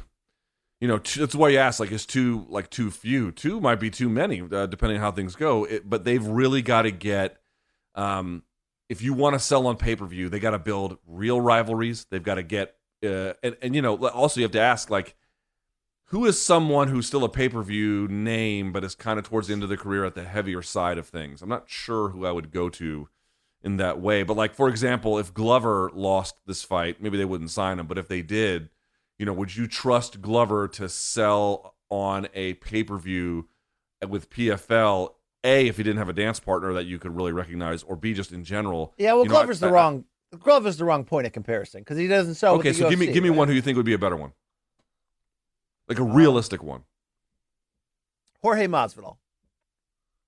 you 0.79 0.87
know, 0.87 0.97
t- 0.97 1.19
that's 1.19 1.35
why 1.35 1.49
you 1.49 1.57
ask. 1.57 1.79
Like, 1.79 1.91
is 1.91 2.05
too 2.05 2.45
like 2.49 2.69
too 2.69 2.89
few? 2.89 3.31
Two 3.31 3.59
might 3.59 3.79
be 3.79 3.89
too 3.89 4.09
many, 4.09 4.41
uh, 4.41 4.65
depending 4.65 4.97
on 4.97 5.01
how 5.03 5.11
things 5.11 5.35
go. 5.35 5.65
It, 5.65 5.89
but 5.89 6.05
they've 6.05 6.25
really 6.25 6.61
got 6.61 6.83
to 6.83 6.91
get, 6.91 7.37
um, 7.95 8.43
if 8.89 9.01
you 9.01 9.13
want 9.13 9.33
to 9.33 9.39
sell 9.39 9.67
on 9.67 9.75
pay 9.75 9.95
per 9.95 10.05
view, 10.05 10.29
they 10.29 10.39
got 10.39 10.51
to 10.51 10.59
build 10.59 10.97
real 11.05 11.41
rivalries. 11.41 12.05
They've 12.09 12.23
got 12.23 12.35
to 12.35 12.43
get, 12.43 12.75
uh, 13.05 13.33
and 13.43 13.57
and 13.61 13.75
you 13.75 13.81
know, 13.81 13.97
also 14.07 14.39
you 14.39 14.45
have 14.45 14.51
to 14.53 14.61
ask 14.61 14.89
like, 14.89 15.15
who 16.05 16.25
is 16.25 16.41
someone 16.41 16.87
who's 16.89 17.07
still 17.07 17.25
a 17.25 17.29
pay 17.29 17.49
per 17.49 17.61
view 17.61 18.07
name, 18.07 18.71
but 18.71 18.85
is 18.85 18.95
kind 18.95 19.19
of 19.19 19.25
towards 19.25 19.47
the 19.47 19.53
end 19.53 19.63
of 19.63 19.69
the 19.69 19.77
career 19.77 20.05
at 20.05 20.15
the 20.15 20.23
heavier 20.23 20.61
side 20.61 20.97
of 20.97 21.07
things. 21.07 21.41
I'm 21.41 21.49
not 21.49 21.69
sure 21.69 22.09
who 22.09 22.25
I 22.25 22.31
would 22.31 22.51
go 22.51 22.69
to 22.69 23.09
in 23.63 23.77
that 23.77 23.99
way. 24.01 24.23
But 24.23 24.37
like 24.37 24.53
for 24.55 24.67
example, 24.69 25.17
if 25.17 25.33
Glover 25.33 25.89
lost 25.93 26.35
this 26.45 26.63
fight, 26.63 27.01
maybe 27.01 27.17
they 27.17 27.25
wouldn't 27.25 27.51
sign 27.51 27.79
him. 27.79 27.87
But 27.87 27.97
if 27.97 28.07
they 28.07 28.21
did, 28.21 28.69
you 29.19 29.25
know, 29.25 29.33
would 29.33 29.55
you 29.55 29.67
trust 29.67 30.21
Glover 30.21 30.67
to 30.69 30.89
sell 30.89 31.75
on 31.89 32.27
a 32.33 32.55
pay 32.55 32.83
per 32.83 32.97
view 32.97 33.47
with 34.07 34.29
PFL? 34.29 35.13
A, 35.43 35.67
if 35.67 35.77
he 35.77 35.83
didn't 35.83 35.97
have 35.97 36.09
a 36.09 36.13
dance 36.13 36.39
partner 36.39 36.71
that 36.73 36.85
you 36.85 36.99
could 36.99 37.15
really 37.15 37.31
recognize, 37.31 37.81
or 37.81 37.95
B, 37.95 38.13
just 38.13 38.31
in 38.31 38.43
general. 38.43 38.93
Yeah, 38.99 39.13
well, 39.13 39.23
you 39.23 39.29
know, 39.29 39.33
Glover's 39.35 39.63
I- 39.63 39.67
the 39.67 39.71
I- 39.71 39.75
wrong 39.75 40.05
Glover's 40.39 40.77
the 40.77 40.85
wrong 40.85 41.03
point 41.03 41.25
of 41.27 41.33
comparison 41.33 41.81
because 41.81 41.97
he 41.97 42.07
doesn't 42.07 42.35
sell. 42.35 42.53
with 42.57 42.65
Okay, 42.65 42.73
so 42.73 42.89
give 42.89 42.99
me 42.99 43.07
give 43.07 43.23
me 43.23 43.29
right? 43.29 43.37
one 43.37 43.47
who 43.47 43.53
you 43.55 43.61
think 43.61 43.75
would 43.75 43.85
be 43.85 43.93
a 43.93 43.97
better 43.97 44.15
one, 44.15 44.33
like 45.89 45.99
a 45.99 46.03
uh, 46.03 46.05
realistic 46.05 46.63
one. 46.63 46.83
Jorge 48.41 48.67
Masvidal. 48.67 49.17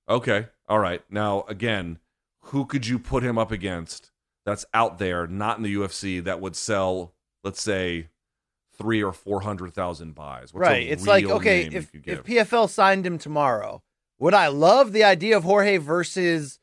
Okay. 0.10 0.48
All 0.68 0.80
right. 0.80 1.02
Now, 1.10 1.46
again, 1.48 2.00
who 2.48 2.66
could 2.66 2.88
you 2.88 3.00
put 3.00 3.24
him 3.24 3.38
up 3.38 3.52
against 3.52 4.12
that's 4.46 4.66
out 4.74 5.00
there, 5.00 5.28
not 5.28 5.58
in 5.58 5.64
the 5.64 5.74
UFC, 5.74 6.24
that 6.24 6.42
would 6.42 6.56
sell, 6.56 7.14
let's 7.44 7.62
say, 7.62 8.10
three 8.78 9.04
or 9.04 9.14
four 9.14 9.42
hundred 9.42 9.74
thousand 9.74 10.16
buys? 10.16 10.54
What's 10.54 10.68
right. 10.68 10.88
It's 10.88 11.08
like 11.08 11.26
okay, 11.26 11.68
if 11.72 11.90
if? 11.94 12.24
PFL 12.24 12.70
signed 12.70 13.06
him 13.06 13.18
tomorrow, 13.18 13.82
would 14.20 14.34
I 14.34 14.48
love 14.48 14.92
the 14.92 15.04
idea 15.04 15.38
of 15.38 15.44
Jorge 15.44 15.78
versus 15.78 16.60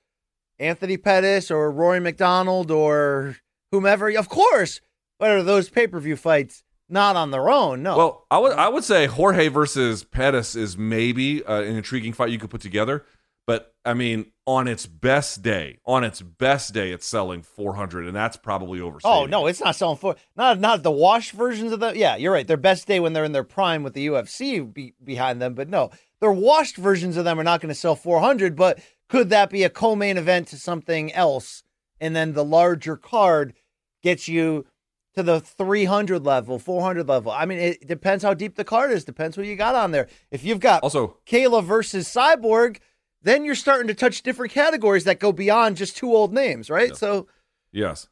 Anthony 0.58 0.96
Pettis 0.96 1.50
or 1.50 1.70
Rory 1.70 2.00
MacDonald 2.00 2.70
or 2.70 3.36
whomever? 3.72 4.10
Of 4.10 4.28
course. 4.28 4.80
But 5.18 5.30
are 5.30 5.42
those 5.42 5.68
pay 5.68 5.86
per 5.86 6.00
view 6.00 6.16
fights 6.16 6.62
not 6.88 7.16
on 7.16 7.30
their 7.30 7.50
own? 7.50 7.82
No. 7.82 7.96
Well, 7.96 8.26
I 8.30 8.38
would 8.38 8.52
I 8.52 8.68
would 8.68 8.84
say 8.84 9.06
Jorge 9.06 9.48
versus 9.48 10.04
Pettis 10.04 10.56
is 10.56 10.78
maybe 10.78 11.44
uh, 11.44 11.60
an 11.60 11.76
intriguing 11.76 12.12
fight 12.12 12.30
you 12.30 12.38
could 12.38 12.50
put 12.50 12.62
together, 12.62 13.04
but 13.46 13.74
I 13.84 13.94
mean, 13.94 14.32
on 14.46 14.68
its 14.68 14.86
best 14.86 15.42
day, 15.42 15.78
on 15.86 16.04
its 16.04 16.20
best 16.20 16.74
day, 16.74 16.92
it's 16.92 17.06
selling 17.06 17.42
four 17.42 17.74
hundred, 17.74 18.06
and 18.06 18.14
that's 18.14 18.36
probably 18.36 18.80
overstated. 18.80 19.16
Oh 19.16 19.26
no, 19.26 19.46
it's 19.46 19.60
not 19.60 19.76
selling 19.76 19.96
for 19.96 20.16
not 20.36 20.60
not 20.60 20.82
the 20.82 20.90
wash 20.90 21.32
versions 21.32 21.72
of 21.72 21.80
them. 21.80 21.96
Yeah, 21.96 22.16
you're 22.16 22.32
right. 22.32 22.46
Their 22.46 22.56
best 22.56 22.86
day 22.86 23.00
when 23.00 23.12
they're 23.12 23.24
in 23.24 23.32
their 23.32 23.44
prime 23.44 23.82
with 23.82 23.94
the 23.94 24.06
UFC 24.06 24.72
be, 24.72 24.94
behind 25.02 25.40
them, 25.40 25.54
but 25.54 25.68
no, 25.68 25.90
their 26.20 26.32
washed 26.32 26.76
versions 26.76 27.16
of 27.16 27.24
them 27.24 27.40
are 27.40 27.44
not 27.44 27.60
going 27.60 27.70
to 27.70 27.74
sell 27.74 27.96
400. 27.96 28.54
But 28.54 28.80
could 29.08 29.30
that 29.30 29.50
be 29.50 29.64
a 29.64 29.70
co-main 29.70 30.18
event 30.18 30.48
to 30.48 30.56
something 30.56 31.12
else, 31.12 31.62
and 32.00 32.14
then 32.14 32.34
the 32.34 32.44
larger 32.44 32.96
card 32.96 33.54
gets 34.02 34.28
you 34.28 34.66
to 35.14 35.22
the 35.22 35.40
300 35.40 36.24
level, 36.24 36.58
400 36.58 37.08
level? 37.08 37.32
I 37.32 37.46
mean, 37.46 37.58
it 37.58 37.86
depends 37.86 38.22
how 38.22 38.34
deep 38.34 38.56
the 38.56 38.64
card 38.64 38.92
is. 38.92 39.04
Depends 39.04 39.36
what 39.36 39.46
you 39.46 39.56
got 39.56 39.74
on 39.74 39.90
there. 39.90 40.08
If 40.30 40.44
you've 40.44 40.60
got 40.60 40.82
Also, 40.82 41.16
Kayla 41.26 41.64
versus 41.64 42.08
Cyborg, 42.08 42.78
then 43.22 43.44
you're 43.44 43.54
starting 43.54 43.88
to 43.88 43.94
touch 43.94 44.22
different 44.22 44.52
categories 44.52 45.04
that 45.04 45.18
go 45.20 45.32
beyond 45.32 45.76
just 45.76 45.96
two 45.96 46.14
old 46.14 46.32
names, 46.32 46.70
right? 46.70 46.96
So. 46.96 47.26
Yes. 47.72 48.08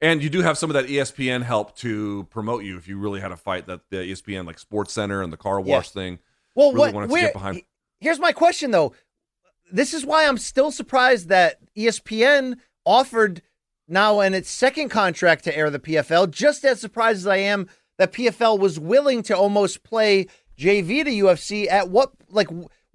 And 0.00 0.22
you 0.22 0.30
do 0.30 0.42
have 0.42 0.56
some 0.58 0.70
of 0.70 0.74
that 0.74 0.86
ESPN 0.86 1.42
help 1.42 1.76
to 1.78 2.26
promote 2.30 2.62
you 2.64 2.76
if 2.76 2.86
you 2.86 2.98
really 2.98 3.20
had 3.20 3.32
a 3.32 3.36
fight 3.36 3.66
that 3.66 3.80
the 3.90 3.96
ESPN 3.96 4.46
like 4.46 4.58
Sports 4.58 4.92
Center 4.92 5.22
and 5.22 5.32
the 5.32 5.36
car 5.36 5.60
Yeah. 5.60 5.76
wash 5.76 5.90
thing. 5.90 6.18
Well, 6.54 6.72
really 6.72 6.86
what? 6.88 6.94
wanted 6.94 7.06
to 7.08 7.12
where, 7.12 7.22
get 7.22 7.32
behind- 7.32 7.62
Here's 8.00 8.20
my 8.20 8.32
question, 8.32 8.70
though. 8.70 8.92
This 9.72 9.92
is 9.92 10.06
why 10.06 10.26
I'm 10.26 10.38
still 10.38 10.70
surprised 10.70 11.28
that 11.28 11.58
ESPN 11.76 12.56
offered 12.84 13.42
now 13.88 14.20
in 14.20 14.34
its 14.34 14.50
second 14.50 14.88
contract 14.88 15.44
to 15.44 15.56
air 15.56 15.68
the 15.70 15.78
PFL. 15.80 16.30
Just 16.30 16.64
as 16.64 16.80
surprised 16.80 17.18
as 17.20 17.26
I 17.26 17.38
am 17.38 17.68
that 17.98 18.12
PFL 18.12 18.58
was 18.58 18.78
willing 18.78 19.22
to 19.24 19.36
almost 19.36 19.82
play 19.82 20.26
JV 20.56 21.04
to 21.04 21.10
UFC. 21.10 21.66
At 21.68 21.88
what, 21.90 22.12
like, 22.28 22.48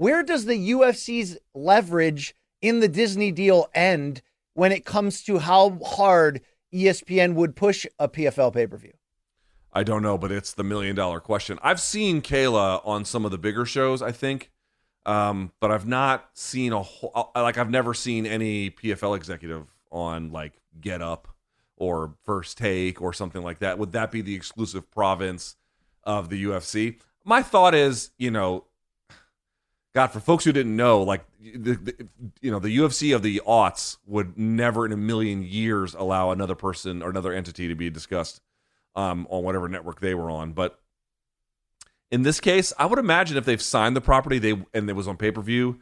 where 0.03 0.21
does 0.21 0.43
the 0.43 0.71
UFC's 0.71 1.37
leverage 1.55 2.35
in 2.61 2.81
the 2.81 2.89
Disney 2.89 3.31
deal 3.31 3.69
end 3.73 4.21
when 4.53 4.73
it 4.73 4.83
comes 4.83 5.23
to 5.23 5.39
how 5.39 5.79
hard 5.81 6.41
ESPN 6.73 7.35
would 7.35 7.55
push 7.55 7.85
a 7.97 8.09
PFL 8.09 8.53
pay 8.53 8.67
per 8.67 8.75
view? 8.75 8.91
I 9.71 9.83
don't 9.83 10.03
know, 10.03 10.17
but 10.17 10.29
it's 10.29 10.51
the 10.51 10.63
million 10.65 10.93
dollar 10.93 11.21
question. 11.21 11.57
I've 11.63 11.79
seen 11.79 12.21
Kayla 12.21 12.85
on 12.85 13.05
some 13.05 13.23
of 13.23 13.31
the 13.31 13.37
bigger 13.37 13.65
shows, 13.65 14.01
I 14.01 14.11
think, 14.11 14.51
um, 15.05 15.53
but 15.61 15.71
I've 15.71 15.87
not 15.87 16.31
seen 16.33 16.73
a 16.73 16.81
whole. 16.83 17.31
Like 17.33 17.57
I've 17.57 17.69
never 17.69 17.93
seen 17.93 18.25
any 18.25 18.71
PFL 18.71 19.15
executive 19.15 19.67
on 19.89 20.33
like 20.33 20.59
Get 20.81 21.01
Up 21.01 21.29
or 21.77 22.15
First 22.25 22.57
Take 22.57 23.01
or 23.01 23.13
something 23.13 23.41
like 23.41 23.59
that. 23.59 23.79
Would 23.79 23.93
that 23.93 24.11
be 24.11 24.21
the 24.21 24.35
exclusive 24.35 24.91
province 24.91 25.55
of 26.03 26.29
the 26.29 26.43
UFC. 26.43 26.99
My 27.23 27.41
thought 27.41 27.73
is, 27.73 28.11
you 28.17 28.31
know, 28.31 28.65
God, 29.93 30.07
for 30.07 30.19
folks 30.19 30.43
who 30.43 30.51
didn't 30.51 30.75
know, 30.75 31.03
like 31.03 31.23
the, 31.39 31.75
the, 31.75 32.07
you 32.41 32.49
know, 32.49 32.59
the 32.59 32.75
UFC 32.75 33.15
of 33.15 33.21
the 33.21 33.41
aughts 33.45 33.97
would 34.07 34.37
never 34.37 34.85
in 34.85 34.91
a 34.91 34.97
million 34.97 35.43
years 35.43 35.93
allow 35.93 36.31
another 36.31 36.55
person 36.55 37.03
or 37.03 37.11
another 37.11 37.31
entity 37.31 37.67
to 37.67 37.75
be 37.75 37.91
discussed 37.91 38.41
um, 38.95 39.27
on 39.29 39.43
whatever 39.43 39.69
network 39.69 39.99
they 39.99 40.15
were 40.15 40.31
on. 40.31 40.53
But 40.53 40.79
in 42.11 42.23
this 42.23 42.39
case, 42.39 42.73
I 42.79 42.87
would 42.87 42.99
imagine 42.99 43.37
if 43.37 43.45
they've 43.45 43.61
signed 43.61 43.95
the 43.95 44.01
property, 44.01 44.39
they 44.39 44.63
and 44.73 44.89
it 44.89 44.93
was 44.93 45.07
on 45.07 45.17
pay 45.17 45.31
per 45.31 45.41
view. 45.41 45.79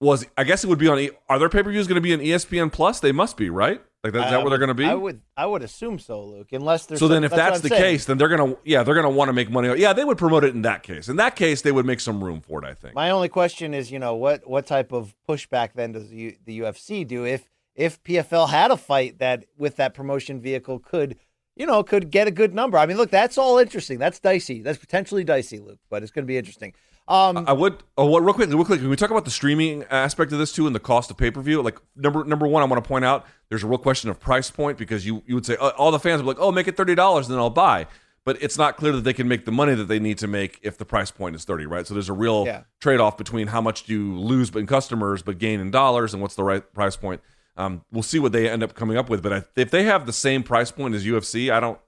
Was 0.00 0.26
I 0.36 0.44
guess 0.44 0.62
it 0.62 0.68
would 0.68 0.78
be 0.78 0.88
on? 0.88 0.98
E- 0.98 1.10
Are 1.28 1.38
their 1.38 1.48
pay 1.48 1.62
per 1.62 1.70
views 1.70 1.86
going 1.88 1.96
to 1.96 2.00
be 2.00 2.12
on 2.14 2.20
ESPN 2.20 2.70
Plus? 2.72 3.00
They 3.00 3.12
must 3.12 3.36
be, 3.36 3.50
right? 3.50 3.82
Like 4.04 4.12
that, 4.12 4.26
is 4.26 4.30
that 4.30 4.40
where 4.42 4.50
they're 4.50 4.58
going 4.60 4.68
to 4.68 4.74
be? 4.74 4.84
I 4.84 4.94
would, 4.94 5.22
I 5.36 5.44
would 5.44 5.62
assume 5.64 5.98
so, 5.98 6.24
Luke. 6.24 6.52
Unless 6.52 6.86
there's 6.86 7.00
so 7.00 7.08
then, 7.08 7.24
if 7.24 7.32
what 7.32 7.36
that's, 7.38 7.60
the 7.62 7.68
saying. 7.68 7.82
case, 7.82 8.04
then 8.04 8.16
they're 8.16 8.28
gonna, 8.28 8.54
yeah, 8.64 8.84
they're 8.84 8.94
gonna 8.94 9.10
want 9.10 9.28
to 9.28 9.32
make 9.32 9.50
money. 9.50 9.76
Yeah, 9.76 9.92
they 9.92 10.04
would 10.04 10.18
promote 10.18 10.44
it 10.44 10.54
in 10.54 10.62
that 10.62 10.84
case. 10.84 11.08
In 11.08 11.16
that 11.16 11.34
case, 11.34 11.62
they 11.62 11.72
would 11.72 11.84
make 11.84 11.98
some 11.98 12.22
room 12.22 12.40
for 12.40 12.62
it. 12.62 12.66
I 12.66 12.74
think. 12.74 12.94
My 12.94 13.10
only 13.10 13.28
question 13.28 13.74
is, 13.74 13.90
you 13.90 13.98
know, 13.98 14.14
what 14.14 14.48
what 14.48 14.66
type 14.66 14.92
of 14.92 15.16
pushback 15.28 15.70
then 15.74 15.92
does 15.92 16.08
the, 16.10 16.36
the 16.44 16.60
UFC 16.60 17.04
do 17.04 17.24
if 17.26 17.48
if 17.74 18.00
PFL 18.04 18.50
had 18.50 18.70
a 18.70 18.76
fight 18.76 19.18
that 19.18 19.46
with 19.56 19.76
that 19.76 19.94
promotion 19.94 20.40
vehicle 20.40 20.78
could, 20.78 21.16
you 21.56 21.66
know, 21.66 21.82
could 21.82 22.10
get 22.10 22.28
a 22.28 22.32
good 22.32 22.54
number? 22.54 22.78
I 22.78 22.86
mean, 22.86 22.98
look, 22.98 23.10
that's 23.10 23.36
all 23.36 23.58
interesting. 23.58 23.98
That's 23.98 24.20
dicey. 24.20 24.62
That's 24.62 24.78
potentially 24.78 25.24
dicey, 25.24 25.58
Luke, 25.58 25.80
but 25.90 26.04
it's 26.04 26.12
going 26.12 26.24
to 26.24 26.28
be 26.28 26.38
interesting. 26.38 26.72
Um, 27.08 27.44
I 27.48 27.52
would. 27.54 27.82
Oh, 27.96 28.04
what, 28.06 28.22
real 28.22 28.34
quick, 28.34 28.50
real 28.50 28.64
quick. 28.66 28.80
Can 28.80 28.90
we 28.90 28.96
talk 28.96 29.10
about 29.10 29.24
the 29.24 29.30
streaming 29.30 29.82
aspect 29.90 30.30
of 30.32 30.38
this 30.38 30.52
too, 30.52 30.66
and 30.66 30.74
the 30.76 30.80
cost 30.80 31.10
of 31.10 31.16
pay 31.16 31.30
per 31.30 31.40
view? 31.40 31.62
Like 31.62 31.78
number 31.96 32.22
number 32.24 32.46
one, 32.46 32.62
I 32.62 32.66
want 32.66 32.82
to 32.84 32.86
point 32.88 33.04
out 33.04 33.26
there's 33.48 33.64
a 33.64 33.66
real 33.66 33.78
question 33.78 34.10
of 34.10 34.20
price 34.20 34.50
point 34.50 34.76
because 34.76 35.06
you 35.06 35.22
you 35.26 35.34
would 35.34 35.46
say 35.46 35.56
uh, 35.56 35.70
all 35.70 35.90
the 35.90 35.98
fans 35.98 36.22
would 36.22 36.24
be 36.34 36.38
like, 36.38 36.46
oh, 36.46 36.52
make 36.52 36.68
it 36.68 36.76
thirty 36.76 36.94
dollars, 36.94 37.26
then 37.28 37.38
I'll 37.38 37.48
buy. 37.50 37.86
But 38.24 38.42
it's 38.42 38.58
not 38.58 38.76
clear 38.76 38.92
that 38.92 39.04
they 39.04 39.14
can 39.14 39.26
make 39.26 39.46
the 39.46 39.52
money 39.52 39.74
that 39.74 39.84
they 39.84 39.98
need 39.98 40.18
to 40.18 40.26
make 40.26 40.58
if 40.62 40.76
the 40.76 40.84
price 40.84 41.10
point 41.10 41.34
is 41.34 41.44
thirty, 41.46 41.64
right? 41.64 41.86
So 41.86 41.94
there's 41.94 42.10
a 42.10 42.12
real 42.12 42.44
Yeah. 42.44 42.64
trade 42.78 43.00
off 43.00 43.16
between 43.16 43.46
how 43.46 43.62
much 43.62 43.84
do 43.84 43.94
you 43.94 44.18
lose 44.18 44.54
in 44.54 44.66
customers 44.66 45.22
but 45.22 45.38
gain 45.38 45.60
in 45.60 45.70
dollars, 45.70 46.12
and 46.12 46.20
what's 46.22 46.34
the 46.34 46.44
right 46.44 46.70
price 46.74 46.94
point. 46.96 47.22
Um, 47.56 47.84
we'll 47.90 48.02
see 48.02 48.18
what 48.18 48.32
they 48.32 48.48
end 48.50 48.62
up 48.62 48.74
coming 48.74 48.98
up 48.98 49.08
with. 49.08 49.22
But 49.22 49.32
I, 49.32 49.42
if 49.56 49.70
they 49.70 49.84
have 49.84 50.04
the 50.04 50.12
same 50.12 50.42
price 50.42 50.70
point 50.70 50.94
as 50.94 51.06
UFC, 51.06 51.50
I 51.50 51.58
don't. 51.58 51.78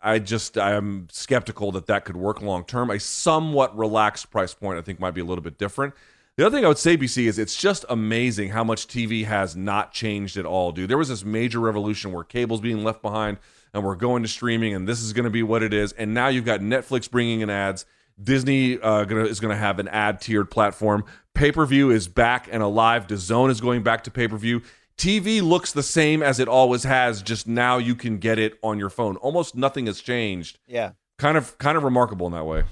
I 0.00 0.18
just 0.18 0.56
I'm 0.56 1.08
skeptical 1.10 1.72
that 1.72 1.86
that 1.86 2.04
could 2.04 2.16
work 2.16 2.40
long 2.40 2.64
term. 2.64 2.90
A 2.90 3.00
somewhat 3.00 3.76
relaxed 3.76 4.30
price 4.30 4.54
point 4.54 4.78
I 4.78 4.82
think 4.82 5.00
might 5.00 5.14
be 5.14 5.20
a 5.20 5.24
little 5.24 5.42
bit 5.42 5.58
different. 5.58 5.94
The 6.36 6.46
other 6.46 6.56
thing 6.56 6.64
I 6.64 6.68
would 6.68 6.78
say, 6.78 6.96
BC, 6.96 7.26
is 7.26 7.36
it's 7.36 7.56
just 7.56 7.84
amazing 7.88 8.50
how 8.50 8.62
much 8.62 8.86
TV 8.86 9.24
has 9.24 9.56
not 9.56 9.92
changed 9.92 10.36
at 10.36 10.46
all, 10.46 10.70
dude. 10.70 10.88
There 10.88 10.96
was 10.96 11.08
this 11.08 11.24
major 11.24 11.58
revolution 11.58 12.12
where 12.12 12.22
cable's 12.22 12.60
being 12.60 12.84
left 12.84 13.02
behind 13.02 13.38
and 13.74 13.84
we're 13.84 13.96
going 13.96 14.22
to 14.22 14.28
streaming, 14.28 14.72
and 14.72 14.86
this 14.86 15.02
is 15.02 15.12
going 15.12 15.24
to 15.24 15.30
be 15.30 15.42
what 15.42 15.64
it 15.64 15.74
is. 15.74 15.92
And 15.92 16.14
now 16.14 16.28
you've 16.28 16.44
got 16.44 16.60
Netflix 16.60 17.10
bringing 17.10 17.40
in 17.40 17.50
ads. 17.50 17.86
Disney 18.22 18.80
uh, 18.80 19.04
gonna, 19.04 19.24
is 19.24 19.40
going 19.40 19.50
to 19.50 19.58
have 19.58 19.78
an 19.78 19.88
ad 19.88 20.20
tiered 20.20 20.50
platform. 20.50 21.04
Pay 21.34 21.52
per 21.52 21.66
view 21.66 21.90
is 21.90 22.08
back 22.08 22.48
and 22.50 22.62
alive. 22.62 23.06
DAZN 23.06 23.50
is 23.50 23.60
going 23.60 23.82
back 23.82 24.04
to 24.04 24.10
pay 24.10 24.28
per 24.28 24.36
view. 24.36 24.62
TV 24.98 25.40
looks 25.40 25.72
the 25.72 25.82
same 25.82 26.22
as 26.22 26.40
it 26.40 26.48
always 26.48 26.82
has, 26.82 27.22
just 27.22 27.46
now 27.46 27.78
you 27.78 27.94
can 27.94 28.18
get 28.18 28.38
it 28.38 28.58
on 28.62 28.78
your 28.78 28.90
phone. 28.90 29.16
Almost 29.16 29.54
nothing 29.54 29.86
has 29.86 30.00
changed. 30.00 30.58
yeah. 30.66 30.92
Kind 31.18 31.36
of 31.36 31.58
kind 31.58 31.76
of 31.76 31.82
remarkable 31.82 32.26
in 32.28 32.32
that 32.32 32.44
way. 32.44 32.62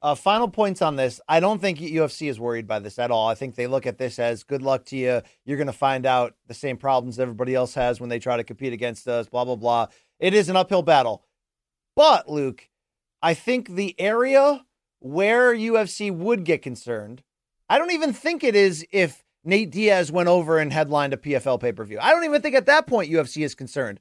Uh, 0.00 0.14
final 0.14 0.46
points 0.46 0.80
on 0.80 0.94
this. 0.94 1.20
I 1.28 1.40
don't 1.40 1.60
think 1.60 1.78
UFC 1.78 2.28
is 2.28 2.38
worried 2.38 2.68
by 2.68 2.78
this 2.78 3.00
at 3.00 3.10
all. 3.10 3.28
I 3.28 3.34
think 3.34 3.56
they 3.56 3.66
look 3.66 3.84
at 3.84 3.98
this 3.98 4.20
as 4.20 4.44
good 4.44 4.62
luck 4.62 4.84
to 4.86 4.96
you. 4.96 5.22
You're 5.44 5.56
going 5.56 5.66
to 5.66 5.72
find 5.72 6.06
out 6.06 6.34
the 6.46 6.54
same 6.54 6.76
problems 6.76 7.18
everybody 7.18 7.52
else 7.56 7.74
has 7.74 7.98
when 7.98 8.08
they 8.08 8.20
try 8.20 8.36
to 8.36 8.44
compete 8.44 8.72
against 8.72 9.08
us, 9.08 9.28
blah, 9.28 9.44
blah, 9.44 9.56
blah. 9.56 9.88
It 10.20 10.34
is 10.34 10.48
an 10.48 10.54
uphill 10.54 10.82
battle. 10.82 11.24
But, 11.96 12.28
Luke, 12.28 12.68
I 13.20 13.34
think 13.34 13.70
the 13.70 13.98
area 13.98 14.64
where 15.00 15.52
UFC 15.52 16.14
would 16.14 16.44
get 16.44 16.62
concerned, 16.62 17.24
I 17.68 17.78
don't 17.78 17.90
even 17.90 18.12
think 18.12 18.44
it 18.44 18.54
is 18.54 18.86
if 18.92 19.24
Nate 19.46 19.70
Diaz 19.70 20.10
went 20.10 20.28
over 20.28 20.58
and 20.58 20.72
headlined 20.72 21.14
a 21.14 21.16
PFL 21.16 21.60
pay 21.60 21.72
per 21.72 21.84
view. 21.84 21.98
I 22.00 22.10
don't 22.10 22.24
even 22.24 22.42
think 22.42 22.54
at 22.54 22.66
that 22.66 22.86
point 22.86 23.10
UFC 23.10 23.44
is 23.44 23.54
concerned. 23.54 24.00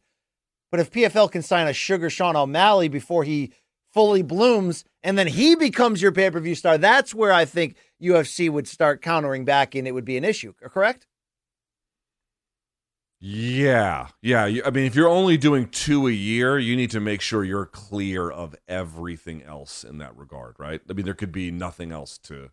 But 0.72 0.80
if 0.80 0.92
PFL 0.92 1.32
can 1.32 1.42
sign 1.42 1.68
a 1.68 1.74
Sugar 1.74 2.10
Sean 2.10 2.36
O'Malley 2.36 2.90
before 2.90 3.24
he 3.24 3.54
fully 3.94 4.24
blooms 4.24 4.84
and 5.04 5.18
then 5.18 5.28
he 5.28 5.56
becomes 5.56 6.02
your 6.02 6.12
pay 6.12 6.30
per 6.30 6.40
view 6.40 6.56
star, 6.56 6.78
that's 6.78 7.14
where 7.14 7.32
I 7.32 7.46
think 7.46 7.78
UFC 8.02 8.50
would 8.50 8.68
start 8.68 9.02
countering 9.02 9.46
back 9.46 9.76
and 9.76 9.88
it 9.88 9.94
would 9.94 10.04
be 10.04 10.18
an 10.18 10.26
issue, 10.26 10.54
correct? 10.54 11.08
Yeah, 13.22 14.10
yeah. 14.22 14.44
I 14.66 14.70
mean, 14.70 14.86
if 14.86 14.96
you're 14.96 15.08
only 15.08 15.38
doing 15.38 15.70
two 15.70 16.08
a 16.08 16.12
year, 16.12 16.60
you 16.60 16.76
need 16.76 16.92
to 16.92 17.00
make 17.00 17.22
sure 17.22 17.44
you're 17.44 17.66
clear 17.66 18.30
of 18.30 18.56
everything 18.68 19.42
else 19.44 19.84
in 19.84 19.98
that 20.00 20.16
regard, 20.18 20.56
right? 20.60 20.82
I 20.90 20.94
mean, 20.94 21.06
there 21.06 21.14
could 21.14 21.32
be 21.32 21.50
nothing 21.50 21.92
else 21.92 22.18
to, 22.20 22.52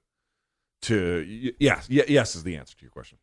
to. 0.82 1.26
y- 1.28 1.52
Yes, 1.58 1.88
y- 1.90 2.04
yes 2.08 2.34
is 2.36 2.42
the 2.44 2.56
answer 2.56 2.76
to 2.76 2.82
your 2.82 2.90
question. 2.90 3.18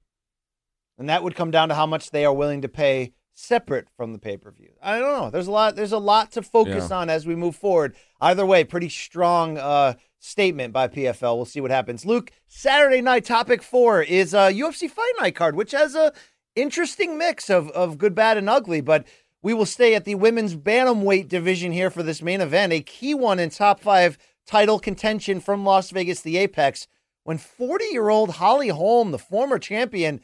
And 0.97 1.07
that 1.10 1.24
would 1.24 1.36
come 1.36 1.51
down 1.51 1.70
to 1.70 1.76
how 1.76 1.86
much 1.86 2.12
they 2.12 2.26
are 2.26 2.34
willing 2.34 2.62
to 2.62 2.68
pay 2.68 3.14
separate 3.34 3.88
from 3.95 4.12
the 4.12 4.20
pay 4.20 4.36
per 4.36 4.51
view. 4.51 4.72
I 4.82 4.99
don't 4.99 5.18
know. 5.22 5.30
There's 5.30 5.47
a 5.47 5.51
lot. 5.51 5.76
There's 5.78 5.93
a 5.93 5.97
lot 5.97 6.32
to 6.34 6.41
focus 6.41 6.88
Yeah. 6.89 6.97
on 6.97 7.10
as 7.10 7.26
we 7.26 7.36
move 7.36 7.55
forward. 7.55 7.95
Either 8.20 8.45
way, 8.45 8.66
pretty 8.66 8.89
strong 8.89 9.57
uh, 9.57 9.93
statement 10.20 10.74
by 10.74 10.89
PFL. 10.89 11.38
We'll 11.38 11.45
see 11.45 11.62
what 11.62 11.72
happens. 11.72 12.05
Luke, 12.05 12.32
Saturday 12.49 13.01
night 13.01 13.24
topic 13.24 13.64
four 13.64 14.01
is 14.01 14.34
a 14.34 14.51
UFC 14.51 14.89
Fight 14.89 15.14
Night 15.22 15.36
card, 15.36 15.55
which 15.55 15.72
has 15.72 15.95
a 15.95 16.12
interesting 16.55 17.18
mix 17.18 17.49
of 17.49 17.70
of 17.70 17.97
good, 17.97 18.14
bad, 18.14 18.36
and 18.38 18.49
ugly. 18.49 18.82
But 18.82 19.07
we 19.41 19.53
will 19.53 19.66
stay 19.66 19.95
at 19.95 20.03
the 20.03 20.16
women's 20.16 20.57
bantamweight 20.57 21.30
division 21.30 21.72
here 21.72 21.89
for 21.89 22.03
this 22.03 22.22
main 22.22 22.41
event, 22.41 22.74
a 22.74 22.82
key 22.82 23.14
one 23.14 23.39
in 23.39 23.49
top 23.51 23.80
five 23.80 24.18
title 24.45 24.80
contention 24.80 25.39
from 25.39 25.64
Las 25.64 25.91
Vegas, 25.91 26.20
the 26.20 26.36
Apex. 26.38 26.88
When 27.30 27.38
40 27.38 27.86
year 27.92 28.10
old 28.10 28.32
Holly 28.32 28.70
Holm, 28.70 29.12
the 29.12 29.20
former 29.20 29.60
champion, 29.60 30.22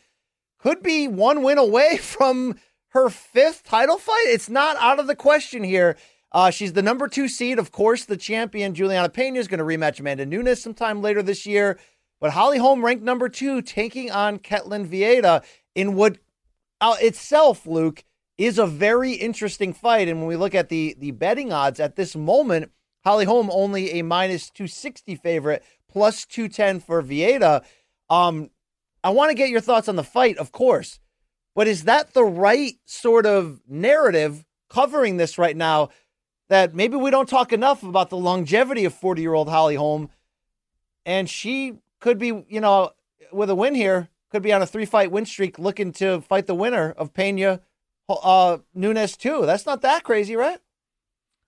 could 0.58 0.82
be 0.82 1.08
one 1.08 1.43
win 1.43 1.60
away 1.60 1.97
from 2.01 2.58
her 2.93 3.12
fifth 3.12 3.64
title 3.64 3.99
fight. 3.99 4.26
It's 4.30 4.49
not 4.49 4.76
out 4.78 4.99
of 4.99 5.06
the 5.06 5.16
question 5.16 5.64
here. 5.64 5.97
Uh, 6.32 6.49
she's 6.49 6.74
the 6.74 6.82
number 6.82 7.08
two 7.08 7.28
seed. 7.28 7.60
Of 7.60 7.72
course, 7.72 8.06
the 8.06 8.18
champion, 8.18 8.74
Juliana 8.74 9.10
Pena, 9.10 9.38
is 9.38 9.47
going 9.47 9.60
to 9.60 9.64
rematch 9.64 9.99
Amanda 9.99 10.26
Nunes 10.26 10.64
sometime 10.64 11.03
later 11.03 11.22
this 11.22 11.45
year. 11.45 11.78
But 12.20 12.32
Holly 12.32 12.58
Holm 12.58 12.84
ranked 12.84 13.03
number 13.03 13.30
two, 13.30 13.62
taking 13.62 14.10
on 14.10 14.39
Ketlen 14.39 14.88
Vieira 14.88 15.43
in 15.76 15.93
what 15.93 16.18
uh, 16.82 16.95
itself, 16.99 17.68
Luke, 17.68 18.03
is 18.39 18.58
a 18.58 18.66
very 18.66 19.12
interesting 19.12 19.74
fight. 19.74 20.08
And 20.08 20.22
when 20.22 20.28
we 20.28 20.38
look 20.38 20.56
at 20.56 20.70
the 20.70 20.95
the 20.97 21.12
betting 21.12 21.53
odds 21.53 21.80
at 21.80 21.97
this 21.97 22.16
moment, 22.16 22.72
Holly 23.03 23.26
Holm 23.26 23.51
only 23.51 23.91
a 23.91 24.01
minus 24.01 24.49
260 24.49 25.16
favorite, 25.18 25.64
plus 25.95 26.25
210 26.25 26.81
for 26.81 27.01
Vieira. 27.01 27.63
Um, 28.09 28.49
I 29.01 29.11
want 29.11 29.29
to 29.29 29.33
get 29.33 29.49
your 29.49 29.61
thoughts 29.61 29.87
on 29.87 29.95
the 29.95 30.03
fight, 30.03 30.37
of 30.37 30.51
course. 30.51 30.99
But 31.55 31.69
is 31.69 31.85
that 31.85 32.13
the 32.13 32.25
right 32.25 32.75
sort 32.83 33.25
of 33.25 33.61
narrative 33.65 34.43
covering 34.69 35.15
this 35.15 35.37
right 35.37 35.55
now? 35.55 35.91
That 36.49 36.75
maybe 36.75 36.97
we 36.97 37.11
don't 37.11 37.29
talk 37.29 37.53
enough 37.53 37.81
about 37.81 38.09
the 38.09 38.17
longevity 38.17 38.83
of 38.83 38.93
40 38.93 39.21
year 39.21 39.33
old 39.33 39.47
Holly 39.47 39.75
Holm. 39.75 40.09
And 41.05 41.29
she 41.29 41.75
could 42.01 42.17
be, 42.17 42.43
you 42.49 42.59
know, 42.59 42.91
with 43.31 43.49
a 43.49 43.55
win 43.55 43.73
here, 43.73 44.09
could 44.31 44.43
be 44.43 44.51
on 44.51 44.61
a 44.61 44.67
three 44.67 44.85
fight 44.85 45.11
win 45.11 45.25
streak 45.25 45.57
looking 45.57 45.93
to 45.93 46.19
fight 46.19 46.45
the 46.45 46.55
winner 46.55 46.91
of 46.97 47.13
Pena 47.13 47.61
uh, 48.09 48.57
Nunes, 48.73 49.15
too. 49.15 49.45
That's 49.45 49.65
not 49.65 49.81
that 49.84 50.03
crazy, 50.03 50.35
right? 50.35 50.59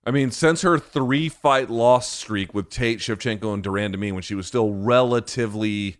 I 0.08 0.10
mean, 0.10 0.30
since 0.30 0.62
her 0.62 0.78
three 0.78 1.28
fight 1.28 1.68
loss 1.68 2.10
streak 2.10 2.54
with 2.54 2.70
Tate, 2.70 3.00
Shevchenko, 3.00 3.52
and 3.52 3.62
de 3.62 3.68
Randamie 3.68 4.10
when 4.10 4.22
she 4.22 4.34
was 4.34 4.46
still 4.46 4.72
relatively, 4.72 5.98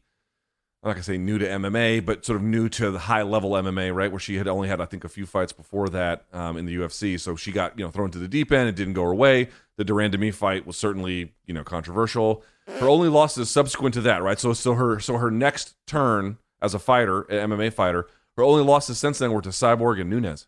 I'm 0.82 0.88
not 0.88 0.94
gonna 0.94 1.02
say 1.02 1.18
new 1.18 1.36
to 1.36 1.46
MMA, 1.46 2.06
but 2.06 2.24
sort 2.24 2.36
of 2.36 2.42
new 2.42 2.70
to 2.70 2.90
the 2.90 3.00
high 3.00 3.20
level 3.20 3.50
MMA, 3.50 3.94
right? 3.94 4.10
Where 4.10 4.18
she 4.18 4.36
had 4.36 4.48
only 4.48 4.66
had, 4.66 4.80
I 4.80 4.86
think, 4.86 5.04
a 5.04 5.10
few 5.10 5.26
fights 5.26 5.52
before 5.52 5.90
that 5.90 6.24
um, 6.32 6.56
in 6.56 6.64
the 6.64 6.74
UFC. 6.74 7.20
So 7.20 7.36
she 7.36 7.52
got, 7.52 7.78
you 7.78 7.84
know, 7.84 7.90
thrown 7.90 8.10
to 8.12 8.18
the 8.18 8.28
deep 8.28 8.50
end. 8.50 8.70
It 8.70 8.76
didn't 8.76 8.94
go 8.94 9.02
her 9.02 9.14
way. 9.14 9.50
The 9.76 9.84
de 9.84 9.92
Randamie 9.92 10.32
fight 10.32 10.66
was 10.66 10.78
certainly, 10.78 11.34
you 11.44 11.52
know, 11.52 11.62
controversial. 11.62 12.42
Her 12.66 12.88
only 12.88 13.10
losses 13.10 13.50
subsequent 13.50 13.92
to 13.92 14.00
that, 14.00 14.22
right? 14.22 14.40
So, 14.40 14.54
so 14.54 14.72
her, 14.72 15.00
so 15.00 15.18
her 15.18 15.30
next 15.30 15.74
turn 15.86 16.38
as 16.62 16.72
a 16.72 16.78
fighter, 16.78 17.24
an 17.24 17.50
MMA 17.50 17.74
fighter, 17.74 18.06
her 18.38 18.42
only 18.42 18.62
losses 18.62 18.96
since 18.98 19.18
then 19.18 19.32
were 19.32 19.42
to 19.42 19.50
Cyborg 19.50 20.00
and 20.00 20.08
Nunes. 20.08 20.46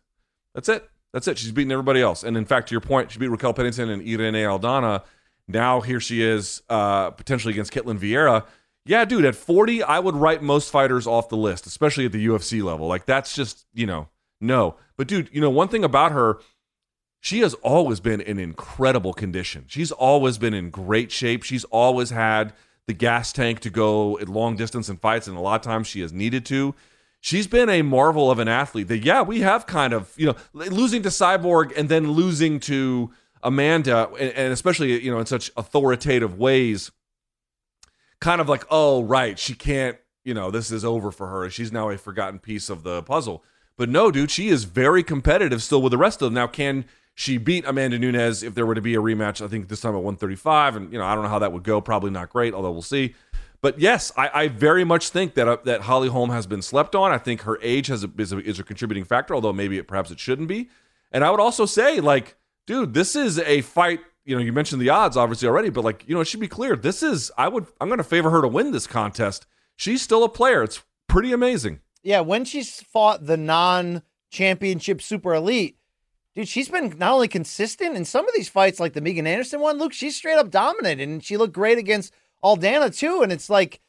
That's 0.55 0.67
it. 0.67 0.89
That's 1.13 1.27
it. 1.27 1.37
She's 1.37 1.51
beaten 1.51 1.71
everybody 1.71 2.01
else. 2.01 2.23
And 2.23 2.37
in 2.37 2.45
fact, 2.45 2.69
to 2.69 2.73
your 2.73 2.81
point, 2.81 3.11
she 3.11 3.19
beat 3.19 3.27
Raquel 3.27 3.53
Pennington 3.53 3.89
and 3.89 4.01
Irene 4.01 4.33
Aldana. 4.33 5.03
Now 5.47 5.81
here 5.81 5.99
she 5.99 6.21
is, 6.21 6.61
uh, 6.69 7.11
potentially 7.11 7.53
against 7.53 7.73
Ketlen 7.73 7.99
Vieira. 7.99 8.45
Yeah, 8.85 9.05
dude, 9.05 9.25
at 9.25 9.35
40, 9.35 9.83
I 9.83 9.99
would 9.99 10.15
write 10.15 10.41
most 10.41 10.71
fighters 10.71 11.05
off 11.05 11.29
the 11.29 11.37
list, 11.37 11.67
especially 11.67 12.05
at 12.05 12.11
the 12.11 12.25
UFC 12.25 12.63
level. 12.63 12.87
Like, 12.87 13.05
that's 13.05 13.35
just, 13.35 13.65
you 13.73 13.85
know, 13.85 14.07
no. 14.39 14.75
But, 14.97 15.07
dude, 15.07 15.29
you 15.31 15.39
know, 15.39 15.51
one 15.51 15.67
thing 15.67 15.83
about 15.83 16.11
her, 16.13 16.39
she 17.19 17.41
has 17.41 17.53
always 17.55 17.99
been 17.99 18.19
in 18.21 18.39
incredible 18.39 19.13
condition. 19.13 19.65
She's 19.67 19.91
always 19.91 20.39
been 20.39 20.55
in 20.55 20.71
great 20.71 21.11
shape. 21.11 21.43
She's 21.43 21.63
always 21.65 22.09
had 22.09 22.53
the 22.87 22.93
gas 22.93 23.31
tank 23.31 23.59
to 23.59 23.69
go 23.69 24.17
at 24.17 24.27
long 24.27 24.55
distance 24.55 24.89
in 24.89 24.97
fights, 24.97 25.27
and 25.27 25.37
a 25.37 25.41
lot 25.41 25.55
of 25.55 25.61
times 25.61 25.85
she 25.85 26.01
has 26.01 26.11
needed 26.11 26.45
to. 26.47 26.73
She's 27.21 27.47
been 27.47 27.69
a 27.69 27.83
marvel 27.83 28.29
of 28.29 28.39
an 28.39 28.47
athlete 28.47 28.87
that, 28.89 29.05
yeah, 29.05 29.21
we 29.21 29.41
have 29.41 29.67
kind 29.67 29.93
of, 29.93 30.13
you 30.17 30.25
know, 30.25 30.35
losing 30.53 31.03
to 31.03 31.09
Cyborg 31.09 31.71
and 31.77 31.87
then 31.87 32.11
losing 32.11 32.59
to 32.61 33.11
Amanda, 33.43 34.09
and, 34.19 34.31
and 34.33 34.53
especially 34.53 35.01
you 35.03 35.11
know 35.11 35.19
in 35.19 35.25
such 35.25 35.51
authoritative 35.57 36.37
ways, 36.37 36.91
kind 38.19 38.41
of 38.41 38.49
like, 38.49 38.65
oh 38.69 39.03
right, 39.03 39.37
she 39.37 39.53
can't, 39.53 39.97
you 40.23 40.33
know, 40.33 40.51
this 40.51 40.71
is 40.71 40.85
over 40.85 41.11
for 41.11 41.27
her. 41.27 41.49
She's 41.49 41.71
now 41.71 41.89
a 41.89 41.97
forgotten 41.97 42.39
piece 42.39 42.69
of 42.69 42.83
the 42.83 43.03
puzzle. 43.03 43.43
But 43.77 43.89
no, 43.89 44.11
dude, 44.11 44.29
she 44.29 44.49
is 44.49 44.65
very 44.65 45.01
competitive 45.03 45.63
still 45.63 45.81
with 45.81 45.91
the 45.91 45.97
rest 45.97 46.21
of 46.21 46.27
them. 46.27 46.35
Now, 46.35 46.45
can 46.45 46.85
she 47.15 47.37
beat 47.37 47.65
Amanda 47.65 47.97
Nunes 47.97 48.43
if 48.43 48.53
there 48.53 48.65
were 48.65 48.75
to 48.75 48.81
be 48.81 48.93
a 48.93 48.99
rematch? 48.99 49.43
I 49.43 49.47
think 49.47 49.69
this 49.69 49.81
time 49.81 49.95
at 49.95 50.03
135, 50.03 50.75
and 50.75 50.93
you 50.93 50.99
know, 50.99 51.05
I 51.05 51.15
don't 51.15 51.23
know 51.23 51.29
how 51.29 51.39
that 51.39 51.51
would 51.51 51.63
go. 51.63 51.81
Probably 51.81 52.11
not 52.11 52.29
great, 52.29 52.53
although 52.53 52.71
we'll 52.71 52.81
see. 52.81 53.15
But 53.61 53.79
yes, 53.79 54.11
I, 54.17 54.29
I 54.33 54.47
very 54.47 54.83
much 54.83 55.09
think 55.09 55.35
that 55.35 55.47
uh, 55.47 55.57
that 55.65 55.81
Holly 55.81 56.09
Holm 56.09 56.31
has 56.31 56.47
been 56.47 56.61
slept 56.61 56.95
on. 56.95 57.11
I 57.11 57.19
think 57.19 57.41
her 57.41 57.59
age 57.61 57.87
has 57.87 58.03
a, 58.03 58.09
is, 58.17 58.33
a, 58.33 58.39
is 58.39 58.59
a 58.59 58.63
contributing 58.63 59.03
factor, 59.03 59.35
although 59.35 59.53
maybe 59.53 59.77
it, 59.77 59.87
perhaps 59.87 60.09
it 60.09 60.19
shouldn't 60.19 60.47
be. 60.47 60.69
And 61.11 61.23
I 61.23 61.29
would 61.29 61.39
also 61.39 61.65
say, 61.65 61.99
like, 61.99 62.37
dude, 62.65 62.93
this 62.93 63.15
is 63.15 63.37
a 63.39 63.61
fight. 63.61 63.99
You 64.25 64.35
know, 64.35 64.41
you 64.41 64.53
mentioned 64.53 64.81
the 64.81 64.89
odds 64.89 65.17
obviously 65.17 65.47
already, 65.47 65.69
but 65.69 65.83
like, 65.83 66.03
you 66.07 66.15
know, 66.15 66.21
it 66.21 66.25
should 66.25 66.39
be 66.39 66.47
clear. 66.47 66.75
This 66.75 67.03
is 67.03 67.31
I 67.37 67.47
would 67.47 67.67
I'm 67.79 67.87
going 67.87 67.97
to 67.99 68.03
favor 68.03 68.31
her 68.31 68.41
to 68.41 68.47
win 68.47 68.71
this 68.71 68.87
contest. 68.87 69.45
She's 69.75 70.01
still 70.01 70.23
a 70.23 70.29
player. 70.29 70.63
It's 70.63 70.83
pretty 71.07 71.31
amazing. 71.31 71.81
Yeah, 72.03 72.21
when 72.21 72.45
she's 72.45 72.81
fought 72.81 73.25
the 73.27 73.37
non-championship 73.37 75.01
super 75.01 75.35
elite, 75.35 75.77
dude, 76.35 76.47
she's 76.47 76.69
been 76.69 76.95
not 76.97 77.13
only 77.13 77.27
consistent 77.27 77.95
in 77.95 78.05
some 78.05 78.27
of 78.27 78.33
these 78.35 78.49
fights, 78.49 78.79
like 78.79 78.93
the 78.93 79.01
Megan 79.01 79.27
Anderson 79.27 79.59
one. 79.59 79.77
Luke, 79.77 79.93
she's 79.93 80.15
straight 80.15 80.37
up 80.37 80.49
dominated, 80.49 81.07
and 81.07 81.23
she 81.23 81.37
looked 81.37 81.53
great 81.53 81.77
against 81.77 82.13
Aldana 82.43 82.95
too. 82.95 83.21
And 83.21 83.31
it's 83.31 83.49
like 83.49 83.79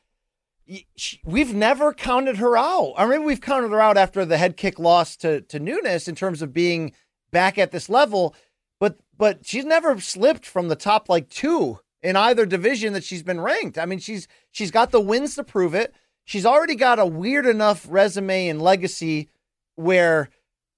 we've 1.24 1.54
never 1.54 1.92
counted 1.92 2.36
her 2.36 2.56
out. 2.56 2.94
I 2.96 3.06
maybe 3.06 3.24
we've 3.24 3.40
counted 3.40 3.70
her 3.70 3.80
out 3.80 3.96
after 3.96 4.24
the 4.24 4.38
head 4.38 4.56
kick 4.56 4.78
loss 4.78 5.16
to 5.18 5.40
to 5.42 5.58
Nunes 5.58 6.08
in 6.08 6.14
terms 6.14 6.42
of 6.42 6.52
being 6.52 6.92
back 7.30 7.58
at 7.58 7.72
this 7.72 7.88
level. 7.88 8.34
But 8.78 8.98
but 9.16 9.44
she's 9.44 9.64
never 9.64 10.00
slipped 10.00 10.46
from 10.46 10.68
the 10.68 10.76
top 10.76 11.08
like 11.08 11.28
two 11.28 11.80
in 12.02 12.16
either 12.16 12.46
division 12.46 12.92
that 12.92 13.04
she's 13.04 13.22
been 13.22 13.40
ranked. 13.40 13.78
I 13.78 13.86
mean, 13.86 13.98
she's 13.98 14.28
she's 14.50 14.70
got 14.70 14.90
the 14.90 15.00
wins 15.00 15.34
to 15.36 15.44
prove 15.44 15.74
it. 15.74 15.94
She's 16.24 16.46
already 16.46 16.76
got 16.76 16.98
a 16.98 17.06
weird 17.06 17.46
enough 17.46 17.86
resume 17.88 18.48
and 18.48 18.62
legacy 18.62 19.28
where 19.74 20.28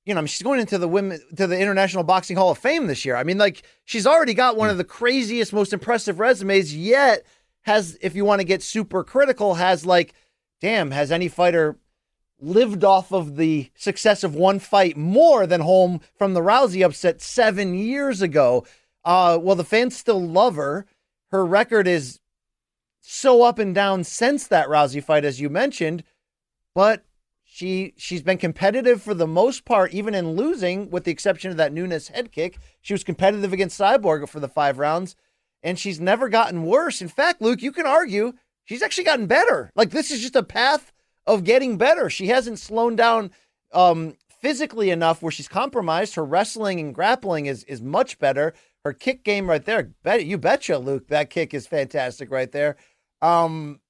you 0.05 0.15
know, 0.15 0.27
she's 0.27 0.43
going 0.43 0.61
into 0.61 0.77
the 0.77 0.89
women 0.89 1.19
to 1.37 1.47
the 1.47 1.59
International 1.59 2.05
Boxing 2.05 2.37
Hall 2.37 2.51
of 2.51 2.59
Fame 2.59 2.87
this 2.87 3.05
year. 3.05 3.17
I 3.17 3.25
mean, 3.25 3.39
like 3.39 3.63
she's 3.85 4.07
already 4.07 4.35
got 4.35 4.57
one 4.57 4.69
hmm. 4.69 4.73
of 4.73 4.79
the 4.79 4.85
craziest, 4.85 5.53
most 5.53 5.73
impressive 5.73 6.19
resumes. 6.19 6.77
Yet 6.77 7.25
has, 7.65 7.99
if 8.01 8.15
you 8.15 8.25
want 8.25 8.41
to 8.41 8.47
get 8.47 8.63
super 8.63 9.05
critical, 9.05 9.55
has 9.55 9.85
like, 9.85 10.15
damn, 10.61 10.91
has 10.91 11.11
any 11.11 11.29
fighter 11.29 11.77
lived 12.41 12.85
off 12.85 13.13
of 13.13 13.37
the 13.37 13.71
success 13.75 14.23
of 14.25 14.35
one 14.35 14.59
fight 14.59 14.97
more 14.97 15.47
than 15.47 15.61
Holm 15.61 16.01
from 16.17 16.35
the 16.35 16.41
Rousey 16.41 16.85
upset 16.85 17.21
seven 17.21 17.75
years 17.75 18.23
ago? 18.23 18.67
Uh, 19.05 19.39
well, 19.41 19.57
the 19.57 19.65
fans 19.65 19.97
still 19.97 20.21
love 20.21 20.57
her. 20.57 20.87
Her 21.31 21.45
record 21.45 21.87
is 21.87 22.21
so 23.01 23.43
up 23.43 23.59
and 23.59 23.75
down 23.75 24.05
since 24.05 24.47
that 24.47 24.69
Rousey 24.69 25.03
fight, 25.03 25.25
as 25.25 25.41
you 25.41 25.49
mentioned, 25.51 26.05
but 26.75 27.05
she 27.45 27.95
she's 27.97 28.23
been 28.23 28.39
competitive 28.39 29.03
for 29.03 29.15
the 29.15 29.27
most 29.27 29.65
part, 29.65 29.93
even 29.93 30.15
in 30.15 30.33
losing, 30.33 30.91
with 30.91 31.05
the 31.05 31.13
exception 31.13 31.51
of 31.51 31.57
that 31.57 31.73
Nunes 31.73 32.09
head 32.09 32.33
kick. 32.33 32.59
She 32.81 32.95
was 32.95 33.05
competitive 33.05 33.53
against 33.53 33.79
Cyborg 33.79 34.29
for 34.29 34.41
the 34.41 34.49
five 34.49 34.79
rounds, 34.79 35.17
and 35.65 35.79
she's 35.79 35.99
never 35.99 36.29
gotten 36.29 36.65
worse. 36.65 37.03
In 37.03 37.09
fact, 37.09 37.43
Luke, 37.43 37.63
you 37.63 37.73
can 37.73 37.87
argue 37.87 38.35
she's 38.65 38.83
actually 38.83 39.05
gotten 39.05 39.27
better. 39.27 39.73
Like 39.75 39.91
this 39.91 40.13
is 40.13 40.21
just 40.21 40.37
a 40.37 40.43
path 40.45 40.93
of 41.27 41.43
getting 41.43 41.79
better. 41.79 42.09
She 42.11 42.29
hasn't 42.29 42.61
slowed 42.61 42.97
down 42.97 43.33
um, 43.73 44.15
physically 44.29 44.91
enough 44.91 45.23
where 45.23 45.33
she's 45.33 45.49
compromised. 45.49 46.15
Her 46.15 46.25
wrestling 46.25 46.79
and 46.79 46.95
grappling 46.95 47.47
is 47.47 47.65
is 47.65 47.83
much 47.83 48.21
better. 48.21 48.55
Her 48.85 48.93
kick 48.93 49.25
game 49.25 49.49
right 49.49 49.65
there, 49.65 49.95
bet 50.03 50.27
you 50.27 50.37
betcha, 50.37 50.77
Luke, 50.77 51.09
that 51.09 51.31
kick 51.31 51.55
is 51.55 51.67
fantastic 51.67 52.31
right 52.31 52.53
there. 52.53 52.77
Um, 53.23 53.81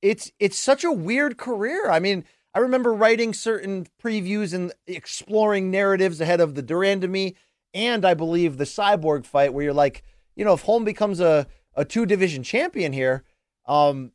it's 0.00 0.30
it's 0.38 0.56
such 0.56 0.84
a 0.84 0.92
weird 0.92 1.36
career. 1.36 1.90
I 1.90 1.98
mean 1.98 2.24
I 2.54 2.60
remember 2.60 2.94
writing 2.94 3.34
certain 3.34 3.86
previews 4.02 4.54
and 4.54 4.72
exploring 4.86 5.70
narratives 5.70 6.20
ahead 6.20 6.40
of 6.40 6.54
the 6.54 6.62
de 6.62 6.74
Randamie 6.74 7.34
and 7.74 8.04
I 8.04 8.14
believe 8.14 8.56
the 8.56 8.64
Cyborg 8.64 9.26
fight, 9.26 9.52
where 9.52 9.64
you're 9.64 9.74
like, 9.74 10.02
you 10.38 10.44
know, 10.44 10.54
if 10.54 10.62
Holm 10.62 10.84
becomes 10.84 11.18
a, 11.20 11.48
a 11.74 11.84
two 11.84 12.06
division 12.06 12.44
champion 12.44 12.92
here, 12.92 13.24
um, 13.66 14.12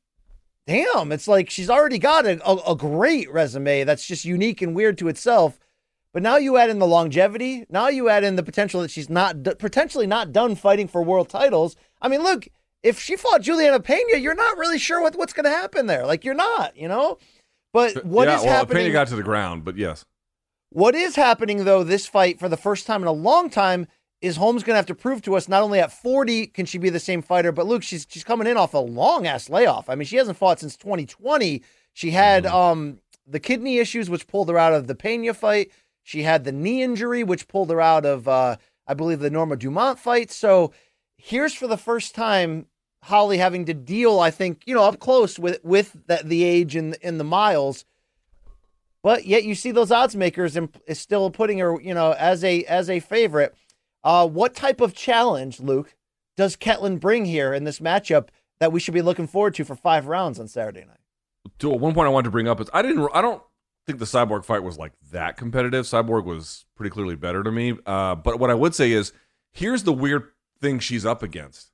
damn, 0.65 1.11
it's 1.11 1.27
like 1.27 1.49
she's 1.49 1.69
already 1.69 1.99
got 1.99 2.25
a, 2.25 2.41
a, 2.49 2.71
a, 2.71 2.75
great 2.75 3.29
resume 3.31 3.83
that's 3.83 4.07
just 4.07 4.23
unique 4.23 4.61
and 4.61 4.73
weird 4.73 4.97
to 4.99 5.09
itself. 5.09 5.59
But 6.13 6.23
now 6.23 6.37
you 6.37 6.55
add 6.57 6.69
in 6.69 6.79
the 6.79 6.87
longevity. 6.87 7.65
Now 7.69 7.89
you 7.89 8.07
add 8.07 8.23
in 8.23 8.37
the 8.37 8.43
potential 8.43 8.81
that 8.81 8.91
she's 8.91 9.09
not 9.09 9.43
potentially 9.59 10.07
not 10.07 10.31
done 10.31 10.55
fighting 10.55 10.87
for 10.87 11.03
world 11.03 11.27
titles. 11.27 11.75
I 12.01 12.07
mean, 12.07 12.23
look, 12.23 12.47
if 12.83 12.99
she 12.99 13.17
fought 13.17 13.41
Juliana 13.41 13.81
Pena, 13.81 14.17
you're 14.17 14.33
not 14.33 14.57
really 14.57 14.79
sure 14.79 15.01
what, 15.01 15.15
what's 15.15 15.33
going 15.33 15.45
to 15.45 15.49
happen 15.49 15.87
there. 15.87 16.05
Like 16.05 16.23
you're 16.23 16.35
not, 16.35 16.77
you 16.77 16.87
know. 16.87 17.17
But 17.73 18.05
what 18.05 18.27
yeah, 18.27 18.37
is 18.37 18.43
well, 18.45 18.53
happening? 18.53 18.83
Pena 18.83 18.93
got 18.93 19.07
to 19.07 19.15
the 19.15 19.23
ground, 19.23 19.65
but 19.65 19.75
yes. 19.75 20.05
What 20.69 20.95
is 20.95 21.17
happening 21.17 21.65
though? 21.65 21.83
This 21.83 22.07
fight 22.07 22.39
for 22.39 22.47
the 22.47 22.57
first 22.57 22.87
time 22.87 23.01
in 23.01 23.07
a 23.07 23.11
long 23.11 23.49
time 23.49 23.87
is 24.23 24.37
Holmes 24.37 24.63
going 24.63 24.73
to 24.73 24.77
have 24.77 24.85
to 24.85 24.95
prove 24.95 25.21
to 25.23 25.35
us 25.35 25.49
not 25.49 25.63
only 25.63 25.81
at 25.81 25.91
40 25.91 26.47
can 26.47 26.65
she 26.65 26.77
be 26.77 26.89
the 26.89 26.99
same 26.99 27.21
fighter, 27.21 27.51
but 27.51 27.67
Luke, 27.67 27.83
she's 27.83 28.07
she's 28.09 28.23
coming 28.23 28.47
in 28.47 28.55
off 28.55 28.73
a 28.73 28.77
long 28.77 29.27
ass 29.27 29.49
layoff. 29.49 29.89
I 29.89 29.95
mean, 29.95 30.05
she 30.05 30.15
hasn't 30.15 30.37
fought 30.37 30.61
since 30.61 30.77
2020. 30.77 31.61
She 31.91 32.11
had 32.11 32.45
mm-hmm. 32.45 32.55
um 32.55 32.99
the 33.27 33.41
kidney 33.41 33.79
issues, 33.79 34.09
which 34.09 34.25
pulled 34.27 34.47
her 34.47 34.57
out 34.57 34.73
of 34.73 34.87
the 34.87 34.95
Pena 34.95 35.33
fight. 35.33 35.71
She 36.03 36.23
had 36.23 36.45
the 36.45 36.53
knee 36.53 36.81
injury, 36.81 37.23
which 37.23 37.49
pulled 37.49 37.69
her 37.69 37.81
out 37.81 38.05
of 38.05 38.29
uh, 38.29 38.55
I 38.87 38.93
believe 38.93 39.19
the 39.19 39.29
Norma 39.29 39.57
Dumont 39.57 39.99
fight. 39.99 40.31
So 40.31 40.71
here's 41.17 41.53
for 41.53 41.67
the 41.67 41.77
first 41.77 42.15
time 42.15 42.67
Holly 43.03 43.39
having 43.39 43.65
to 43.65 43.73
deal, 43.73 44.21
I 44.21 44.31
think, 44.31 44.63
you 44.65 44.73
know, 44.73 44.83
up 44.83 44.99
close 44.99 45.37
with 45.37 45.61
with 45.65 45.97
the, 46.07 46.21
the 46.23 46.45
age 46.45 46.77
and 46.77 46.95
in 47.01 47.17
the 47.17 47.25
miles. 47.25 47.83
But 49.01 49.25
yet 49.25 49.43
you 49.43 49.53
see 49.53 49.71
those 49.71 49.91
odds 49.91 50.15
makers 50.15 50.55
and 50.55 50.69
is 50.87 50.97
still 50.97 51.29
putting 51.29 51.57
her, 51.57 51.77
you 51.81 51.93
know, 51.93 52.13
as 52.13 52.41
a 52.45 52.63
as 52.63 52.89
a 52.89 53.01
favorite. 53.01 53.53
Uh, 54.03 54.27
what 54.27 54.53
type 54.53 54.81
of 54.81 54.93
challenge, 54.93 55.59
Luke, 55.59 55.95
does 56.35 56.55
Ketlen 56.55 56.99
bring 56.99 57.25
here 57.25 57.53
in 57.53 57.63
this 57.63 57.79
matchup 57.79 58.29
that 58.59 58.71
we 58.71 58.79
should 58.79 58.93
be 58.93 59.01
looking 59.01 59.27
forward 59.27 59.55
to 59.55 59.63
for 59.63 59.75
five 59.75 60.07
rounds 60.07 60.39
on 60.39 60.47
Saturday 60.47 60.81
night? 60.81 60.97
To 61.59 61.69
one 61.69 61.93
point 61.93 62.07
I 62.07 62.09
wanted 62.09 62.25
to 62.25 62.31
bring 62.31 62.47
up 62.47 62.59
is 62.59 62.69
I 62.73 62.81
didn't 62.81 63.07
I 63.13 63.21
don't 63.21 63.41
think 63.85 63.99
the 63.99 64.05
Cyborg 64.05 64.45
fight 64.45 64.63
was 64.63 64.77
like 64.77 64.93
that 65.11 65.37
competitive. 65.37 65.85
Cyborg 65.85 66.25
was 66.25 66.65
pretty 66.75 66.89
clearly 66.89 67.15
better 67.15 67.43
to 67.43 67.51
me. 67.51 67.77
Uh, 67.85 68.15
but 68.15 68.39
what 68.39 68.49
I 68.49 68.53
would 68.53 68.73
say 68.73 68.91
is 68.91 69.11
here's 69.51 69.83
the 69.83 69.93
weird 69.93 70.29
thing 70.61 70.79
she's 70.79 71.05
up 71.05 71.21
against 71.21 71.71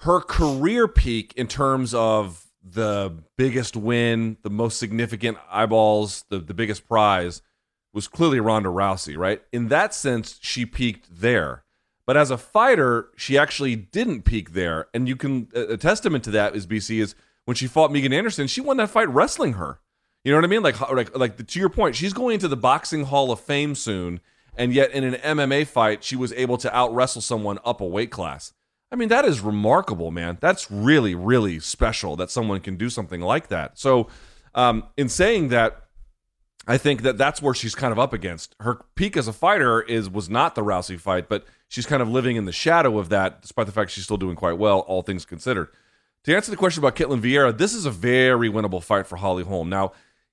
her 0.00 0.20
career 0.20 0.86
peak 0.86 1.32
in 1.36 1.46
terms 1.46 1.94
of 1.94 2.46
the 2.62 3.16
biggest 3.36 3.76
win, 3.76 4.36
the 4.42 4.50
most 4.50 4.78
significant 4.78 5.38
eyeballs, 5.50 6.24
the, 6.28 6.38
the 6.38 6.54
biggest 6.54 6.86
prize 6.86 7.42
was 7.92 8.08
clearly 8.08 8.40
Ronda 8.40 8.68
Rousey, 8.68 9.16
right? 9.16 9.42
In 9.52 9.68
that 9.68 9.94
sense, 9.94 10.38
she 10.40 10.66
peaked 10.66 11.20
there. 11.20 11.64
But 12.06 12.16
as 12.16 12.30
a 12.30 12.38
fighter, 12.38 13.10
she 13.16 13.36
actually 13.36 13.76
didn't 13.76 14.22
peak 14.22 14.52
there. 14.52 14.86
And 14.94 15.06
you 15.06 15.16
can, 15.16 15.48
a 15.54 15.76
testament 15.76 16.24
to 16.24 16.30
that 16.30 16.56
is 16.56 16.66
BC 16.66 17.00
is 17.00 17.14
when 17.44 17.54
she 17.54 17.66
fought 17.66 17.92
Megan 17.92 18.12
Anderson, 18.12 18.46
she 18.46 18.60
won 18.60 18.78
that 18.78 18.90
fight 18.90 19.08
wrestling 19.08 19.54
her. 19.54 19.80
You 20.24 20.32
know 20.32 20.38
what 20.38 20.44
I 20.44 20.48
mean? 20.48 20.62
Like, 20.62 20.80
like, 20.90 21.16
like 21.16 21.46
to 21.46 21.60
your 21.60 21.68
point, 21.68 21.96
she's 21.96 22.12
going 22.12 22.34
into 22.34 22.48
the 22.48 22.56
Boxing 22.56 23.04
Hall 23.04 23.30
of 23.30 23.40
Fame 23.40 23.74
soon. 23.74 24.20
And 24.54 24.74
yet 24.74 24.90
in 24.90 25.04
an 25.04 25.14
MMA 25.14 25.66
fight, 25.66 26.02
she 26.02 26.16
was 26.16 26.32
able 26.32 26.56
to 26.58 26.74
out 26.74 26.94
wrestle 26.94 27.22
someone 27.22 27.58
up 27.64 27.80
a 27.80 27.86
weight 27.86 28.10
class. 28.10 28.52
I 28.90 28.96
mean, 28.96 29.08
that 29.08 29.24
is 29.24 29.40
remarkable, 29.40 30.10
man. 30.10 30.38
That's 30.40 30.70
really, 30.70 31.14
really 31.14 31.60
special 31.60 32.16
that 32.16 32.30
someone 32.30 32.60
can 32.60 32.76
do 32.76 32.88
something 32.88 33.20
like 33.20 33.48
that. 33.48 33.78
So, 33.78 34.08
um, 34.54 34.84
in 34.96 35.08
saying 35.08 35.48
that, 35.48 35.87
I 36.66 36.76
think 36.76 37.02
that 37.02 37.16
that's 37.16 37.40
where 37.40 37.54
she's 37.54 37.74
kind 37.74 37.92
of 37.92 37.98
up 37.98 38.12
against. 38.12 38.54
Her 38.60 38.80
peak 38.94 39.16
as 39.16 39.28
a 39.28 39.32
fighter 39.32 39.80
is 39.80 40.10
was 40.10 40.28
not 40.28 40.54
the 40.54 40.62
Rousey 40.62 41.00
fight, 41.00 41.28
but 41.28 41.46
she's 41.68 41.86
kind 41.86 42.02
of 42.02 42.08
living 42.08 42.36
in 42.36 42.44
the 42.44 42.52
shadow 42.52 42.98
of 42.98 43.08
that, 43.08 43.40
despite 43.40 43.66
the 43.66 43.72
fact 43.72 43.90
she's 43.90 44.04
still 44.04 44.16
doing 44.16 44.36
quite 44.36 44.58
well, 44.58 44.80
all 44.80 45.02
things 45.02 45.24
considered. 45.24 45.68
To 46.24 46.36
answer 46.36 46.50
the 46.50 46.56
question 46.56 46.82
about 46.82 46.96
Ketlen 46.96 47.22
Vieira, 47.22 47.56
this 47.56 47.72
is 47.72 47.86
a 47.86 47.90
very 47.90 48.50
winnable 48.50 48.82
fight 48.82 49.06
for 49.06 49.16
Holly 49.16 49.44
Holm. 49.44 49.70
Now, 49.70 49.92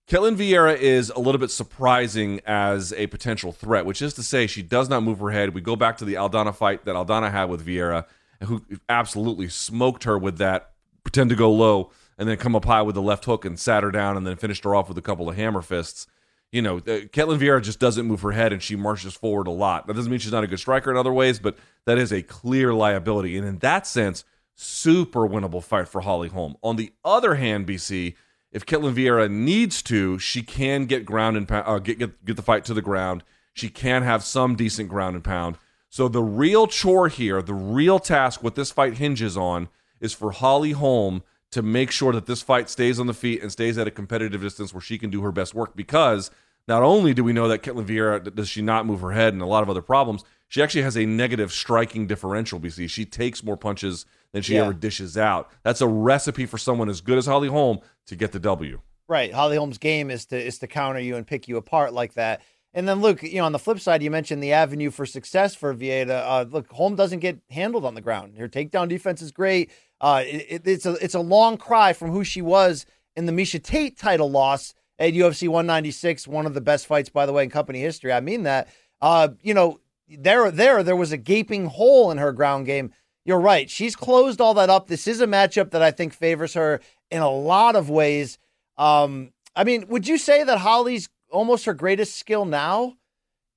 Ketlen 0.09 0.35
Vieira 0.35 0.77
is 0.77 1.09
a 1.09 1.19
little 1.19 1.39
bit 1.39 1.51
surprising 1.51 2.41
as 2.45 2.91
a 2.93 3.07
potential 3.07 3.51
threat, 3.51 3.85
which 3.85 4.01
is 4.01 4.13
to 4.15 4.23
say 4.23 4.45
she 4.45 4.61
does 4.61 4.89
not 4.89 5.03
move 5.03 5.19
her 5.19 5.31
head. 5.31 5.53
We 5.53 5.61
go 5.61 5.75
back 5.75 5.97
to 5.97 6.05
the 6.05 6.15
Aldana 6.15 6.53
fight 6.53 6.85
that 6.85 6.95
Aldana 6.95 7.31
had 7.31 7.45
with 7.45 7.65
Vieira 7.65 8.05
who 8.43 8.63
absolutely 8.89 9.49
smoked 9.49 10.03
her 10.03 10.17
with 10.17 10.37
that 10.37 10.71
pretend 11.03 11.29
to 11.29 11.35
go 11.35 11.51
low 11.51 11.91
and 12.17 12.27
then 12.27 12.37
come 12.37 12.55
up 12.55 12.65
high 12.65 12.81
with 12.81 12.95
the 12.95 13.01
left 13.01 13.25
hook 13.25 13.45
and 13.45 13.59
sat 13.59 13.83
her 13.83 13.91
down 13.91 14.17
and 14.17 14.25
then 14.25 14.35
finished 14.35 14.63
her 14.63 14.75
off 14.75 14.87
with 14.87 14.97
a 14.97 15.01
couple 15.01 15.29
of 15.29 15.35
hammer 15.35 15.61
fists. 15.61 16.07
You 16.55 16.61
know, 16.61 16.77
uh, 16.77 17.03
Ketlen 17.11 17.37
Vieira 17.37 17.61
just 17.61 17.79
doesn't 17.79 18.05
move 18.05 18.21
her 18.21 18.31
head 18.31 18.53
and 18.53 18.63
she 18.63 18.77
marches 18.77 19.13
forward 19.13 19.47
a 19.47 19.51
lot. 19.51 19.87
That 19.87 19.97
doesn't 19.97 20.09
mean 20.09 20.21
she's 20.21 20.31
not 20.31 20.45
a 20.45 20.47
good 20.47 20.59
striker 20.59 20.89
in 20.89 20.95
other 20.95 21.11
ways, 21.11 21.37
but 21.37 21.57
that 21.83 21.97
is 21.97 22.13
a 22.13 22.21
clear 22.21 22.73
liability. 22.73 23.37
And 23.37 23.45
in 23.45 23.57
that 23.57 23.85
sense, 23.85 24.23
super 24.53 25.27
winnable 25.27 25.61
fight 25.61 25.89
for 25.89 25.99
Holly 25.99 26.29
Holm. 26.29 26.55
On 26.63 26.77
the 26.77 26.93
other 27.03 27.35
hand, 27.35 27.67
BC, 27.67 28.15
if 28.53 28.65
Ketlen 28.65 28.93
Vieira 28.93 29.29
needs 29.29 29.81
to, 29.81 30.17
she 30.17 30.43
can 30.43 30.85
get 30.85 31.05
ground 31.05 31.35
and 31.35 31.51
uh, 31.51 31.77
get, 31.79 31.99
get 31.99 32.23
get 32.23 32.37
the 32.37 32.41
fight 32.41 32.63
to 32.65 32.73
the 32.73 32.81
ground. 32.81 33.25
She 33.51 33.67
can 33.67 34.03
have 34.03 34.23
some 34.23 34.55
decent 34.55 34.87
ground 34.87 35.15
and 35.15 35.25
pound. 35.25 35.57
So 35.89 36.07
the 36.07 36.23
real 36.23 36.67
chore 36.67 37.09
here, 37.09 37.41
the 37.41 37.53
real 37.53 37.99
task, 37.99 38.41
what 38.41 38.55
this 38.55 38.71
fight 38.71 38.93
hinges 38.93 39.35
on, 39.35 39.67
is 39.99 40.13
for 40.13 40.31
Holly 40.31 40.71
Holm 40.71 41.21
to 41.51 41.61
make 41.61 41.91
sure 41.91 42.13
that 42.13 42.25
this 42.25 42.41
fight 42.41 42.69
stays 42.69 42.99
on 42.99 43.07
the 43.07 43.13
feet 43.13 43.41
and 43.41 43.51
stays 43.51 43.77
at 43.77 43.87
a 43.87 43.91
competitive 43.91 44.41
distance 44.41 44.73
where 44.73 44.81
she 44.81 44.97
can 44.97 45.09
do 45.09 45.21
her 45.21 45.31
best 45.31 45.53
work. 45.53 45.75
Because 45.75 46.31
not 46.67 46.83
only 46.83 47.13
do 47.13 47.23
we 47.23 47.33
know 47.33 47.47
that 47.47 47.61
Ketlen 47.63 47.85
Vieira 47.85 48.33
does 48.33 48.49
she 48.49 48.61
not 48.61 48.85
move 48.85 49.01
her 49.01 49.11
head 49.11 49.33
and 49.33 49.41
a 49.41 49.45
lot 49.45 49.63
of 49.63 49.69
other 49.69 49.81
problems, 49.81 50.23
she 50.47 50.61
actually 50.61 50.81
has 50.83 50.95
a 50.97 51.05
negative 51.05 51.51
striking 51.51 52.07
differential. 52.07 52.59
BC, 52.59 52.89
she 52.89 53.05
takes 53.05 53.43
more 53.43 53.57
punches 53.57 54.05
than 54.31 54.41
she 54.41 54.55
Yeah. 54.55 54.63
ever 54.63 54.73
dishes 54.73 55.17
out. 55.17 55.49
That's 55.63 55.81
a 55.81 55.87
recipe 55.87 56.45
for 56.45 56.57
someone 56.57 56.89
as 56.89 57.01
good 57.01 57.17
as 57.17 57.25
Holly 57.25 57.47
Holm 57.49 57.79
to 58.07 58.15
get 58.15 58.31
the 58.31 58.39
W. 58.39 58.79
Right. 59.07 59.33
Holly 59.33 59.55
Holm's 59.57 59.77
game 59.77 60.09
is 60.09 60.25
to 60.27 60.37
is 60.43 60.57
to 60.59 60.67
counter 60.67 60.99
you 60.99 61.15
and 61.15 61.25
pick 61.27 61.47
you 61.47 61.57
apart 61.57 61.93
like 61.93 62.13
that. 62.15 62.41
And 62.73 62.87
then 62.89 63.01
Luke, 63.01 63.23
you 63.23 63.37
know, 63.37 63.45
on 63.45 63.53
the 63.53 63.59
flip 63.59 63.79
side, 63.79 64.03
you 64.03 64.11
mentioned 64.11 64.43
the 64.43 64.51
avenue 64.51 64.89
for 64.91 65.05
success 65.05 65.55
for 65.55 65.73
Vieira. 65.73 66.23
Uh, 66.25 66.45
look, 66.49 66.69
Holm 66.71 66.95
doesn't 66.95 67.19
get 67.19 67.37
handled 67.49 67.85
on 67.85 67.93
the 67.95 68.01
ground. 68.01 68.35
Her 68.37 68.49
takedown 68.49 68.89
defense 68.89 69.21
is 69.21 69.31
great. 69.31 69.71
Uh, 70.01 70.23
it- 70.25 70.67
it's 70.67 70.85
a 70.85 70.93
it's 71.03 71.15
a 71.15 71.19
long 71.21 71.55
cry 71.57 71.93
from 71.93 72.11
who 72.11 72.23
she 72.23 72.41
was 72.41 72.85
in 73.15 73.25
the 73.27 73.31
Miesha 73.31 73.63
Tate 73.63 73.97
title 73.97 74.29
loss 74.29 74.73
at 74.99 75.13
UFC 75.13 75.47
196, 75.47 76.27
one 76.27 76.45
of 76.45 76.53
the 76.53 76.61
best 76.61 76.87
fights, 76.87 77.09
by 77.09 77.25
the 77.25 77.33
way, 77.33 77.43
in 77.43 77.49
company 77.49 77.79
history. 77.81 78.13
I 78.13 78.19
mean 78.19 78.43
that. 78.43 78.69
Uh, 79.01 79.29
you 79.41 79.53
know, 79.53 79.79
there 80.07 80.51
there 80.51 80.83
there 80.83 80.95
was 80.95 81.11
a 81.11 81.17
gaping 81.17 81.65
hole 81.65 82.11
in 82.11 82.17
her 82.17 82.31
ground 82.31 82.65
game. 82.65 82.91
You're 83.25 83.39
right. 83.39 83.69
She's 83.69 83.95
closed 83.95 84.39
all 84.39 84.53
that 84.53 84.69
up. 84.69 84.87
This 84.87 85.07
is 85.07 85.19
a 85.19 85.27
matchup 85.27 85.71
that 85.71 85.81
I 85.81 85.91
think 85.91 86.13
favors 86.13 86.53
her 86.53 86.79
in 87.09 87.21
a 87.21 87.29
lot 87.29 87.75
of 87.75 87.89
ways. 87.89 88.37
Um, 88.77 89.31
I 89.55 89.63
mean, 89.63 89.87
would 89.87 90.07
you 90.07 90.17
say 90.17 90.43
that 90.43 90.59
Holly's 90.59 91.09
almost 91.31 91.65
her 91.65 91.73
greatest 91.73 92.17
skill 92.17 92.45
now 92.45 92.97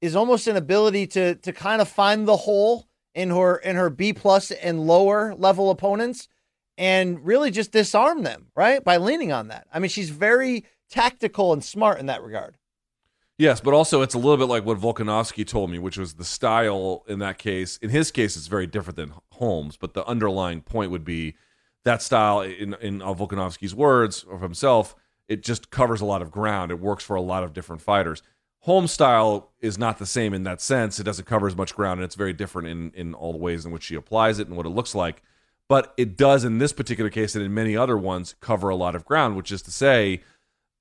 is 0.00 0.16
almost 0.16 0.46
an 0.46 0.56
ability 0.56 1.06
to 1.08 1.34
to 1.36 1.52
kind 1.52 1.82
of 1.82 1.88
find 1.88 2.26
the 2.26 2.36
hole 2.36 2.88
in 3.14 3.30
her 3.30 3.56
in 3.56 3.76
her 3.76 3.90
B 3.90 4.12
plus 4.12 4.50
and 4.50 4.86
lower 4.86 5.34
level 5.34 5.70
opponents 5.70 6.28
and 6.78 7.26
really 7.26 7.50
just 7.50 7.72
disarm 7.72 8.22
them, 8.22 8.46
right? 8.54 8.82
By 8.82 8.96
leaning 8.96 9.32
on 9.32 9.48
that. 9.48 9.66
I 9.74 9.80
mean, 9.80 9.90
she's 9.90 10.10
very 10.10 10.64
tactical 10.88 11.52
and 11.52 11.62
smart 11.62 11.98
in 11.98 12.06
that 12.06 12.22
regard. 12.22 12.56
Yes, 13.36 13.60
but 13.60 13.74
also 13.74 14.00
it's 14.00 14.14
a 14.14 14.18
little 14.18 14.36
bit 14.36 14.48
like 14.48 14.64
what 14.64 14.78
Volkanovski 14.78 15.46
told 15.46 15.70
me, 15.70 15.78
which 15.78 15.98
was 15.98 16.14
the 16.14 16.24
style 16.24 17.04
in 17.08 17.18
that 17.18 17.38
case. 17.38 17.76
In 17.78 17.90
his 17.90 18.10
case, 18.10 18.36
it's 18.36 18.46
very 18.46 18.66
different 18.66 18.96
than 18.96 19.12
Holmes, 19.32 19.76
but 19.76 19.94
the 19.94 20.06
underlying 20.06 20.60
point 20.60 20.90
would 20.90 21.04
be 21.04 21.34
that 21.84 22.00
style, 22.02 22.40
in 22.40 22.74
in 22.80 23.00
Volkanovski's 23.00 23.74
words 23.74 24.24
of 24.30 24.40
himself, 24.40 24.96
it 25.28 25.42
just 25.42 25.70
covers 25.70 26.00
a 26.00 26.04
lot 26.04 26.22
of 26.22 26.30
ground. 26.30 26.70
It 26.70 26.80
works 26.80 27.04
for 27.04 27.16
a 27.16 27.22
lot 27.22 27.44
of 27.44 27.52
different 27.52 27.82
fighters. 27.82 28.22
Holmes' 28.60 28.90
style 28.90 29.52
is 29.60 29.78
not 29.78 29.98
the 29.98 30.06
same 30.06 30.34
in 30.34 30.42
that 30.42 30.60
sense. 30.60 30.98
It 30.98 31.04
doesn't 31.04 31.26
cover 31.26 31.46
as 31.46 31.56
much 31.56 31.76
ground, 31.76 32.00
and 32.00 32.04
it's 32.04 32.16
very 32.16 32.32
different 32.32 32.68
in 32.68 32.90
in 32.94 33.14
all 33.14 33.32
the 33.32 33.38
ways 33.38 33.64
in 33.64 33.72
which 33.72 33.84
she 33.84 33.94
applies 33.94 34.38
it 34.38 34.48
and 34.48 34.56
what 34.56 34.66
it 34.66 34.70
looks 34.70 34.94
like. 34.94 35.22
But 35.68 35.92
it 35.96 36.16
does 36.16 36.44
in 36.44 36.58
this 36.58 36.72
particular 36.72 37.10
case 37.10 37.34
and 37.34 37.44
in 37.44 37.52
many 37.52 37.76
other 37.76 37.96
ones 37.98 38.34
cover 38.40 38.70
a 38.70 38.76
lot 38.76 38.94
of 38.94 39.04
ground, 39.04 39.36
which 39.36 39.52
is 39.52 39.62
to 39.62 39.70
say 39.70 40.22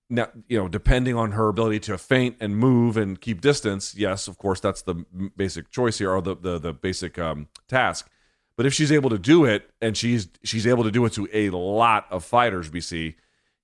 now 0.09 0.30
you 0.47 0.57
know 0.57 0.68
depending 0.68 1.15
on 1.15 1.34
her 1.34 1.49
ability 1.49 1.80
to 1.80 1.97
feint 1.97 2.38
and 2.39 2.55
move 2.55 2.95
and 2.95 3.19
keep 3.19 3.41
distance 3.41 3.93
yes 3.95 4.27
of 4.27 4.38
course 4.38 4.59
that's 4.59 4.81
the 4.84 4.95
basic 5.35 5.69
choice 5.69 5.97
here 5.97 6.11
or 6.11 6.22
the 6.22 6.35
the, 6.35 6.57
the 6.57 6.73
basic 6.73 7.19
um, 7.19 7.47
task. 7.68 8.09
But 8.55 8.65
if 8.65 8.73
she's 8.73 8.91
able 8.91 9.09
to 9.11 9.19
do 9.19 9.45
it 9.45 9.69
and 9.81 9.95
she's 9.95 10.30
she's 10.43 10.65
able 10.65 10.84
to 10.84 10.91
do 10.91 11.05
it 11.05 11.14
to 11.14 11.27
a 11.34 11.49
lot 11.49 12.07
of 12.09 12.23
fighters 12.23 12.69
bc 12.69 13.15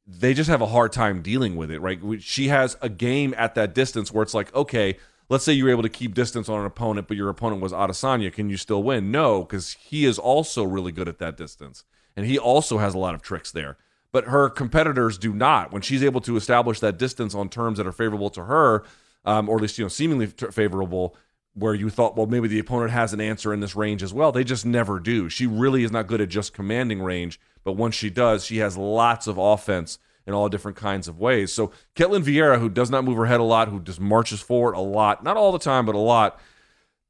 they 0.06 0.34
just 0.34 0.50
have 0.50 0.62
a 0.62 0.68
hard 0.68 0.92
time 0.92 1.22
dealing 1.22 1.56
with 1.56 1.72
it 1.72 1.80
right? 1.80 2.00
She 2.22 2.50
has 2.50 2.78
a 2.82 2.90
game 2.90 3.34
at 3.38 3.56
that 3.56 3.74
distance 3.74 4.12
where 4.12 4.24
it's 4.24 4.34
like 4.34 4.54
okay 4.54 4.98
let's 5.34 5.44
say 5.44 5.52
you're 5.52 5.70
able 5.70 5.84
to 5.84 5.90
keep 5.90 6.14
distance 6.14 6.48
on 6.48 6.60
an 6.60 6.66
opponent 6.66 7.08
but 7.08 7.18
your 7.18 7.30
opponent 7.30 7.62
was 7.62 7.74
adesanya 7.74 8.32
can 8.32 8.50
you 8.50 8.58
still 8.58 8.82
win 8.82 9.12
no 9.12 9.44
because 9.44 9.74
he 9.74 10.06
is 10.06 10.18
also 10.18 10.64
really 10.64 10.92
good 10.92 11.10
at 11.10 11.20
that 11.20 11.36
distance 11.36 11.84
and 12.16 12.26
he 12.26 12.38
also 12.38 12.78
has 12.78 12.94
a 12.94 12.98
lot 12.98 13.14
of 13.14 13.22
tricks 13.22 13.52
there 13.52 13.78
but 14.14 14.26
her 14.26 14.48
competitors 14.48 15.18
do 15.18 15.34
not. 15.34 15.74
When 15.74 15.82
she's 15.82 16.04
able 16.04 16.22
to 16.22 16.38
establish 16.38 16.80
that 16.80 16.98
distance 16.98 17.36
on 17.36 17.50
terms 17.50 17.80
that 17.80 17.88
are 17.88 17.92
favorable 17.92 18.30
to 18.30 18.46
her, 18.46 18.84
um, 19.26 19.50
or 19.50 19.58
at 19.58 19.64
least 19.64 19.78
you 19.78 19.84
know 19.84 19.90
seemingly 19.90 20.28
favorable, 20.28 21.18
where 21.56 21.74
you 21.74 21.90
thought, 21.90 22.16
well, 22.16 22.28
maybe 22.28 22.48
the 22.48 22.60
opponent 22.60 22.92
has 22.92 23.12
an 23.12 23.20
answer 23.20 23.54
in 23.54 23.60
this 23.60 23.76
range 23.76 24.02
as 24.02 24.14
well. 24.14 24.32
They 24.32 24.44
just 24.44 24.66
never 24.66 25.00
do. 25.00 25.30
She 25.30 25.46
really 25.46 25.84
is 25.84 25.92
not 25.92 26.08
good 26.08 26.22
at 26.22 26.30
just 26.30 26.54
commanding 26.54 27.02
range, 27.02 27.40
but 27.64 27.74
once 27.74 27.96
she 27.96 28.10
does, 28.10 28.46
she 28.46 28.58
has 28.58 28.78
lots 28.78 29.28
of 29.28 29.38
offense 29.38 29.98
in 30.26 30.34
all 30.34 30.50
different 30.50 30.78
kinds 30.78 31.08
of 31.08 31.20
ways. 31.20 31.52
So 31.52 31.72
Ketlen 31.96 32.24
Vieira, 32.24 32.60
who 32.60 32.70
does 32.70 32.90
not 32.90 33.04
move 33.04 33.18
her 33.18 33.26
head 33.26 33.40
a 33.40 33.44
lot, 33.44 33.68
who 33.68 33.80
just 33.82 34.00
marches 34.00 34.40
forward 34.42 34.74
a 34.74 34.80
lot, 34.80 35.24
not 35.24 35.38
all 35.38 35.52
the 35.52 35.60
time, 35.60 35.86
but 35.86 35.96
a 35.96 36.00
lot. 36.00 36.40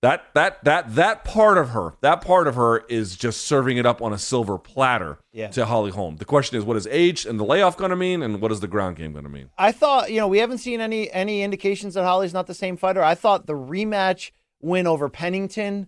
That 0.01 0.25
that 0.33 0.61
that 0.65 0.95
that 0.95 1.23
part 1.23 1.57
of 1.57 1.69
her, 1.69 1.93
that 2.01 2.19
part 2.19 2.45
of 2.49 2.55
her 2.55 2.79
is 2.89 3.15
just 3.15 3.43
serving 3.43 3.77
it 3.77 3.85
up 3.85 4.01
on 4.01 4.11
a 4.11 4.17
silver 4.17 4.57
platter 4.57 5.17
Yeah. 5.31 5.47
to 5.51 5.65
Holly 5.65 5.91
Holm. 5.91 6.17
The 6.17 6.25
question 6.25 6.57
is, 6.57 6.65
what 6.65 6.75
is 6.75 6.85
age 6.87 7.25
and 7.25 7.39
the 7.39 7.45
layoff 7.45 7.77
going 7.77 7.91
to 7.91 7.95
mean, 7.95 8.21
and 8.21 8.41
what 8.41 8.51
is 8.51 8.59
the 8.59 8.67
ground 8.67 8.97
game 8.97 9.13
going 9.13 9.23
to 9.23 9.29
mean? 9.29 9.49
I 9.57 9.71
thought, 9.71 10.11
you 10.11 10.17
know, 10.17 10.27
we 10.27 10.39
haven't 10.39 10.57
seen 10.57 10.81
any 10.81 11.09
any 11.11 11.41
indications 11.41 11.93
that 11.93 12.03
Holly's 12.03 12.33
not 12.33 12.47
the 12.47 12.53
same 12.53 12.75
fighter. 12.75 13.01
I 13.01 13.15
thought 13.15 13.45
the 13.45 13.53
rematch 13.53 14.31
win 14.61 14.87
over 14.87 15.07
Pennington. 15.07 15.87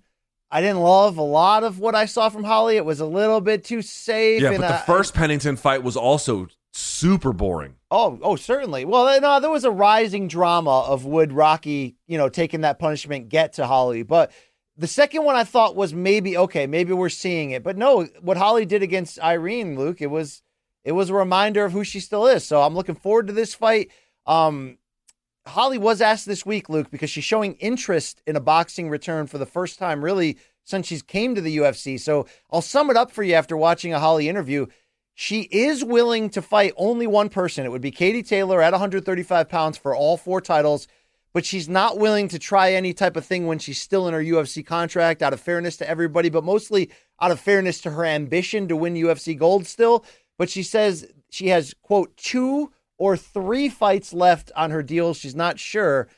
I 0.49 0.61
didn't 0.61 0.80
love 0.80 1.18
a 1.18 1.22
lot 1.22 1.65
of 1.65 1.80
what 1.80 1.93
I 1.93 2.06
saw 2.06 2.30
from 2.30 2.45
Holly. 2.45 2.77
It 2.77 2.85
was 2.85 3.02
a 3.02 3.06
little 3.06 3.41
bit 3.41 3.65
too 3.65 3.81
safe. 3.81 4.41
Yeah, 4.41 4.52
but 4.57 4.65
the 4.65 4.77
first 4.93 5.14
Pennington 5.14 5.57
fight 5.57 5.84
was 5.84 5.97
also 5.97 6.47
super 6.77 7.34
boring. 7.34 7.76
Oh, 7.89 8.19
oh, 8.22 8.35
certainly. 8.35 8.85
Well, 8.85 9.22
no, 9.22 9.39
there 9.39 9.49
was 9.49 9.64
a 9.64 9.72
rising 9.72 10.27
drama 10.27 10.81
of 10.81 11.06
would 11.06 11.31
Rocky, 11.31 11.95
you 12.07 12.18
know, 12.18 12.30
taking 12.30 12.61
that 12.61 12.80
punishment 12.80 13.30
get 13.30 13.53
to 13.53 13.65
Holly, 13.65 14.03
but 14.03 14.31
the 14.77 14.88
second 14.88 15.23
one 15.23 15.35
I 15.35 15.45
thought 15.45 15.76
was 15.76 15.93
maybe 15.93 16.38
okay, 16.38 16.68
maybe 16.68 16.91
we're 16.91 17.10
seeing 17.10 17.52
it, 17.52 17.64
but 17.64 17.77
no, 17.77 18.03
what 18.22 18.38
Holly 18.38 18.65
did 18.65 18.84
against 18.84 19.19
Irene, 19.19 19.77
Luke, 19.77 20.02
it 20.02 20.07
was 20.07 20.41
it 20.84 20.91
was 20.91 21.10
a 21.10 21.15
reminder 21.15 21.65
of 21.65 21.72
who 21.72 21.84
she 21.84 21.99
still 21.99 22.27
is. 22.27 22.45
So 22.45 22.61
I'm 22.61 22.76
looking 22.76 22.95
forward 22.95 23.27
to 23.27 23.34
this 23.34 23.56
fight. 23.56 23.91
Um, 24.27 24.77
Holly 25.47 25.77
was 25.77 26.02
asked 26.02 26.27
this 26.27 26.45
week, 26.45 26.69
Luke, 26.69 26.91
because 26.91 27.10
she's 27.10 27.23
showing 27.23 27.53
interest 27.56 28.22
in 28.27 28.35
a 28.35 28.41
boxing 28.41 28.89
return 28.89 29.27
for 29.27 29.38
the 29.38 29.45
first 29.45 29.80
time, 29.80 30.03
really, 30.03 30.38
since 30.64 30.88
she's 30.88 31.02
came 31.02 31.35
to 31.35 31.41
the 31.41 31.57
UFC. 31.57 31.99
So 31.99 32.27
I'll 32.52 32.61
sum 32.61 32.89
it 32.89 32.97
up 32.97 33.11
for 33.11 33.23
you 33.23 33.34
after 33.34 33.57
watching 33.57 33.93
a 33.93 33.99
Holly 33.99 34.30
interview. 34.30 34.68
She 35.18 35.44
is 35.44 35.84
willing 35.84 36.30
to 36.32 36.42
fight 36.42 36.74
only 36.76 37.08
one 37.08 37.30
person. 37.30 37.66
It 37.66 37.72
would 37.72 37.82
be 37.82 37.90
Katie 37.90 38.22
Taylor 38.22 38.62
at 38.62 38.74
135 38.74 39.48
pounds 39.48 39.78
for 39.78 39.96
all 39.96 40.18
four 40.18 40.42
titles, 40.42 40.90
but 41.34 41.46
she's 41.46 41.70
not 41.70 41.98
willing 41.98 42.28
to 42.28 42.38
try 42.38 42.74
any 42.74 42.94
type 42.94 43.16
of 43.16 43.26
thing 43.26 43.48
when 43.48 43.58
she's 43.58 43.82
still 43.82 44.10
in 44.10 44.14
her 44.14 44.22
UFC 44.22 44.64
contract 44.66 45.24
out 45.24 45.32
of 45.32 45.40
fairness 45.40 45.78
to 45.78 45.90
everybody, 45.90 46.30
but 46.30 46.44
mostly 46.44 46.92
out 47.22 47.32
of 47.32 47.40
fairness 47.40 47.80
to 47.82 47.92
her 47.92 48.04
ambition 48.06 48.68
to 48.68 48.76
win 48.76 48.94
UFC 48.94 49.38
gold 49.38 49.66
still. 49.66 50.04
But 50.38 50.50
she 50.50 50.64
says 50.64 51.08
she 51.30 51.48
has, 51.48 51.74
quote, 51.82 52.16
two 52.18 52.74
or 52.98 53.16
three 53.16 53.70
fights 53.70 54.12
left 54.12 54.52
on 54.54 54.72
her 54.72 54.84
deal. 54.84 55.14
She's 55.14 55.36
not 55.36 55.60
sure. 55.60 56.10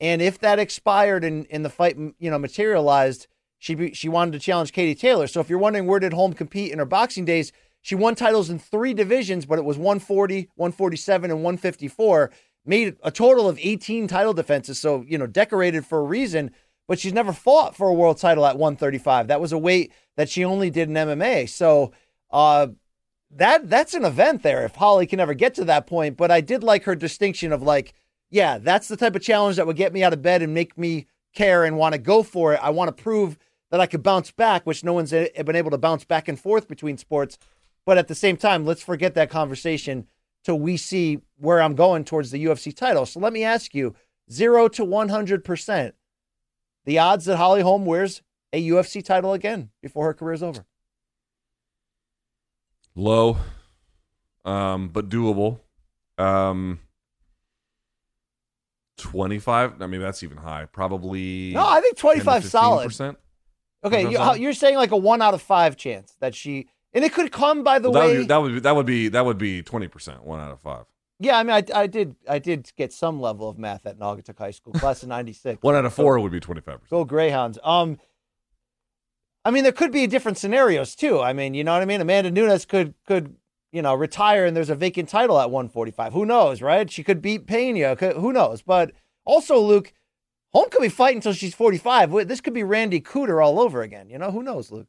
And 0.00 0.20
if 0.20 0.40
that 0.40 0.58
expired 0.58 1.22
and, 1.22 1.46
and 1.50 1.64
the 1.64 1.70
fight, 1.70 1.96
you 1.96 2.30
know, 2.30 2.38
materialized, 2.38 3.28
she 3.58 3.76
be, 3.76 3.94
she 3.94 4.08
wanted 4.08 4.32
to 4.32 4.38
challenge 4.40 4.72
Katie 4.72 4.94
Taylor. 4.96 5.28
So 5.28 5.40
if 5.40 5.48
you're 5.48 5.58
wondering 5.60 5.86
where 5.86 6.00
did 6.00 6.14
Holm 6.14 6.32
compete 6.32 6.72
in 6.72 6.80
her 6.80 6.84
boxing 6.84 7.24
days, 7.24 7.52
she 7.82 7.94
won 7.94 8.14
titles 8.14 8.50
in 8.50 8.58
three 8.58 8.94
divisions, 8.94 9.46
but 9.46 9.58
it 9.58 9.64
was 9.64 9.78
140, 9.78 10.50
147, 10.54 11.30
and 11.30 11.40
154. 11.40 12.30
Made 12.66 12.96
a 13.02 13.10
total 13.10 13.48
of 13.48 13.58
18 13.60 14.06
title 14.06 14.34
defenses, 14.34 14.78
so 14.78 15.04
you 15.08 15.16
know, 15.16 15.26
decorated 15.26 15.86
for 15.86 15.98
a 15.98 16.04
reason. 16.04 16.50
But 16.86 16.98
she's 16.98 17.12
never 17.12 17.32
fought 17.32 17.76
for 17.76 17.88
a 17.88 17.94
world 17.94 18.18
title 18.18 18.44
at 18.44 18.58
135. 18.58 19.28
That 19.28 19.40
was 19.40 19.52
a 19.52 19.58
weight 19.58 19.92
that 20.16 20.28
she 20.28 20.44
only 20.44 20.70
did 20.70 20.88
in 20.88 20.94
MMA. 20.94 21.48
So 21.48 21.92
uh, 22.30 22.68
that 23.30 23.70
that's 23.70 23.94
an 23.94 24.04
event 24.04 24.42
there. 24.42 24.64
If 24.64 24.74
Holly 24.74 25.06
can 25.06 25.20
ever 25.20 25.34
get 25.34 25.54
to 25.54 25.64
that 25.66 25.86
point, 25.86 26.16
but 26.16 26.30
I 26.30 26.40
did 26.40 26.62
like 26.62 26.84
her 26.84 26.94
distinction 26.94 27.52
of 27.52 27.62
like, 27.62 27.94
yeah, 28.28 28.58
that's 28.58 28.88
the 28.88 28.96
type 28.96 29.16
of 29.16 29.22
challenge 29.22 29.56
that 29.56 29.66
would 29.66 29.76
get 29.76 29.92
me 29.92 30.02
out 30.02 30.12
of 30.12 30.20
bed 30.20 30.42
and 30.42 30.52
make 30.52 30.76
me 30.76 31.06
care 31.34 31.64
and 31.64 31.78
want 31.78 31.94
to 31.94 31.98
go 31.98 32.22
for 32.22 32.54
it. 32.54 32.60
I 32.62 32.70
want 32.70 32.94
to 32.94 33.02
prove 33.02 33.38
that 33.70 33.80
I 33.80 33.86
could 33.86 34.02
bounce 34.02 34.30
back, 34.32 34.66
which 34.66 34.84
no 34.84 34.92
one's 34.92 35.12
been 35.12 35.56
able 35.56 35.70
to 35.70 35.78
bounce 35.78 36.04
back 36.04 36.28
and 36.28 36.38
forth 36.38 36.68
between 36.68 36.98
sports. 36.98 37.38
But 37.86 37.98
at 37.98 38.08
the 38.08 38.14
same 38.14 38.36
time, 38.36 38.64
let's 38.64 38.82
forget 38.82 39.14
that 39.14 39.30
conversation 39.30 40.06
till 40.44 40.58
we 40.58 40.76
see 40.76 41.20
where 41.36 41.60
I'm 41.60 41.74
going 41.74 42.04
towards 42.04 42.30
the 42.30 42.44
UFC 42.44 42.74
title. 42.74 43.06
So 43.06 43.20
let 43.20 43.32
me 43.32 43.42
ask 43.44 43.74
you, 43.74 43.94
zero 44.30 44.68
to 44.68 44.84
100%, 44.84 45.92
the 46.84 46.98
odds 46.98 47.24
that 47.24 47.36
Holly 47.36 47.62
Holm 47.62 47.84
wears 47.84 48.22
a 48.52 48.68
UFC 48.68 49.04
title 49.04 49.32
again 49.32 49.70
before 49.82 50.06
her 50.06 50.14
career 50.14 50.34
is 50.34 50.42
over. 50.42 50.64
Low, 52.94 53.38
um, 54.44 54.88
but 54.88 55.08
doable. 55.08 55.60
Um, 56.18 56.80
Twenty-five. 59.00 59.80
I 59.80 59.86
mean, 59.86 60.02
that's 60.02 60.22
even 60.22 60.36
high. 60.36 60.66
Probably. 60.66 61.52
No, 61.54 61.66
I 61.66 61.80
think 61.80 61.96
25 61.96 62.44
solid. 62.44 63.16
Okay, 63.82 64.10
you, 64.10 64.34
you're 64.36 64.52
saying 64.52 64.76
like 64.76 64.90
a 64.90 64.96
one 64.96 65.22
out 65.22 65.32
of 65.32 65.40
five 65.40 65.76
chance 65.76 66.14
that 66.20 66.34
she, 66.34 66.68
and 66.92 67.04
it 67.04 67.12
could 67.12 67.32
come 67.32 67.62
by 67.62 67.78
the 67.78 67.90
that, 67.90 67.98
way. 67.98 68.24
that 68.24 68.38
would 68.42 68.54
be 68.54 68.60
that 68.60 68.74
would 68.76 68.86
be 68.86 69.08
that 69.08 69.24
would 69.24 69.38
be 69.38 69.62
twenty 69.62 69.88
percent. 69.88 70.24
One 70.24 70.40
out 70.40 70.50
of 70.50 70.60
five. 70.60 70.84
yeah, 71.18 71.38
I 71.38 71.42
mean, 71.42 71.52
I, 71.52 71.80
I 71.80 71.86
did 71.86 72.16
I 72.28 72.38
did 72.38 72.70
get 72.76 72.92
some 72.92 73.20
level 73.20 73.48
of 73.48 73.58
math 73.58 73.86
at 73.86 73.98
Naugatuck 73.98 74.38
High 74.38 74.50
School, 74.50 74.72
class 74.72 75.02
of 75.02 75.08
'96. 75.08 75.62
One 75.62 75.74
out 75.74 75.84
of 75.84 75.94
four 75.94 76.18
would 76.18 76.32
be 76.32 76.40
twenty-five 76.40 76.80
percent. 76.80 76.90
Go 76.90 77.04
Greyhounds. 77.04 77.58
Um, 77.62 77.98
I 79.44 79.50
mean, 79.50 79.62
there 79.62 79.72
could 79.72 79.92
be 79.92 80.06
different 80.06 80.38
scenarios 80.38 80.94
too. 80.94 81.20
I 81.20 81.32
mean, 81.32 81.54
you 81.54 81.64
know 81.64 81.72
what 81.72 81.82
I 81.82 81.86
mean? 81.86 82.00
Amanda 82.00 82.30
Nunes 82.30 82.64
could 82.66 82.94
could 83.06 83.36
you 83.72 83.82
know 83.82 83.94
retire 83.94 84.44
and 84.44 84.56
there's 84.56 84.70
a 84.70 84.74
vacant 84.74 85.08
title 85.08 85.38
at 85.38 85.50
145. 85.50 86.12
Who 86.12 86.26
knows, 86.26 86.60
right? 86.60 86.90
She 86.90 87.02
could 87.02 87.22
beat 87.22 87.46
Pena. 87.46 87.96
Could, 87.96 88.16
who 88.16 88.32
knows? 88.32 88.62
But 88.62 88.92
also, 89.24 89.58
Luke, 89.58 89.92
Holm 90.52 90.68
could 90.70 90.82
be 90.82 90.88
fighting 90.88 91.18
until 91.18 91.32
she's 91.32 91.54
45. 91.54 92.26
This 92.26 92.40
could 92.40 92.54
be 92.54 92.64
Randy 92.64 93.00
Couture 93.00 93.40
all 93.40 93.60
over 93.60 93.82
again. 93.82 94.10
You 94.10 94.18
know, 94.18 94.30
who 94.30 94.42
knows, 94.42 94.70
Luke? 94.70 94.88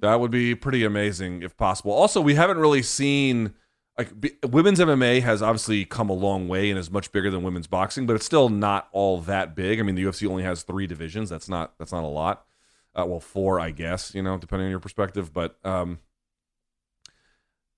That 0.00 0.20
would 0.20 0.30
be 0.30 0.54
pretty 0.54 0.84
amazing 0.84 1.42
if 1.42 1.56
possible. 1.56 1.92
Also, 1.92 2.20
we 2.20 2.34
haven't 2.34 2.58
really 2.58 2.82
seen 2.82 3.54
like 3.98 4.18
b- 4.18 4.32
women's 4.48 4.78
MMA 4.78 5.20
has 5.22 5.42
obviously 5.42 5.84
come 5.84 6.08
a 6.08 6.14
long 6.14 6.48
way 6.48 6.70
and 6.70 6.78
is 6.78 6.90
much 6.90 7.12
bigger 7.12 7.30
than 7.30 7.42
women's 7.42 7.66
boxing, 7.66 8.06
but 8.06 8.16
it's 8.16 8.24
still 8.24 8.48
not 8.48 8.88
all 8.92 9.20
that 9.22 9.54
big. 9.54 9.78
I 9.78 9.82
mean, 9.82 9.94
the 9.94 10.04
UFC 10.04 10.28
only 10.28 10.42
has 10.42 10.62
three 10.62 10.86
divisions. 10.86 11.28
That's 11.28 11.48
not 11.48 11.74
that's 11.78 11.92
not 11.92 12.04
a 12.04 12.06
lot. 12.06 12.46
Uh, 12.94 13.04
well, 13.06 13.20
four, 13.20 13.60
I 13.60 13.70
guess, 13.70 14.14
you 14.14 14.22
know, 14.22 14.38
depending 14.38 14.66
on 14.66 14.70
your 14.70 14.80
perspective. 14.80 15.32
But 15.32 15.58
um, 15.64 15.98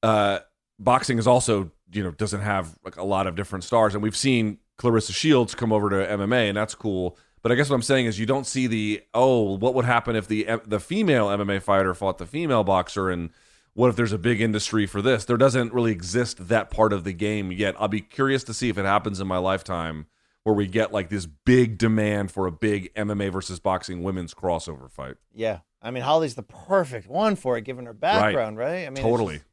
uh, 0.02 0.40
boxing 0.78 1.18
is 1.18 1.26
also, 1.26 1.70
you 1.92 2.02
know, 2.02 2.12
doesn't 2.12 2.40
have 2.40 2.78
like 2.84 2.96
a 2.96 3.04
lot 3.04 3.26
of 3.26 3.34
different 3.34 3.64
stars, 3.64 3.94
and 3.94 4.02
we've 4.02 4.16
seen 4.16 4.58
Claressa 4.78 5.14
Shields 5.14 5.54
come 5.54 5.72
over 5.72 5.90
to 5.90 5.96
MMA, 5.96 6.48
and 6.48 6.56
that's 6.56 6.74
cool. 6.74 7.18
But 7.42 7.52
I 7.52 7.56
guess 7.56 7.68
what 7.68 7.76
I'm 7.76 7.82
saying 7.82 8.06
is 8.06 8.20
you 8.20 8.26
don't 8.26 8.46
see 8.46 8.66
the 8.66 9.02
oh, 9.14 9.56
what 9.56 9.74
would 9.74 9.84
happen 9.84 10.16
if 10.16 10.28
the 10.28 10.46
the 10.64 10.80
female 10.80 11.28
MMA 11.28 11.60
fighter 11.60 11.92
fought 11.94 12.18
the 12.18 12.26
female 12.26 12.64
boxer, 12.64 13.10
and 13.10 13.30
what 13.74 13.88
if 13.88 13.96
there's 13.96 14.12
a 14.12 14.18
big 14.18 14.40
industry 14.40 14.86
for 14.86 15.02
this? 15.02 15.24
There 15.24 15.36
doesn't 15.36 15.72
really 15.72 15.92
exist 15.92 16.48
that 16.48 16.70
part 16.70 16.92
of 16.92 17.04
the 17.04 17.12
game 17.12 17.50
yet. 17.50 17.74
I'll 17.78 17.88
be 17.88 18.00
curious 18.00 18.44
to 18.44 18.54
see 18.54 18.68
if 18.68 18.78
it 18.78 18.84
happens 18.84 19.20
in 19.20 19.26
my 19.26 19.38
lifetime 19.38 20.06
where 20.44 20.54
we 20.54 20.66
get 20.66 20.92
like 20.92 21.08
this 21.08 21.26
big 21.26 21.78
demand 21.78 22.30
for 22.30 22.46
a 22.46 22.52
big 22.52 22.92
MMA 22.94 23.32
versus 23.32 23.60
boxing 23.60 24.02
women's 24.02 24.34
crossover 24.34 24.90
fight. 24.90 25.16
Yeah. 25.32 25.60
I 25.80 25.90
mean, 25.90 26.02
Holly's 26.02 26.34
the 26.34 26.42
perfect 26.42 27.08
one 27.08 27.36
for 27.36 27.56
it, 27.56 27.62
given 27.62 27.86
her 27.86 27.92
background, 27.92 28.56
right? 28.56 28.72
right? 28.72 28.86
I 28.86 28.90
mean, 28.90 29.02
totally. 29.02 29.36
It's 29.36 29.42
just, 29.42 29.48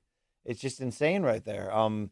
it's 0.45 0.61
just, 0.61 0.81
insane 0.81 1.23
right 1.23 1.43
there. 1.43 1.75
Um, 1.75 2.11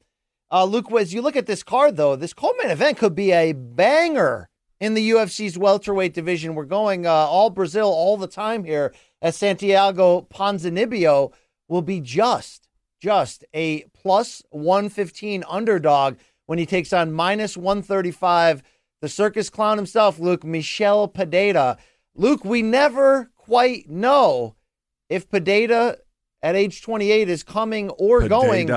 uh, 0.51 0.65
Luke, 0.65 0.91
as 0.93 1.13
you 1.13 1.21
look 1.21 1.35
at 1.35 1.45
this 1.45 1.63
card, 1.63 1.97
though, 1.97 2.15
this 2.15 2.33
co-main 2.33 2.71
event 2.71 2.97
could 2.97 3.15
be 3.15 3.31
a 3.31 3.53
banger 3.53 4.49
in 4.79 4.93
the 4.93 5.11
UFC's 5.11 5.57
welterweight 5.57 6.13
division. 6.13 6.55
We're 6.55 6.65
going 6.65 7.05
uh, 7.05 7.11
all 7.11 7.49
Brazil 7.49 7.87
all 7.87 8.17
the 8.17 8.27
time 8.27 8.63
here, 8.63 8.93
as 9.21 9.35
Santiago 9.35 10.27
Ponzinibbio 10.29 11.33
will 11.67 11.81
be 11.81 11.99
just, 11.99 12.67
just 13.01 13.43
a 13.53 13.83
plus 13.93 14.43
115 14.49 15.43
underdog 15.49 16.17
when 16.45 16.59
he 16.59 16.65
takes 16.65 16.93
on 16.93 17.11
minus 17.11 17.57
135 17.57 18.63
the 19.01 19.09
circus 19.09 19.49
clown 19.49 19.77
himself, 19.77 20.17
Luke, 20.19 20.43
Michel 20.43 21.07
Pereira. 21.07 21.77
Luke, 22.15 22.43
we 22.43 22.63
never 22.63 23.29
quite 23.35 23.87
know 23.89 24.55
if 25.07 25.29
Pereira 25.29 25.97
at 26.41 26.55
age 26.55 26.81
28 26.81 27.29
is 27.29 27.43
coming 27.43 27.89
or 27.91 28.21
Pereira. 28.21 28.29
going. 28.29 28.67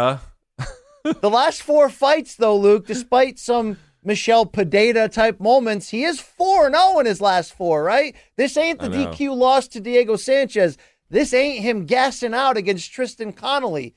the 1.20 1.30
last 1.30 1.62
four 1.62 1.88
fights, 1.88 2.34
though, 2.34 2.56
Luke, 2.56 2.86
despite 2.86 3.38
some 3.38 3.78
Michel 4.02 4.46
Pereira 4.46 5.08
type 5.08 5.40
moments, 5.40 5.90
he 5.90 6.04
is 6.04 6.20
4 6.20 6.70
0 6.70 6.98
in 7.00 7.06
his 7.06 7.20
last 7.20 7.52
four, 7.52 7.82
right? 7.84 8.14
This 8.36 8.56
ain't 8.56 8.80
the 8.80 8.88
DQ 8.88 9.36
loss 9.36 9.68
to 9.68 9.80
Diego 9.80 10.16
Sanchez. 10.16 10.78
This 11.10 11.34
ain't 11.34 11.62
him 11.62 11.86
gassing 11.86 12.34
out 12.34 12.56
against 12.56 12.92
Tristan 12.92 13.32
Connelly. 13.32 13.94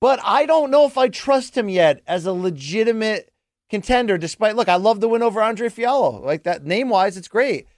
But 0.00 0.18
I 0.24 0.46
don't 0.46 0.70
know 0.72 0.84
if 0.86 0.98
I 0.98 1.08
trust 1.08 1.56
him 1.56 1.68
yet 1.68 2.02
as 2.08 2.26
a 2.26 2.32
legitimate 2.32 3.32
contender. 3.70 4.18
Despite 4.18 4.56
look, 4.56 4.68
I 4.68 4.76
love 4.76 5.00
the 5.00 5.08
win 5.08 5.22
over 5.22 5.40
Andre 5.40 5.68
Fialho. 5.68 6.20
Like 6.20 6.42
that 6.42 6.64
name 6.64 6.88
wise, 6.88 7.16
it's 7.16 7.28
great. 7.28 7.68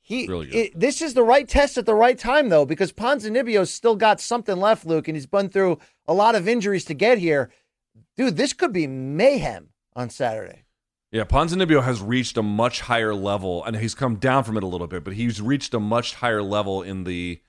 He 0.00 0.26
really 0.26 0.48
it, 0.48 0.78
this 0.78 1.02
is 1.02 1.14
the 1.14 1.24
right 1.24 1.46
test 1.46 1.76
at 1.76 1.84
the 1.84 1.94
right 1.94 2.18
time 2.18 2.48
though, 2.48 2.64
because 2.64 2.92
Ponzinibbio's 2.92 3.74
still 3.74 3.96
got 3.96 4.20
something 4.20 4.56
left, 4.56 4.86
Luke, 4.86 5.06
and 5.06 5.16
he's 5.16 5.26
been 5.26 5.50
through 5.50 5.78
a 6.06 6.14
lot 6.14 6.34
of 6.34 6.48
injuries 6.48 6.84
to 6.86 6.94
get 6.94 7.18
here. 7.18 7.50
Dude, 8.16 8.36
this 8.36 8.54
could 8.54 8.72
be 8.72 8.86
mayhem 8.86 9.70
on 9.96 10.10
Saturday. 10.10 10.66
Yeah, 11.10 11.24
Ponzinibbio 11.24 11.82
has 11.82 12.02
reached 12.02 12.36
a 12.36 12.42
much 12.42 12.82
higher 12.82 13.14
level, 13.14 13.64
and 13.64 13.76
he's 13.76 13.94
come 13.94 14.16
down 14.16 14.44
from 14.44 14.56
it 14.56 14.62
a 14.62 14.66
little 14.66 14.86
bit, 14.86 15.02
but 15.02 15.14
he's 15.14 15.40
reached 15.40 15.72
a 15.72 15.80
much 15.80 16.14
higher 16.14 16.42
level 16.42 16.82
in 16.82 17.04
the 17.04 17.40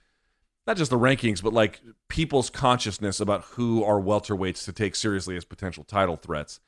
not 0.66 0.78
just 0.78 0.92
the 0.92 1.00
rankings, 1.00 1.42
but 1.42 1.54
like 1.54 1.82
people's 2.10 2.50
consciousness 2.50 3.20
about 3.20 3.44
who 3.52 3.84
are 3.84 4.02
welterweights 4.02 4.66
to 4.66 4.74
take 4.74 4.96
seriously 4.96 5.38
as 5.38 5.46
potential 5.46 5.84
title 5.84 6.18
threats. 6.18 6.60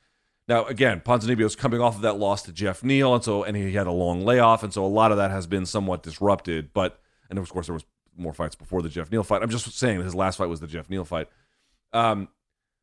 Now, 0.47 0.65
again, 0.65 1.01
Ponzinibbio 1.01 1.45
is 1.45 1.55
coming 1.55 1.81
off 1.81 1.97
of 1.97 2.01
that 2.01 2.17
loss 2.17 2.41
to 2.43 2.51
Geoff 2.51 2.83
Neal, 2.83 3.13
and 3.13 3.23
so 3.23 3.43
and 3.43 3.55
he 3.55 3.73
had 3.73 3.87
a 3.87 3.91
long 3.91 4.25
layoff, 4.25 4.63
and 4.63 4.73
so 4.73 4.83
a 4.83 4.87
lot 4.87 5.11
of 5.11 5.17
that 5.17 5.31
has 5.31 5.47
been 5.47 5.65
somewhat 5.65 6.01
disrupted. 6.01 6.73
But 6.73 6.99
and 7.29 7.37
of 7.37 7.49
course 7.49 7.67
there 7.67 7.73
was 7.73 7.85
more 8.17 8.33
fights 8.33 8.55
before 8.55 8.81
the 8.81 8.89
Geoff 8.89 9.11
Neal 9.11 9.23
fight. 9.23 9.43
I'm 9.43 9.49
just 9.49 9.71
saying 9.77 10.01
his 10.01 10.15
last 10.15 10.37
fight 10.37 10.49
was 10.49 10.59
the 10.59 10.67
Geoff 10.67 10.89
Neal 10.89 11.05
fight. 11.05 11.27
Um, 11.93 12.29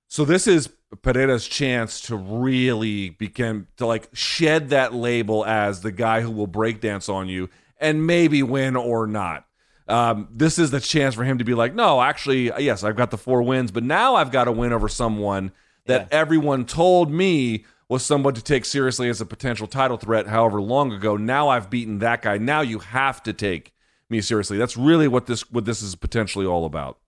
so 0.08 0.24
this 0.24 0.46
is 0.46 0.68
Pereira's 1.02 1.46
chance 1.46 2.00
to 2.02 2.16
really 2.16 3.10
begin 3.10 3.66
to 3.76 3.86
like 3.86 4.08
shed 4.12 4.70
that 4.70 4.94
label 4.94 5.44
as 5.44 5.80
the 5.80 5.92
guy 5.92 6.20
who 6.20 6.30
will 6.30 6.48
breakdance 6.48 7.12
on 7.12 7.28
you 7.28 7.50
and 7.78 8.06
maybe 8.06 8.42
win 8.42 8.76
or 8.76 9.06
not. 9.06 9.46
Um, 9.88 10.28
this 10.32 10.58
is 10.58 10.70
the 10.70 10.80
chance 10.80 11.14
for 11.14 11.24
him 11.24 11.38
to 11.38 11.44
be 11.44 11.54
like, 11.54 11.74
no, 11.74 12.00
actually, 12.02 12.50
yes, 12.58 12.82
I've 12.82 12.96
got 12.96 13.10
the 13.10 13.18
four 13.18 13.42
wins, 13.42 13.70
but 13.70 13.84
now 13.84 14.16
I've 14.16 14.32
got 14.32 14.44
to 14.44 14.52
win 14.52 14.72
over 14.72 14.88
someone 14.88 15.52
that 15.86 16.08
yeah. 16.10 16.18
everyone 16.18 16.64
told 16.66 17.10
me 17.10 17.64
was 17.88 18.04
someone 18.04 18.34
to 18.34 18.42
take 18.42 18.64
seriously 18.64 19.08
as 19.08 19.20
a 19.20 19.26
potential 19.26 19.68
title 19.68 19.96
threat 19.96 20.26
however 20.26 20.60
long 20.60 20.92
ago. 20.92 21.16
Now 21.16 21.48
I've 21.48 21.70
beaten 21.70 21.98
that 22.00 22.22
guy. 22.22 22.38
Now 22.38 22.60
you 22.60 22.80
have 22.80 23.22
to 23.24 23.32
take 23.32 23.72
me 24.10 24.20
seriously. 24.20 24.58
That's 24.58 24.76
really 24.76 25.08
what 25.08 25.26
this 25.26 25.50
what 25.50 25.64
this 25.64 25.82
is 25.82 25.94
potentially 25.94 26.46
all 26.46 26.64
about. 26.64 26.98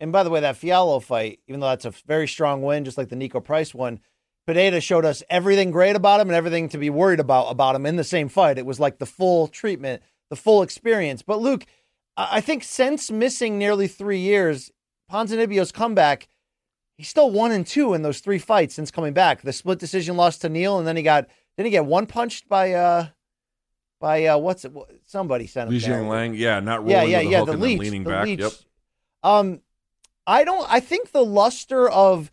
And 0.00 0.10
by 0.10 0.22
the 0.22 0.30
way, 0.30 0.40
that 0.40 0.56
Fialho 0.56 1.02
fight, 1.02 1.38
even 1.46 1.60
though 1.60 1.68
that's 1.68 1.84
a 1.84 1.92
very 2.06 2.26
strong 2.26 2.62
win, 2.62 2.84
just 2.84 2.98
like 2.98 3.08
the 3.08 3.16
Niko 3.16 3.44
Price 3.44 3.74
one, 3.74 4.00
Pereira 4.46 4.80
showed 4.80 5.04
us 5.04 5.22
everything 5.30 5.70
great 5.70 5.94
about 5.94 6.20
him 6.20 6.28
and 6.28 6.36
everything 6.36 6.68
to 6.70 6.78
be 6.78 6.90
worried 6.90 7.20
about 7.20 7.50
about 7.50 7.76
him 7.76 7.86
in 7.86 7.96
the 7.96 8.04
same 8.04 8.28
fight. 8.28 8.58
It 8.58 8.66
was 8.66 8.80
like 8.80 8.98
the 8.98 9.06
full 9.06 9.46
treatment, 9.46 10.02
the 10.30 10.36
full 10.36 10.62
experience. 10.62 11.22
But 11.22 11.40
Luke, 11.40 11.66
I 12.16 12.40
think 12.40 12.64
since 12.64 13.10
missing 13.10 13.58
nearly 13.58 13.86
three 13.86 14.18
years, 14.18 14.72
Ponzinibbio's 15.10 15.70
comeback– 15.70 16.28
he's 17.00 17.08
still 17.08 17.30
one 17.30 17.50
and 17.50 17.66
two 17.66 17.94
in 17.94 18.02
those 18.02 18.20
three 18.20 18.38
fights 18.38 18.74
since 18.74 18.90
coming 18.90 19.14
back. 19.14 19.40
The 19.40 19.54
split 19.54 19.78
decision 19.78 20.18
loss 20.18 20.36
to 20.38 20.50
Neal, 20.50 20.78
and 20.78 20.86
then 20.86 20.96
he 20.96 21.02
got 21.02 21.26
didn't 21.56 21.66
he 21.66 21.70
get 21.70 21.86
one 21.86 22.06
punched 22.06 22.46
by 22.46 22.74
uh 22.74 23.06
by 23.98 24.26
uh 24.26 24.36
what's 24.36 24.66
it 24.66 24.72
somebody 25.06 25.46
sent 25.46 25.68
him 25.68 25.74
Li 25.74 25.80
Jingliang, 25.80 26.36
yeah, 26.36 26.60
not 26.60 26.80
rolling 26.80 26.90
yeah, 26.90 27.02
yeah, 27.04 27.18
the 27.22 27.30
yeah, 27.30 27.44
the 27.44 27.56
leech, 27.56 27.78
leaning 27.78 28.04
the 28.04 28.10
back. 28.10 28.26
leech. 28.26 28.40
Yep. 28.40 28.52
Um, 29.22 29.60
I 30.26 30.44
don't. 30.44 30.66
I 30.70 30.80
think 30.80 31.12
the 31.12 31.24
luster 31.24 31.88
of 31.88 32.30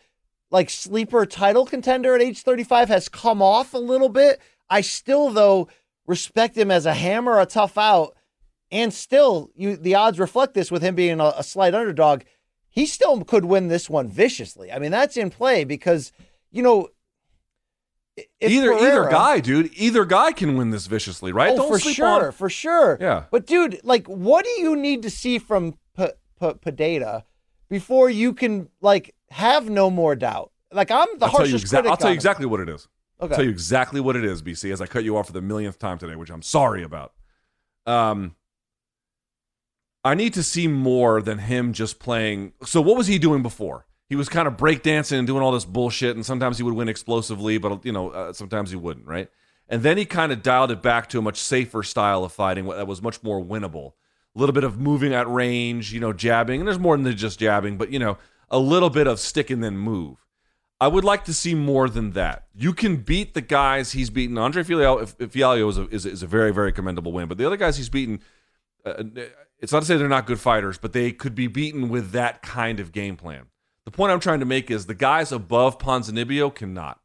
like 0.51 0.69
sleeper 0.69 1.26
title 1.26 1.65
contender 1.65 2.15
at 2.15 2.22
age 2.22 2.41
35 2.41 2.89
has 2.89 3.09
come 3.09 3.41
off 3.41 3.73
a 3.73 3.80
little 3.80 4.09
bit. 4.09 4.39
I 4.69 4.81
still 4.81 5.30
though 5.30 5.68
respect 6.05 6.57
him 6.57 6.72
as 6.72 6.85
a 6.85 6.93
hammer, 6.93 7.39
a 7.39 7.45
tough 7.45 7.77
out, 7.77 8.15
and 8.72 8.93
still 8.93 9.51
you 9.55 9.76
the 9.77 9.95
odds 9.95 10.19
reflect 10.19 10.53
this 10.53 10.72
with 10.72 10.81
him 10.81 10.95
being 10.95 11.19
a, 11.19 11.34
a 11.38 11.43
slight 11.43 11.76
underdog 11.76 12.23
he 12.77 12.85
still 12.85 13.23
could 13.23 13.43
win 13.43 13.69
this 13.69 13.89
one 13.89 14.07
viciously. 14.07 14.72
I 14.72 14.77
mean, 14.77 14.91
that's 14.91 15.18
in 15.18 15.31
play 15.31 15.64
because, 15.64 16.11
you 16.51 16.61
know, 16.61 16.89
either 18.39 18.72
Pereira, 18.72 18.81
either 18.81 19.09
guy, 19.09 19.39
dude, 19.39 19.72
either 19.73 20.05
guy 20.05 20.31
can 20.31 20.55
win 20.55 20.69
this 20.69 20.85
viciously, 20.85 21.31
right? 21.31 21.53
Oh, 21.53 21.55
Don't 21.55 21.69
for 21.72 21.80
sure, 21.80 22.26
on. 22.27 22.31
for 22.34 22.51
sure. 22.51 22.99
Yeah. 23.01 23.23
But 23.31 23.47
dude, 23.47 23.81
like, 23.84 24.05
what 24.05 24.45
do 24.45 24.51
you 24.61 24.76
need 24.76 25.01
to 25.01 25.09
see 25.09 25.39
from 25.39 25.73
P- 25.97 26.09
P- 26.39 26.53
Pereira 26.61 27.26
before 27.69 28.10
you 28.10 28.34
can 28.34 28.69
like 28.81 29.15
have 29.30 29.69
no 29.69 29.89
more 29.89 30.15
doubt? 30.15 30.52
Like, 30.72 30.91
I'm 30.91 31.07
the 31.18 31.26
I'll 31.26 31.31
harshest 31.31 31.65
exa- 31.65 31.88
I'll 31.88 31.98
tell 31.98 32.10
you 32.10 32.15
exactly 32.15 32.45
what 32.45 32.60
it 32.60 32.69
is. 32.69 32.88
Okay. 33.19 33.31
I'll 33.31 33.35
tell 33.38 33.45
you 33.45 33.52
exactly 33.52 33.99
what 33.99 34.15
it 34.15 34.26
is, 34.26 34.41
BC. 34.41 34.72
As 34.72 34.81
I 34.81 34.85
cut 34.85 35.03
you 35.03 35.18
off 35.18 35.27
for 35.27 35.34
the 35.34 35.41
millionth 35.41 35.80
time 35.80 35.98
today, 35.98 36.15
which 36.15 36.30
I'm 36.30 36.41
sorry 36.41 36.84
about. 36.84 37.14
Um, 37.85 38.35
I 40.03 40.14
need 40.14 40.34
to 40.35 40.44
see 40.44 40.68
more 40.68 41.22
than 41.22 41.39
him 41.39 41.73
just 41.73 41.99
playing. 41.99 42.53
So 42.64 42.81
what 42.81 42.98
was 42.98 43.07
he 43.07 43.18
doing 43.18 43.41
before? 43.41 43.85
He 44.10 44.15
was 44.15 44.30
kind 44.30 44.48
of 44.48 44.56
breakdancing 44.56 45.18
and 45.18 45.27
doing 45.27 45.44
all 45.44 45.52
this 45.52 45.65
bullshit, 45.65 46.15
and 46.15 46.26
sometimes 46.26 46.57
he 46.57 46.64
would 46.64 46.73
win 46.73 46.88
explosively, 46.88 47.57
but 47.57 47.85
you 47.85 47.91
know, 47.91 48.10
uh, 48.11 48.34
sometimes 48.34 48.69
he 48.69 48.77
wouldn't, 48.77 49.06
right? 49.06 49.30
And 49.68 49.84
then 49.84 49.98
he 49.98 50.06
kind 50.06 50.31
of 50.31 50.41
dialed 50.41 50.72
it 50.72 50.81
back 50.81 51.10
to 51.10 51.19
a 51.19 51.22
much 51.22 51.38
safer 51.38 51.84
style 51.84 52.23
of 52.23 52.31
fighting 52.31 52.68
that 52.68 52.88
was 52.88 53.02
much 53.02 53.22
more 53.22 53.44
winnable. 53.44 53.94
A 54.38 54.39
little 54.39 54.53
bit 54.53 54.64
of 54.64 54.80
moving 54.80 55.14
at 55.14 55.27
range, 55.27 55.91
you 55.91 55.99
know, 55.99 56.14
jabbing, 56.14 56.61
and 56.61 56.68
there's 56.68 56.77
more 56.77 56.95
than 56.95 57.18
just 57.18 57.39
jabbing, 57.39 57.76
but 57.77 57.91
you 57.91 57.97
know, 57.97 58.19
a 58.49 58.59
little 58.59 58.91
bit 58.91 59.07
of 59.07 59.19
stick 59.19 59.49
and 59.49 59.64
then 59.64 59.77
move. 59.77 60.27
I 60.80 60.88
would 60.88 61.03
like 61.03 61.26
to 61.26 61.34
see 61.34 61.55
more 61.55 61.89
than 61.89 62.11
that. 62.11 62.45
You 62.53 62.72
can 62.72 62.97
beat 62.97 63.34
the 63.34 63.41
guys 63.41 63.93
he's 63.93 64.11
beaten. 64.11 64.38
Andre 64.38 64.61
Fialho, 64.61 65.07
Fialho 65.15 65.69
is 65.69 65.77
a, 65.80 65.88
is, 65.89 66.05
a, 66.05 66.11
is 66.11 66.23
a 66.23 66.27
very, 66.27 66.53
very 66.53 66.72
commendable 66.72 67.11
win, 67.11 67.27
but 67.27 67.39
the 67.39 67.47
other 67.47 67.57
guys 67.57 67.77
he's 67.77 67.89
beaten, 67.89 68.19
uh, 68.85 69.03
it's 69.59 69.73
not 69.73 69.80
to 69.80 69.85
say 69.88 69.97
they're 69.97 70.07
not 70.07 70.27
good 70.27 70.39
fighters, 70.39 70.77
but 70.77 70.93
they 70.93 71.11
could 71.11 71.34
be 71.34 71.47
beaten 71.47 71.89
with 71.89 72.11
that 72.11 72.43
kind 72.43 72.80
of 72.80 72.91
game 72.91 73.18
plan. 73.18 73.47
The 73.85 73.91
point 73.91 74.11
I'm 74.11 74.19
trying 74.19 74.41
to 74.41 74.45
make 74.45 74.69
is 74.69 74.85
the 74.85 74.93
guys 74.93 75.31
above 75.31 75.80
Ponzinibbio 75.80 76.53
cannot. 76.53 76.99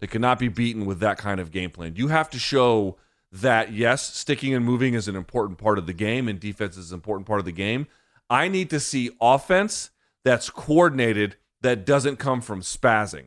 They 0.00 0.06
cannot 0.06 0.38
be 0.38 0.48
beaten 0.48 0.84
with 0.84 1.00
that 1.00 1.16
kind 1.16 1.40
of 1.40 1.50
game 1.50 1.70
plan. 1.70 1.94
You 1.96 2.08
have 2.08 2.28
to 2.30 2.38
show 2.38 2.98
that 3.34 3.72
yes, 3.72 4.14
sticking 4.14 4.54
and 4.54 4.64
moving 4.64 4.94
is 4.94 5.08
an 5.08 5.16
important 5.16 5.58
part 5.58 5.76
of 5.76 5.86
the 5.86 5.92
game 5.92 6.28
and 6.28 6.38
defense 6.38 6.76
is 6.76 6.92
an 6.92 6.94
important 6.94 7.26
part 7.26 7.40
of 7.40 7.44
the 7.44 7.52
game. 7.52 7.86
I 8.30 8.46
need 8.48 8.70
to 8.70 8.78
see 8.78 9.10
offense 9.20 9.90
that's 10.24 10.48
coordinated 10.50 11.36
that 11.60 11.84
doesn't 11.84 12.16
come 12.16 12.40
from 12.40 12.60
spazzing. 12.60 13.26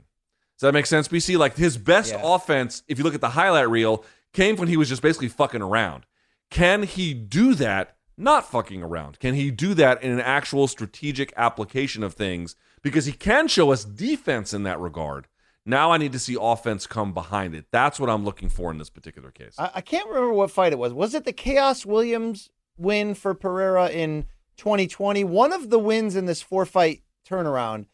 Does 0.56 0.62
that 0.62 0.74
make 0.74 0.86
sense, 0.86 1.08
BC? 1.08 1.38
Like 1.38 1.58
his 1.58 1.78
best 1.78 2.14
Yeah. 2.14 2.22
offense, 2.24 2.84
if 2.88 2.98
you 2.98 3.04
look 3.04 3.16
at 3.16 3.22
the 3.22 3.30
highlight 3.32 3.70
reel, 3.70 4.06
came 4.34 4.56
when 4.56 4.70
he 4.70 4.78
was 4.78 4.88
just 4.90 5.02
basically 5.02 5.28
fucking 5.28 5.62
around. 5.62 6.06
Can 6.50 6.84
he 6.84 7.14
do 7.14 7.54
that 7.56 7.98
not 8.18 8.50
fucking 8.50 8.82
around? 8.82 9.20
Can 9.20 9.36
he 9.36 9.52
do 9.52 9.74
that 9.74 10.02
in 10.02 10.12
an 10.12 10.22
actual 10.22 10.68
strategic 10.68 11.34
application 11.36 12.02
of 12.02 12.14
things? 12.14 12.56
Because 12.82 13.06
he 13.06 13.12
can 13.12 13.48
show 13.50 13.72
us 13.72 13.84
defense 13.84 14.54
in 14.54 14.64
that 14.64 14.80
regard. 14.80 15.28
Now 15.68 15.92
I 15.92 15.98
need 15.98 16.14
to 16.14 16.20
see 16.20 16.38
offense 16.40 16.88
come 16.88 17.14
behind 17.14 17.54
it. 17.54 17.66
That's 17.72 18.00
what 18.00 18.10
I'm 18.10 18.24
looking 18.24 18.48
for 18.48 18.72
in 18.72 18.78
this 18.78 18.90
particular 18.90 19.32
case. 19.32 19.56
I, 19.60 19.70
I 19.76 19.82
can't 19.82 20.08
remember 20.08 20.32
what 20.32 20.50
fight 20.50 20.72
it 20.72 20.80
was. 20.80 20.94
Was 20.94 21.14
it 21.14 21.26
the 21.26 21.34
Khaos 21.34 21.86
Williams 21.86 22.50
win 22.78 23.14
for 23.14 23.34
Pereira 23.34 23.90
in 23.90 24.28
2020? 24.56 25.26
One 25.26 25.52
of 25.52 25.70
the 25.70 25.78
wins 25.78 26.16
in 26.16 26.26
this 26.26 26.42
four 26.42 26.66
fight 26.66 27.02
turnaround, 27.30 27.88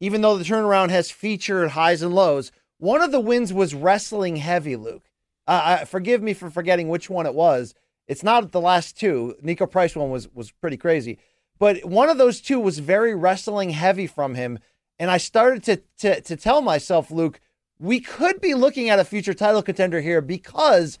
even 0.00 0.20
though 0.20 0.36
the 0.36 0.44
turnaround 0.44 0.90
has 0.90 1.10
featured 1.10 1.70
highs 1.70 2.02
and 2.02 2.14
lows, 2.14 2.52
one 2.76 3.00
of 3.00 3.10
the 3.10 3.20
wins 3.20 3.54
was 3.54 3.74
wrestling 3.74 4.36
heavy, 4.36 4.76
Luke. 4.76 5.08
Uh, 5.46 5.78
I, 5.80 5.84
forgive 5.86 6.22
me 6.22 6.34
for 6.34 6.50
forgetting 6.50 6.88
which 6.88 7.08
one 7.08 7.24
it 7.24 7.34
was. 7.34 7.74
It's 8.06 8.22
not 8.22 8.52
the 8.52 8.60
last 8.60 8.98
two. 8.98 9.34
Niko 9.42 9.70
Price 9.70 9.96
one 9.96 10.10
was 10.10 10.28
was 10.34 10.50
pretty 10.50 10.76
crazy, 10.76 11.18
but 11.58 11.86
one 11.86 12.10
of 12.10 12.18
those 12.18 12.42
two 12.42 12.60
was 12.60 12.80
very 12.80 13.14
wrestling 13.14 13.70
heavy 13.70 14.06
from 14.06 14.34
him. 14.34 14.58
And 14.98 15.10
I 15.10 15.16
started 15.16 15.62
to 15.64 15.82
to 15.98 16.20
to 16.20 16.36
tell 16.36 16.62
myself, 16.62 17.10
Luke, 17.10 17.40
we 17.78 18.00
could 18.00 18.40
be 18.40 18.54
looking 18.54 18.88
at 18.88 18.98
a 18.98 19.04
future 19.04 19.34
title 19.34 19.62
contender 19.62 20.00
here 20.00 20.20
because 20.20 20.98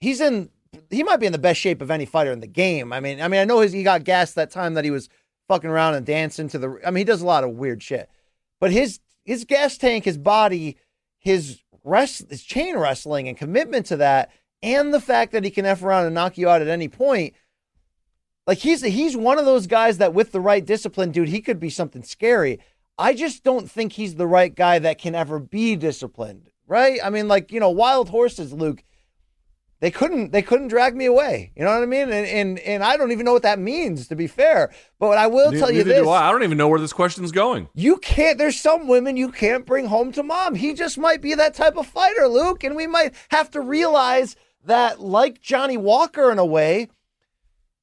he's 0.00 0.20
in 0.20 0.50
he 0.90 1.02
might 1.02 1.18
be 1.18 1.26
in 1.26 1.32
the 1.32 1.38
best 1.38 1.60
shape 1.60 1.82
of 1.82 1.90
any 1.90 2.06
fighter 2.06 2.32
in 2.32 2.40
the 2.40 2.46
game. 2.46 2.92
I 2.92 3.00
mean, 3.00 3.20
I 3.20 3.28
mean, 3.28 3.40
I 3.40 3.44
know 3.44 3.60
his, 3.60 3.72
he 3.72 3.82
got 3.82 4.04
gassed 4.04 4.34
that 4.36 4.50
time 4.50 4.74
that 4.74 4.84
he 4.84 4.90
was 4.90 5.08
fucking 5.48 5.70
around 5.70 5.94
and 5.94 6.06
dancing 6.06 6.48
to 6.48 6.58
the. 6.58 6.80
I 6.84 6.90
mean, 6.90 6.98
he 6.98 7.04
does 7.04 7.22
a 7.22 7.26
lot 7.26 7.44
of 7.44 7.50
weird 7.50 7.82
shit, 7.82 8.08
but 8.60 8.70
his 8.70 9.00
his 9.24 9.44
gas 9.44 9.76
tank, 9.76 10.04
his 10.04 10.18
body, 10.18 10.76
his 11.18 11.60
rest, 11.84 12.28
his 12.30 12.42
chain 12.42 12.76
wrestling 12.76 13.28
and 13.28 13.36
commitment 13.36 13.86
to 13.86 13.96
that, 13.96 14.30
and 14.62 14.92
the 14.92 15.00
fact 15.00 15.32
that 15.32 15.44
he 15.44 15.50
can 15.50 15.66
f 15.66 15.82
around 15.82 16.06
and 16.06 16.14
knock 16.14 16.38
you 16.38 16.48
out 16.48 16.62
at 16.62 16.68
any 16.68 16.88
point. 16.88 17.34
Like 18.46 18.58
he's 18.58 18.82
he's 18.82 19.16
one 19.16 19.38
of 19.38 19.44
those 19.44 19.66
guys 19.66 19.98
that 19.98 20.14
with 20.14 20.32
the 20.32 20.40
right 20.40 20.64
discipline, 20.64 21.12
dude, 21.12 21.28
he 21.28 21.40
could 21.40 21.60
be 21.60 21.70
something 21.70 22.02
scary. 22.02 22.58
I 23.00 23.14
just 23.14 23.42
don't 23.42 23.70
think 23.70 23.94
he's 23.94 24.16
the 24.16 24.26
right 24.26 24.54
guy 24.54 24.78
that 24.78 24.98
can 24.98 25.14
ever 25.14 25.40
be 25.40 25.74
disciplined, 25.74 26.50
right? 26.66 27.00
I 27.02 27.08
mean, 27.08 27.28
like 27.28 27.50
you 27.50 27.58
know, 27.58 27.70
wild 27.70 28.10
horses, 28.10 28.52
Luke. 28.52 28.84
They 29.80 29.90
couldn't 29.90 30.30
they 30.30 30.42
couldn't 30.42 30.68
drag 30.68 30.94
me 30.94 31.06
away. 31.06 31.52
You 31.56 31.64
know 31.64 31.72
what 31.72 31.82
I 31.82 31.86
mean? 31.86 32.10
And 32.10 32.26
and 32.26 32.58
and 32.58 32.84
I 32.84 32.98
don't 32.98 33.12
even 33.12 33.24
know 33.24 33.32
what 33.32 33.44
that 33.44 33.58
means 33.58 34.08
to 34.08 34.14
be 34.14 34.26
fair. 34.26 34.70
But 34.98 35.16
I 35.16 35.26
will 35.26 35.52
tell 35.52 35.70
you 35.70 35.82
this. 35.82 36.02
do 36.02 36.10
I. 36.10 36.28
I 36.28 36.30
don't 36.30 36.42
even 36.42 36.58
know 36.58 36.68
where 36.68 36.78
this 36.78 36.92
question's 36.92 37.32
going. 37.32 37.70
You 37.72 37.96
can't 37.96 38.36
there's 38.36 38.60
some 38.60 38.86
women 38.86 39.16
you 39.16 39.32
can't 39.32 39.64
bring 39.64 39.86
home 39.86 40.12
to 40.12 40.22
mom. 40.22 40.54
He 40.54 40.74
just 40.74 40.98
might 40.98 41.22
be 41.22 41.34
that 41.34 41.54
type 41.54 41.78
of 41.78 41.86
fighter, 41.86 42.28
Luke, 42.28 42.62
and 42.62 42.76
we 42.76 42.86
might 42.86 43.14
have 43.30 43.50
to 43.52 43.62
realize 43.62 44.36
that 44.66 45.00
like 45.00 45.40
Johnny 45.40 45.78
Walker 45.78 46.30
in 46.30 46.38
a 46.38 46.44
way, 46.44 46.90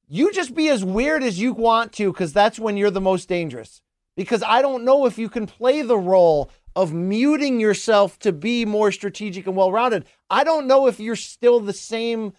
you 0.06 0.32
just 0.32 0.54
be 0.54 0.68
as 0.68 0.84
weird 0.84 1.24
as 1.24 1.40
you 1.40 1.52
want 1.52 1.92
to 1.94 2.12
cuz 2.12 2.32
that's 2.32 2.60
when 2.60 2.76
you're 2.76 2.92
the 2.92 3.00
most 3.00 3.28
dangerous. 3.28 3.82
Because 4.18 4.42
I 4.42 4.62
don't 4.62 4.84
know 4.84 5.06
if 5.06 5.16
you 5.16 5.28
can 5.28 5.46
play 5.46 5.80
the 5.80 5.96
role 5.96 6.50
of 6.74 6.92
muting 6.92 7.60
yourself 7.60 8.18
to 8.18 8.32
be 8.32 8.64
more 8.64 8.90
strategic 8.90 9.46
and 9.46 9.54
well-rounded. 9.54 10.06
I 10.28 10.42
don't 10.42 10.66
know 10.66 10.88
if 10.88 10.98
you're 10.98 11.14
still 11.14 11.60
the 11.60 11.72
same 11.72 12.32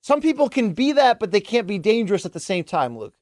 some 0.00 0.20
people 0.20 0.48
can 0.48 0.74
be 0.74 0.92
that 0.92 1.18
but 1.18 1.32
they 1.32 1.40
can't 1.40 1.66
be 1.66 1.78
dangerous 1.78 2.24
at 2.24 2.34
the 2.34 2.40
same 2.40 2.62
time, 2.62 2.96
Luke. 2.96 3.14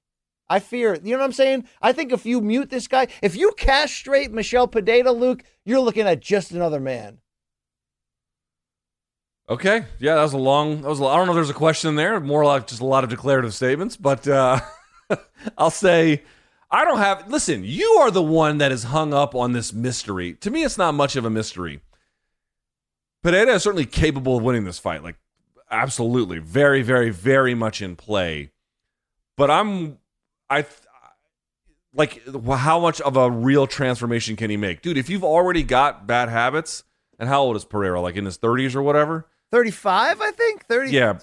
I 0.46 0.58
fear, 0.58 0.98
you 1.02 1.12
know 1.12 1.20
what 1.20 1.24
I'm 1.24 1.32
saying? 1.32 1.66
I 1.80 1.92
think 1.92 2.12
if 2.12 2.26
you 2.26 2.42
mute 2.42 2.68
this 2.68 2.86
guy, 2.86 3.06
if 3.22 3.34
you 3.34 3.54
castrate 3.56 4.30
Michelle 4.30 4.68
Pineda, 4.68 5.10
Luke, 5.10 5.42
you're 5.64 5.80
looking 5.80 6.06
at 6.06 6.20
just 6.20 6.50
another 6.50 6.80
man. 6.80 7.18
Okay, 9.48 9.86
yeah, 9.98 10.16
that 10.16 10.22
was 10.22 10.34
a 10.34 10.38
long. 10.38 10.82
That 10.82 10.88
was. 10.88 11.00
A, 11.00 11.04
I 11.04 11.16
don't 11.16 11.26
know. 11.26 11.32
if 11.32 11.36
There's 11.36 11.50
a 11.50 11.54
question 11.54 11.94
there. 11.96 12.20
More 12.20 12.44
like 12.44 12.66
just 12.66 12.80
a 12.82 12.86
lot 12.86 13.04
of 13.04 13.10
declarative 13.10 13.54
statements, 13.54 13.96
but 13.96 14.26
uh, 14.28 14.60
I'll 15.58 15.70
say 15.70 16.22
I 16.72 16.84
don't 16.84 16.98
have. 16.98 17.30
Listen, 17.30 17.62
you 17.64 17.86
are 18.00 18.10
the 18.10 18.22
one 18.22 18.58
that 18.58 18.72
is 18.72 18.84
hung 18.84 19.12
up 19.12 19.34
on 19.34 19.52
this 19.52 19.72
mystery. 19.72 20.32
To 20.34 20.50
me, 20.50 20.64
it's 20.64 20.78
not 20.78 20.94
much 20.94 21.14
of 21.16 21.24
a 21.26 21.30
mystery. 21.30 21.82
Pineda 23.22 23.52
is 23.52 23.62
certainly 23.62 23.84
capable 23.84 24.38
of 24.38 24.42
winning 24.42 24.64
this 24.64 24.78
fight. 24.78 25.02
Like, 25.02 25.16
absolutely, 25.70 26.38
very, 26.38 26.82
very, 26.82 27.10
very 27.10 27.54
much 27.54 27.82
in 27.82 27.94
play. 27.94 28.50
But 29.36 29.50
I'm, 29.50 29.98
I, 30.48 30.64
like, 31.94 32.22
how 32.48 32.80
much 32.80 33.00
of 33.02 33.16
a 33.16 33.30
real 33.30 33.66
transformation 33.66 34.34
can 34.34 34.50
he 34.50 34.56
make, 34.56 34.80
dude? 34.80 34.96
If 34.96 35.10
you've 35.10 35.24
already 35.24 35.62
got 35.62 36.06
bad 36.06 36.30
habits, 36.30 36.84
and 37.18 37.28
how 37.28 37.42
old 37.42 37.54
is 37.54 37.64
Pereira? 37.64 38.00
Like 38.00 38.16
in 38.16 38.24
his 38.24 38.38
30s 38.38 38.74
or 38.74 38.82
whatever. 38.82 39.26
35, 39.52 40.20
I 40.20 40.30
think. 40.32 40.66
30. 40.66 40.90
Yeah, 40.90 41.18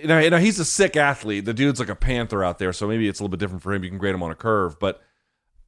you 0.00 0.06
know, 0.06 0.18
you 0.20 0.30
know, 0.30 0.38
he's 0.38 0.58
a 0.60 0.64
sick 0.64 0.96
athlete. 0.96 1.44
The 1.46 1.54
dude's 1.54 1.80
like 1.80 1.88
a 1.88 1.96
panther 1.96 2.44
out 2.44 2.58
there, 2.58 2.72
so 2.72 2.86
maybe 2.86 3.08
it's 3.08 3.18
a 3.18 3.22
little 3.22 3.30
bit 3.30 3.40
different 3.40 3.62
for 3.62 3.72
him. 3.74 3.82
You 3.82 3.88
can 3.90 3.98
grade 3.98 4.14
him 4.14 4.22
on 4.22 4.30
a 4.30 4.34
curve, 4.36 4.78
but 4.78 5.00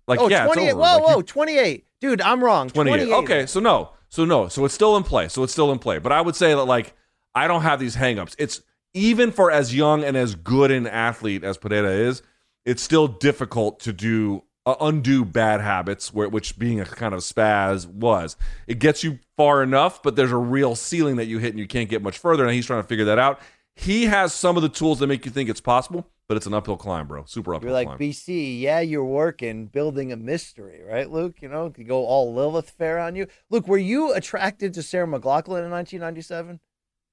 like, 0.07 0.21
Oh, 0.21 0.29
yeah, 0.29 0.45
28. 0.45 0.65
it's 0.67 0.73
over. 0.75 0.81
Whoa, 0.83 0.97
Like, 0.99 1.03
whoa, 1.03 1.17
you- 1.17 1.23
28. 1.23 1.87
Dude, 2.01 2.21
I'm 2.21 2.45
wrong. 2.45 2.69
28. 2.69 2.97
28. 3.07 3.15
Okay, 3.25 3.47
so 3.47 3.59
no, 3.59 3.91
so 4.11 4.25
no, 4.27 4.49
so 4.49 4.65
it's 4.67 4.75
still 4.75 4.97
in 4.99 5.03
play. 5.03 5.29
So 5.29 5.43
it's 5.43 5.53
still 5.53 5.73
in 5.73 5.79
play. 5.79 5.99
But 5.99 6.13
I 6.13 6.21
would 6.21 6.37
say 6.37 6.55
that 6.55 6.65
like 6.65 6.93
I 7.35 7.49
don't 7.49 7.63
have 7.63 7.81
these 7.81 7.97
hangups. 7.97 8.35
It's 8.39 8.61
even 8.93 9.33
for 9.33 9.51
as 9.51 9.75
young 9.75 10.05
and 10.05 10.15
as 10.17 10.35
good 10.35 10.71
an 10.71 10.87
athlete 10.87 11.43
as 11.43 11.57
Pineda 11.57 11.89
is, 11.89 12.23
it's 12.67 12.83
still 12.83 13.09
difficult 13.09 13.81
to 13.81 13.93
do 13.95 14.45
uh, 14.67 14.77
undo 14.81 15.25
bad 15.25 15.61
habits, 15.61 16.13
where, 16.13 16.29
which 16.29 16.59
being 16.59 16.81
a 16.81 16.85
kind 16.87 17.15
of 17.15 17.21
spaz 17.21 17.87
was. 17.87 18.37
It 18.67 18.79
gets 18.79 19.05
you 19.05 19.19
far 19.37 19.63
enough, 19.63 20.03
but 20.03 20.17
there's 20.17 20.33
a 20.33 20.37
real 20.37 20.75
ceiling 20.75 21.17
that 21.17 21.27
you 21.27 21.39
hit 21.39 21.51
and 21.51 21.59
you 21.59 21.67
can't 21.67 21.91
get 21.91 22.03
much 22.03 22.19
further. 22.19 22.45
And 22.45 22.55
he's 22.55 22.67
trying 22.67 22.83
to 22.83 22.89
figure 22.89 23.05
that 23.07 23.19
out. 23.19 23.41
He 23.77 24.07
has 24.07 24.33
some 24.33 24.57
of 24.57 24.63
the 24.63 24.69
tools 24.69 25.01
that 25.01 25.09
make 25.09 25.25
you 25.27 25.33
think 25.33 25.51
it's 25.51 25.61
possible, 25.61 26.07
but 26.29 26.37
it's 26.37 26.47
an 26.47 26.55
uphill 26.55 26.77
climb, 26.77 27.09
bro. 27.09 27.25
Super 27.27 27.55
uphill 27.57 27.69
You're 27.71 27.75
like, 27.75 27.89
climb. 27.89 27.99
BC, 27.99 28.61
yeah, 28.61 28.79
you're 28.81 29.05
working, 29.05 29.67
building 29.67 30.13
a 30.13 30.17
mystery, 30.17 30.81
right, 30.89 31.11
Luke? 31.11 31.43
You 31.43 31.49
know, 31.49 31.71
could 31.71 31.89
go 31.89 32.05
all 32.07 32.33
Lilith 32.33 32.71
fair 32.71 33.01
on 33.01 33.17
you. 33.17 33.27
Luke, 33.51 33.67
were 33.67 33.77
you 33.77 34.13
attracted 34.15 34.73
to 34.75 34.83
Sarah 34.83 35.07
McLachlan 35.09 35.65
in 35.65 35.71
1997? 35.73 36.61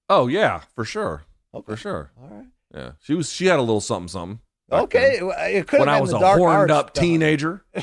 oh 0.10 0.28
yeah, 0.28 0.61
for 0.76 0.84
sure, 0.86 1.23
Okay. 1.53 1.65
for 1.72 1.78
sure. 1.78 2.11
All 2.22 2.28
right. 2.30 2.48
Yeah, 2.76 2.91
she 3.02 3.14
was. 3.15 3.32
She 3.32 3.48
had 3.48 3.57
a 3.60 3.61
little 3.61 3.82
something, 3.82 4.07
something. 4.10 4.40
Okay. 4.72 5.19
then. 5.19 5.31
It 5.56 5.68
could 5.68 5.80
have 5.80 5.88
when 5.88 5.88
been 5.88 5.95
I 5.95 6.02
was 6.02 6.14
a 6.14 6.19
horned 6.19 6.72
arts 6.72 6.72
up 6.72 6.93
teenager. 6.93 7.64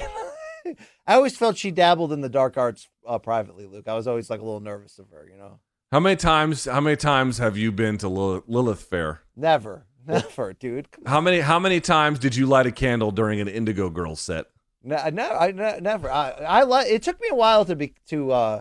I 1.07 1.15
always 1.15 1.37
felt 1.37 1.57
she 1.57 1.71
dabbled 1.71 2.13
in 2.13 2.21
the 2.21 2.29
dark 2.29 2.57
arts 2.59 2.89
uh, 3.07 3.19
privately, 3.19 3.67
Luke. 3.67 3.89
I 3.89 3.95
was 3.95 4.07
always 4.07 4.29
like 4.29 4.41
a 4.41 4.45
little 4.45 4.61
nervous 4.61 4.99
of 4.99 5.11
her, 5.11 5.27
you 5.31 5.39
know. 5.39 5.61
How 5.91 6.01
many 6.01 6.17
times? 6.17 6.67
How 6.67 6.81
many 6.81 6.97
times 6.97 7.39
have 7.39 7.57
you 7.57 7.73
been 7.73 7.97
to 7.99 8.09
Lilith, 8.09 8.45
Lilith 8.47 8.83
Fair? 8.83 9.23
Never, 9.35 9.87
never, 10.07 10.53
dude. 10.53 10.89
How 11.07 11.21
many? 11.21 11.41
How 11.41 11.59
many 11.59 11.81
times 11.81 12.19
did 12.19 12.37
you 12.37 12.47
light 12.47 12.67
a 12.67 12.73
candle 12.73 13.11
during 13.11 13.41
an 13.41 13.49
Indigo 13.49 13.89
Girls 13.89 14.21
set? 14.21 14.47
No, 14.83 14.97
I 14.97 15.11
never, 15.11 15.35
I 15.35 15.53
ne- 15.53 15.81
never. 15.81 16.11
I, 16.11 16.31
I 16.31 16.63
like. 16.65 16.89
It 16.89 17.03
took 17.03 17.19
me 17.21 17.29
a 17.31 17.35
while 17.35 17.65
to 17.65 17.75
be 17.75 17.95
to 18.09 18.31
uh 18.33 18.61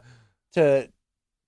to 0.54 0.90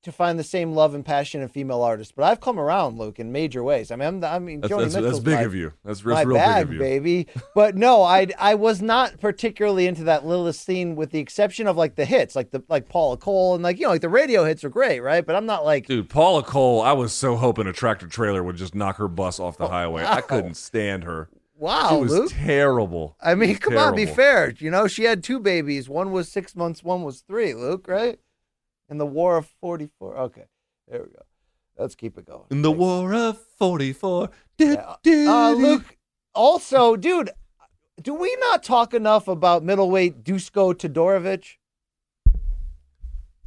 to 0.01 0.11
find 0.13 0.39
the 0.39 0.43
same 0.45 0.73
love 0.73 0.95
and 0.95 1.05
passion 1.05 1.41
in 1.41 1.49
female 1.49 1.81
artists, 1.81 2.13
but 2.15 2.23
I've 2.23 2.39
come 2.39 2.57
around, 2.57 2.97
Luke, 2.97 3.19
in 3.19 3.34
major 3.34 3.63
ways. 3.63 3.91
I 3.91 3.97
mean, 3.97 4.07
I'm, 4.07 4.19
the- 4.21 4.27
I 4.30 4.39
mean, 4.39 4.61
That's, 4.61 4.71
Joni 4.73 4.80
that's, 4.84 4.95
that's 4.95 5.19
big 5.19 5.35
my, 5.35 5.41
of 5.41 5.53
you. 5.53 5.73
That's, 5.84 6.01
that's 6.01 6.26
real 6.26 6.38
bag, 6.38 6.67
big 6.67 6.67
of 6.67 6.73
you. 6.73 6.80
baby. 6.80 7.27
But 7.53 7.76
no, 7.76 8.01
I 8.03 8.27
I 8.39 8.55
was 8.55 8.81
not 8.81 9.19
particularly 9.19 9.88
into 9.88 10.05
that 10.05 10.26
Lilith 10.26 10.55
scene, 10.55 10.95
with 10.95 11.11
the 11.11 11.19
exception 11.19 11.67
of 11.67 11.76
like 11.76 11.95
the 11.95 12.05
hits, 12.05 12.35
like 12.35 12.51
the 12.51 12.63
like 12.69 12.88
Paula 12.88 13.17
Cole 13.17 13.55
and 13.55 13.63
like 13.63 13.77
you 13.77 13.84
know 13.84 13.89
like 13.91 14.01
the 14.01 14.07
radio 14.09 14.45
hits 14.45 14.63
are 14.63 14.69
great, 14.69 15.01
right? 15.01 15.26
But 15.26 15.35
I'm 15.35 15.45
not 15.45 15.65
like 15.65 15.88
Dude, 15.88 16.09
Paula 16.09 16.43
Cole, 16.43 16.81
I 16.81 16.93
was 16.93 17.11
so 17.11 17.35
hoping 17.35 17.67
a 17.67 17.73
tractor 17.73 18.07
trailer 18.07 18.41
would 18.41 18.55
just 18.55 18.73
knock 18.73 18.95
her 18.97 19.09
bus 19.09 19.39
off 19.39 19.57
the 19.57 19.65
oh, 19.65 19.69
highway. 19.69 20.05
I 20.05 20.21
couldn't 20.21 20.55
stand 20.55 21.03
her. 21.03 21.27
wow, 21.57 21.89
She 21.89 22.01
was 22.03 22.11
Luke. 22.13 22.31
terrible. 22.31 23.17
I 23.21 23.35
mean, 23.35 23.57
come 23.57 23.77
on, 23.77 23.95
be 23.95 24.05
fair. 24.05 24.53
You 24.57 24.71
know, 24.71 24.88
she 24.88 25.03
had 25.03 25.23
two 25.26 25.39
babies. 25.41 25.89
One 25.89 26.11
was 26.11 26.30
six 26.30 26.55
months, 26.55 26.84
one 26.84 27.03
was 27.03 27.19
three, 27.21 27.53
Luke, 27.53 27.85
right? 27.89 28.17
In 28.90 28.98
the 28.98 29.06
War 29.06 29.38
of 29.38 29.45
44. 29.61 30.18
Okay, 30.18 30.45
there 30.88 31.03
we 31.03 31.10
go. 31.10 31.24
Let's 31.78 31.95
keep 31.95 32.18
it 32.18 32.26
going. 32.26 32.44
In 32.52 32.61
the 32.61 32.72
War 32.72 33.14
of 33.14 33.40
'44. 33.57 34.30
Yeah. 34.57 34.95
Uh, 35.06 35.52
Luke, 35.52 35.98
also, 36.36 36.98
dude, 36.98 37.32
do 38.02 38.14
we 38.14 38.36
not 38.41 38.64
talk 38.64 38.94
enough 38.94 39.30
about 39.30 39.64
middleweight 39.64 40.24
Dusko 40.24 40.74
Todorovic? 40.74 41.56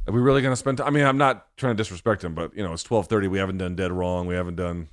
Are 0.07 0.11
we 0.11 0.19
really 0.19 0.41
going 0.41 0.51
to 0.51 0.57
spend? 0.57 0.79
Time? 0.79 0.87
I 0.87 0.89
mean, 0.89 1.05
I'm 1.05 1.17
not 1.17 1.55
trying 1.57 1.75
to 1.75 1.77
disrespect 1.77 2.23
him, 2.23 2.33
but 2.33 2.55
you 2.55 2.63
know, 2.63 2.73
it's 2.73 2.83
12:30. 2.83 3.29
We 3.29 3.37
haven't 3.37 3.59
done 3.59 3.75
dead 3.75 3.91
wrong. 3.91 4.25
We 4.25 4.35
haven't 4.35 4.55
done. 4.55 4.89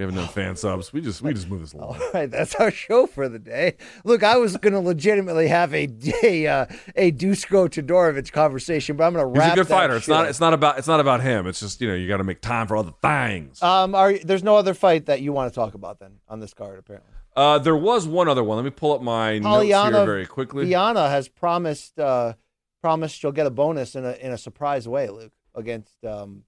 We 0.00 0.06
have 0.06 0.14
no 0.14 0.24
fan 0.24 0.56
subs. 0.56 0.94
We 0.94 1.02
just 1.02 1.20
we 1.20 1.34
just 1.34 1.50
move 1.50 1.60
this 1.60 1.74
along. 1.74 2.00
right, 2.14 2.30
that's 2.30 2.54
our 2.54 2.70
show 2.70 3.06
for 3.06 3.28
the 3.28 3.38
day. 3.38 3.76
Look, 4.02 4.22
I 4.22 4.38
was 4.38 4.56
going 4.56 4.72
to 4.72 4.80
legitimately 4.80 5.48
have 5.48 5.74
a 5.74 5.90
a 6.22 6.46
uh, 6.46 6.66
a 6.96 7.12
Dusko 7.12 7.68
Todorovic 7.68 8.32
conversation, 8.32 8.96
but 8.96 9.04
I'm 9.04 9.12
going 9.12 9.22
to 9.22 9.26
wrap. 9.26 9.50
He's 9.50 9.52
a 9.52 9.56
good 9.56 9.68
fighter. 9.68 9.96
It's 9.96 10.08
not 10.08 10.24
up. 10.24 10.30
it's 10.30 10.40
not 10.40 10.54
about 10.54 10.78
it's 10.78 10.88
not 10.88 11.00
about 11.00 11.20
him. 11.20 11.46
It's 11.46 11.60
just 11.60 11.82
you 11.82 11.88
know 11.88 11.94
you 11.94 12.08
got 12.08 12.16
to 12.16 12.24
make 12.24 12.40
time 12.40 12.66
for 12.66 12.78
other 12.78 12.94
things. 13.02 13.62
Um, 13.62 13.94
are 13.94 14.14
there's 14.14 14.42
no 14.42 14.56
other 14.56 14.72
fight 14.72 15.04
that 15.04 15.20
you 15.20 15.34
want 15.34 15.52
to 15.52 15.54
talk 15.54 15.74
about 15.74 15.98
then 15.98 16.12
on 16.28 16.40
this 16.40 16.54
card 16.54 16.78
apparently. 16.78 17.12
Uh, 17.36 17.58
there 17.58 17.76
was 17.76 18.08
one 18.08 18.26
other 18.26 18.42
one. 18.42 18.56
Let 18.56 18.64
me 18.64 18.70
pull 18.70 18.94
up 18.94 19.02
my 19.02 19.38
notes 19.38 19.66
here 19.66 19.90
very 20.06 20.24
quickly. 20.24 20.64
Viana 20.64 21.10
has 21.10 21.28
promised 21.28 21.98
uh, 21.98 22.32
promised 22.80 23.18
she'll 23.18 23.32
get 23.32 23.46
a 23.46 23.50
bonus 23.50 23.94
in 23.94 24.06
a 24.06 24.12
in 24.12 24.32
a 24.32 24.38
surprise 24.38 24.88
way, 24.88 25.10
Luke, 25.10 25.34
against 25.54 26.02
um 26.06 26.44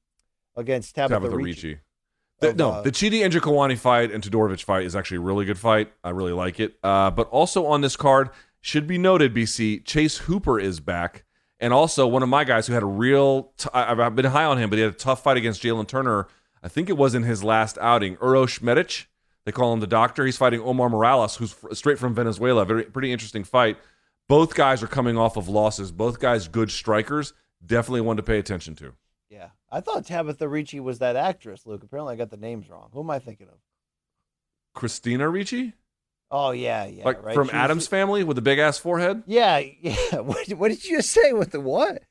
against 0.56 0.96
Tabatha, 0.96 1.20
Tabatha 1.20 1.36
Ricci. 1.36 1.68
Ricci. 1.68 1.80
The, 2.42 2.50
Of, 2.50 2.56
no, 2.56 2.70
uh, 2.72 2.82
the 2.82 2.92
Chidi 2.92 3.20
Njokuani 3.20 3.78
fight 3.78 4.10
and 4.10 4.22
Todorovic 4.22 4.62
fight 4.62 4.84
is 4.84 4.94
actually 4.94 5.18
a 5.18 5.20
really 5.20 5.44
good 5.44 5.58
fight. 5.58 5.92
I 6.04 6.10
really 6.10 6.32
like 6.32 6.60
it. 6.60 6.76
Uh, 6.82 7.10
but 7.10 7.28
also 7.30 7.66
on 7.66 7.80
this 7.80 7.96
card 7.96 8.30
should 8.60 8.86
be 8.86 8.98
noted, 8.98 9.34
BC 9.34 9.84
Chase 9.84 10.18
Hooper 10.18 10.60
is 10.60 10.80
back, 10.80 11.24
and 11.58 11.72
also 11.72 12.06
one 12.06 12.22
of 12.22 12.28
my 12.28 12.44
guys 12.44 12.66
who 12.66 12.74
had 12.74 12.82
a 12.82 12.86
real. 12.86 13.52
T- 13.56 13.68
I've 13.72 14.14
been 14.14 14.26
high 14.26 14.44
on 14.44 14.58
him, 14.58 14.70
but 14.70 14.76
he 14.76 14.82
had 14.82 14.92
a 14.92 14.96
tough 14.96 15.22
fight 15.22 15.36
against 15.36 15.62
Jalen 15.62 15.88
Turner. 15.88 16.28
I 16.62 16.68
think 16.68 16.88
it 16.88 16.96
was 16.96 17.14
in 17.14 17.24
his 17.24 17.42
last 17.42 17.76
outing. 17.80 18.16
Uros 18.18 18.60
Medic, 18.62 19.06
they 19.44 19.52
call 19.52 19.72
him 19.72 19.80
the 19.80 19.86
Doctor. 19.86 20.24
He's 20.24 20.36
fighting 20.36 20.60
Omar 20.60 20.88
Morales, 20.88 21.36
who's 21.36 21.56
straight 21.72 21.98
from 21.98 22.14
Venezuela. 22.14 22.64
Very 22.64 22.84
pretty 22.84 23.12
interesting 23.12 23.42
fight. 23.42 23.78
Both 24.28 24.54
guys 24.54 24.82
are 24.82 24.86
coming 24.86 25.18
off 25.18 25.36
of 25.36 25.48
losses. 25.48 25.90
Both 25.90 26.20
guys 26.20 26.46
good 26.46 26.70
strikers. 26.70 27.32
Definitely 27.64 28.02
one 28.02 28.16
to 28.16 28.22
pay 28.22 28.38
attention 28.38 28.74
to. 28.76 28.92
Yeah, 29.28 29.48
I 29.74 29.80
thought 29.80 30.04
Tabatha 30.04 30.48
Ricci 30.50 30.78
was 30.80 30.98
that 30.98 31.16
actress, 31.16 31.66
Luke. 31.66 31.82
Apparently, 31.82 32.12
I 32.12 32.16
got 32.16 32.30
the 32.30 32.36
names 32.36 32.68
wrong. 32.68 32.90
Who 32.92 33.00
am 33.00 33.10
I 33.10 33.18
thinking 33.18 33.48
of? 33.48 33.58
Christina 34.74 35.28
Ricci, 35.28 35.72
Oh 36.30 36.50
yeah, 36.52 36.86
yeah, 36.86 37.04
like 37.04 37.22
right. 37.22 37.34
from 37.34 37.48
She 37.48 37.54
was- 37.54 37.62
Addams 37.62 37.86
Family 37.88 38.22
with 38.24 38.36
the 38.36 38.42
big 38.42 38.58
ass 38.58 38.78
forehead. 38.78 39.22
Yeah, 39.26 39.58
yeah. 39.80 40.20
What, 40.20 40.48
what 40.50 40.68
did 40.68 40.84
you 40.84 41.02
say 41.02 41.32
with 41.32 41.50
the 41.52 41.60
what? 41.60 42.02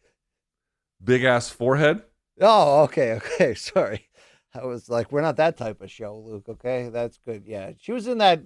big 1.03 1.23
ass 1.23 1.49
forehead. 1.49 2.03
Oh, 2.39 2.83
okay, 2.83 3.13
okay. 3.35 3.53
Sorry, 3.55 4.07
I 4.53 4.65
was 4.65 4.89
like, 4.89 5.11
we're 5.11 5.21
not 5.21 5.37
that 5.37 5.57
type 5.57 5.81
of 5.81 5.89
show, 5.91 6.17
Luke. 6.17 6.45
Okay, 6.49 6.89
that's 6.89 7.17
good. 7.17 7.43
Yeah, 7.45 7.71
she 7.79 7.91
was 7.91 8.07
in 8.07 8.17
that. 8.19 8.41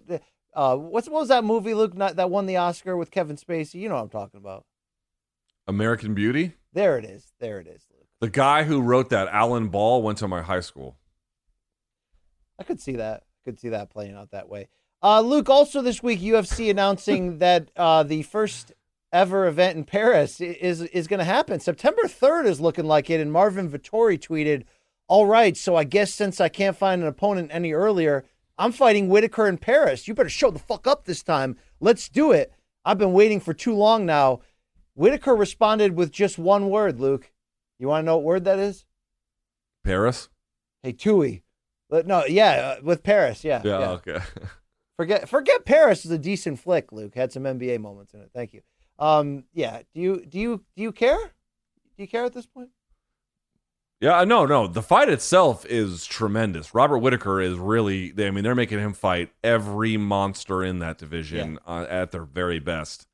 Uh, 0.54 0.78
what's 0.78 1.10
what 1.10 1.20
was 1.22 1.30
that 1.30 1.44
movie, 1.44 1.74
Luke? 1.74 1.94
Not 1.94 2.16
that 2.18 2.30
won 2.30 2.46
the 2.46 2.58
Oscar 2.58 2.96
with 2.96 3.12
Kevin 3.12 3.36
Spacey. 3.36 3.76
You 3.76 3.90
know 3.90 3.96
what 3.96 4.02
I'm 4.04 4.10
talking 4.10 4.40
about. 4.40 4.66
American 5.68 6.14
Beauty. 6.14 6.54
There 6.72 6.98
it 6.98 7.04
is. 7.06 7.34
There 7.40 7.60
it 7.60 7.68
is, 7.68 7.86
Luke. 7.92 7.95
The 8.22 8.30
guy 8.30 8.64
who 8.64 8.82
wrote 8.82 9.10
that, 9.10 9.28
Alan 9.30 9.68
Ball, 9.68 10.02
went 10.02 10.18
to 10.20 10.28
my 10.28 10.42
high 10.42 10.62
school. 10.62 10.98
I 12.58 12.64
could 12.64 12.80
see 12.80 12.96
that. 12.96 13.24
I 13.24 13.42
could 13.44 13.60
see 13.60 13.70
that 13.70 13.90
playing 13.90 14.16
out 14.16 14.32
that 14.32 14.50
way. 14.50 14.70
Uh, 15.04 15.22
Luke, 15.22 15.50
also 15.50 15.82
this 15.82 16.02
week, 16.02 16.20
UFC 16.20 16.70
announcing 16.70 17.38
that 17.40 17.70
uh, 17.76 18.04
the 18.04 18.24
first 18.24 18.72
ever 19.12 19.48
event 19.48 19.78
in 19.78 19.84
Paris 19.84 20.42
is 20.42 20.82
is 20.82 21.08
going 21.08 21.20
to 21.20 21.26
happen. 21.26 21.60
September 21.60 22.04
3rd 22.04 22.46
is 22.46 22.60
looking 22.60 22.86
like 22.86 23.10
it. 23.10 23.22
And 23.22 23.32
Marvin 23.32 23.70
Vettori 23.70 24.20
tweeted, 24.20 24.64
All 25.08 25.26
right, 25.26 25.56
so 25.56 25.76
I 25.76 25.84
guess 25.84 26.14
since 26.14 26.42
I 26.42 26.50
can't 26.50 26.78
find 26.78 27.02
an 27.02 27.08
opponent 27.08 27.52
any 27.54 27.74
earlier, 27.74 28.26
I'm 28.58 28.72
fighting 28.72 29.10
Whitaker 29.10 29.48
in 29.48 29.58
Paris. 29.58 30.08
You 30.08 30.14
better 30.14 30.30
show 30.30 30.52
the 30.52 30.60
fuck 30.60 30.88
up 30.88 31.06
this 31.06 31.24
time. 31.24 31.58
Let's 31.80 32.10
do 32.10 32.32
it. 32.32 32.54
I've 32.84 32.98
been 32.98 33.14
waiting 33.14 33.40
for 33.40 33.54
too 33.54 33.76
long 33.76 34.06
now. 34.06 34.42
Whitaker 34.94 35.36
responded 35.36 35.96
with 35.96 36.12
just 36.12 36.38
one 36.38 36.70
word, 36.70 37.00
Luke. 37.00 37.32
You 37.80 37.88
want 37.88 38.04
to 38.04 38.06
know 38.06 38.18
what 38.18 38.24
word 38.24 38.46
that 38.46 38.60
is? 38.60 38.86
Paris. 39.84 40.30
Hey, 40.84 40.92
Tui. 40.92 41.44
But 41.90 42.08
no, 42.08 42.26
yeah, 42.26 42.76
uh, 42.78 42.84
with 42.84 43.04
Paris, 43.04 43.44
yeah. 43.44 43.62
Yeah. 43.64 43.80
yeah. 43.80 43.90
Okay. 43.92 44.20
Forget 44.98 45.28
forget 45.28 45.66
Paris 45.66 46.06
is 46.06 46.12
a 46.12 46.18
decent 46.18 46.60
flick, 46.60 46.94
Luke. 46.94 47.16
Had 47.16 47.34
some 47.34 47.44
NBA 47.44 47.82
moments 47.82 48.14
in 48.14 48.22
it. 48.22 48.30
Thank 48.34 48.54
you. 48.54 48.62
Um, 48.98 49.44
yeah. 49.54 49.82
Do 49.94 50.00
you 50.00 50.26
do 50.26 50.40
you 50.40 50.64
do 50.76 50.84
you 50.84 50.94
care? 50.94 51.18
Do 51.18 52.04
you 52.04 52.08
care 52.08 52.24
at 52.24 52.34
this 52.34 52.46
point? 52.46 52.70
yeah. 54.00 54.24
No. 54.24 54.46
No. 54.46 54.68
The 54.68 54.82
fight 54.82 55.10
itself 55.10 55.66
is 55.66 56.06
tremendous. 56.06 56.74
Robert 56.74 57.00
Whitaker 57.00 57.42
is 57.42 57.58
really. 57.58 58.12
They, 58.12 58.28
I 58.28 58.32
mean, 58.32 58.46
they're 58.46 58.56
making 58.56 58.80
him 58.80 58.94
fight 58.94 59.32
every 59.44 59.98
monster 59.98 60.64
in 60.64 60.80
that 60.80 60.98
division 60.98 61.60
uh, 61.68 61.86
at 61.90 62.12
their 62.12 62.24
very 62.24 62.60
best. 62.60 63.06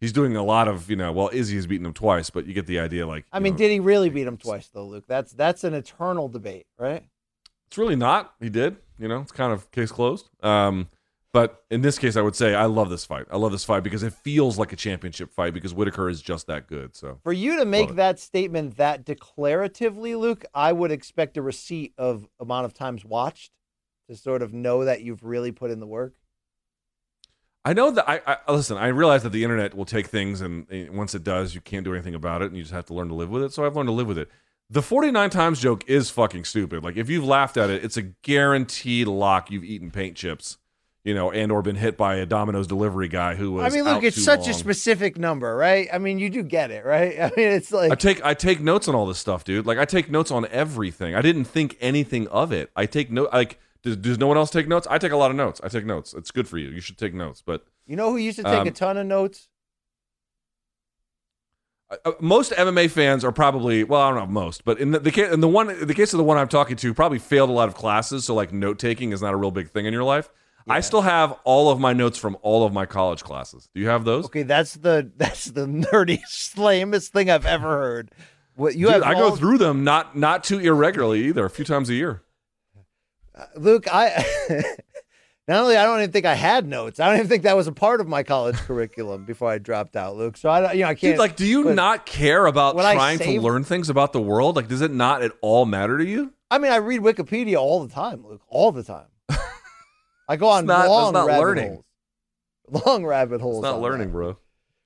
He's 0.00 0.12
doing 0.12 0.36
a 0.36 0.44
lot 0.44 0.68
of, 0.68 0.88
you 0.88 0.96
know. 0.96 1.10
Well, 1.12 1.30
Izzy 1.32 1.56
has 1.56 1.66
beaten 1.66 1.84
him 1.86 1.92
twice, 1.92 2.30
but 2.30 2.46
you 2.46 2.54
get 2.54 2.66
the 2.66 2.78
idea. 2.78 3.06
Like, 3.06 3.26
I 3.32 3.40
mean, 3.40 3.54
know, 3.54 3.58
did 3.58 3.70
he 3.72 3.80
really 3.80 4.10
beat 4.10 4.26
him 4.26 4.36
twice 4.36 4.68
though, 4.68 4.86
Luke? 4.86 5.04
That's 5.08 5.32
that's 5.32 5.64
an 5.64 5.74
eternal 5.74 6.28
debate, 6.28 6.66
right? 6.78 7.04
It's 7.66 7.78
really 7.78 7.96
not. 7.96 8.34
He 8.40 8.48
did. 8.48 8.76
You 8.98 9.08
know, 9.08 9.20
it's 9.20 9.32
kind 9.32 9.52
of 9.52 9.70
case 9.70 9.90
closed. 9.90 10.28
Um, 10.42 10.88
but 11.32 11.62
in 11.70 11.82
this 11.82 11.98
case, 11.98 12.16
I 12.16 12.22
would 12.22 12.34
say 12.34 12.54
I 12.54 12.64
love 12.64 12.90
this 12.90 13.04
fight. 13.04 13.26
I 13.30 13.36
love 13.36 13.52
this 13.52 13.64
fight 13.64 13.82
because 13.82 14.02
it 14.02 14.12
feels 14.12 14.58
like 14.58 14.72
a 14.72 14.76
championship 14.76 15.30
fight 15.30 15.52
because 15.52 15.74
Whitaker 15.74 16.08
is 16.08 16.22
just 16.22 16.46
that 16.46 16.66
good. 16.66 16.96
So 16.96 17.18
For 17.22 17.32
you 17.32 17.58
to 17.58 17.64
make 17.64 17.96
that 17.96 18.18
statement 18.18 18.76
that 18.78 19.04
declaratively, 19.04 20.18
Luke, 20.18 20.44
I 20.54 20.72
would 20.72 20.90
expect 20.90 21.36
a 21.36 21.42
receipt 21.42 21.92
of 21.98 22.26
amount 22.40 22.64
of 22.64 22.74
times 22.74 23.04
watched 23.04 23.52
to 24.08 24.16
sort 24.16 24.42
of 24.42 24.54
know 24.54 24.84
that 24.84 25.02
you've 25.02 25.22
really 25.22 25.52
put 25.52 25.70
in 25.70 25.80
the 25.80 25.86
work. 25.86 26.14
I 27.68 27.74
know 27.74 27.90
that 27.90 28.08
I, 28.08 28.38
I 28.46 28.52
listen. 28.52 28.78
I 28.78 28.86
realize 28.86 29.24
that 29.24 29.32
the 29.32 29.44
internet 29.44 29.74
will 29.74 29.84
take 29.84 30.06
things, 30.06 30.40
and, 30.40 30.66
and 30.70 30.96
once 30.96 31.14
it 31.14 31.22
does, 31.22 31.54
you 31.54 31.60
can't 31.60 31.84
do 31.84 31.92
anything 31.92 32.14
about 32.14 32.40
it, 32.40 32.46
and 32.46 32.56
you 32.56 32.62
just 32.62 32.72
have 32.72 32.86
to 32.86 32.94
learn 32.94 33.08
to 33.08 33.14
live 33.14 33.28
with 33.28 33.42
it. 33.42 33.52
So 33.52 33.66
I've 33.66 33.76
learned 33.76 33.88
to 33.88 33.92
live 33.92 34.06
with 34.06 34.16
it. 34.16 34.30
The 34.70 34.80
49 34.80 35.28
times 35.28 35.60
joke 35.60 35.84
is 35.86 36.08
fucking 36.08 36.44
stupid. 36.44 36.82
Like 36.82 36.96
if 36.96 37.10
you've 37.10 37.26
laughed 37.26 37.58
at 37.58 37.68
it, 37.68 37.84
it's 37.84 37.98
a 37.98 38.02
guaranteed 38.02 39.06
lock. 39.06 39.50
You've 39.50 39.64
eaten 39.64 39.90
paint 39.90 40.16
chips, 40.16 40.56
you 41.04 41.12
know, 41.12 41.30
and 41.30 41.52
or 41.52 41.60
been 41.60 41.76
hit 41.76 41.98
by 41.98 42.14
a 42.14 42.24
Domino's 42.24 42.66
delivery 42.66 43.08
guy 43.08 43.34
who 43.34 43.52
was. 43.52 43.70
I 43.70 43.76
mean, 43.76 43.84
look, 43.84 44.02
it's 44.02 44.24
such 44.24 44.48
a 44.48 44.54
specific 44.54 45.18
number, 45.18 45.54
right? 45.54 45.88
I 45.92 45.98
mean, 45.98 46.18
you 46.18 46.30
do 46.30 46.42
get 46.42 46.70
it, 46.70 46.86
right? 46.86 47.20
I 47.20 47.30
mean, 47.36 47.48
it's 47.48 47.70
like 47.70 47.92
I 47.92 47.96
take 47.96 48.24
I 48.24 48.32
take 48.32 48.60
notes 48.60 48.88
on 48.88 48.94
all 48.94 49.04
this 49.04 49.18
stuff, 49.18 49.44
dude. 49.44 49.66
Like 49.66 49.76
I 49.76 49.84
take 49.84 50.10
notes 50.10 50.30
on 50.30 50.46
everything. 50.46 51.14
I 51.14 51.20
didn't 51.20 51.44
think 51.44 51.76
anything 51.82 52.28
of 52.28 52.50
it. 52.50 52.70
I 52.74 52.86
take 52.86 53.10
note. 53.10 53.30
Like 53.30 53.60
does, 53.82 53.96
does 53.96 54.18
no 54.18 54.26
one 54.26 54.36
else 54.36 54.50
take 54.50 54.68
notes? 54.68 54.86
I 54.90 54.98
take 54.98 55.12
a 55.12 55.16
lot 55.16 55.30
of 55.30 55.36
notes. 55.36 55.60
I 55.62 55.68
take 55.68 55.84
notes. 55.86 56.14
It's 56.14 56.30
good 56.30 56.48
for 56.48 56.58
you. 56.58 56.68
You 56.70 56.80
should 56.80 56.98
take 56.98 57.14
notes. 57.14 57.42
But 57.44 57.64
You 57.86 57.96
know 57.96 58.10
who 58.10 58.16
used 58.16 58.36
to 58.38 58.42
take 58.44 58.52
Um, 58.60 58.66
a 58.66 58.70
ton 58.70 58.96
of 58.96 59.06
notes? 59.06 59.48
uh, 62.04 62.12
most 62.20 62.52
MMA 62.52 62.90
fans 62.90 63.24
are 63.24 63.32
probably 63.32 63.82
well, 63.84 64.02
I 64.02 64.10
don't 64.10 64.18
know 64.18 64.26
most, 64.26 64.64
but 64.64 64.78
in 64.78 64.90
the, 64.90 64.98
the 64.98 65.10
case 65.10 65.32
in 65.32 65.40
the 65.40 65.48
one 65.48 65.68
the 65.86 65.94
case 65.94 66.12
of 66.12 66.18
the 66.18 66.24
one 66.24 66.36
I'm 66.36 66.48
talking 66.48 66.76
to, 66.76 66.92
probably 66.94 67.18
failed 67.18 67.48
a 67.50 67.52
lot 67.52 67.68
of 67.68 67.74
classes. 67.74 68.24
So 68.24 68.34
like 68.34 68.52
note 68.52 68.78
taking 68.78 69.12
is 69.12 69.22
not 69.22 69.32
a 69.32 69.36
real 69.36 69.50
big 69.50 69.70
thing 69.70 69.86
in 69.86 69.92
your 69.92 70.04
life. 70.04 70.28
I 70.70 70.80
still 70.80 71.00
have 71.00 71.32
all 71.44 71.70
of 71.70 71.80
my 71.80 71.94
notes 71.94 72.18
from 72.18 72.36
all 72.42 72.66
of 72.66 72.74
my 72.74 72.84
college 72.84 73.24
classes. 73.24 73.70
Do 73.74 73.80
you 73.80 73.88
have 73.88 74.04
those? 74.04 74.26
Okay, 74.26 74.42
that's 74.42 74.74
the 74.74 75.10
that's 75.16 75.46
the 75.46 75.64
nerdiest, 75.66 76.58
lamest 76.58 77.10
thing 77.10 77.30
I've 77.30 77.46
ever 77.46 77.68
heard. 77.78 78.10
What 78.54 78.74
you 78.76 78.84
Dude, 78.86 78.94
have? 78.96 79.02
I 79.04 79.14
go 79.14 79.34
through 79.34 79.56
them 79.56 79.82
not 79.82 80.14
not 80.14 80.44
too 80.44 80.58
irregularly 80.58 81.24
either, 81.28 81.46
a 81.46 81.50
few 81.50 81.64
times 81.64 81.88
a 81.88 81.94
year. 81.94 82.22
Luke. 83.56 83.86
I 83.92 84.24
not 85.48 85.62
only 85.62 85.76
I 85.76 85.84
don't 85.84 85.98
even 86.00 86.12
think 86.12 86.26
I 86.26 86.34
had 86.34 86.66
notes. 86.66 87.00
I 87.00 87.06
don't 87.08 87.16
even 87.16 87.28
think 87.28 87.42
that 87.44 87.56
was 87.56 87.66
a 87.66 87.72
part 87.72 88.00
of 88.00 88.08
my 88.08 88.22
college 88.22 88.56
curriculum 88.56 89.24
before 89.24 89.50
I 89.50 89.58
dropped 89.58 89.96
out, 89.96 90.16
Luke. 90.16 90.36
So 90.36 90.50
I 90.50 90.60
don't, 90.60 90.74
you 90.74 90.82
know, 90.82 90.88
I 90.88 90.94
can't. 90.94 91.12
Dude, 91.14 91.18
like, 91.18 91.36
do 91.36 91.46
you 91.46 91.72
not 91.74 92.06
care 92.06 92.46
about 92.46 92.76
trying 92.76 93.18
to 93.18 93.40
learn 93.40 93.64
things 93.64 93.88
about 93.90 94.12
the 94.12 94.20
world? 94.20 94.56
Like, 94.56 94.68
does 94.68 94.80
it 94.82 94.92
not 94.92 95.22
at 95.22 95.32
all 95.40 95.64
matter 95.66 95.98
to 95.98 96.04
you? 96.04 96.32
I 96.50 96.58
mean, 96.58 96.72
I 96.72 96.76
read 96.76 97.00
Wikipedia 97.00 97.56
all 97.56 97.86
the 97.86 97.92
time, 97.92 98.26
Luke. 98.26 98.42
All 98.48 98.72
the 98.72 98.82
time. 98.82 99.06
I 100.28 100.36
go 100.36 100.48
on 100.50 100.66
not- 100.66 100.88
long 100.88 101.12
not 101.12 101.26
rabbit 101.26 101.40
learning. 101.40 101.68
holes. 102.70 102.84
Long 102.86 103.06
rabbit 103.06 103.40
holes. 103.40 103.58
It's 103.58 103.62
not 103.62 103.80
learning, 103.80 104.08
that. 104.08 104.12
bro. 104.12 104.38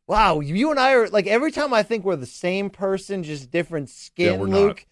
Wow, 0.08 0.40
you 0.40 0.70
and 0.70 0.78
I 0.78 0.92
are 0.94 1.08
like 1.08 1.26
every 1.26 1.52
time 1.52 1.72
I 1.72 1.82
think 1.82 2.04
we're 2.04 2.16
the 2.16 2.26
same 2.26 2.70
person, 2.70 3.22
just 3.22 3.50
different 3.50 3.88
skin, 3.88 4.34
Yeah, 4.34 4.38
we're 4.38 4.46
not. 4.48 4.56
Luke. 4.60 4.86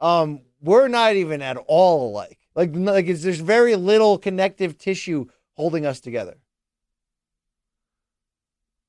Um, 0.00 0.40
we're 0.60 0.88
not 0.88 1.14
even 1.14 1.40
at 1.42 1.56
all 1.66 2.10
alike. 2.10 2.38
Like, 2.56 2.70
like 2.74 3.06
it's, 3.06 3.22
there's 3.22 3.38
very 3.38 3.76
little 3.76 4.18
connective 4.18 4.76
tissue 4.78 5.26
holding 5.54 5.86
us 5.86 6.00
together. 6.00 6.38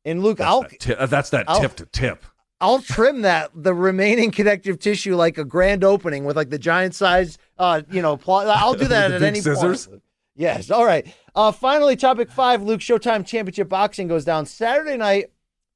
And 0.06 0.24
Luke, 0.24 0.38
That's 0.38 0.48
I'll 0.50 0.62
that, 0.62 0.80
ti- 0.80 0.96
uh, 0.96 1.06
that's 1.06 1.30
that 1.32 1.46
I'll- 1.48 1.60
tip 1.62 1.76
to 1.76 1.86
tip. 1.86 2.26
I'll 2.60 2.82
trim 2.82 3.22
that 3.22 3.52
the 3.54 3.72
remaining 3.72 4.32
connective 4.32 4.80
tissue 4.80 5.16
like 5.16 5.38
a 5.38 5.46
grand 5.46 5.84
opening 5.84 6.26
with 6.26 6.36
like 6.36 6.50
the 6.50 6.58
giant 6.58 6.96
size, 6.96 7.38
uh, 7.60 7.84
you 7.92 8.02
know, 8.02 8.20
I'll 8.28 8.74
do 8.74 8.86
that 8.88 9.12
at 9.12 9.22
any 9.22 9.42
scissors? 9.42 9.86
point. 9.86 10.02
Yes. 10.36 10.72
All 10.72 10.84
right. 10.86 11.06
Uh, 11.36 11.52
finally, 11.52 11.96
topic 11.96 12.32
five. 12.32 12.64
Luke 12.64 12.80
Showtime 12.80 13.28
Championship 13.28 13.70
Boxing 13.70 14.08
goes 14.08 14.26
down 14.26 14.48
Saturday 14.48 14.98
night, 14.98 15.26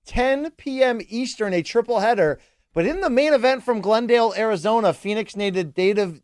10 0.08 0.52
p.m. 0.58 1.02
Eastern, 1.08 1.54
a 1.54 1.62
triple 1.62 2.00
header. 2.00 2.40
But 2.74 2.88
in 2.88 3.02
the 3.02 3.12
main 3.12 3.34
event 3.34 3.64
from 3.64 3.80
Glendale, 3.82 4.34
Arizona, 4.36 4.92
Phoenix 4.92 5.36
native 5.36 5.76
David. 5.76 6.22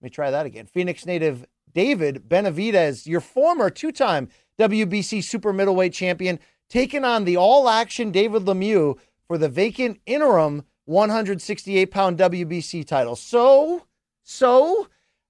Let 0.00 0.04
me 0.04 0.10
try 0.10 0.30
that 0.30 0.46
again. 0.46 0.66
Phoenix 0.66 1.06
native 1.06 1.46
David 1.72 2.28
Benavidez, 2.28 3.06
your 3.06 3.20
former 3.20 3.70
two-time 3.70 4.28
WBC 4.58 5.22
super 5.22 5.52
middleweight 5.52 5.92
champion, 5.92 6.38
taking 6.68 7.04
on 7.04 7.24
the 7.24 7.36
all-action 7.36 8.10
David 8.10 8.42
Lemieux 8.42 8.98
for 9.26 9.38
the 9.38 9.48
vacant 9.48 10.00
interim 10.06 10.64
168-pound 10.88 12.18
WBC 12.18 12.86
title. 12.86 13.16
So, 13.16 13.86
so 14.22 14.88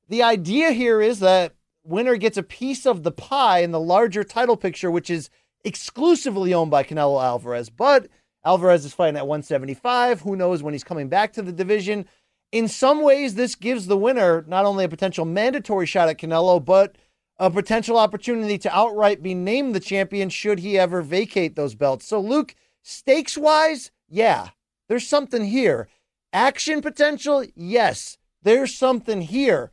the 0.09 0.22
idea 0.22 0.72
here 0.72 1.01
is 1.01 1.20
that 1.20 1.55
winner 1.84 2.16
gets 2.16 2.36
a 2.36 2.43
piece 2.43 2.86
of 2.86 3.02
the 3.02 3.12
pie 3.12 3.60
in 3.60 3.70
the 3.70 3.80
larger 3.80 4.24
title 4.24 4.56
picture, 4.56 4.90
which 4.90 5.10
is 5.10 5.30
exclusively 5.64 6.52
owned 6.55 6.70
by 6.70 6.82
Canelo 6.82 7.22
Alvarez. 7.22 7.70
But 7.70 8.09
Alvarez 8.44 8.84
is 8.84 8.94
fighting 8.94 9.16
at 9.16 9.26
175. 9.26 10.20
Who 10.20 10.36
knows 10.36 10.62
when 10.62 10.74
he's 10.74 10.84
coming 10.84 11.09
back 11.09 11.32
to 11.32 11.43
the 11.43 11.52
division? 11.52 12.06
In 12.52 12.68
some 12.68 13.02
ways, 13.02 13.35
this 13.35 13.55
gives 13.55 13.86
the 13.86 13.97
winner 13.97 14.44
not 14.47 14.64
only 14.64 14.85
a 14.85 14.89
potential 14.89 15.24
mandatory 15.24 15.86
shot 15.86 16.09
at 16.09 16.18
Canelo, 16.18 16.64
but 16.64 16.97
a 17.39 17.51
potential 17.51 17.98
opportunity 17.98 18.56
to 18.59 18.77
outright 18.77 19.23
be 19.23 19.35
named 19.35 19.74
the 19.74 19.81
champion 19.81 20.28
should 20.28 20.60
he 20.60 20.78
ever 20.78 21.02
vacate 21.02 21.56
those 21.56 21.74
belts. 21.74 22.06
So, 22.06 22.20
Luke, 22.20 22.55
stakes 22.82 23.36
wise, 23.36 23.90
yeah, 24.09 24.51
there's 24.89 25.06
something 25.06 25.44
here. 25.44 25.89
Action 26.32 26.81
potential, 26.81 27.44
yes, 27.55 28.18
there's 28.43 28.74
something 28.74 29.23
here. 29.23 29.70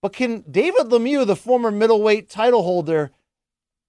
But 0.00 0.12
can 0.12 0.44
David 0.48 0.88
Lemieux, 0.88 1.26
the 1.26 1.34
former 1.34 1.70
middleweight 1.70 2.28
title 2.28 2.62
holder, 2.62 3.10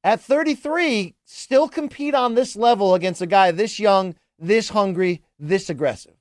at 0.04 0.22
33 0.22 1.16
still 1.26 1.68
compete 1.68 2.16
on 2.16 2.34
this 2.34 2.56
level 2.56 2.96
against 2.96 3.22
a 3.22 3.28
guy 3.28 3.52
this 3.52 3.80
young, 3.80 4.16
this 4.40 4.70
hungry, 4.70 5.22
this 5.38 5.70
aggressive? 5.70 6.19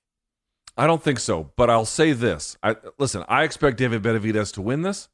I 0.79 0.87
don't 0.87 1.03
think 1.03 1.19
so, 1.19 1.51
but 1.57 1.69
I'll 1.69 1.85
say 1.85 2.13
this. 2.13 2.57
I, 2.63 2.77
listen, 2.99 3.25
I 3.29 3.43
expect 3.43 3.79
David 3.79 4.01
Benavidez 4.01 4.55
to 4.55 4.63
win 4.63 4.83
this, 4.83 5.09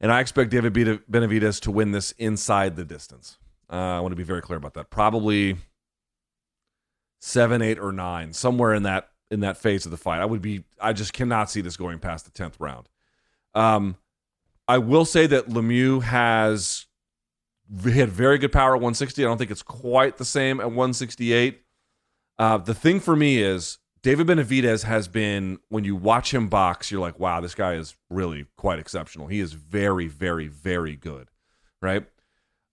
and 0.00 0.10
I 0.10 0.20
expect 0.20 0.50
David 0.50 0.72
Benavidez 0.72 1.60
to 1.60 1.70
win 1.70 1.92
this 1.92 2.12
inside 2.12 2.76
the 2.76 2.84
distance. 2.84 3.36
Uh, 3.70 3.76
I 3.76 4.00
want 4.00 4.12
to 4.12 4.16
be 4.16 4.22
very 4.22 4.40
clear 4.40 4.56
about 4.56 4.72
that. 4.72 4.88
Probably 4.88 5.58
seven, 7.20 7.60
eight, 7.60 7.78
or 7.78 7.92
nine, 7.92 8.32
somewhere 8.32 8.72
in 8.72 8.84
that 8.84 9.10
in 9.30 9.40
that 9.40 9.58
phase 9.58 9.84
of 9.84 9.90
the 9.90 9.98
fight. 9.98 10.20
I 10.20 10.24
would 10.24 10.40
be. 10.40 10.64
I 10.80 10.94
just 10.94 11.12
cannot 11.12 11.50
see 11.50 11.60
this 11.60 11.76
going 11.76 11.98
past 11.98 12.24
the 12.24 12.30
tenth 12.30 12.58
round. 12.58 12.88
Um, 13.54 13.96
I 14.66 14.78
will 14.78 15.04
say 15.04 15.26
that 15.26 15.48
Lemieux 15.48 16.04
has 16.04 16.86
had 17.84 18.08
very 18.08 18.38
good 18.38 18.52
power 18.52 18.70
at 18.70 18.80
160. 18.80 19.22
I 19.22 19.28
don't 19.28 19.36
think 19.36 19.50
it's 19.50 19.62
quite 19.62 20.16
the 20.16 20.24
same 20.24 20.58
at 20.60 20.66
168. 20.66 21.60
Uh, 22.38 22.58
the 22.58 22.74
thing 22.74 23.00
for 23.00 23.14
me 23.14 23.42
is 23.42 23.78
David 24.06 24.28
Benavidez 24.28 24.84
has 24.84 25.08
been 25.08 25.58
when 25.68 25.82
you 25.82 25.96
watch 25.96 26.32
him 26.32 26.46
box, 26.46 26.92
you're 26.92 27.00
like, 27.00 27.18
wow, 27.18 27.40
this 27.40 27.56
guy 27.56 27.74
is 27.74 27.96
really 28.08 28.46
quite 28.56 28.78
exceptional. 28.78 29.26
He 29.26 29.40
is 29.40 29.52
very, 29.54 30.06
very, 30.06 30.46
very 30.46 30.94
good, 30.94 31.28
right? 31.82 32.06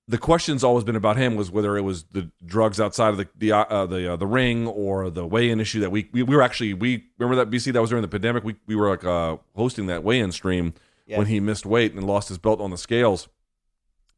The 0.08 0.20
question's 0.20 0.64
always 0.64 0.84
been 0.84 0.96
about 0.96 1.18
him 1.18 1.36
was 1.36 1.50
whether 1.50 1.76
it 1.76 1.82
was 1.82 2.04
the 2.04 2.30
drugs 2.46 2.80
outside 2.80 3.10
of 3.10 3.18
the 3.18 3.28
the 3.36 3.52
uh, 3.52 3.88
the, 3.88 4.14
uh, 4.14 4.16
the 4.16 4.28
ring 4.28 4.68
or 4.68 5.10
the 5.10 5.26
weigh-in 5.26 5.60
issue 5.60 5.80
that 5.80 5.90
we, 5.90 6.08
we, 6.14 6.22
we 6.22 6.36
were 6.36 6.44
actually 6.44 6.76
we 6.76 7.06
remember 7.18 7.44
that 7.44 7.50
BC 7.50 7.74
that 7.74 7.82
was 7.82 7.90
during 7.90 8.04
the 8.04 8.08
pandemic. 8.08 8.44
We 8.44 8.58
we 8.68 8.76
were 8.76 8.90
like 8.90 9.04
uh, 9.04 9.38
hosting 9.56 9.88
that 9.88 10.04
weigh-in 10.04 10.32
stream 10.34 10.76
yes. 11.08 11.18
when 11.18 11.26
he 11.26 11.40
missed 11.40 11.66
weight 11.66 11.96
and 11.96 12.06
lost 12.06 12.30
his 12.30 12.38
belt 12.38 12.62
on 12.62 12.70
the 12.70 12.78
scales 12.78 13.28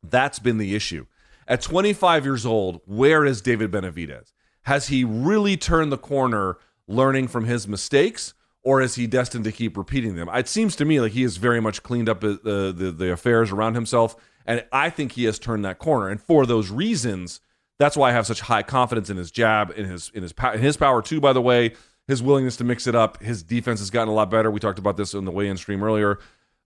that's 0.04 0.40
been 0.40 0.58
the 0.58 0.76
issue. 0.76 1.06
At 1.48 1.62
25 1.62 2.26
years 2.26 2.46
old, 2.46 2.82
where 2.86 3.24
is 3.24 3.42
David 3.42 3.72
Benavidez? 3.72 4.34
Has 4.64 4.90
he 4.90 5.06
really 5.06 5.56
turned 5.56 5.94
the 5.94 5.98
corner 5.98 6.58
learning 6.88 7.28
from 7.28 7.46
his 7.46 7.68
mistakes? 7.68 8.34
Or 8.64 8.82
is 8.82 8.96
he 8.96 9.06
destined 9.06 9.44
to 9.44 9.52
keep 9.52 9.78
repeating 9.78 10.16
them? 10.16 10.28
It 10.34 10.48
seems 10.48 10.76
to 10.78 10.86
me 10.86 11.00
like 11.00 11.12
he 11.12 11.22
has 11.22 11.38
very 11.38 11.60
much 11.60 11.84
cleaned 11.84 12.10
up 12.10 12.22
the, 12.22 12.40
the, 12.76 12.92
the 12.92 13.12
affairs 13.12 13.52
around 13.52 13.76
himself, 13.76 14.16
and 14.44 14.66
I 14.72 14.90
think 14.90 15.12
he 15.12 15.26
has 15.26 15.38
turned 15.38 15.64
that 15.66 15.78
corner. 15.78 16.10
And 16.10 16.20
for 16.20 16.48
those 16.48 16.72
reasons, 16.72 17.42
that's 17.78 17.96
why 17.96 18.10
I 18.10 18.14
have 18.14 18.26
such 18.26 18.42
high 18.42 18.64
confidence 18.64 19.12
in 19.12 19.18
his 19.18 19.30
jab, 19.30 19.72
in 19.78 19.86
his 19.86 20.10
in 20.16 20.24
his 20.24 20.34
in 20.54 20.62
his 20.62 20.78
power 20.78 21.04
too. 21.04 21.22
By 21.22 21.34
the 21.34 21.44
way, 21.44 21.74
his 22.08 22.24
willingness 22.24 22.58
to 22.58 22.64
mix 22.64 22.88
it 22.88 22.96
up, 22.96 23.22
his 23.22 23.44
defense 23.44 23.80
has 23.82 23.92
gotten 23.92 24.10
a 24.10 24.14
lot 24.14 24.32
better. 24.32 24.50
We 24.50 24.60
talked 24.60 24.80
about 24.80 24.98
this 24.98 25.14
in 25.14 25.26
the 25.26 25.32
weigh-in 25.32 25.58
stream 25.58 25.84
earlier. 25.84 26.18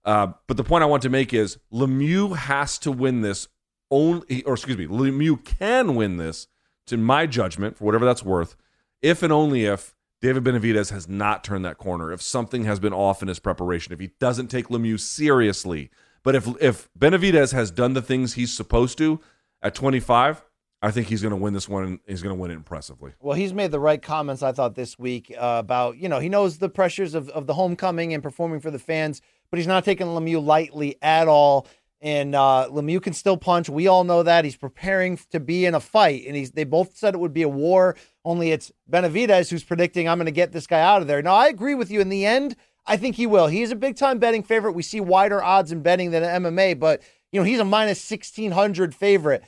Uh, 0.02 0.28
but 0.46 0.56
the 0.56 0.64
point 0.64 0.82
I 0.82 0.86
want 0.86 1.02
to 1.02 1.10
make 1.10 1.34
is 1.34 1.58
Lemieux 1.70 2.34
has 2.34 2.78
to 2.78 2.90
win 2.90 3.20
this 3.20 3.48
only, 3.90 4.42
or 4.44 4.54
excuse 4.54 4.78
me, 4.78 4.86
Lemieux 4.86 5.44
can 5.44 5.94
win 5.94 6.16
this, 6.16 6.46
to 6.86 6.96
my 6.96 7.26
judgment, 7.26 7.76
for 7.76 7.84
whatever 7.84 8.06
that's 8.06 8.22
worth, 8.22 8.56
if 9.02 9.22
and 9.22 9.32
only 9.32 9.66
if 9.66 9.94
David 10.20 10.44
Benavidez 10.44 10.90
has 10.90 11.08
not 11.08 11.42
turned 11.44 11.64
that 11.64 11.78
corner, 11.78 12.12
if 12.12 12.20
something 12.20 12.64
has 12.64 12.78
been 12.78 12.92
off 12.92 13.22
in 13.22 13.28
his 13.28 13.38
preparation, 13.38 13.92
if 13.92 14.00
he 14.00 14.10
doesn't 14.20 14.48
take 14.48 14.68
Lemieux 14.68 15.00
seriously. 15.00 15.90
But 16.22 16.34
if 16.34 16.46
if 16.60 16.88
Benavidez 16.98 17.52
has 17.52 17.70
done 17.70 17.94
the 17.94 18.02
things 18.02 18.34
he's 18.34 18.54
supposed 18.54 18.98
to 18.98 19.20
at 19.62 19.74
25, 19.74 20.44
I 20.82 20.90
think 20.90 21.08
he's 21.08 21.22
going 21.22 21.30
to 21.30 21.36
win 21.36 21.54
this 21.54 21.68
one. 21.68 22.00
He's 22.06 22.22
going 22.22 22.36
to 22.36 22.40
win 22.40 22.50
it 22.50 22.54
impressively. 22.54 23.12
Well, 23.20 23.36
he's 23.36 23.54
made 23.54 23.70
the 23.70 23.80
right 23.80 24.00
comments, 24.00 24.42
I 24.42 24.52
thought, 24.52 24.74
this 24.74 24.98
week 24.98 25.32
uh, 25.36 25.56
about, 25.58 25.96
you 25.96 26.08
know, 26.08 26.18
he 26.18 26.28
knows 26.28 26.58
the 26.58 26.68
pressures 26.68 27.14
of, 27.14 27.28
of 27.30 27.46
the 27.46 27.54
homecoming 27.54 28.12
and 28.12 28.22
performing 28.22 28.60
for 28.60 28.70
the 28.70 28.78
fans 28.78 29.22
but 29.50 29.58
he's 29.58 29.66
not 29.66 29.84
taking 29.84 30.06
Lemieux 30.06 30.44
lightly 30.44 30.96
at 31.02 31.28
all. 31.28 31.66
And 32.00 32.34
uh, 32.34 32.68
Lemieux 32.70 33.02
can 33.02 33.12
still 33.12 33.36
punch. 33.36 33.68
We 33.68 33.86
all 33.86 34.04
know 34.04 34.22
that 34.22 34.44
he's 34.44 34.56
preparing 34.56 35.18
to 35.32 35.40
be 35.40 35.66
in 35.66 35.74
a 35.74 35.80
fight, 35.80 36.24
and 36.26 36.34
he's. 36.34 36.52
They 36.52 36.64
both 36.64 36.96
said 36.96 37.12
it 37.12 37.20
would 37.20 37.34
be 37.34 37.42
a 37.42 37.48
war. 37.48 37.94
Only 38.24 38.52
it's 38.52 38.70
Benavidez 38.90 39.50
who's 39.50 39.64
predicting 39.64 40.08
I'm 40.08 40.18
going 40.18 40.26
to 40.26 40.32
get 40.32 40.52
this 40.52 40.66
guy 40.66 40.80
out 40.80 41.02
of 41.02 41.08
there. 41.08 41.22
Now 41.22 41.34
I 41.34 41.48
agree 41.48 41.74
with 41.74 41.90
you. 41.90 42.00
In 42.00 42.08
the 42.10 42.26
end, 42.26 42.56
I 42.86 42.96
think 42.96 43.16
he 43.16 43.26
will. 43.26 43.46
He's 43.46 43.70
a 43.70 43.76
big 43.76 43.96
time 43.96 44.18
betting 44.18 44.42
favorite. 44.42 44.72
We 44.72 44.82
see 44.82 45.00
wider 45.00 45.42
odds 45.42 45.72
in 45.72 45.82
betting 45.82 46.10
than 46.10 46.22
MMA, 46.22 46.78
but 46.78 47.02
you 47.32 47.40
know 47.40 47.44
he's 47.44 47.60
a 47.60 47.64
minus 47.64 48.00
sixteen 48.00 48.52
hundred 48.52 48.94
favorite. 48.94 49.42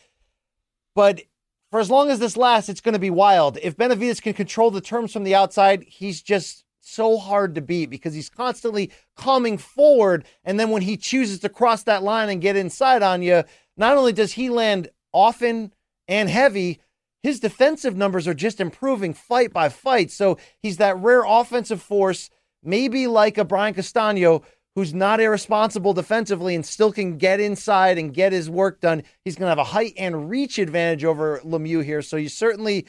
But 0.95 1.23
for 1.71 1.81
as 1.81 1.91
long 1.91 2.11
as 2.11 2.19
this 2.19 2.37
lasts, 2.37 2.69
it's 2.69 2.83
going 2.83 2.93
to 2.93 2.99
be 2.99 3.11
wild. 3.11 3.59
If 3.63 3.77
Benavidez 3.77 4.21
can 4.21 4.35
control 4.35 4.71
the 4.71 4.81
terms 4.81 5.13
from 5.13 5.25
the 5.25 5.35
outside, 5.35 5.85
he's 5.85 6.23
just 6.23 6.65
so 6.81 7.17
hard 7.17 7.55
to 7.55 7.63
beat 7.63 7.87
because 7.87 8.13
he's 8.13 8.29
constantly 8.29 8.91
coming 9.17 9.57
forward. 9.57 10.27
And 10.45 10.61
then 10.61 10.71
when 10.71 10.83
he 10.83 10.97
chooses 10.97 11.41
to 11.41 11.49
cross 11.49 11.85
that 11.85 12.03
line 12.03 12.29
and 12.29 12.43
get 12.43 12.57
inside 12.57 13.03
on 13.03 13.23
you, 13.23 13.45
not 13.77 13.97
only 13.97 14.13
does 14.13 14.33
he 14.33 14.51
land 14.51 14.89
often 15.13 15.73
and 16.09 16.29
heavy, 16.29 16.81
his 17.23 17.41
defensive 17.41 17.97
numbers 17.97 18.27
are 18.27 18.35
just 18.35 18.61
improving 18.61 19.15
fight 19.15 19.53
by 19.53 19.69
fight. 19.69 20.11
So 20.11 20.39
he's 20.61 20.79
that 20.79 20.99
rare 20.99 21.25
offensive 21.25 21.81
force, 21.81 22.31
maybe 22.63 23.07
like 23.07 23.39
a 23.39 23.45
Brian 23.45 23.75
Castano, 23.75 24.43
who's 24.75 24.95
not 24.95 25.21
irresponsible 25.21 25.93
defensively 25.93 26.55
and 26.55 26.65
still 26.65 26.93
can 26.93 27.19
get 27.19 27.41
inside 27.41 27.99
and 27.99 28.15
get 28.15 28.33
his 28.33 28.49
work 28.49 28.81
done. 28.81 29.03
He's 29.25 29.37
going 29.37 29.47
to 29.47 29.51
have 29.51 29.59
a 29.59 29.65
height 29.65 29.95
and 29.99 30.31
reach 30.31 30.59
advantage 30.59 31.05
over 31.05 31.41
Lemieux 31.45 31.85
here. 31.85 32.03
So 32.03 32.17
you 32.17 32.29
certainly 32.29 32.87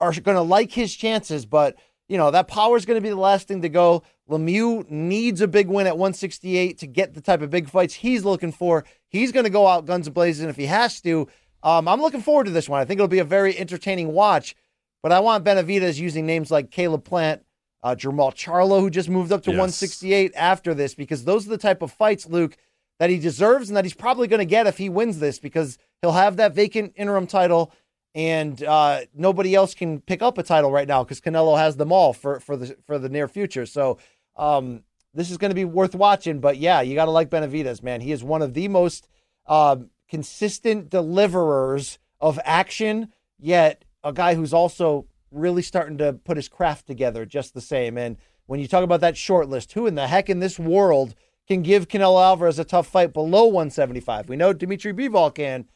are 0.00 0.12
going 0.12 0.36
to 0.36 0.42
like 0.42 0.72
his 0.72 0.94
chances, 0.94 1.46
but 1.46 1.76
you 2.08 2.16
know, 2.16 2.30
that 2.30 2.48
power 2.48 2.76
is 2.76 2.86
going 2.86 2.96
to 2.96 3.02
be 3.02 3.08
the 3.08 3.16
last 3.16 3.48
thing 3.48 3.62
to 3.62 3.68
go. 3.68 4.02
Lemieux 4.30 4.88
needs 4.88 5.40
a 5.40 5.48
big 5.48 5.68
win 5.68 5.86
at 5.86 5.98
168 5.98 6.78
to 6.78 6.86
get 6.86 7.14
the 7.14 7.20
type 7.20 7.42
of 7.42 7.50
big 7.50 7.68
fights 7.68 7.94
he's 7.94 8.24
looking 8.24 8.52
for. 8.52 8.84
He's 9.08 9.32
going 9.32 9.44
to 9.44 9.50
go 9.50 9.66
out 9.66 9.86
guns 9.86 10.08
blazing 10.08 10.48
if 10.48 10.56
he 10.56 10.66
has 10.66 11.00
to. 11.02 11.28
Um, 11.66 11.88
I'm 11.88 12.00
looking 12.00 12.22
forward 12.22 12.44
to 12.44 12.52
this 12.52 12.68
one. 12.68 12.80
I 12.80 12.84
think 12.84 12.98
it'll 12.98 13.08
be 13.08 13.18
a 13.18 13.24
very 13.24 13.58
entertaining 13.58 14.12
watch. 14.12 14.54
But 15.02 15.10
I 15.10 15.18
want 15.18 15.44
Benavidez 15.44 15.98
using 15.98 16.24
names 16.24 16.48
like 16.48 16.70
Caleb 16.70 17.04
Plant, 17.04 17.44
uh, 17.82 17.96
Jermall 17.96 18.32
Charlo, 18.32 18.80
who 18.80 18.88
just 18.88 19.08
moved 19.08 19.32
up 19.32 19.42
to 19.42 19.50
yes. 19.50 19.58
168 19.58 20.32
after 20.36 20.74
this, 20.74 20.94
because 20.94 21.24
those 21.24 21.44
are 21.44 21.50
the 21.50 21.58
type 21.58 21.82
of 21.82 21.90
fights, 21.90 22.26
Luke, 22.26 22.56
that 23.00 23.10
he 23.10 23.18
deserves 23.18 23.68
and 23.68 23.76
that 23.76 23.84
he's 23.84 23.94
probably 23.94 24.28
going 24.28 24.38
to 24.38 24.46
get 24.46 24.68
if 24.68 24.78
he 24.78 24.88
wins 24.88 25.18
this, 25.18 25.40
because 25.40 25.76
he'll 26.02 26.12
have 26.12 26.36
that 26.36 26.54
vacant 26.54 26.92
interim 26.96 27.26
title 27.26 27.72
and 28.14 28.62
uh, 28.62 29.00
nobody 29.12 29.54
else 29.54 29.74
can 29.74 30.00
pick 30.00 30.22
up 30.22 30.38
a 30.38 30.42
title 30.44 30.70
right 30.70 30.88
now 30.88 31.02
because 31.04 31.20
Canelo 31.20 31.58
has 31.58 31.76
them 31.76 31.92
all 31.92 32.14
for 32.14 32.40
for 32.40 32.56
the 32.56 32.74
for 32.86 32.98
the 32.98 33.10
near 33.10 33.28
future. 33.28 33.66
So 33.66 33.98
um, 34.36 34.84
this 35.12 35.30
is 35.30 35.36
going 35.36 35.50
to 35.50 35.54
be 35.54 35.66
worth 35.66 35.94
watching. 35.94 36.40
But 36.40 36.56
yeah, 36.56 36.80
you 36.80 36.94
got 36.94 37.04
to 37.04 37.10
like 37.10 37.28
Benavidez, 37.28 37.82
man. 37.82 38.00
He 38.00 38.12
is 38.12 38.24
one 38.24 38.40
of 38.40 38.54
the 38.54 38.68
most 38.68 39.08
uh, 39.46 39.76
consistent 40.08 40.90
deliverers 40.90 41.98
of 42.20 42.38
action, 42.44 43.12
yet 43.38 43.84
a 44.04 44.12
guy 44.12 44.34
who's 44.34 44.54
also 44.54 45.06
really 45.30 45.62
starting 45.62 45.98
to 45.98 46.12
put 46.12 46.36
his 46.36 46.48
craft 46.48 46.86
together 46.86 47.26
just 47.26 47.54
the 47.54 47.60
same. 47.60 47.98
And 47.98 48.16
when 48.46 48.60
you 48.60 48.68
talk 48.68 48.84
about 48.84 49.00
that 49.00 49.16
short 49.16 49.48
list, 49.48 49.72
who 49.72 49.86
in 49.86 49.94
the 49.94 50.06
heck 50.06 50.30
in 50.30 50.40
this 50.40 50.58
world 50.58 51.14
can 51.48 51.62
give 51.62 51.88
Canelo 51.88 52.22
Alvarez 52.22 52.58
a 52.58 52.64
tough 52.64 52.86
fight 52.86 53.12
below 53.12 53.46
175? 53.46 54.28
We 54.28 54.36
know 54.36 54.52
Dimitri 54.52 54.92
Bivol 54.92 55.34
can 55.34 55.66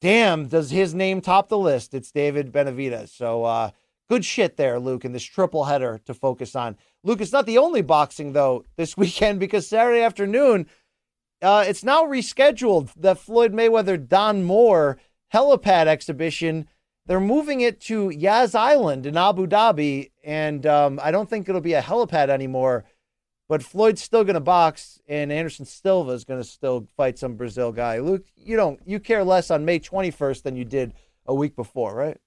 damn, 0.00 0.46
does 0.46 0.70
his 0.70 0.94
name 0.94 1.20
top 1.20 1.48
the 1.48 1.58
list? 1.58 1.94
It's 1.94 2.12
David 2.12 2.52
Benavidez. 2.52 3.10
So 3.10 3.44
uh, 3.44 3.70
good 4.08 4.24
shit 4.24 4.56
there, 4.56 4.78
Luke, 4.78 5.04
in 5.04 5.12
this 5.12 5.24
triple 5.24 5.64
header 5.64 6.00
to 6.06 6.14
focus 6.14 6.54
on. 6.54 6.76
Luke, 7.02 7.20
it's 7.20 7.32
not 7.32 7.46
the 7.46 7.58
only 7.58 7.82
boxing, 7.82 8.32
though, 8.32 8.64
this 8.76 8.96
weekend 8.96 9.40
because 9.40 9.68
Saturday 9.68 10.02
afternoon, 10.02 10.66
uh, 11.42 11.64
it's 11.66 11.84
now 11.84 12.04
rescheduled. 12.04 12.90
The 12.96 13.14
Floyd 13.14 13.52
Mayweather 13.52 14.08
Don 14.08 14.44
Moore 14.44 14.98
helipad 15.32 15.86
exhibition. 15.86 16.68
They're 17.06 17.20
moving 17.20 17.60
it 17.60 17.80
to 17.82 18.10
Yas 18.10 18.54
Island 18.54 19.06
in 19.06 19.16
Abu 19.16 19.46
Dhabi, 19.46 20.10
and 20.22 20.66
um, 20.66 21.00
I 21.02 21.10
don't 21.10 21.28
think 21.28 21.48
it'll 21.48 21.60
be 21.60 21.74
a 21.74 21.82
helipad 21.82 22.28
anymore. 22.28 22.84
But 23.48 23.62
Floyd's 23.62 24.02
still 24.02 24.24
going 24.24 24.34
to 24.34 24.40
box, 24.40 25.00
and 25.08 25.32
Anderson 25.32 25.64
Silva 25.64 26.12
is 26.12 26.24
going 26.24 26.38
to 26.40 26.46
still 26.46 26.86
fight 26.98 27.18
some 27.18 27.34
Brazil 27.34 27.72
guy. 27.72 27.98
Luke, 27.98 28.26
you 28.36 28.56
don't 28.56 28.78
you 28.84 29.00
care 29.00 29.24
less 29.24 29.50
on 29.50 29.64
May 29.64 29.80
21st 29.80 30.42
than 30.42 30.54
you 30.54 30.66
did 30.66 30.92
a 31.24 31.34
week 31.34 31.56
before, 31.56 31.94
right? 31.94 32.18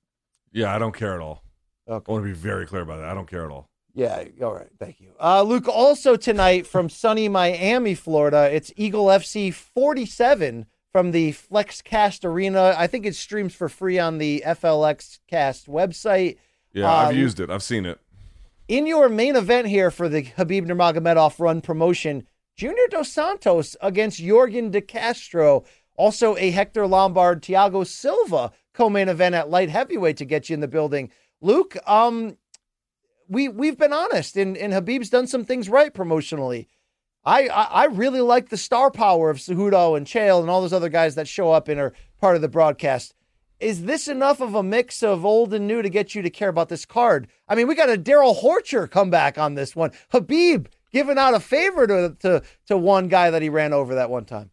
Yeah, 0.52 0.74
I 0.74 0.80
don't 0.80 0.96
care 0.96 1.14
at 1.14 1.22
all. 1.22 1.44
Okay. 1.88 2.10
I 2.10 2.12
want 2.12 2.26
to 2.26 2.28
be 2.28 2.38
very 2.38 2.66
clear 2.66 2.82
about 2.82 2.98
that. 2.98 3.10
I 3.10 3.14
don't 3.14 3.30
care 3.30 3.46
at 3.46 3.52
all. 3.52 3.70
Yeah, 3.94 4.24
all 4.42 4.54
right. 4.54 4.70
Thank 4.80 5.02
you. 5.02 5.10
Uh, 5.20 5.44
Luke, 5.44 5.68
also 5.68 6.16
tonight 6.16 6.66
from 6.66 6.90
sunny 6.90 7.28
Miami, 7.28 7.94
Florida, 7.96 8.50
it's 8.52 8.72
Eagle 8.78 9.06
FC 9.08 9.54
47 9.54 10.66
from 10.92 11.12
the 11.12 11.34
FlexCast 11.34 12.24
Arena. 12.26 12.74
I 12.78 12.88
think 12.88 13.06
it 13.06 13.16
streams 13.16 13.54
for 13.54 13.70
free 13.70 14.00
on 14.00 14.18
the 14.18 14.44
FLX 14.46 15.20
Cast 15.28 15.68
website. 15.68 16.38
Yeah, 16.74 16.90
Uh, 16.92 17.08
I've 17.10 17.16
used 17.16 17.40
it. 17.40 17.50
I've 17.50 17.64
seen 17.64 17.86
it. 17.86 18.00
In 18.68 18.88
your 18.88 19.10
main 19.10 19.36
event 19.36 19.68
here 19.68 19.92
for 19.92 20.08
the 20.08 20.24
Khabib 20.24 20.66
Nurmagomedov 20.66 21.40
run 21.40 21.60
promotion, 21.62 22.26
Junior 22.56 22.88
Dos 22.90 23.10
Santos 23.10 23.76
against 23.82 24.22
Yorgan 24.22 24.72
De 24.72 24.80
Castro. 24.82 25.64
Also, 25.98 26.38
a 26.38 26.52
Hector 26.52 26.88
Lombard 26.88 27.42
Thiago 27.42 27.86
Silva 27.86 28.52
co-main 28.74 29.10
event 29.10 29.36
at 29.36 29.50
light 29.50 29.70
heavyweight 29.70 30.16
to 30.18 30.26
get 30.26 30.50
you 30.50 30.54
in 30.54 30.62
the 30.62 30.68
building. 30.68 31.12
Luke, 31.42 31.76
um, 31.88 32.38
we 33.32 33.48
we've 33.48 33.78
been 33.78 33.94
honest, 33.94 34.36
and, 34.36 34.58
and 34.58 34.74
Khabib's 34.74 35.10
done 35.10 35.26
some 35.26 35.45
things 35.45 35.70
right 35.70 35.94
promotionally. 35.94 36.68
I, 37.24 37.48
I 37.48 37.64
I 37.64 37.86
really 37.86 38.20
like 38.22 38.49
the 38.49 38.58
star 38.58 38.91
power 38.91 39.30
of 39.30 39.38
Cejudo 39.38 39.95
and 39.95 40.06
Chael 40.06 40.41
and 40.41 40.49
all 40.49 40.62
those 40.62 40.74
other 40.74 40.90
guys 40.90 41.16
that 41.16 41.28
show 41.28 41.52
up 41.52 41.68
and 41.68 41.80
are 41.80 41.94
part 42.20 42.36
of 42.36 42.41
the 42.41 42.49
broadcast. 42.49 43.16
Is 43.60 43.86
this 43.86 44.08
enough 44.08 44.41
of 44.41 44.56
a 44.56 44.64
mix 44.64 45.02
of 45.02 45.24
old 45.24 45.53
and 45.53 45.68
new 45.68 45.82
to 45.82 45.90
get 45.90 46.14
you 46.14 46.22
to 46.24 46.30
care 46.30 46.49
about 46.49 46.68
this 46.68 46.86
card? 46.86 47.28
I 47.48 47.56
mean, 47.56 47.68
we 47.68 47.76
got 47.76 47.90
a 47.90 47.98
Darrell 47.98 48.36
Horcher 48.36 48.90
come 48.90 49.10
back 49.10 49.38
on 49.38 49.53
this 49.53 49.76
one. 49.76 49.91
Habib 50.10 50.68
giving 50.91 51.18
out 51.18 51.34
a 51.34 51.40
favor 51.40 51.88
to, 51.88 52.16
to 52.20 52.44
to 52.66 52.78
one 52.78 53.08
guy 53.08 53.30
that 53.30 53.41
he 53.41 53.49
ran 53.49 53.72
over 53.72 53.95
that 53.95 54.10
one 54.10 54.26
time. 54.26 54.52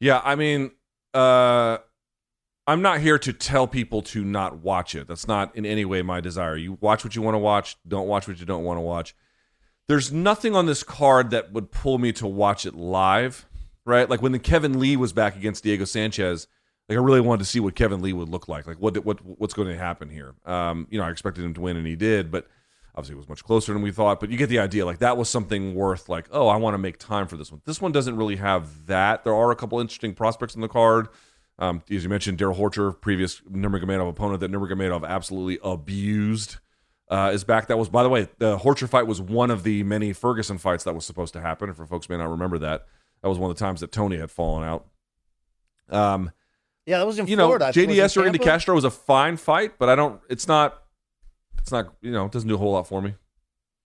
Yeah, 0.00 0.20
I 0.24 0.34
mean, 0.34 0.72
uh, 1.14 1.78
I'm 2.66 2.80
not 2.80 3.00
here 3.00 3.18
to 3.18 3.32
tell 3.32 3.66
people 3.66 4.02
to 4.02 4.24
not 4.24 4.58
watch 4.58 4.94
it. 4.94 5.08
That's 5.08 5.26
not 5.26 5.54
in 5.56 5.66
any 5.66 5.84
way 5.84 6.02
my 6.02 6.20
desire. 6.20 6.56
You 6.56 6.78
watch 6.80 7.04
what 7.04 7.16
you 7.16 7.22
want 7.22 7.34
to 7.34 7.40
watch. 7.40 7.76
Don't 7.86 8.06
watch 8.06 8.28
what 8.28 8.38
you 8.38 8.46
don't 8.46 8.64
want 8.64 8.76
to 8.76 8.82
watch. 8.82 9.14
There's 9.88 10.12
nothing 10.12 10.54
on 10.54 10.66
this 10.66 10.84
card 10.84 11.30
that 11.30 11.52
would 11.52 11.72
pull 11.72 11.98
me 11.98 12.12
to 12.12 12.26
watch 12.26 12.64
it 12.64 12.74
live, 12.74 13.46
right? 13.84 14.08
Like 14.08 14.22
when 14.22 14.30
the 14.30 14.38
Kevin 14.38 14.78
Lee 14.78 14.96
was 14.96 15.12
back 15.12 15.34
against 15.34 15.64
Diego 15.64 15.84
Sanchez, 15.84 16.46
like 16.88 16.96
I 16.96 17.00
really 17.00 17.20
wanted 17.20 17.40
to 17.40 17.50
see 17.50 17.58
what 17.58 17.74
Kevin 17.74 18.00
Lee 18.00 18.12
would 18.12 18.28
look 18.28 18.46
like. 18.46 18.66
Like 18.66 18.78
what 18.78 19.04
what 19.04 19.18
what's 19.24 19.54
going 19.54 19.68
to 19.68 19.76
happen 19.76 20.08
here. 20.08 20.34
Um, 20.46 20.86
you 20.88 20.98
know, 20.98 21.04
I 21.04 21.10
expected 21.10 21.44
him 21.44 21.54
to 21.54 21.60
win 21.60 21.76
and 21.76 21.86
he 21.86 21.96
did, 21.96 22.30
but 22.30 22.46
obviously 22.94 23.14
it 23.14 23.18
was 23.18 23.28
much 23.28 23.42
closer 23.42 23.72
than 23.72 23.82
we 23.82 23.90
thought. 23.90 24.20
But 24.20 24.30
you 24.30 24.36
get 24.36 24.48
the 24.48 24.60
idea. 24.60 24.86
Like 24.86 25.00
that 25.00 25.16
was 25.16 25.28
something 25.28 25.74
worth 25.74 26.08
like, 26.08 26.28
oh, 26.30 26.46
I 26.46 26.56
want 26.56 26.74
to 26.74 26.78
make 26.78 26.98
time 26.98 27.26
for 27.26 27.36
this 27.36 27.50
one. 27.50 27.60
This 27.64 27.80
one 27.80 27.90
doesn't 27.90 28.16
really 28.16 28.36
have 28.36 28.86
that. 28.86 29.24
There 29.24 29.34
are 29.34 29.50
a 29.50 29.56
couple 29.56 29.80
interesting 29.80 30.14
prospects 30.14 30.54
in 30.54 30.60
the 30.60 30.68
card. 30.68 31.08
Um, 31.62 31.80
as 31.88 32.02
you 32.02 32.08
mentioned, 32.08 32.38
Darrell 32.38 32.56
Horcher, 32.56 33.00
previous 33.00 33.40
Nurmagomedov 33.42 34.08
opponent 34.08 34.40
that 34.40 34.50
Nurmagomedov 34.50 35.06
absolutely 35.06 35.60
abused, 35.62 36.56
uh, 37.08 37.30
is 37.32 37.44
back. 37.44 37.68
That 37.68 37.78
was, 37.78 37.88
by 37.88 38.02
the 38.02 38.08
way, 38.08 38.28
the 38.38 38.58
Horcher 38.58 38.88
fight 38.88 39.06
was 39.06 39.20
one 39.20 39.48
of 39.48 39.62
the 39.62 39.84
many 39.84 40.12
Ferguson 40.12 40.58
fights 40.58 40.82
that 40.82 40.94
was 40.94 41.06
supposed 41.06 41.34
to 41.34 41.40
happen. 41.40 41.68
And 41.68 41.76
for 41.76 41.86
folks 41.86 42.08
may 42.08 42.16
not 42.16 42.30
remember 42.30 42.58
that, 42.58 42.86
that 43.22 43.28
was 43.28 43.38
one 43.38 43.48
of 43.48 43.56
the 43.56 43.64
times 43.64 43.80
that 43.80 43.92
Tony 43.92 44.16
had 44.16 44.30
fallen 44.30 44.68
out. 44.68 44.86
Um, 45.88 46.32
Yeah, 46.84 46.98
that 46.98 47.06
was 47.06 47.20
in 47.20 47.28
you 47.28 47.36
know, 47.36 47.46
Florida. 47.46 47.66
I 47.66 47.72
think. 47.72 47.90
Was 47.90 47.96
it 47.96 48.00
JDS 48.00 48.16
or 48.20 48.26
Indy 48.26 48.38
Castro 48.40 48.74
was 48.74 48.84
a 48.84 48.90
fine 48.90 49.36
fight, 49.36 49.78
but 49.78 49.88
I 49.88 49.94
don't. 49.94 50.20
It's 50.28 50.48
not. 50.48 50.82
It's 51.58 51.70
not. 51.70 51.94
You 52.00 52.10
know, 52.10 52.26
it 52.26 52.32
doesn't 52.32 52.48
do 52.48 52.56
a 52.56 52.58
whole 52.58 52.72
lot 52.72 52.88
for 52.88 53.00
me. 53.00 53.14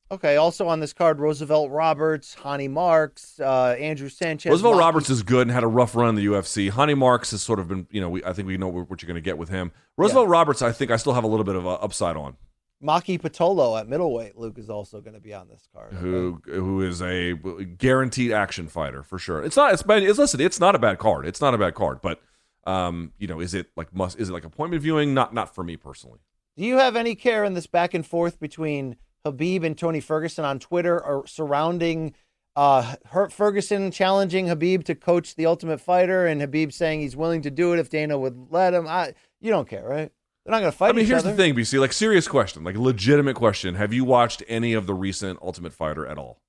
Okay, 0.10 0.38
also 0.38 0.68
on 0.68 0.80
this 0.80 0.94
card, 0.94 1.20
Roosevelt 1.20 1.70
Roberts, 1.70 2.34
Hani 2.36 2.70
Marks, 2.70 3.40
uh, 3.42 3.76
Andrew 3.78 4.08
Sanchez. 4.08 4.50
Roosevelt 4.50 4.78
Roberts 4.78 5.10
is 5.10 5.22
good 5.22 5.42
and 5.42 5.52
had 5.52 5.64
a 5.64 5.68
rough 5.68 5.96
run 5.96 6.10
in 6.10 6.16
the 6.16 6.26
UFC. 6.26 6.70
Honey 6.70 6.94
Marks 6.94 7.32
has 7.32 7.42
sort 7.42 7.60
of 7.60 7.68
been, 7.68 7.88
you 7.92 8.00
know, 8.00 8.10
we, 8.10 8.24
I 8.24 8.32
think 8.32 8.48
we 8.48 8.56
know 8.58 8.70
what 8.70 9.02
you're 9.02 9.08
going 9.08 9.16
to 9.16 9.22
get 9.22 9.38
with 9.38 9.50
him. 9.50 9.72
Roosevelt 9.98 10.30
Roberts, 10.30 10.62
I 10.62 10.72
think 10.72 10.92
I 10.92 10.96
still 10.96 11.14
have 11.14 11.26
a 11.26 11.28
little 11.28 11.44
bit 11.44 11.56
of 11.56 11.66
a 11.66 11.72
upside 11.72 12.16
on. 12.16 12.38
Maki 12.82 13.20
Pitolo 13.20 13.78
at 13.80 13.90
middleweight. 13.90 14.38
Luke 14.38 14.58
is 14.58 14.70
also 14.70 15.02
going 15.02 15.16
to 15.16 15.20
be 15.20 15.34
on 15.34 15.48
this 15.50 15.68
card. 15.74 15.94
Who 15.94 16.40
who 16.46 16.84
is 16.84 17.02
a 17.02 17.34
guaranteed 17.34 18.32
action 18.32 18.68
fighter 18.68 19.02
for 19.02 19.18
sure? 19.18 19.44
It's 19.44 19.58
not. 19.58 19.74
It's, 19.74 19.84
it's 19.88 20.20
listen. 20.20 20.40
It's 20.40 20.60
not 20.60 20.76
a 20.76 20.80
bad 20.80 21.00
card. 21.00 21.26
It's 21.26 21.42
not 21.42 21.56
a 21.56 21.58
bad 21.58 21.74
card, 21.74 22.02
but 22.04 22.22
um, 22.66 23.14
you 23.18 23.28
know, 23.28 23.40
is 23.40 23.56
it 23.56 23.72
like 23.76 23.96
must? 23.96 24.20
Is 24.20 24.30
it 24.30 24.34
like 24.34 24.46
appointment 24.46 24.84
viewing? 24.84 25.16
Not 25.16 25.34
not 25.34 25.56
for 25.56 25.64
me 25.64 25.76
personally. 25.76 26.20
Do 26.56 26.66
you 26.66 26.78
have 26.78 26.96
any 26.96 27.16
care 27.16 27.44
in 27.44 27.56
this 27.56 27.66
back 27.66 27.96
and 27.96 28.06
forth 28.06 28.40
between 28.40 28.98
Khabib 29.26 29.64
and 29.64 29.78
Tony 29.78 30.00
Ferguson 30.00 30.46
on 30.46 30.60
Twitter 30.60 31.04
are 31.04 31.26
surrounding 31.28 32.14
uh, 32.56 32.96
Ferguson 33.30 33.92
challenging 33.92 34.48
Khabib 34.48 34.84
to 34.86 34.96
coach 34.96 35.36
the 35.36 35.46
Ultimate 35.46 35.80
Fighter 35.80 36.26
and 36.26 36.42
Khabib 36.42 36.74
saying 36.74 37.02
he's 37.02 37.16
willing 37.16 37.44
to 37.44 37.52
do 37.52 37.74
it 37.74 37.80
if 37.80 37.90
Dana 37.90 38.18
would 38.18 38.48
let 38.50 38.74
him? 38.74 38.88
I, 38.88 39.14
you 39.40 39.52
don't 39.52 39.70
care, 39.70 39.88
right? 39.88 40.12
They're 40.44 40.52
not 40.52 40.62
going 40.62 40.72
to 40.72 40.78
fight 40.78 40.90
I 40.90 40.92
mean, 40.94 41.06
here's 41.06 41.24
other. 41.24 41.32
the 41.32 41.38
thing, 41.38 41.54
BC. 41.54 41.80
Like 41.80 41.94
serious 41.94 42.28
question, 42.28 42.64
like 42.64 42.78
legitimate 42.78 43.36
question. 43.36 43.76
Have 43.76 43.94
you 43.94 44.06
watched 44.06 44.44
any 44.48 44.74
of 44.74 44.88
the 44.88 44.94
recent 44.94 45.40
Ultimate 45.42 45.74
Fighter 45.74 46.08
at 46.08 46.18
all? 46.18 46.40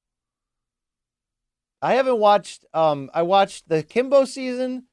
I 1.83 1.95
haven't 1.95 2.19
watched. 2.19 2.65
Um, 2.73 3.11
I 3.13 3.23
watched 3.23 3.69
the 3.69 3.83
Kimbo 3.83 4.25
season. 4.25 4.85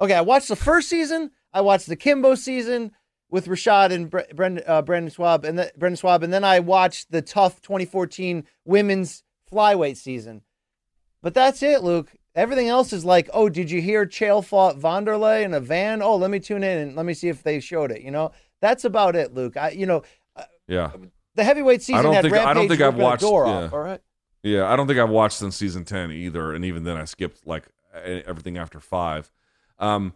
Okay, 0.00 0.14
I 0.14 0.20
watched 0.20 0.48
the 0.48 0.56
first 0.56 0.88
season. 0.88 1.32
I 1.52 1.60
watched 1.60 1.86
the 1.86 1.96
Kimbo 1.96 2.34
season 2.34 2.92
with 3.30 3.46
Rashad 3.46 3.90
and 3.92 4.08
Bre- 4.10 4.20
Brendan, 4.34 4.64
uh, 4.66 4.82
Brendan 4.82 5.12
Schaub, 5.12 5.44
and 5.44 5.58
then 5.58 5.70
Brendan 5.76 5.96
Schaub, 5.98 6.22
and 6.22 6.32
then 6.32 6.44
I 6.44 6.60
watched 6.60 7.10
the 7.10 7.22
tough 7.22 7.60
2014 7.62 8.44
women's 8.64 9.22
flyweight 9.52 9.96
season. 9.96 10.42
But 11.22 11.34
that's 11.34 11.62
it, 11.62 11.82
Luke. 11.82 12.12
Everything 12.34 12.68
else 12.68 12.92
is 12.92 13.04
like, 13.04 13.28
oh, 13.32 13.48
did 13.48 13.70
you 13.70 13.80
hear 13.80 14.06
Chael 14.06 14.44
fought 14.44 14.78
Vanderlei 14.78 15.42
in 15.42 15.54
a 15.54 15.60
van? 15.60 16.02
Oh, 16.02 16.16
let 16.16 16.30
me 16.30 16.38
tune 16.38 16.62
in 16.62 16.78
and 16.78 16.94
let 16.96 17.06
me 17.06 17.14
see 17.14 17.28
if 17.28 17.42
they 17.42 17.60
showed 17.60 17.90
it. 17.90 18.02
You 18.02 18.10
know, 18.10 18.32
that's 18.60 18.84
about 18.84 19.16
it, 19.16 19.32
Luke. 19.34 19.56
I, 19.56 19.70
you 19.70 19.86
know, 19.86 20.02
Yeah, 20.68 20.90
the 21.34 21.44
heavyweight 21.44 21.82
season 21.82 22.00
I 22.00 22.02
don't 22.02 22.14
had 22.14 22.22
think- 22.22 22.34
I 22.34 22.36
Rampage 22.44 22.54
don't 22.56 22.68
think 22.68 22.80
I've 22.82 22.96
watched- 22.96 23.22
yeah. 23.22 23.28
off. 23.28 23.72
All 23.72 23.78
right. 23.80 24.00
yeah. 24.42 24.70
I 24.70 24.76
don't 24.76 24.86
think 24.86 24.98
I've 24.98 25.08
watched 25.10 25.38
since 25.38 25.56
season 25.56 25.84
ten 25.84 26.10
either, 26.12 26.52
and 26.52 26.64
even 26.64 26.84
then 26.84 26.96
I 26.96 27.06
skipped 27.06 27.46
like 27.46 27.64
everything 28.04 28.58
after 28.58 28.78
five. 28.80 29.32
Um, 29.78 30.12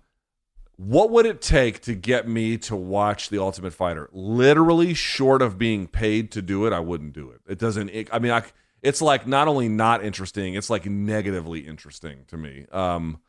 what 0.81 1.11
would 1.11 1.27
it 1.27 1.43
take 1.43 1.82
to 1.82 1.94
get 1.94 2.27
me 2.27 2.57
to 2.57 2.74
watch 2.74 3.28
the 3.28 3.39
Ultimate 3.39 3.74
Fighter? 3.74 4.09
Literally, 4.12 4.94
short 4.94 5.43
of 5.43 5.59
being 5.59 5.86
paid 5.86 6.31
to 6.32 6.40
do 6.40 6.65
it, 6.66 6.73
I 6.73 6.81
wouldn't 6.81 7.12
do 7.12 7.31
it. 7.31 7.43
It 7.47 7.59
doesn't. 7.59 7.90
It, 7.90 8.09
I 8.11 8.19
mean, 8.19 8.32
I. 8.32 8.44
It's 8.81 9.02
like 9.02 9.27
not 9.27 9.47
only 9.47 9.69
not 9.69 10.02
interesting, 10.02 10.55
it's 10.55 10.70
like 10.70 10.86
negatively 10.86 11.61
interesting 11.61 12.24
to 12.28 12.39
me. 12.39 12.65
Um, 12.73 13.20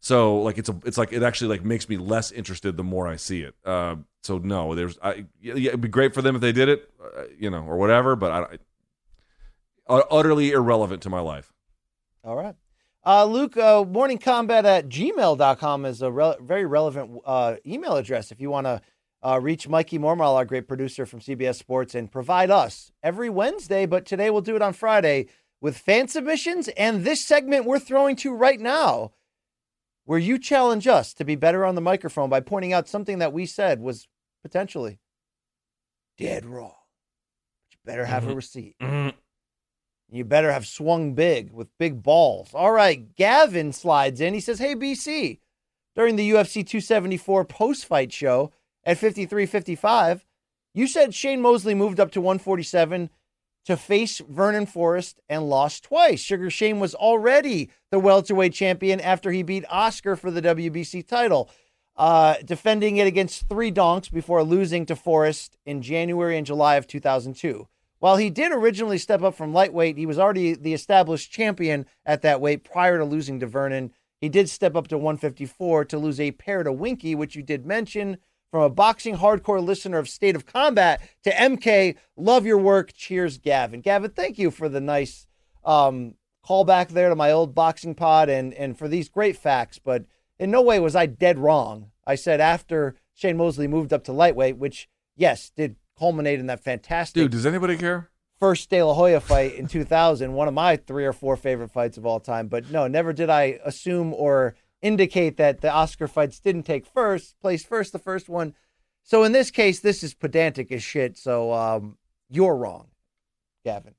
so 0.00 0.38
like 0.38 0.56
it's 0.56 0.70
a, 0.70 0.80
it's 0.86 0.96
like 0.96 1.12
it 1.12 1.22
actually 1.22 1.48
like 1.48 1.62
makes 1.62 1.90
me 1.90 1.98
less 1.98 2.32
interested 2.32 2.78
the 2.78 2.84
more 2.84 3.06
I 3.06 3.16
see 3.16 3.42
it. 3.42 3.54
Uh, 3.66 3.96
so 4.22 4.38
no, 4.38 4.74
there's, 4.74 4.98
I, 5.02 5.26
yeah, 5.42 5.68
it'd 5.68 5.82
be 5.82 5.88
great 5.88 6.14
for 6.14 6.22
them 6.22 6.36
if 6.36 6.40
they 6.40 6.52
did 6.52 6.70
it, 6.70 6.90
uh, 7.02 7.24
you 7.38 7.50
know, 7.50 7.64
or 7.64 7.76
whatever. 7.76 8.16
But 8.16 8.32
I, 8.32 9.94
I 9.94 10.02
utterly 10.10 10.52
irrelevant 10.52 11.02
to 11.02 11.10
my 11.10 11.20
life. 11.20 11.52
All 12.24 12.34
right. 12.34 12.54
Uh, 13.06 13.26
Luke, 13.26 13.56
uh, 13.56 13.84
morningcombat 13.84 14.64
at 14.64 14.88
gmail.com 14.88 15.84
is 15.84 16.00
a 16.00 16.10
re- 16.10 16.36
very 16.40 16.64
relevant 16.64 17.20
uh, 17.26 17.56
email 17.66 17.96
address 17.96 18.32
if 18.32 18.40
you 18.40 18.48
want 18.50 18.66
to 18.66 18.80
uh, 19.22 19.38
reach 19.40 19.68
Mikey 19.68 19.98
Mormal, 19.98 20.36
our 20.36 20.44
great 20.44 20.66
producer 20.66 21.04
from 21.04 21.20
CBS 21.20 21.56
Sports, 21.56 21.94
and 21.94 22.10
provide 22.10 22.50
us 22.50 22.92
every 23.02 23.28
Wednesday, 23.28 23.84
but 23.84 24.06
today 24.06 24.30
we'll 24.30 24.40
do 24.40 24.56
it 24.56 24.62
on 24.62 24.72
Friday 24.72 25.26
with 25.60 25.76
fan 25.76 26.08
submissions 26.08 26.68
and 26.76 27.04
this 27.04 27.24
segment 27.24 27.64
we're 27.66 27.78
throwing 27.78 28.16
to 28.16 28.34
right 28.34 28.60
now, 28.60 29.12
where 30.04 30.18
you 30.18 30.38
challenge 30.38 30.86
us 30.86 31.12
to 31.14 31.24
be 31.24 31.36
better 31.36 31.64
on 31.64 31.74
the 31.74 31.80
microphone 31.80 32.30
by 32.30 32.40
pointing 32.40 32.72
out 32.72 32.88
something 32.88 33.18
that 33.18 33.32
we 33.32 33.44
said 33.46 33.80
was 33.80 34.08
potentially 34.42 34.98
dead 36.18 36.44
wrong. 36.46 36.74
But 37.62 37.72
you 37.72 37.78
better 37.84 38.04
have 38.06 38.26
a 38.28 38.34
receipt. 38.34 38.76
You 40.14 40.24
better 40.24 40.52
have 40.52 40.64
swung 40.64 41.14
big 41.14 41.52
with 41.52 41.76
big 41.76 42.00
balls. 42.00 42.50
All 42.54 42.70
right, 42.70 43.16
Gavin 43.16 43.72
slides 43.72 44.20
in. 44.20 44.32
He 44.32 44.38
says, 44.38 44.60
Hey, 44.60 44.76
BC, 44.76 45.40
during 45.96 46.14
the 46.14 46.30
UFC 46.30 46.64
274 46.64 47.44
post 47.44 47.84
fight 47.84 48.12
show 48.12 48.52
at 48.84 48.98
53 48.98 49.44
55, 49.44 50.24
you 50.72 50.86
said 50.86 51.16
Shane 51.16 51.42
Mosley 51.42 51.74
moved 51.74 51.98
up 51.98 52.12
to 52.12 52.20
147 52.20 53.10
to 53.64 53.76
face 53.76 54.20
Vernon 54.28 54.66
Forrest 54.66 55.20
and 55.28 55.48
lost 55.48 55.82
twice. 55.82 56.20
Sugar 56.20 56.48
Shane 56.48 56.78
was 56.78 56.94
already 56.94 57.70
the 57.90 57.98
welterweight 57.98 58.52
champion 58.52 59.00
after 59.00 59.32
he 59.32 59.42
beat 59.42 59.64
Oscar 59.68 60.14
for 60.14 60.30
the 60.30 60.42
WBC 60.42 61.08
title, 61.08 61.50
uh, 61.96 62.36
defending 62.44 62.98
it 62.98 63.08
against 63.08 63.48
three 63.48 63.72
donks 63.72 64.10
before 64.10 64.44
losing 64.44 64.86
to 64.86 64.94
Forrest 64.94 65.56
in 65.66 65.82
January 65.82 66.36
and 66.36 66.46
July 66.46 66.76
of 66.76 66.86
2002. 66.86 67.66
While 68.04 68.18
he 68.18 68.28
did 68.28 68.52
originally 68.52 68.98
step 68.98 69.22
up 69.22 69.34
from 69.34 69.54
lightweight, 69.54 69.96
he 69.96 70.04
was 70.04 70.18
already 70.18 70.52
the 70.52 70.74
established 70.74 71.32
champion 71.32 71.86
at 72.04 72.20
that 72.20 72.38
weight 72.38 72.62
prior 72.62 72.98
to 72.98 73.04
losing 73.06 73.40
to 73.40 73.46
Vernon. 73.46 73.92
He 74.20 74.28
did 74.28 74.50
step 74.50 74.76
up 74.76 74.88
to 74.88 74.98
154 74.98 75.86
to 75.86 75.96
lose 75.96 76.20
a 76.20 76.32
pair 76.32 76.62
to 76.62 76.70
Winky, 76.70 77.14
which 77.14 77.34
you 77.34 77.42
did 77.42 77.64
mention. 77.64 78.18
From 78.50 78.60
a 78.60 78.68
boxing 78.68 79.16
hardcore 79.16 79.64
listener 79.64 79.96
of 79.96 80.10
State 80.10 80.36
of 80.36 80.44
Combat 80.44 81.00
to 81.22 81.30
MK, 81.30 81.96
love 82.14 82.44
your 82.44 82.58
work. 82.58 82.92
Cheers, 82.92 83.38
Gavin. 83.38 83.80
Gavin, 83.80 84.10
thank 84.10 84.38
you 84.38 84.50
for 84.50 84.68
the 84.68 84.82
nice 84.82 85.26
um, 85.64 86.16
callback 86.46 86.88
there 86.88 87.08
to 87.08 87.16
my 87.16 87.30
old 87.30 87.54
boxing 87.54 87.94
pod 87.94 88.28
and, 88.28 88.52
and 88.52 88.76
for 88.76 88.86
these 88.86 89.08
great 89.08 89.38
facts. 89.38 89.78
But 89.78 90.04
in 90.38 90.50
no 90.50 90.60
way 90.60 90.78
was 90.78 90.94
I 90.94 91.06
dead 91.06 91.38
wrong. 91.38 91.90
I 92.06 92.16
said 92.16 92.42
after 92.42 92.96
Shane 93.14 93.38
Mosley 93.38 93.66
moved 93.66 93.94
up 93.94 94.04
to 94.04 94.12
lightweight, 94.12 94.58
which, 94.58 94.90
yes, 95.16 95.50
did 95.56 95.76
culminate 95.98 96.40
in 96.40 96.46
that 96.46 96.60
fantastic 96.60 97.22
Dude, 97.22 97.32
does 97.32 97.46
anybody 97.46 97.76
care? 97.76 98.10
first 98.38 98.68
De 98.68 98.82
La 98.82 98.94
Hoya 98.94 99.20
fight 99.20 99.54
in 99.54 99.66
2000, 99.68 100.32
one 100.32 100.48
of 100.48 100.54
my 100.54 100.76
three 100.76 101.06
or 101.06 101.12
four 101.12 101.36
favorite 101.36 101.70
fights 101.70 101.96
of 101.96 102.04
all 102.04 102.20
time. 102.20 102.48
But 102.48 102.70
no, 102.70 102.86
never 102.86 103.12
did 103.12 103.30
I 103.30 103.58
assume 103.64 104.12
or 104.12 104.54
indicate 104.82 105.36
that 105.38 105.60
the 105.60 105.70
Oscar 105.70 106.06
fights 106.06 106.40
didn't 106.40 106.64
take 106.64 106.84
first 106.86 107.40
place 107.40 107.64
first, 107.64 107.92
the 107.92 107.98
first 107.98 108.28
one. 108.28 108.54
So 109.02 109.22
in 109.22 109.32
this 109.32 109.50
case, 109.50 109.80
this 109.80 110.02
is 110.02 110.14
pedantic 110.14 110.70
as 110.72 110.82
shit. 110.82 111.16
So 111.16 111.52
um, 111.52 111.96
you're 112.28 112.56
wrong, 112.56 112.88
Gavin, 113.64 113.94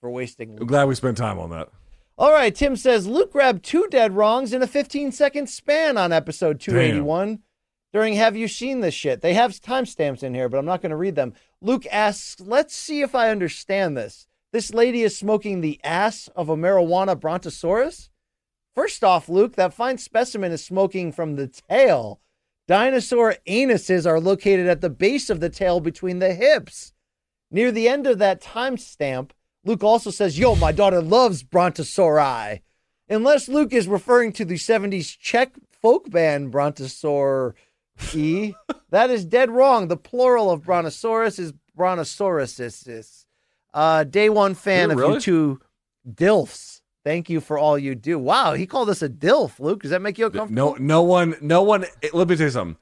for 0.00 0.10
wasting. 0.10 0.58
I'm 0.60 0.66
glad 0.66 0.84
we 0.84 0.94
spent 0.94 1.16
time 1.16 1.38
on 1.38 1.50
that. 1.50 1.68
All 2.18 2.32
right, 2.32 2.54
Tim 2.54 2.76
says 2.76 3.06
Luke 3.06 3.32
grabbed 3.32 3.64
two 3.64 3.86
dead 3.90 4.12
wrongs 4.12 4.52
in 4.52 4.62
a 4.62 4.66
15 4.66 5.10
second 5.10 5.48
span 5.48 5.96
on 5.96 6.12
episode 6.12 6.60
281. 6.60 7.40
During 7.92 8.14
Have 8.14 8.36
You 8.36 8.46
Seen 8.46 8.80
This 8.80 8.94
Shit? 8.94 9.20
They 9.20 9.34
have 9.34 9.52
timestamps 9.52 10.22
in 10.22 10.34
here, 10.34 10.48
but 10.48 10.58
I'm 10.58 10.64
not 10.64 10.80
going 10.80 10.90
to 10.90 10.96
read 10.96 11.16
them. 11.16 11.34
Luke 11.60 11.86
asks, 11.90 12.40
Let's 12.40 12.74
see 12.74 13.02
if 13.02 13.14
I 13.14 13.30
understand 13.30 13.96
this. 13.96 14.26
This 14.52 14.72
lady 14.72 15.02
is 15.02 15.16
smoking 15.16 15.60
the 15.60 15.80
ass 15.82 16.28
of 16.36 16.48
a 16.48 16.56
marijuana 16.56 17.18
brontosaurus? 17.18 18.10
First 18.74 19.02
off, 19.02 19.28
Luke, 19.28 19.56
that 19.56 19.74
fine 19.74 19.98
specimen 19.98 20.52
is 20.52 20.64
smoking 20.64 21.10
from 21.10 21.34
the 21.34 21.48
tail. 21.48 22.20
Dinosaur 22.68 23.36
anuses 23.48 24.06
are 24.06 24.20
located 24.20 24.68
at 24.68 24.80
the 24.80 24.90
base 24.90 25.28
of 25.28 25.40
the 25.40 25.50
tail 25.50 25.80
between 25.80 26.20
the 26.20 26.34
hips. 26.34 26.92
Near 27.50 27.72
the 27.72 27.88
end 27.88 28.06
of 28.06 28.18
that 28.18 28.40
timestamp, 28.40 29.30
Luke 29.64 29.82
also 29.82 30.10
says, 30.10 30.38
Yo, 30.38 30.54
my 30.54 30.70
daughter 30.70 31.02
loves 31.02 31.42
brontosauri. 31.42 32.60
Unless 33.08 33.48
Luke 33.48 33.72
is 33.72 33.88
referring 33.88 34.32
to 34.34 34.44
the 34.44 34.54
70s 34.54 35.18
Czech 35.18 35.54
folk 35.82 36.10
band 36.10 36.52
Brontosaur 36.52 37.54
E, 38.14 38.54
that 38.90 39.10
is 39.10 39.24
dead 39.24 39.50
wrong. 39.50 39.88
The 39.88 39.96
plural 39.96 40.50
of 40.50 40.62
brontosaurus 40.64 41.38
is 41.38 41.52
brontosauruses. 41.78 43.24
Uh, 43.72 44.04
day 44.04 44.28
one 44.28 44.54
fan 44.54 44.90
of 44.90 44.98
really? 44.98 45.14
you 45.14 45.20
two 45.20 45.60
DILFs. 46.08 46.80
Thank 47.04 47.30
you 47.30 47.40
for 47.40 47.56
all 47.56 47.78
you 47.78 47.94
do. 47.94 48.18
Wow, 48.18 48.52
he 48.54 48.66
called 48.66 48.90
us 48.90 49.00
a 49.00 49.08
DILF, 49.08 49.58
Luke. 49.58 49.82
Does 49.82 49.90
that 49.90 50.02
make 50.02 50.18
you 50.18 50.26
uncomfortable? 50.26 50.72
No, 50.72 50.76
no 50.78 51.02
one, 51.02 51.34
no 51.40 51.62
one. 51.62 51.84
eh, 52.02 52.08
Let 52.12 52.28
me 52.28 52.36
tell 52.36 52.46
you 52.46 52.50
something. 52.50 52.76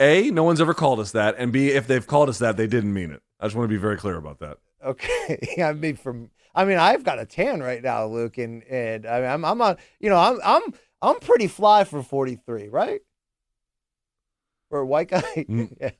A, 0.00 0.30
no 0.30 0.42
one's 0.42 0.60
ever 0.60 0.72
called 0.74 0.98
us 0.98 1.12
that, 1.12 1.34
and 1.38 1.52
B, 1.52 1.68
if 1.68 1.86
they've 1.86 2.06
called 2.06 2.28
us 2.30 2.38
that, 2.38 2.56
they 2.56 2.66
didn't 2.66 2.94
mean 2.94 3.10
it. 3.12 3.22
I 3.38 3.46
just 3.46 3.54
want 3.54 3.68
to 3.68 3.74
be 3.74 3.80
very 3.80 3.96
clear 3.98 4.16
about 4.16 4.38
that. 4.40 4.56
Okay, 4.84 5.56
I 5.62 5.72
mean, 5.74 5.96
from 5.96 6.30
I 6.54 6.64
mean, 6.64 6.78
I've 6.78 7.04
got 7.04 7.18
a 7.18 7.26
tan 7.26 7.60
right 7.62 7.82
now, 7.82 8.06
Luke, 8.06 8.38
and 8.38 8.64
and 8.64 9.06
I 9.06 9.20
mean, 9.20 9.30
I'm 9.30 9.44
I'm 9.44 9.60
on, 9.62 9.76
you 10.00 10.08
know, 10.08 10.16
I'm 10.16 10.40
I'm 10.42 10.62
I'm 11.02 11.20
pretty 11.20 11.46
fly 11.48 11.84
for 11.84 12.02
43, 12.02 12.68
right? 12.68 13.02
For 14.70 14.78
a 14.80 14.86
white 14.86 15.08
guy, 15.08 15.20
Mm. 15.48 15.76
yeah. 15.80 15.90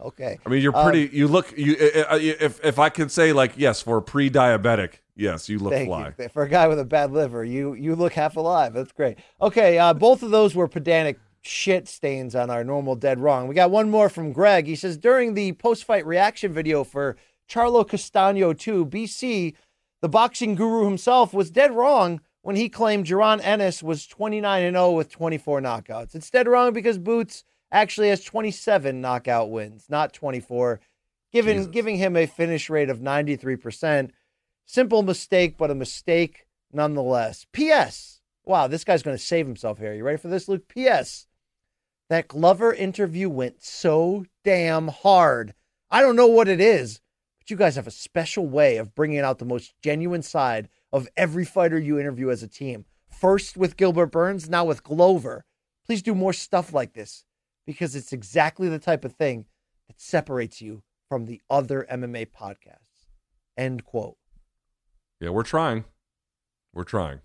Okay, 0.00 0.38
I 0.46 0.48
mean, 0.48 0.62
you're 0.62 0.74
Um, 0.76 0.84
pretty. 0.90 1.14
you 1.14 1.28
look. 1.28 1.52
You 1.58 1.76
eh, 1.78 2.04
eh, 2.08 2.16
if 2.40 2.64
if 2.64 2.78
I 2.78 2.88
can 2.88 3.08
say 3.10 3.32
like 3.34 3.52
yes 3.56 3.82
for 3.82 3.98
a 3.98 4.02
pre-diabetic, 4.02 4.94
yes, 5.14 5.48
you 5.50 5.58
look 5.58 5.74
Thank 5.74 5.88
fly. 5.88 6.14
you. 6.18 6.28
For 6.30 6.42
a 6.42 6.48
guy 6.48 6.68
with 6.68 6.78
a 6.78 6.86
bad 6.86 7.12
liver, 7.12 7.44
you 7.44 7.74
you 7.74 7.94
look 7.94 8.14
half 8.14 8.36
alive. 8.36 8.72
That's 8.72 8.92
great. 8.92 9.18
Okay, 9.42 9.78
uh, 9.78 9.92
both 9.92 10.22
of 10.22 10.30
those 10.30 10.54
were 10.54 10.68
pedantic 10.68 11.18
shit 11.42 11.86
stains 11.88 12.34
on 12.34 12.48
our 12.50 12.64
normal 12.64 12.94
dead 12.96 13.18
wrong. 13.20 13.46
We 13.48 13.54
got 13.54 13.70
one 13.70 13.90
more 13.90 14.08
from 14.08 14.32
Greg. 14.32 14.66
He 14.66 14.76
says 14.76 14.96
during 14.96 15.34
the 15.34 15.52
post-fight 15.52 16.06
reaction 16.06 16.52
video 16.52 16.82
for 16.84 17.16
Charlo 17.48 17.86
Castano 17.86 18.52
2, 18.54 18.84
BC, 18.86 19.54
the 20.02 20.08
boxing 20.08 20.54
guru 20.54 20.84
himself 20.84 21.32
was 21.34 21.50
dead 21.50 21.72
wrong 21.72 22.20
when 22.42 22.56
he 22.56 22.68
claimed 22.70 23.06
Jaron 23.06 23.40
Ennis 23.42 23.82
was 23.82 24.06
29 24.06 24.62
and 24.62 24.76
0 24.76 24.92
with 24.92 25.10
24 25.10 25.60
knockouts. 25.60 26.14
It's 26.14 26.30
dead 26.30 26.46
wrong 26.48 26.72
because 26.74 26.98
Boots 26.98 27.44
actually 27.72 28.08
has 28.08 28.22
27 28.24 29.00
knockout 29.00 29.50
wins, 29.50 29.86
not 29.88 30.12
24, 30.12 30.80
giving 31.32 31.58
Jesus. 31.58 31.72
giving 31.72 31.96
him 31.96 32.16
a 32.16 32.26
finish 32.26 32.68
rate 32.70 32.90
of 32.90 32.98
93%. 33.00 34.10
Simple 34.66 35.02
mistake, 35.02 35.56
but 35.58 35.70
a 35.70 35.74
mistake 35.74 36.46
nonetheless. 36.72 37.46
P.S. 37.52 38.20
Wow, 38.44 38.66
this 38.66 38.84
guy's 38.84 39.02
going 39.02 39.16
to 39.16 39.22
save 39.22 39.46
himself 39.46 39.78
here. 39.78 39.94
You 39.94 40.04
ready 40.04 40.18
for 40.18 40.28
this, 40.28 40.48
Luke? 40.48 40.68
P.S. 40.68 41.26
That 42.08 42.28
Glover 42.28 42.72
interview 42.72 43.28
went 43.28 43.62
so 43.62 44.24
damn 44.44 44.88
hard. 44.88 45.54
I 45.90 46.02
don't 46.02 46.16
know 46.16 46.26
what 46.26 46.48
it 46.48 46.60
is, 46.60 47.00
but 47.38 47.50
you 47.50 47.56
guys 47.56 47.76
have 47.76 47.86
a 47.86 47.92
special 47.92 48.46
way 48.46 48.76
of 48.76 48.94
bringing 48.94 49.20
out 49.20 49.38
the 49.38 49.44
most 49.44 49.74
genuine 49.82 50.22
side 50.22 50.68
of 50.92 51.08
every 51.16 51.44
fighter 51.44 51.78
you 51.78 51.98
interview 51.98 52.30
as 52.30 52.42
a 52.42 52.48
team. 52.48 52.84
First 53.08 53.56
with 53.56 53.76
Gilbert 53.76 54.06
Burns, 54.06 54.48
now 54.48 54.64
with 54.64 54.82
Glover. 54.82 55.44
Please 55.84 56.02
do 56.02 56.14
more 56.14 56.32
stuff 56.32 56.72
like 56.72 56.94
this 56.94 57.24
because 57.66 57.94
it's 57.94 58.12
exactly 58.12 58.68
the 58.68 58.78
type 58.78 59.04
of 59.04 59.12
thing 59.12 59.46
that 59.88 60.00
separates 60.00 60.60
you 60.60 60.82
from 61.08 61.26
the 61.26 61.40
other 61.50 61.86
MMA 61.90 62.26
podcasts. 62.30 63.06
End 63.56 63.84
quote. 63.84 64.16
Yeah, 65.20 65.30
we're 65.30 65.42
trying. 65.42 65.84
We're 66.72 66.84
trying. 66.84 67.20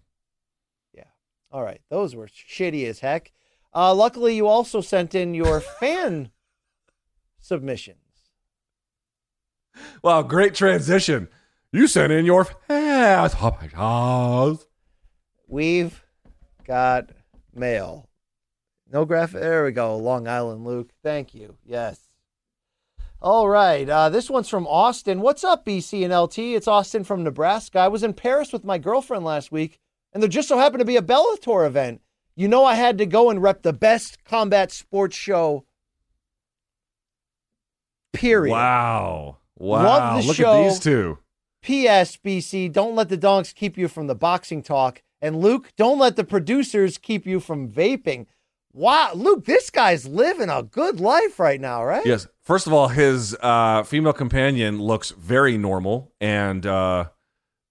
Yeah. 0.94 1.04
All 1.52 1.64
right. 1.64 1.82
Those 1.90 2.16
were 2.16 2.28
shitty 2.28 2.86
as 2.88 3.00
heck. 3.00 3.32
Uh, 3.74 3.94
luckily, 3.94 4.36
you 4.36 4.48
also 4.48 4.82
sent 4.82 5.16
in 5.16 5.34
your 5.34 5.60
fan 5.80 6.32
submissions. 7.40 8.00
Wow, 10.02 10.24
great 10.24 10.56
transition. 10.56 11.28
You 11.72 11.88
sent 11.88 12.12
in 12.12 12.26
your 12.26 12.46
fans. 12.46 13.34
We've 15.48 16.04
got 16.66 17.10
mail. 17.54 18.10
No 18.96 19.04
graphic. 19.04 19.42
There 19.42 19.66
we 19.66 19.74
go. 19.74 19.98
Long 19.98 20.26
Island 20.26 20.66
Luke. 20.66 20.90
Thank 21.04 21.36
you. 21.36 21.58
Yes. 21.66 22.08
All 23.22 23.50
right. 23.50 23.90
Uh, 23.90 24.08
this 24.08 24.30
one's 24.30 24.48
from 24.48 24.66
Austin. 24.68 25.20
What's 25.20 25.44
up, 25.44 25.66
BC 25.66 26.06
and 26.06 26.18
LT? 26.18 26.40
It's 26.56 26.66
Austin 26.70 27.04
from 27.04 27.22
Nebraska. 27.22 27.80
I 27.80 27.90
was 27.90 28.04
in 28.04 28.14
Paris 28.14 28.54
with 28.54 28.64
my 28.64 28.78
girlfriend 28.78 29.26
last 29.26 29.52
week, 29.52 29.80
and 30.14 30.24
there 30.24 30.30
just 30.30 30.48
so 30.48 30.58
happened 30.58 30.80
to 30.80 30.86
be 30.86 30.96
a 30.96 31.02
Bellator 31.02 31.68
event. 31.68 32.00
You 32.38 32.48
know, 32.48 32.64
I 32.64 32.76
had 32.76 32.98
to 33.00 33.06
go 33.06 33.30
and 33.30 33.44
rep 33.44 33.64
the 33.64 33.74
best 33.74 34.24
combat 34.24 34.72
sports 34.72 35.18
show. 35.18 35.66
Period. 38.14 38.54
Wow. 38.54 39.40
Wow. 39.58 39.84
Love 39.84 40.22
the 40.22 40.28
Look 40.30 40.38
show. 40.38 40.64
at 40.64 40.70
these 40.70 40.80
two. 40.80 41.18
P.S. 41.62 42.16
BC, 42.16 42.72
don't 42.72 42.96
let 42.96 43.10
the 43.10 43.18
donks 43.18 43.52
keep 43.52 43.78
you 43.78 43.90
from 43.90 44.08
the 44.08 44.16
boxing 44.16 44.64
talk. 44.64 45.02
And 45.22 45.42
Luke, 45.42 45.74
don't 45.76 46.00
let 46.00 46.16
the 46.16 46.24
producers 46.24 46.98
keep 46.98 47.26
you 47.26 47.42
from 47.42 47.70
vaping. 47.70 48.28
Wow, 48.76 49.14
Luke, 49.16 49.46
this 49.46 49.70
guy's 49.70 50.06
living 50.06 50.50
a 50.50 50.62
good 50.62 51.00
life 51.00 51.40
right 51.40 51.62
now, 51.62 51.86
right? 51.86 52.06
Yes. 52.06 52.28
First 52.42 52.68
of 52.68 52.74
all, 52.74 52.90
his 52.90 53.34
uh, 53.40 53.84
female 53.84 54.12
companion 54.12 54.82
looks 54.82 55.12
very 55.12 55.58
normal, 55.58 56.12
and 56.20 56.66
uh, 56.66 57.06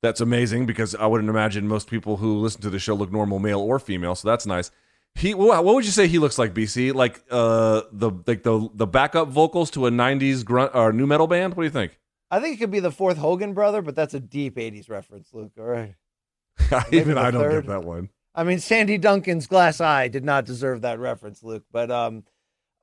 that's 0.02 0.22
amazing 0.22 0.64
because 0.64 0.94
I 0.94 1.05
wouldn't 1.05 1.28
imagine 1.28 1.68
most 1.68 1.90
people 1.90 2.16
who 2.16 2.39
listen 2.39 2.62
to 2.62 2.70
the 2.70 2.78
show 2.78 2.94
look 2.94 3.12
normal, 3.12 3.39
male 3.39 3.60
or 3.60 3.78
female. 3.78 4.14
So 4.14 4.28
that's 4.28 4.47
nice. 4.47 4.70
He, 5.14 5.35
what 5.35 5.62
would 5.62 5.85
you 5.85 5.90
say 5.90 6.09
he 6.09 6.18
looks 6.18 6.39
like, 6.39 6.55
BC? 6.55 6.94
Like 6.94 7.22
uh, 7.31 7.82
the 7.93 8.10
like 8.26 8.43
the 8.43 8.70
the 8.72 8.86
backup 8.86 9.28
vocals 9.28 9.70
to 9.72 9.86
a 9.86 9.90
'90s 9.90 10.43
grunt 10.43 10.74
or 10.74 10.90
new 10.90 11.06
metal 11.06 11.26
band? 11.26 11.55
What 11.55 11.64
do 11.64 11.66
you 11.66 11.70
think? 11.70 12.01
I 12.31 12.40
think 12.40 12.56
it 12.56 12.60
could 12.60 12.70
be 12.70 12.81
the 12.81 12.90
fourth 12.90 13.18
Hogan 13.18 13.52
brother, 13.52 13.82
but 13.82 13.94
that's 13.94 14.14
a 14.14 14.20
deep 14.20 14.56
80s 14.56 14.89
reference, 14.89 15.35
Luke. 15.35 15.52
All 15.59 15.64
right. 15.66 15.94
Even 16.93 17.18
I 17.18 17.31
don't 17.31 17.43
third. 17.43 17.66
get 17.66 17.68
that 17.68 17.85
one. 17.85 18.09
I 18.35 18.44
mean, 18.44 18.59
Sandy 18.59 18.98
Duncan's 18.98 19.47
glass 19.47 19.81
eye 19.81 20.09
did 20.09 20.24
not 20.24 20.44
deserve 20.44 20.82
that 20.82 20.98
reference, 20.98 21.43
Luke. 21.43 21.65
But 21.70 21.90
um, 21.90 22.24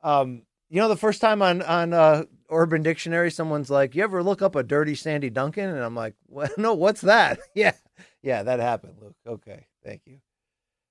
um, 0.02 0.44
you 0.70 0.80
know, 0.80 0.88
the 0.88 0.96
first 0.96 1.20
time 1.20 1.42
on 1.42 1.62
on 1.62 1.94
uh, 1.94 2.24
Urban 2.50 2.82
Dictionary, 2.82 3.32
someone's 3.32 3.70
like, 3.70 3.94
"You 3.94 4.04
ever 4.04 4.24
look 4.24 4.42
up 4.42 4.56
a 4.56 4.64
dirty 4.64 4.96
Sandy 4.96 5.30
Duncan?" 5.30 5.70
And 5.70 5.80
I'm 5.80 5.96
like, 5.96 6.16
well, 6.28 6.50
"No, 6.58 6.74
what's 6.74 7.02
that?" 7.02 7.40
yeah, 7.56 7.74
yeah, 8.22 8.44
that 8.44 8.60
happened, 8.60 8.96
Luke. 9.02 9.16
Okay, 9.28 9.68
thank 9.84 10.02
you. 10.06 10.20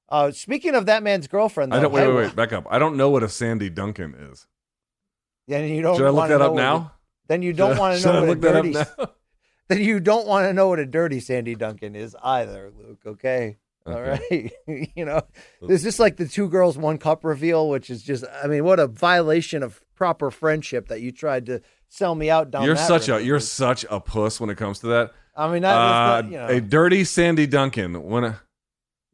Uh, 0.09 0.31
speaking 0.33 0.75
of 0.75 0.87
that 0.87 1.03
man's 1.03 1.29
girlfriend, 1.29 1.73
though, 1.73 1.79
I 1.79 1.81
don't. 1.81 1.93
Wait, 1.93 2.03
hey, 2.03 2.09
wait, 2.09 2.17
wait. 2.17 2.37
Back 2.37 2.53
up. 2.53 2.67
I 2.69 2.79
don't 2.79 2.97
know 2.97 3.09
what 3.09 3.23
a 3.23 3.29
Sandy 3.29 3.71
Duncan 3.71 4.15
is. 4.15 4.47
Then 5.49 5.69
you 5.69 5.83
don't. 5.83 5.97
Should 5.97 6.07
I 6.07 6.11
look 6.11 6.29
that 6.29 6.43
up 6.43 6.55
now? 6.55 6.93
then 7.29 7.43
you 7.43 7.53
don't 7.53 7.79
want 7.79 7.99
to 7.99 8.07
know 8.13 8.13
I 8.13 8.21
what 8.21 8.29
a 8.29 8.33
look 8.33 8.41
that 8.43 8.57
up 8.57 8.65
dirty. 8.65 9.13
Then 9.69 9.81
you 9.85 10.01
don't 10.01 10.27
want 10.27 10.47
to 10.47 10.53
know 10.53 10.69
what 10.69 10.81
a 10.81 10.87
dirty 10.87 11.21
Sandy 11.21 11.55
Duncan 11.55 11.95
is 11.95 12.17
either, 12.23 12.73
Luke. 12.77 12.99
Okay. 13.07 13.57
All 13.93 14.03
right. 14.03 14.53
you 14.97 15.05
know, 15.05 15.23
there's 15.63 15.83
just 15.83 15.99
like 15.99 16.17
the 16.17 16.27
two 16.29 16.49
girls, 16.49 16.77
one 16.79 16.99
cup 16.99 17.25
reveal, 17.25 17.69
which 17.69 17.91
is 17.91 18.03
just, 18.03 18.25
I 18.43 18.47
mean, 18.47 18.65
what 18.65 18.79
a 18.81 18.87
violation 18.87 19.63
of 19.63 19.81
proper 19.95 20.31
friendship 20.31 20.89
that 20.89 21.01
you 21.01 21.13
tried 21.13 21.47
to 21.47 21.61
sell 21.89 22.15
me 22.15 22.31
out 22.31 22.51
down 22.51 22.65
You're 22.65 22.77
such 22.77 23.09
a, 23.09 23.23
you're 23.23 23.41
such 23.41 23.85
a 23.91 24.01
puss 24.01 24.41
when 24.41 24.51
it 24.51 24.57
comes 24.57 24.79
to 24.81 24.87
that. 24.89 25.13
I 25.37 25.51
mean, 25.53 25.63
that, 25.63 25.75
Uh, 25.75 26.23
you 26.25 26.31
know, 26.39 26.47
A 26.47 26.61
dirty 26.61 27.05
Sandy 27.05 27.47
Duncan. 27.47 28.03
When 28.05 28.25
a, 28.25 28.41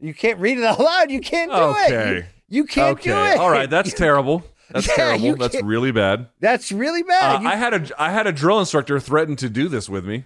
you 0.00 0.14
can't 0.14 0.38
read 0.40 0.58
it 0.58 0.64
out 0.64 0.78
loud. 0.80 1.10
You 1.10 1.20
can't 1.20 1.50
do 1.50 1.56
it. 1.56 1.92
Okay. 1.92 2.14
You, 2.16 2.24
you 2.48 2.64
can't 2.64 2.98
okay, 2.98 3.10
do 3.10 3.16
it. 3.34 3.38
all 3.38 3.50
right, 3.50 3.68
that's 3.68 3.92
terrible. 4.04 4.44
That's 4.70 4.88
Yeah, 4.88 4.94
terrible. 4.94 5.36
That's 5.36 5.54
can't- 5.54 5.66
really 5.66 5.92
bad. 5.92 6.28
That's 6.40 6.72
really 6.72 7.02
Uh, 7.02 7.06
bad. 7.08 7.42
You- 7.42 7.48
I 7.48 7.56
had 7.56 7.74
a 7.74 8.02
I 8.02 8.10
had 8.10 8.26
a 8.26 8.32
drill 8.32 8.58
instructor 8.60 8.98
threaten 9.00 9.36
to 9.36 9.48
do 9.48 9.68
this 9.68 9.88
with 9.88 10.04
me. 10.04 10.24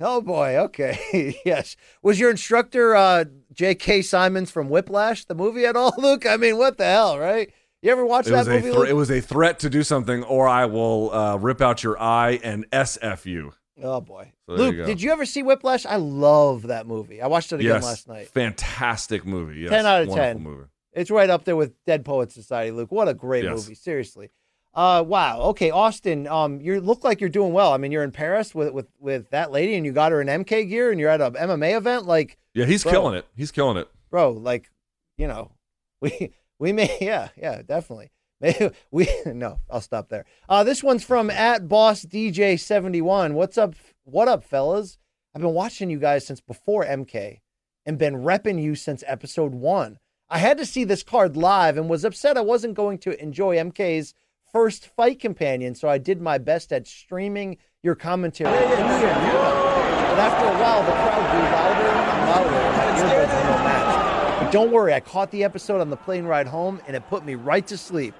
Oh 0.00 0.20
boy. 0.20 0.56
Okay. 0.56 1.38
yes. 1.44 1.76
Was 2.02 2.18
your 2.18 2.30
instructor 2.30 2.96
uh, 2.96 3.24
J.K. 3.52 4.02
Simmons 4.02 4.50
from 4.50 4.68
Whiplash, 4.70 5.24
the 5.26 5.34
movie 5.34 5.66
at 5.66 5.76
all, 5.76 5.92
Luke? 5.98 6.24
I 6.26 6.36
mean, 6.36 6.56
what 6.56 6.78
the 6.78 6.84
hell, 6.86 7.18
right? 7.18 7.52
You 7.82 7.90
ever 7.92 8.04
watch 8.04 8.26
It 8.26 8.30
that 8.30 8.46
movie? 8.46 8.70
Luke? 8.70 8.88
it 8.88 8.92
was 8.94 9.10
a 9.10 9.20
threat 9.20 9.58
to 9.60 9.70
do 9.70 9.82
something, 9.82 10.22
or 10.24 10.46
I 10.48 10.66
will 10.66 11.12
uh, 11.14 11.36
rip 11.36 11.60
out 11.60 11.82
your 11.82 12.00
eye 12.00 12.38
and 12.42 12.68
SF 12.70 13.24
you. 13.26 13.52
Oh 13.82 14.00
boy, 14.02 14.32
So 14.46 14.56
there 14.56 14.66
you 14.72 14.76
Luke, 14.78 14.86
did 14.86 15.00
you 15.00 15.10
ever 15.10 15.24
see 15.24 15.42
Whiplash? 15.42 15.86
I 15.86 15.96
love 15.96 16.62
that 16.64 16.86
movie. 16.86 17.22
I 17.22 17.28
watched 17.28 17.50
it 17.52 17.60
again 17.60 17.76
yes, 17.76 17.82
last 17.84 18.08
night. 18.08 18.28
fantastic 18.28 19.24
movie. 19.24 19.60
Yes, 19.60 19.70
10 19.70 19.86
out 19.86 20.02
of 20.02 20.08
wonderful 20.08 20.34
10. 20.34 20.42
Movie. 20.42 20.64
It's 20.92 21.10
right 21.10 21.30
up 21.30 21.44
there 21.44 21.56
with 21.56 21.72
Dead 21.86 22.04
Poets 22.04 22.34
Society, 22.34 22.72
Luke. 22.72 22.92
What 22.92 23.08
a 23.08 23.14
great 23.14 23.44
Yes. 23.44 23.56
movie, 23.56 23.74
seriously. 23.74 24.30
Uh, 24.72 25.02
wow. 25.06 25.40
Okay, 25.40 25.70
Austin. 25.70 26.26
Um, 26.28 26.60
you 26.60 26.80
look 26.80 27.02
like 27.02 27.20
you're 27.20 27.28
doing 27.30 27.52
well. 27.52 27.72
I 27.72 27.76
mean, 27.76 27.90
you're 27.90 28.04
in 28.04 28.12
Paris 28.12 28.54
with 28.54 28.72
with 28.72 28.86
with 28.98 29.30
that 29.30 29.50
lady, 29.50 29.74
and 29.74 29.84
you 29.84 29.92
got 29.92 30.12
her 30.12 30.20
an 30.20 30.28
MK 30.28 30.68
gear, 30.68 30.90
and 30.90 31.00
you're 31.00 31.08
at 31.10 31.20
a 31.20 31.30
MMA 31.32 31.76
event. 31.76 32.06
Like, 32.06 32.38
Yeah, 32.54 32.66
he's 32.66 32.82
Bro. 32.84 32.92
killing 32.92 33.14
it. 33.16 33.26
He's 33.36 33.50
killing 33.50 33.76
it. 33.76 33.88
bro, 34.10 34.30
like, 34.32 34.70
you 35.18 35.26
know, 35.26 35.52
we 36.00 36.32
we 36.58 36.72
may, 36.72 36.96
yeah, 37.00 37.28
yeah, 37.36 37.62
definitely. 37.62 38.10
Maybe 38.40 38.70
we 38.90 39.06
no, 39.26 39.58
I'll 39.68 39.80
stop 39.82 40.08
there. 40.08 40.24
Uh, 40.48 40.64
this 40.64 40.82
one's 40.82 41.04
from 41.04 41.30
at 41.30 41.68
Boss 41.68 42.04
DJ 42.04 42.58
seventy 42.58 43.02
one. 43.02 43.34
What's 43.34 43.58
up? 43.58 43.74
What 44.04 44.28
up, 44.28 44.44
fellas? 44.44 44.98
I've 45.34 45.42
been 45.42 45.52
watching 45.54 45.90
you 45.90 45.98
guys 45.98 46.26
since 46.26 46.40
before 46.40 46.84
MK, 46.84 47.40
and 47.84 47.98
been 47.98 48.14
repping 48.22 48.62
you 48.62 48.74
since 48.76 49.02
episode 49.06 49.52
one. 49.52 49.98
I 50.30 50.38
had 50.38 50.58
to 50.58 50.64
see 50.64 50.84
this 50.84 51.02
card 51.02 51.36
live 51.36 51.76
and 51.76 51.88
was 51.90 52.04
upset 52.04 52.36
I 52.38 52.40
wasn't 52.42 52.74
going 52.74 52.98
to 52.98 53.20
enjoy 53.20 53.56
MK's 53.56 54.14
first 54.52 54.86
fight 54.88 55.20
companion, 55.20 55.74
so 55.74 55.88
I 55.88 55.98
did 55.98 56.20
my 56.20 56.38
best 56.38 56.72
at 56.72 56.86
streaming 56.86 57.58
your 57.82 57.94
commentary. 57.94 58.52
But 58.52 60.18
after 60.18 60.46
a 60.46 60.60
while, 60.60 60.82
the 60.82 60.92
crowd 60.92 61.30
grew 61.30 61.42
louder 61.50 61.88
and 61.88 62.30
louder, 62.30 62.54
and 62.56 62.76
my 62.76 62.84
earbuds 63.00 63.34
were 63.34 63.44
no 63.50 63.64
match. 63.64 64.42
But 64.42 64.52
don't 64.52 64.72
worry, 64.72 64.92
I 64.92 65.00
caught 65.00 65.30
the 65.30 65.44
episode 65.44 65.80
on 65.80 65.90
the 65.90 65.96
plane 65.96 66.24
ride 66.24 66.46
home, 66.46 66.80
and 66.86 66.96
it 66.96 67.08
put 67.08 67.24
me 67.24 67.34
right 67.34 67.66
to 67.68 67.78
sleep. 67.78 68.14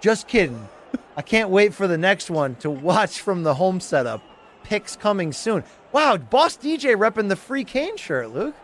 Just 0.00 0.28
kidding. 0.28 0.68
I 1.16 1.22
can't 1.22 1.50
wait 1.50 1.74
for 1.74 1.86
the 1.86 1.98
next 1.98 2.30
one 2.30 2.54
to 2.56 2.70
watch 2.70 3.20
from 3.20 3.42
the 3.42 3.54
home 3.54 3.80
setup. 3.80 4.22
Picks 4.62 4.96
coming 4.96 5.32
soon. 5.32 5.64
Wow, 5.92 6.16
Boss 6.16 6.56
DJ 6.56 6.94
repping 6.96 7.28
the 7.28 7.36
free 7.36 7.64
cane 7.64 7.96
shirt, 7.96 8.30
Luke. 8.30 8.54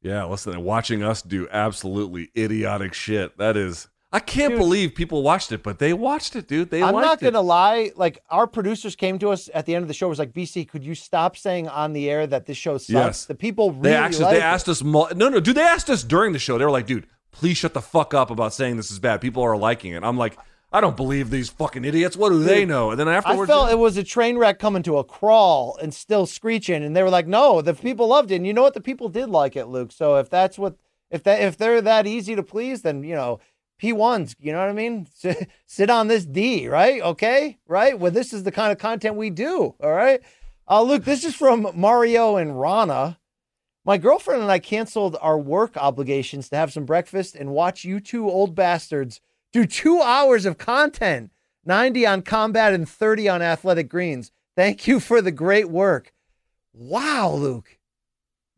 Yeah, 0.00 0.24
listen, 0.24 0.62
watching 0.62 1.02
us 1.02 1.22
do 1.22 1.48
absolutely 1.50 2.30
idiotic 2.36 2.94
shit. 2.94 3.36
That 3.38 3.56
is, 3.56 3.88
I 4.10 4.20
can't 4.20 4.52
Dude. 4.52 4.58
believe 4.60 4.94
people 4.94 5.22
watched 5.22 5.52
it, 5.52 5.62
but 5.62 5.78
they 5.78 5.92
watched 5.92 6.34
it, 6.34 6.48
dude. 6.48 6.70
They 6.70 6.82
I'm 6.82 6.94
not 6.94 7.20
it. 7.20 7.24
gonna 7.26 7.42
lie. 7.42 7.90
Like 7.94 8.22
our 8.30 8.46
producers 8.46 8.96
came 8.96 9.18
to 9.18 9.28
us 9.30 9.50
at 9.52 9.66
the 9.66 9.74
end 9.74 9.82
of 9.82 9.88
the 9.88 9.92
show. 9.94 10.08
Was 10.08 10.18
like, 10.18 10.32
BC, 10.32 10.66
could 10.66 10.82
you 10.82 10.94
stop 10.94 11.36
saying 11.36 11.68
on 11.68 11.92
the 11.92 12.08
air 12.08 12.26
that 12.26 12.46
this 12.46 12.56
show 12.56 12.78
sucks? 12.78 12.88
Yes. 12.88 13.24
The 13.26 13.34
people 13.34 13.70
really 13.72 13.82
They 13.90 13.94
actually 13.96 14.24
like 14.24 14.32
they 14.34 14.38
it. 14.38 14.44
asked 14.44 14.68
us. 14.68 14.82
Mul- 14.82 15.10
no, 15.14 15.28
no, 15.28 15.40
dude. 15.40 15.56
They 15.56 15.62
asked 15.62 15.90
us 15.90 16.02
during 16.04 16.32
the 16.32 16.38
show. 16.38 16.56
They 16.56 16.64
were 16.64 16.70
like, 16.70 16.86
dude, 16.86 17.06
please 17.32 17.58
shut 17.58 17.74
the 17.74 17.82
fuck 17.82 18.14
up 18.14 18.30
about 18.30 18.54
saying 18.54 18.78
this 18.78 18.90
is 18.90 18.98
bad. 18.98 19.20
People 19.20 19.42
are 19.42 19.58
liking 19.58 19.92
it. 19.92 20.02
I'm 20.02 20.16
like, 20.16 20.38
I 20.72 20.80
don't 20.80 20.96
believe 20.96 21.28
these 21.28 21.50
fucking 21.50 21.84
idiots. 21.84 22.16
What 22.16 22.30
do 22.30 22.42
they 22.42 22.64
know? 22.64 22.90
And 22.90 22.98
then 22.98 23.08
afterwards, 23.08 23.50
I 23.50 23.52
felt 23.54 23.70
it 23.70 23.78
was 23.78 23.98
a 23.98 24.04
train 24.04 24.38
wreck 24.38 24.58
coming 24.58 24.82
to 24.84 24.96
a 24.96 25.04
crawl 25.04 25.78
and 25.82 25.92
still 25.92 26.24
screeching, 26.24 26.82
and 26.82 26.96
they 26.96 27.02
were 27.02 27.08
like, 27.10 27.26
"No, 27.26 27.60
the 27.62 27.72
people 27.74 28.06
loved 28.08 28.30
it." 28.30 28.36
And 28.36 28.46
you 28.46 28.52
know 28.54 28.62
what? 28.62 28.74
The 28.74 28.80
people 28.80 29.08
did 29.10 29.28
like 29.28 29.54
it, 29.56 29.66
Luke. 29.66 29.92
So 29.92 30.16
if 30.16 30.28
that's 30.30 30.58
what, 30.58 30.76
if 31.10 31.22
that, 31.24 31.40
if 31.42 31.56
they're 31.58 31.80
that 31.82 32.06
easy 32.06 32.34
to 32.36 32.42
please, 32.42 32.82
then 32.82 33.02
you 33.02 33.14
know, 33.14 33.40
P 33.78 33.92
ones. 33.92 34.34
You 34.38 34.52
know 34.52 34.58
what 34.58 34.68
I 34.68 34.72
mean? 34.72 35.06
Sit, 35.14 35.48
sit 35.66 35.90
on 35.90 36.08
this 36.08 36.24
D, 36.24 36.68
right? 36.68 37.00
Okay, 37.00 37.58
right. 37.66 37.98
Well, 37.98 38.12
this 38.12 38.32
is 38.32 38.42
the 38.42 38.52
kind 38.52 38.72
of 38.72 38.78
content 38.78 39.16
we 39.16 39.30
do. 39.30 39.74
All 39.82 39.92
right. 39.92 40.20
Uh, 40.68 40.82
Luke, 40.82 41.04
this 41.04 41.24
is 41.24 41.34
from 41.34 41.68
Mario 41.74 42.36
and 42.36 42.60
Rana. 42.60 43.18
My 43.84 43.96
girlfriend 43.96 44.42
and 44.42 44.50
I 44.50 44.58
canceled 44.58 45.16
our 45.22 45.38
work 45.38 45.76
obligations 45.76 46.50
to 46.50 46.56
have 46.56 46.72
some 46.72 46.84
breakfast 46.84 47.34
and 47.34 47.52
watch 47.52 47.84
you 47.84 48.00
two 48.00 48.28
old 48.28 48.54
bastards 48.54 49.20
do 49.52 49.64
two 49.64 50.02
hours 50.02 50.44
of 50.44 50.58
content 50.58 51.30
90 51.64 52.06
on 52.06 52.22
combat 52.22 52.74
and 52.74 52.88
30 52.88 53.28
on 53.28 53.42
athletic 53.42 53.88
greens. 53.88 54.30
Thank 54.56 54.86
you 54.86 55.00
for 55.00 55.22
the 55.22 55.32
great 55.32 55.70
work. 55.70 56.12
Wow, 56.72 57.32
Luke. 57.32 57.77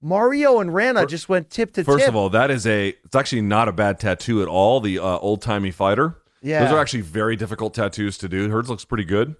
Mario 0.03 0.61
and 0.61 0.73
Rana 0.73 1.07
just 1.07 1.29
went 1.29 1.51
tip 1.51 1.73
to 1.75 1.85
First 1.85 2.01
tip. 2.01 2.09
of 2.09 2.17
all, 2.17 2.31
that 2.31 2.51
is 2.51 2.67
a. 2.67 2.89
It's 3.05 3.15
actually 3.17 3.43
not 3.43 3.69
a 3.69 3.73
bad 3.73 3.99
tattoo 4.01 4.41
at 4.43 4.49
all. 4.49 4.81
The 4.81 4.99
uh, 4.99 5.19
old 5.19 5.43
timey 5.43 5.71
fighter. 5.71 6.17
Yeah. 6.43 6.65
those 6.65 6.73
are 6.73 6.79
actually 6.81 7.03
very 7.03 7.37
difficult 7.37 7.75
tattoos 7.75 8.17
to 8.19 8.29
do. 8.29 8.49
Hers 8.49 8.71
looks 8.71 8.85
pretty 8.87 9.05
good. 9.05 9.37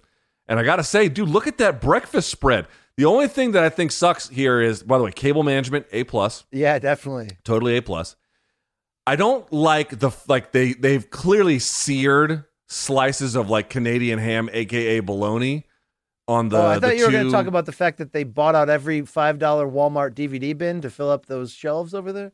And 0.47 0.59
I 0.59 0.63
gotta 0.63 0.83
say, 0.83 1.09
dude, 1.09 1.29
look 1.29 1.47
at 1.47 1.57
that 1.57 1.81
breakfast 1.81 2.29
spread. 2.29 2.67
The 2.97 3.05
only 3.05 3.27
thing 3.27 3.53
that 3.53 3.63
I 3.63 3.69
think 3.69 3.91
sucks 3.91 4.29
here 4.29 4.61
is, 4.61 4.83
by 4.83 4.97
the 4.99 5.05
way, 5.05 5.11
cable 5.11 5.41
management 5.43 5.87
A 5.91 6.03
plus, 6.03 6.43
yeah, 6.51 6.77
definitely. 6.77 7.29
totally 7.43 7.77
A 7.77 7.81
plus. 7.81 8.15
I 9.07 9.15
don't 9.15 9.51
like 9.51 9.97
the 9.99 10.11
like 10.27 10.51
they 10.51 10.73
they've 10.73 11.09
clearly 11.09 11.57
seared 11.57 12.43
slices 12.67 13.35
of 13.35 13.49
like 13.49 13.69
Canadian 13.69 14.19
ham, 14.19 14.49
aka 14.53 14.99
bologna, 14.99 15.65
on 16.31 16.49
the. 16.49 16.57
oh, 16.57 16.65
I 16.67 16.79
thought 16.79 16.97
you 16.97 17.05
were 17.05 17.11
going 17.11 17.25
to 17.25 17.31
talk 17.31 17.47
about 17.47 17.65
the 17.65 17.71
fact 17.71 17.97
that 17.97 18.13
they 18.13 18.23
bought 18.23 18.55
out 18.55 18.69
every 18.69 19.01
$5 19.01 19.39
Walmart 19.39 20.13
DVD 20.13 20.57
bin 20.57 20.81
to 20.81 20.89
fill 20.89 21.09
up 21.09 21.25
those 21.25 21.51
shelves 21.53 21.93
over 21.93 22.11
there. 22.11 22.31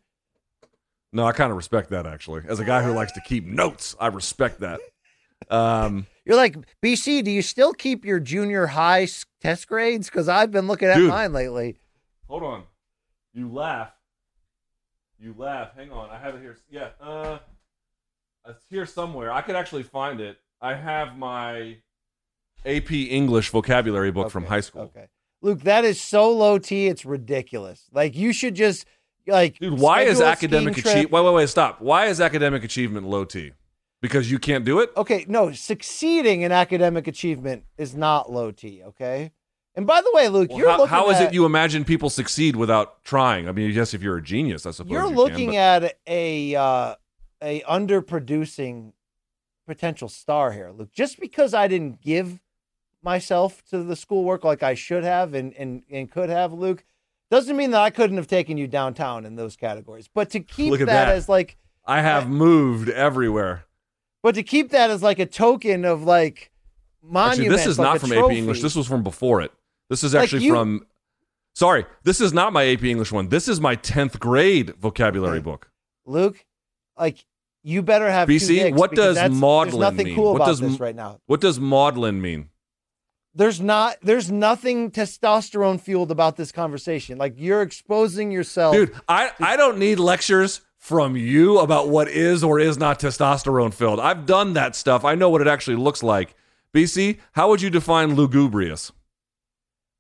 No, 1.13 1.25
I 1.25 1.31
kind 1.31 1.51
of 1.51 1.57
respect 1.57 1.89
that 1.89 2.05
actually. 2.05 2.43
As 2.47 2.59
a 2.59 2.65
guy 2.65 2.83
who 2.83 2.91
likes 2.91 3.11
to 3.13 3.21
keep 3.21 3.45
notes, 3.45 3.95
I 3.99 4.07
respect 4.07 4.59
that. 4.59 4.79
Um, 5.49 6.05
You're 6.25 6.35
like, 6.35 6.57
BC, 6.83 7.23
do 7.23 7.31
you 7.31 7.41
still 7.41 7.73
keep 7.73 8.03
your 8.03 8.19
junior 8.19 8.67
high 8.67 9.07
test 9.41 9.67
grades? 9.67 10.09
Because 10.09 10.27
I've 10.27 10.51
been 10.51 10.67
looking 10.67 10.89
at 10.89 10.97
Dude. 10.97 11.09
mine 11.09 11.31
lately. 11.31 11.79
hold 12.27 12.43
on, 12.43 12.63
you 13.33 13.49
laugh, 13.49 13.93
you 15.17 15.33
laugh. 15.37 15.69
Hang 15.75 15.91
on, 15.91 16.09
I 16.09 16.17
have 16.19 16.35
it 16.35 16.41
here. 16.41 16.57
Yeah, 16.69 16.89
uh, 16.99 17.39
it's 18.45 18.65
here 18.69 18.85
somewhere. 18.85 19.31
I 19.31 19.41
could 19.41 19.55
actually 19.55 19.83
find 19.83 20.19
it. 20.19 20.37
I 20.61 20.75
have 20.75 21.17
my 21.17 21.77
AP 22.67 22.91
English 22.91 23.49
vocabulary 23.49 24.11
book 24.11 24.29
from 24.29 24.45
high 24.45 24.59
school. 24.59 24.83
Okay. 24.83 25.07
Luke, 25.41 25.61
that 25.61 25.85
is 25.85 26.01
so 26.01 26.31
low 26.31 26.57
T, 26.57 26.87
it's 26.87 27.05
ridiculous. 27.05 27.85
Like, 27.93 28.15
you 28.15 28.33
should 28.33 28.55
just, 28.55 28.85
like, 29.27 29.57
Dude, 29.59 29.79
why 29.79 30.01
is 30.01 30.19
academic 30.19 30.77
achievement? 30.77 31.11
Wait, 31.11 31.23
wait, 31.23 31.33
wait, 31.33 31.49
stop. 31.49 31.79
Why 31.79 32.07
is 32.07 32.19
academic 32.19 32.63
achievement 32.63 33.07
low 33.07 33.23
T? 33.23 33.53
Because 34.01 34.29
you 34.29 34.39
can't 34.39 34.65
do 34.65 34.79
it? 34.79 34.91
Okay, 34.97 35.25
no, 35.27 35.51
succeeding 35.51 36.41
in 36.41 36.51
academic 36.51 37.07
achievement 37.07 37.63
is 37.77 37.95
not 37.95 38.31
low 38.31 38.51
T, 38.51 38.83
okay? 38.83 39.31
And 39.75 39.85
by 39.85 40.01
the 40.01 40.11
way, 40.13 40.27
Luke, 40.27 40.49
Well, 40.49 40.57
you're 40.57 40.69
how, 40.69 40.77
looking 40.79 40.89
how 40.89 41.09
is 41.11 41.17
at, 41.17 41.29
it 41.29 41.33
you 41.33 41.45
imagine 41.45 41.85
people 41.85 42.09
succeed 42.09 42.55
without 42.55 43.03
trying? 43.03 43.47
I 43.47 43.51
mean, 43.51 43.71
yes, 43.71 43.93
if 43.93 44.01
you're 44.01 44.17
a 44.17 44.23
genius, 44.23 44.65
I 44.65 44.71
suppose 44.71 44.91
you're 44.91 45.03
you 45.03 45.07
can, 45.09 45.15
looking 45.15 45.49
but- 45.49 45.55
at 45.83 45.97
a 46.07 46.55
uh, 46.55 46.95
a 47.43 47.61
underproducing 47.61 48.93
potential 49.67 50.09
star 50.09 50.51
here, 50.51 50.71
Luke. 50.71 50.91
Just 50.91 51.19
because 51.19 51.53
I 51.53 51.67
didn't 51.67 52.01
give 52.01 52.39
myself 53.07 53.63
to 53.69 53.83
the 53.83 53.95
schoolwork 53.95 54.43
like 54.43 54.61
I 54.61 54.73
should 54.73 55.05
have 55.05 55.33
and 55.33 55.53
and, 55.53 55.81
and 55.89 56.11
could 56.11 56.29
have, 56.29 56.51
Luke, 56.51 56.83
doesn't 57.31 57.55
mean 57.55 57.71
that 57.71 57.81
I 57.81 57.89
couldn't 57.89 58.17
have 58.17 58.27
taken 58.27 58.57
you 58.57 58.67
downtown 58.67 59.25
in 59.25 59.35
those 59.37 59.55
categories. 59.55 60.09
But 60.13 60.29
to 60.31 60.41
keep 60.41 60.73
that, 60.79 60.85
that. 60.85 61.07
as 61.09 61.29
like 61.29 61.55
I 61.85 62.01
have 62.01 62.29
moved 62.29 62.89
everywhere. 62.89 63.63
but 64.21 64.35
to 64.35 64.43
keep 64.43 64.71
that 64.71 64.89
as 64.89 65.01
like 65.01 65.19
a 65.19 65.25
token 65.25 65.85
of 65.85 66.03
like 66.03 66.51
monument. 67.01 67.39
Actually, 67.39 67.49
this 67.55 67.65
is 67.65 67.79
like 67.79 67.85
not 67.85 67.99
from 68.01 68.09
trophy. 68.09 68.33
AP 68.33 68.37
English. 68.39 68.61
This 68.61 68.75
was 68.75 68.87
from 68.87 69.03
before 69.03 69.41
it. 69.41 69.51
This 69.89 70.03
is 70.03 70.13
Like 70.13 70.23
actually 70.23 70.43
you- 70.43 70.53
from. 70.53 70.85
Sorry, 71.55 71.85
this 72.03 72.21
is 72.21 72.33
not 72.33 72.53
my 72.53 72.65
AP 72.65 72.83
English 72.83 73.11
one. 73.11 73.29
This 73.29 73.47
is 73.47 73.59
my 73.59 73.75
10th 73.77 74.19
grade 74.19 74.75
vocabulary 74.75 75.39
book. 75.39 75.71
Luke, 76.05 76.45
like 76.99 77.25
you 77.63 77.81
better 77.81 78.11
have 78.11 78.29
BC, 78.29 78.75
what 78.75 78.91
does 78.93 79.17
maudlin 79.31 79.79
There's 79.79 79.91
nothing 79.91 80.05
mean? 80.07 80.15
cool 80.15 80.33
What 80.33 80.43
about 80.43 80.59
does 80.59 80.79
right 80.79 80.95
now. 80.95 81.19
What 81.25 81.41
does 81.41 81.59
maudlin 81.59 82.21
mean? 82.21 82.49
There's 83.37 83.61
not. 83.61 83.97
There's 84.01 84.31
nothing 84.31 84.89
testosterone 84.89 85.79
fueled 85.79 86.09
about 86.09 86.37
this 86.37 86.51
conversation. 86.51 87.19
Like 87.19 87.35
you're 87.37 87.61
exposing 87.61 88.31
yourself, 88.31 88.73
Dude, 88.73 88.95
I, 89.07 89.29
I 89.39 89.55
don't 89.55 89.77
need 89.77 89.99
lectures 89.99 90.61
from 90.77 91.15
you 91.15 91.59
about 91.59 91.87
what 91.89 92.07
is 92.07 92.43
or 92.43 92.59
is 92.59 92.79
not 92.79 92.99
testosterone 92.99 93.73
filled. 93.73 93.99
I've 93.99 94.25
done 94.25 94.53
that 94.53 94.75
stuff. 94.75 95.05
I 95.05 95.13
know 95.13 95.29
what 95.29 95.41
it 95.41 95.47
actually 95.47 95.75
looks 95.75 96.01
like. 96.01 96.33
BC, 96.73 97.19
how 97.33 97.49
would 97.49 97.61
you 97.61 97.69
define 97.69 98.15
lugubrious? 98.15 98.91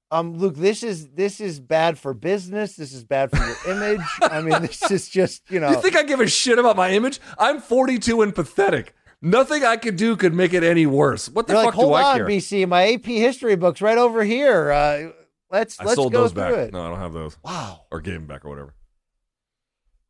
Um, 0.09 0.35
Luke, 0.37 0.55
this 0.55 0.81
is 0.81 1.09
this 1.09 1.39
is 1.39 1.59
bad 1.59 1.99
for 1.99 2.15
business. 2.15 2.75
This 2.75 2.91
is 2.91 3.03
bad 3.03 3.29
for 3.29 3.37
your 3.37 3.75
image. 3.75 4.01
I 4.21 4.41
mean, 4.41 4.61
this 4.63 4.89
is 4.89 5.09
just 5.09 5.43
you 5.51 5.59
know. 5.59 5.69
You 5.69 5.81
think 5.81 5.95
I 5.95 6.01
give 6.01 6.21
a 6.21 6.27
shit 6.27 6.57
about 6.57 6.75
my 6.75 6.89
image? 6.91 7.19
I'm 7.37 7.59
42 7.59 8.23
and 8.23 8.33
pathetic. 8.33 8.95
Nothing 9.27 9.65
I 9.65 9.77
could 9.77 9.97
do 9.97 10.15
could 10.15 10.33
make 10.33 10.53
it 10.53 10.63
any 10.63 10.85
worse. 10.85 11.27
What 11.29 11.47
the 11.47 11.53
you're 11.53 11.63
fuck 11.63 11.75
like, 11.75 11.75
hold 11.75 11.89
do 11.89 11.93
I 11.95 12.03
on, 12.03 12.17
care? 12.17 12.25
BC. 12.27 12.67
My 12.67 12.93
AP 12.93 13.05
history 13.05 13.55
book's 13.55 13.81
right 13.81 13.97
over 13.97 14.23
here. 14.23 14.71
Uh, 14.71 15.11
let's 15.51 15.79
I 15.79 15.83
let's 15.83 15.95
sold 15.95 16.13
go 16.13 16.21
those 16.21 16.31
through 16.31 16.41
back. 16.43 16.53
it. 16.53 16.73
No, 16.73 16.85
I 16.85 16.89
don't 16.89 16.99
have 16.99 17.13
those. 17.13 17.37
Wow. 17.43 17.81
Or 17.91 17.99
gave 17.99 18.13
them 18.13 18.25
back 18.25 18.45
or 18.45 18.49
whatever. 18.49 18.73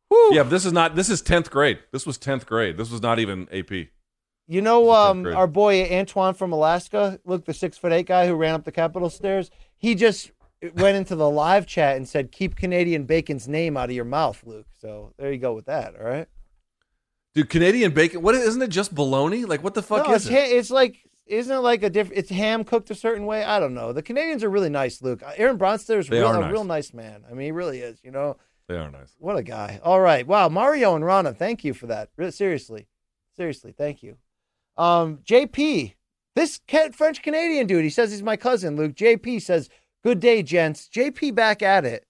Whew. 0.08 0.30
Yeah, 0.34 0.44
but 0.44 0.50
this 0.50 0.64
is 0.64 0.72
not. 0.72 0.94
This 0.94 1.10
is 1.10 1.20
10th 1.20 1.50
grade. 1.50 1.80
This 1.92 2.06
was 2.06 2.16
10th 2.16 2.46
grade. 2.46 2.76
This 2.76 2.90
was 2.90 3.02
not 3.02 3.18
even 3.18 3.48
AP. 3.52 3.88
You 4.46 4.62
know, 4.62 4.90
um, 4.92 5.26
our 5.26 5.46
boy 5.46 5.84
Antoine 5.90 6.32
from 6.32 6.52
Alaska, 6.52 7.20
look, 7.26 7.44
the 7.44 7.52
six 7.52 7.76
foot 7.76 7.92
eight 7.92 8.06
guy 8.06 8.26
who 8.26 8.34
ran 8.34 8.54
up 8.54 8.64
the 8.64 8.72
Capitol 8.72 9.10
stairs. 9.10 9.50
He 9.76 9.94
just 9.94 10.30
went 10.74 10.96
into 10.96 11.14
the 11.16 11.28
live 11.28 11.66
chat 11.66 11.96
and 11.96 12.08
said, 12.08 12.32
"Keep 12.32 12.56
Canadian 12.56 13.04
bacon's 13.04 13.46
name 13.46 13.76
out 13.76 13.90
of 13.90 13.94
your 13.94 14.06
mouth, 14.06 14.42
Luke." 14.46 14.66
So 14.80 15.12
there 15.18 15.30
you 15.30 15.38
go 15.38 15.52
with 15.52 15.66
that. 15.66 15.96
All 15.96 16.06
right. 16.06 16.28
Dude, 17.34 17.50
Canadian 17.50 17.92
bacon. 17.92 18.22
What 18.22 18.34
isn't 18.34 18.62
it 18.62 18.70
just 18.70 18.94
bologna? 18.94 19.44
Like 19.44 19.62
what 19.62 19.74
the 19.74 19.82
fuck 19.82 20.06
no, 20.06 20.14
is 20.14 20.26
it's, 20.26 20.34
it? 20.34 20.34
ha- 20.34 20.56
it's 20.56 20.70
like 20.70 21.08
isn't 21.28 21.54
it 21.54 21.60
like 21.60 21.82
a 21.82 21.90
different? 21.90 22.18
It's 22.18 22.30
ham 22.30 22.64
cooked 22.64 22.90
a 22.90 22.94
certain 22.94 23.26
way. 23.26 23.44
I 23.44 23.60
don't 23.60 23.74
know. 23.74 23.92
The 23.92 24.02
Canadians 24.02 24.42
are 24.42 24.48
really 24.48 24.70
nice, 24.70 25.02
Luke. 25.02 25.22
Aaron 25.36 25.58
Bronsteter 25.58 25.98
is 25.98 26.10
real, 26.10 26.26
are 26.26 26.42
a 26.42 26.50
real 26.50 26.64
nice 26.64 26.92
man. 26.94 27.24
I 27.30 27.34
mean, 27.34 27.46
he 27.46 27.52
really 27.52 27.80
is. 27.80 28.00
You 28.02 28.10
know, 28.10 28.36
They 28.66 28.76
are 28.76 28.90
nice. 28.90 29.14
what 29.18 29.36
a 29.36 29.42
guy. 29.42 29.80
All 29.82 30.00
right, 30.00 30.26
wow, 30.26 30.48
Mario 30.48 30.96
and 30.96 31.04
Rana, 31.04 31.34
thank 31.34 31.64
you 31.64 31.74
for 31.74 31.86
that. 31.86 32.08
Seriously, 32.30 32.86
seriously, 33.36 33.72
thank 33.72 34.02
you. 34.02 34.16
Um, 34.76 35.18
JP, 35.18 35.94
this 36.34 36.60
French 36.92 37.22
Canadian 37.22 37.66
dude, 37.66 37.84
he 37.84 37.90
says 37.90 38.10
he's 38.10 38.22
my 38.22 38.36
cousin. 38.36 38.76
Luke 38.76 38.94
JP 38.94 39.42
says, 39.42 39.68
"Good 40.02 40.20
day, 40.20 40.42
gents." 40.42 40.88
JP 40.88 41.34
back 41.34 41.62
at 41.62 41.84
it 41.84 42.06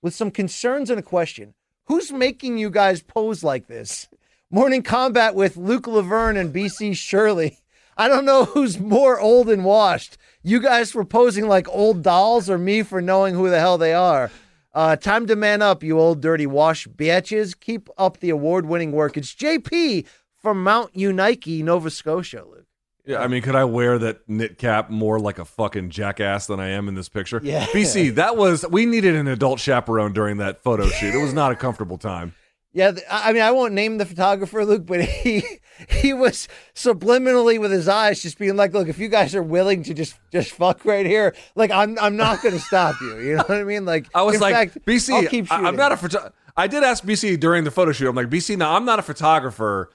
with 0.00 0.14
some 0.14 0.30
concerns 0.30 0.90
and 0.90 0.98
a 0.98 1.02
question. 1.02 1.54
Who's 1.86 2.12
making 2.12 2.58
you 2.58 2.70
guys 2.70 3.02
pose 3.02 3.42
like 3.42 3.66
this? 3.66 4.08
Morning 4.54 4.84
combat 4.84 5.34
with 5.34 5.56
Luke 5.56 5.88
Laverne 5.88 6.36
and 6.36 6.54
BC 6.54 6.96
Shirley. 6.96 7.58
I 7.96 8.06
don't 8.06 8.24
know 8.24 8.44
who's 8.44 8.78
more 8.78 9.18
old 9.18 9.50
and 9.50 9.64
washed. 9.64 10.16
You 10.44 10.60
guys 10.60 10.92
for 10.92 11.04
posing 11.04 11.48
like 11.48 11.68
old 11.68 12.04
dolls 12.04 12.48
or 12.48 12.56
me 12.56 12.84
for 12.84 13.02
knowing 13.02 13.34
who 13.34 13.50
the 13.50 13.58
hell 13.58 13.78
they 13.78 13.94
are. 13.94 14.30
Uh, 14.72 14.94
time 14.94 15.26
to 15.26 15.34
man 15.34 15.60
up, 15.60 15.82
you 15.82 15.98
old 15.98 16.20
dirty 16.20 16.46
wash 16.46 16.86
bitches. 16.86 17.58
Keep 17.58 17.88
up 17.98 18.18
the 18.18 18.30
award 18.30 18.66
winning 18.66 18.92
work. 18.92 19.16
It's 19.16 19.34
JP 19.34 20.06
from 20.36 20.62
Mount 20.62 20.94
Uniacke, 20.94 21.64
Nova 21.64 21.90
Scotia, 21.90 22.44
Luke. 22.48 22.66
Yeah, 23.04 23.22
I 23.22 23.26
mean, 23.26 23.42
could 23.42 23.56
I 23.56 23.64
wear 23.64 23.98
that 23.98 24.20
knit 24.28 24.56
cap 24.56 24.88
more 24.88 25.18
like 25.18 25.40
a 25.40 25.44
fucking 25.44 25.90
jackass 25.90 26.46
than 26.46 26.60
I 26.60 26.68
am 26.68 26.86
in 26.86 26.94
this 26.94 27.08
picture? 27.08 27.40
Yeah. 27.42 27.66
BC, 27.66 28.14
that 28.14 28.36
was 28.36 28.64
we 28.70 28.86
needed 28.86 29.16
an 29.16 29.26
adult 29.26 29.58
chaperone 29.58 30.12
during 30.12 30.36
that 30.36 30.62
photo 30.62 30.86
shoot. 30.86 31.12
It 31.12 31.20
was 31.20 31.34
not 31.34 31.50
a 31.50 31.56
comfortable 31.56 31.98
time. 31.98 32.36
Yeah, 32.74 32.90
I 33.08 33.32
mean, 33.32 33.40
I 33.40 33.52
won't 33.52 33.72
name 33.72 33.98
the 33.98 34.04
photographer, 34.04 34.64
Luke, 34.64 34.84
but 34.84 35.00
he 35.00 35.44
he 35.88 36.12
was 36.12 36.48
subliminally 36.74 37.60
with 37.60 37.70
his 37.70 37.86
eyes, 37.86 38.20
just 38.20 38.36
being 38.36 38.56
like, 38.56 38.72
"Look, 38.72 38.88
if 38.88 38.98
you 38.98 39.08
guys 39.08 39.32
are 39.36 39.44
willing 39.44 39.84
to 39.84 39.94
just 39.94 40.18
just 40.32 40.50
fuck 40.50 40.84
right 40.84 41.06
here, 41.06 41.36
like 41.54 41.70
I'm 41.70 41.96
I'm 42.00 42.16
not 42.16 42.42
going 42.42 42.54
to 42.54 42.60
stop 42.60 42.96
you." 43.00 43.16
You 43.20 43.36
know 43.36 43.44
what 43.46 43.58
I 43.58 43.62
mean? 43.62 43.84
Like 43.84 44.08
I 44.12 44.22
was 44.22 44.36
in 44.36 44.40
like, 44.40 44.54
fact, 44.72 44.84
BC, 44.86 45.14
I'll 45.14 45.28
keep 45.28 45.52
I, 45.52 45.68
am 45.68 45.76
not 45.76 45.92
a 45.92 45.96
photo. 45.96 46.32
I 46.56 46.66
did 46.66 46.82
ask 46.82 47.04
BC 47.04 47.38
during 47.38 47.62
the 47.62 47.70
photo 47.70 47.92
shoot. 47.92 48.08
I'm 48.08 48.16
like, 48.16 48.28
BC, 48.28 48.58
now 48.58 48.74
I'm 48.74 48.84
not 48.84 48.98
a 48.98 49.02
photographer, 49.02 49.90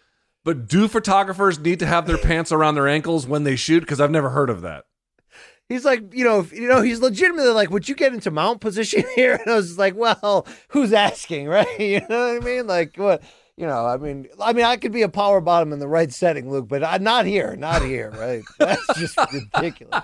but 0.45 0.67
do 0.67 0.87
photographers 0.87 1.59
need 1.59 1.79
to 1.79 1.85
have 1.85 2.07
their 2.07 2.17
pants 2.17 2.51
around 2.53 2.75
their 2.75 2.87
ankles 2.87 3.27
when 3.27 3.43
they 3.43 3.57
shoot? 3.57 3.81
Because 3.81 3.99
I've 3.99 4.11
never 4.11 4.29
heard 4.29 4.49
of 4.49 4.61
that. 4.61 4.85
He's 5.69 5.85
like, 5.85 6.13
you 6.13 6.25
know, 6.25 6.39
if, 6.39 6.51
you 6.51 6.67
know, 6.67 6.81
he's 6.81 6.99
legitimately 6.99 7.51
like, 7.51 7.69
"Would 7.69 7.87
you 7.87 7.93
get 7.95 8.13
into 8.13 8.31
mount 8.31 8.59
position 8.59 9.03
here?" 9.15 9.35
And 9.35 9.49
I 9.49 9.55
was 9.55 9.77
like, 9.77 9.95
"Well, 9.95 10.47
who's 10.69 10.91
asking, 10.91 11.47
right?" 11.47 11.79
You 11.79 12.01
know 12.09 12.33
what 12.33 12.43
I 12.43 12.45
mean? 12.45 12.67
Like, 12.67 12.95
what? 12.97 13.21
You 13.55 13.67
know, 13.67 13.85
I 13.85 13.97
mean, 13.97 14.27
I 14.41 14.53
mean, 14.53 14.65
I 14.65 14.77
could 14.77 14.93
be 14.93 15.01
a 15.01 15.09
power 15.09 15.41
bottom 15.41 15.71
in 15.73 15.79
the 15.79 15.87
right 15.87 16.11
setting, 16.11 16.49
Luke, 16.49 16.67
but 16.69 16.83
I'm 16.83 17.03
not 17.03 17.25
here, 17.25 17.55
not 17.57 17.81
here, 17.83 18.09
right? 18.11 18.41
That's 18.57 18.97
just 18.97 19.17
ridiculous. 19.33 20.01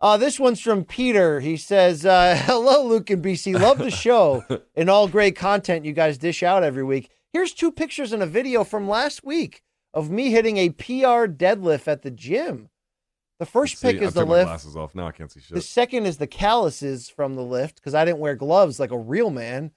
Uh, 0.00 0.16
this 0.16 0.38
one's 0.38 0.60
from 0.60 0.84
Peter. 0.84 1.40
He 1.40 1.56
says, 1.56 2.06
uh, 2.06 2.40
Hello, 2.46 2.86
Luke 2.86 3.10
and 3.10 3.22
BC. 3.24 3.60
Love 3.60 3.78
the 3.78 3.90
show 3.90 4.44
and 4.76 4.88
all 4.88 5.08
great 5.08 5.34
content 5.36 5.84
you 5.84 5.92
guys 5.92 6.16
dish 6.16 6.44
out 6.44 6.62
every 6.62 6.84
week. 6.84 7.10
Here's 7.32 7.52
two 7.52 7.72
pictures 7.72 8.12
and 8.12 8.22
a 8.22 8.26
video 8.26 8.62
from 8.64 8.88
last 8.88 9.24
week 9.24 9.62
of 9.92 10.08
me 10.08 10.30
hitting 10.30 10.56
a 10.56 10.70
PR 10.70 11.26
deadlift 11.26 11.88
at 11.88 12.02
the 12.02 12.10
gym. 12.10 12.70
The 13.40 13.46
first 13.46 13.78
See, 13.78 13.88
pick 13.92 14.02
is 14.02 14.08
I've 14.08 14.14
the 14.14 14.26
lift. 14.26 14.48
glasses 14.48 14.76
off. 14.76 14.94
Now 14.94 15.06
I 15.06 15.12
can't 15.12 15.32
see 15.32 15.40
shit. 15.40 15.54
The 15.54 15.62
second 15.62 16.04
is 16.04 16.18
the 16.18 16.26
calluses 16.26 17.08
from 17.08 17.36
the 17.36 17.42
lift 17.42 17.76
because 17.76 17.94
I 17.94 18.04
didn't 18.04 18.18
wear 18.18 18.34
gloves 18.34 18.78
like 18.78 18.90
a 18.90 18.98
real 18.98 19.30
man. 19.30 19.70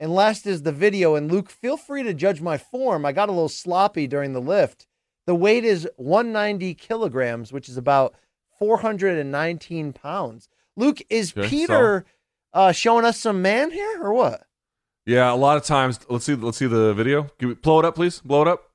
And 0.00 0.14
last 0.14 0.46
is 0.46 0.62
the 0.62 0.72
video. 0.72 1.14
And 1.14 1.30
Luke, 1.30 1.50
feel 1.50 1.76
free 1.76 2.02
to 2.02 2.14
judge 2.14 2.40
my 2.40 2.56
form. 2.56 3.04
I 3.04 3.12
got 3.12 3.28
a 3.28 3.32
little 3.32 3.50
sloppy 3.50 4.06
during 4.06 4.32
the 4.32 4.40
lift. 4.40 4.86
The 5.26 5.34
weight 5.34 5.64
is 5.64 5.86
190 5.96 6.72
kilograms, 6.74 7.52
which 7.52 7.68
is 7.68 7.76
about 7.76 8.14
419 8.58 9.92
pounds. 9.92 10.48
Luke, 10.74 11.02
is 11.10 11.34
Okay, 11.36 11.46
Peter 11.46 12.06
uh, 12.54 12.72
showing 12.72 13.04
us 13.04 13.20
some 13.20 13.42
man 13.42 13.70
here 13.70 14.02
or 14.02 14.14
what? 14.14 14.46
Yeah, 15.04 15.30
a 15.30 15.36
lot 15.36 15.58
of 15.58 15.64
times. 15.64 16.00
Let's 16.08 16.24
see. 16.24 16.34
Let's 16.36 16.56
see 16.56 16.66
the 16.66 16.94
video. 16.94 17.30
Give 17.38 17.50
me, 17.50 17.54
blow 17.56 17.80
it 17.80 17.84
up, 17.84 17.96
please. 17.96 18.20
Blow 18.20 18.40
it 18.40 18.48
up. 18.48 18.70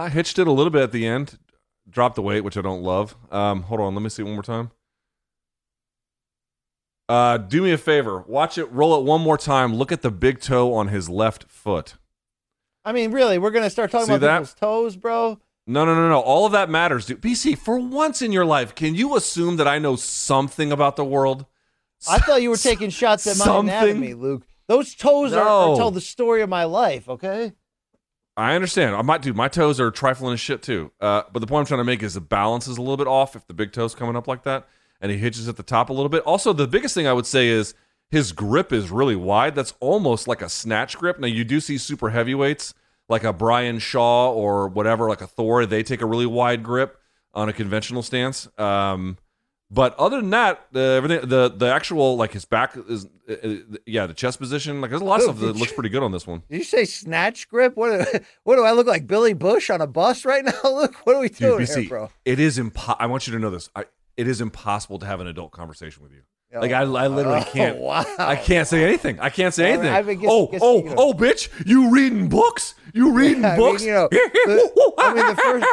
I 0.00 0.08
hitched 0.08 0.38
it 0.38 0.46
a 0.46 0.52
little 0.52 0.70
bit 0.70 0.82
at 0.82 0.92
the 0.92 1.06
end. 1.06 1.38
Dropped 1.88 2.14
the 2.16 2.22
weight, 2.22 2.42
which 2.42 2.56
I 2.56 2.62
don't 2.62 2.82
love. 2.82 3.16
Um, 3.30 3.62
hold 3.64 3.80
on. 3.80 3.94
Let 3.94 4.02
me 4.02 4.08
see 4.08 4.22
it 4.22 4.26
one 4.26 4.34
more 4.34 4.42
time. 4.42 4.70
Uh, 7.08 7.36
do 7.36 7.62
me 7.62 7.72
a 7.72 7.78
favor. 7.78 8.20
Watch 8.26 8.56
it. 8.58 8.70
Roll 8.70 8.98
it 8.98 9.04
one 9.04 9.20
more 9.20 9.36
time. 9.36 9.74
Look 9.74 9.92
at 9.92 10.02
the 10.02 10.10
big 10.10 10.40
toe 10.40 10.72
on 10.74 10.88
his 10.88 11.08
left 11.08 11.44
foot. 11.44 11.94
I 12.84 12.92
mean, 12.92 13.12
really, 13.12 13.38
we're 13.38 13.50
going 13.50 13.64
to 13.64 13.70
start 13.70 13.90
talking 13.90 14.06
See 14.06 14.14
about 14.14 14.20
that? 14.26 14.32
people's 14.38 14.54
toes, 14.54 14.96
bro. 14.96 15.38
No, 15.66 15.84
no, 15.84 15.94
no, 15.94 16.08
no. 16.08 16.20
All 16.20 16.46
of 16.46 16.52
that 16.52 16.70
matters, 16.70 17.06
dude. 17.06 17.20
BC, 17.20 17.56
for 17.58 17.78
once 17.78 18.22
in 18.22 18.32
your 18.32 18.44
life, 18.44 18.74
can 18.74 18.94
you 18.94 19.16
assume 19.16 19.56
that 19.56 19.68
I 19.68 19.78
know 19.78 19.94
something 19.96 20.72
about 20.72 20.96
the 20.96 21.04
world? 21.04 21.46
I 22.08 22.18
thought 22.18 22.42
you 22.42 22.50
were 22.50 22.56
taking 22.56 22.90
shots 22.90 23.26
at 23.26 23.36
my 23.38 23.44
Something- 23.44 23.68
anatomy, 23.74 24.14
Luke. 24.14 24.46
Those 24.68 24.94
toes 24.94 25.32
are, 25.32 25.40
are 25.46 25.76
tell 25.76 25.90
the 25.90 26.00
story 26.00 26.40
of 26.40 26.48
my 26.48 26.64
life, 26.64 27.08
okay? 27.08 27.52
I 28.36 28.54
understand. 28.54 28.96
I 28.96 29.02
might, 29.02 29.22
do. 29.22 29.34
My 29.34 29.48
toes 29.48 29.78
are 29.78 29.90
trifling 29.90 30.32
as 30.32 30.40
shit 30.40 30.62
too. 30.62 30.90
Uh, 31.00 31.22
but 31.32 31.40
the 31.40 31.46
point 31.46 31.60
I'm 31.60 31.66
trying 31.66 31.80
to 31.80 31.84
make 31.84 32.02
is 32.02 32.14
the 32.14 32.20
balance 32.20 32.66
is 32.66 32.78
a 32.78 32.80
little 32.80 32.96
bit 32.96 33.06
off 33.06 33.36
if 33.36 33.46
the 33.46 33.54
big 33.54 33.72
toe's 33.72 33.94
coming 33.94 34.16
up 34.16 34.26
like 34.26 34.44
that, 34.44 34.66
and 35.00 35.12
he 35.12 35.18
hitches 35.18 35.48
at 35.48 35.56
the 35.56 35.62
top 35.62 35.90
a 35.90 35.92
little 35.92 36.08
bit. 36.08 36.22
Also, 36.24 36.52
the 36.52 36.66
biggest 36.66 36.94
thing 36.94 37.06
I 37.06 37.12
would 37.12 37.26
say 37.26 37.48
is 37.48 37.74
his 38.10 38.32
grip 38.32 38.72
is 38.72 38.90
really 38.90 39.16
wide. 39.16 39.54
That's 39.54 39.74
almost 39.80 40.28
like 40.28 40.42
a 40.42 40.48
snatch 40.48 40.96
grip. 40.98 41.18
Now 41.18 41.26
you 41.26 41.44
do 41.44 41.60
see 41.60 41.78
super 41.78 42.10
heavyweights 42.10 42.74
like 43.08 43.24
a 43.24 43.32
Brian 43.32 43.78
Shaw 43.78 44.32
or 44.32 44.68
whatever, 44.68 45.08
like 45.08 45.20
a 45.20 45.26
Thor. 45.26 45.66
They 45.66 45.82
take 45.82 46.00
a 46.00 46.06
really 46.06 46.26
wide 46.26 46.62
grip 46.62 46.98
on 47.34 47.48
a 47.48 47.52
conventional 47.52 48.02
stance. 48.02 48.48
Um, 48.58 49.18
but 49.72 49.98
other 49.98 50.20
than 50.20 50.30
that, 50.30 50.66
uh, 50.74 50.78
everything 50.78 51.28
the 51.28 51.48
the 51.48 51.66
actual 51.72 52.16
like 52.16 52.32
his 52.32 52.44
back 52.44 52.76
is 52.88 53.06
uh, 53.28 53.32
uh, 53.42 53.54
yeah 53.86 54.06
the 54.06 54.14
chest 54.14 54.38
position 54.38 54.80
like 54.80 54.90
there's 54.90 55.00
a 55.02 55.04
lot 55.04 55.16
of 55.20 55.22
stuff 55.24 55.38
that 55.40 55.56
looks 55.56 55.72
pretty 55.72 55.88
good 55.88 56.02
on 56.02 56.12
this 56.12 56.26
one. 56.26 56.42
Did 56.50 56.58
you 56.58 56.64
say 56.64 56.84
snatch 56.84 57.48
grip? 57.48 57.76
What? 57.76 58.22
What 58.44 58.56
do 58.56 58.64
I 58.64 58.72
look 58.72 58.86
like, 58.86 59.06
Billy 59.06 59.32
Bush 59.34 59.70
on 59.70 59.80
a 59.80 59.86
bus 59.86 60.24
right 60.24 60.44
now? 60.44 60.52
Look, 60.64 60.96
what 61.06 61.16
are 61.16 61.20
we 61.20 61.28
Dude, 61.28 61.38
doing 61.38 61.60
BC, 61.66 61.80
here, 61.82 61.88
bro? 61.88 62.10
it 62.24 62.38
is 62.40 62.58
impo- 62.58 62.96
I 62.98 63.06
want 63.06 63.26
you 63.26 63.32
to 63.32 63.38
know 63.38 63.50
this. 63.50 63.70
I, 63.74 63.84
it 64.16 64.26
is 64.28 64.40
impossible 64.40 64.98
to 64.98 65.06
have 65.06 65.20
an 65.20 65.26
adult 65.28 65.52
conversation 65.52 66.02
with 66.02 66.12
you. 66.12 66.22
Oh, 66.54 66.60
Like 66.60 66.72
I, 66.72 66.80
I 66.82 67.06
literally 67.06 67.40
oh, 67.46 67.50
can't. 67.52 67.78
wow. 67.78 68.04
I 68.18 68.36
can't 68.36 68.66
say 68.68 68.84
anything. 68.84 69.18
I 69.20 69.30
can't 69.30 69.54
say 69.54 69.72
anything. 69.72 69.88
I 69.92 70.02
guess- 70.02 70.24
oh, 70.28 70.46
guess, 70.48 70.60
oh, 70.62 70.82
you 70.82 70.88
know. 70.90 70.94
oh, 70.98 71.12
bitch! 71.14 71.48
You 71.66 71.88
reading 71.90 72.28
books? 72.28 72.74
You 72.92 73.12
reading 73.12 73.44
I 73.44 73.50
mean, 73.50 73.58
books? 73.58 73.82
you 73.84 73.92
know, 73.92 74.08
the- 74.10 74.94
I 74.98 75.14
mean, 75.14 75.26
the 75.26 75.36
first 75.36 75.66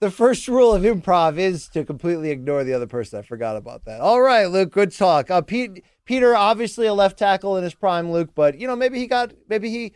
the 0.00 0.10
first 0.10 0.46
rule 0.48 0.72
of 0.72 0.82
improv 0.82 1.38
is 1.38 1.68
to 1.68 1.84
completely 1.84 2.30
ignore 2.30 2.64
the 2.64 2.74
other 2.74 2.86
person. 2.86 3.18
I 3.18 3.22
forgot 3.22 3.56
about 3.56 3.84
that. 3.86 4.00
All 4.00 4.20
right, 4.20 4.46
Luke, 4.46 4.72
good 4.72 4.92
talk. 4.92 5.30
Uh, 5.30 5.40
Pete, 5.42 5.84
Peter, 6.04 6.36
obviously 6.36 6.86
a 6.86 6.94
left 6.94 7.18
tackle 7.18 7.56
in 7.56 7.64
his 7.64 7.74
prime, 7.74 8.10
Luke, 8.10 8.30
but 8.34 8.58
you 8.58 8.66
know 8.66 8.76
maybe 8.76 8.98
he 8.98 9.06
got 9.06 9.32
maybe 9.48 9.70
he 9.70 9.92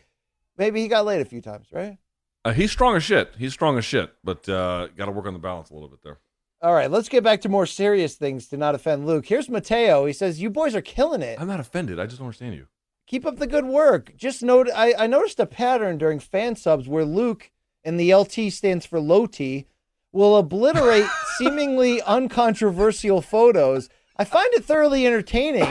maybe 0.57 0.81
he 0.81 0.87
got 0.87 1.05
laid 1.05 1.21
a 1.21 1.25
few 1.25 1.41
times, 1.41 1.67
right? 1.71 1.97
Uh, 2.43 2.53
he's 2.53 2.71
strong 2.71 2.95
as 2.95 3.03
shit. 3.03 3.35
He's 3.37 3.53
strong 3.53 3.77
as 3.77 3.85
shit, 3.85 4.11
but 4.23 4.47
uh, 4.49 4.87
got 4.97 5.05
to 5.05 5.11
work 5.11 5.27
on 5.27 5.33
the 5.33 5.39
balance 5.39 5.69
a 5.69 5.73
little 5.73 5.89
bit 5.89 5.99
there. 6.03 6.19
All 6.63 6.73
right, 6.73 6.89
let's 6.89 7.09
get 7.09 7.23
back 7.23 7.41
to 7.41 7.49
more 7.49 7.65
serious 7.65 8.15
things 8.15 8.47
to 8.47 8.57
not 8.57 8.75
offend 8.75 9.05
Luke. 9.05 9.25
Here's 9.25 9.49
Mateo. 9.49 10.05
He 10.05 10.13
says, 10.13 10.41
"You 10.41 10.49
boys 10.49 10.75
are 10.75 10.81
killing 10.81 11.21
it. 11.21 11.39
I'm 11.39 11.47
not 11.47 11.59
offended. 11.59 11.99
I 11.99 12.05
just 12.05 12.17
don't 12.17 12.27
understand 12.27 12.55
you. 12.55 12.67
Keep 13.07 13.25
up 13.25 13.37
the 13.37 13.47
good 13.47 13.65
work. 13.65 14.15
Just 14.15 14.41
note, 14.41 14.69
I, 14.73 14.93
I 14.97 15.07
noticed 15.07 15.39
a 15.39 15.45
pattern 15.45 15.97
during 15.97 16.19
fan 16.19 16.55
subs 16.55 16.87
where 16.87 17.03
Luke, 17.03 17.51
and 17.83 17.99
the 17.99 18.13
LT 18.15 18.53
stands 18.53 18.85
for 18.85 18.99
low 18.99 19.25
T, 19.25 19.67
will 20.11 20.37
obliterate 20.37 21.05
seemingly 21.37 22.01
uncontroversial 22.01 23.21
photos. 23.21 23.89
I 24.17 24.25
find 24.25 24.53
it 24.53 24.65
thoroughly 24.65 25.07
entertaining. 25.07 25.63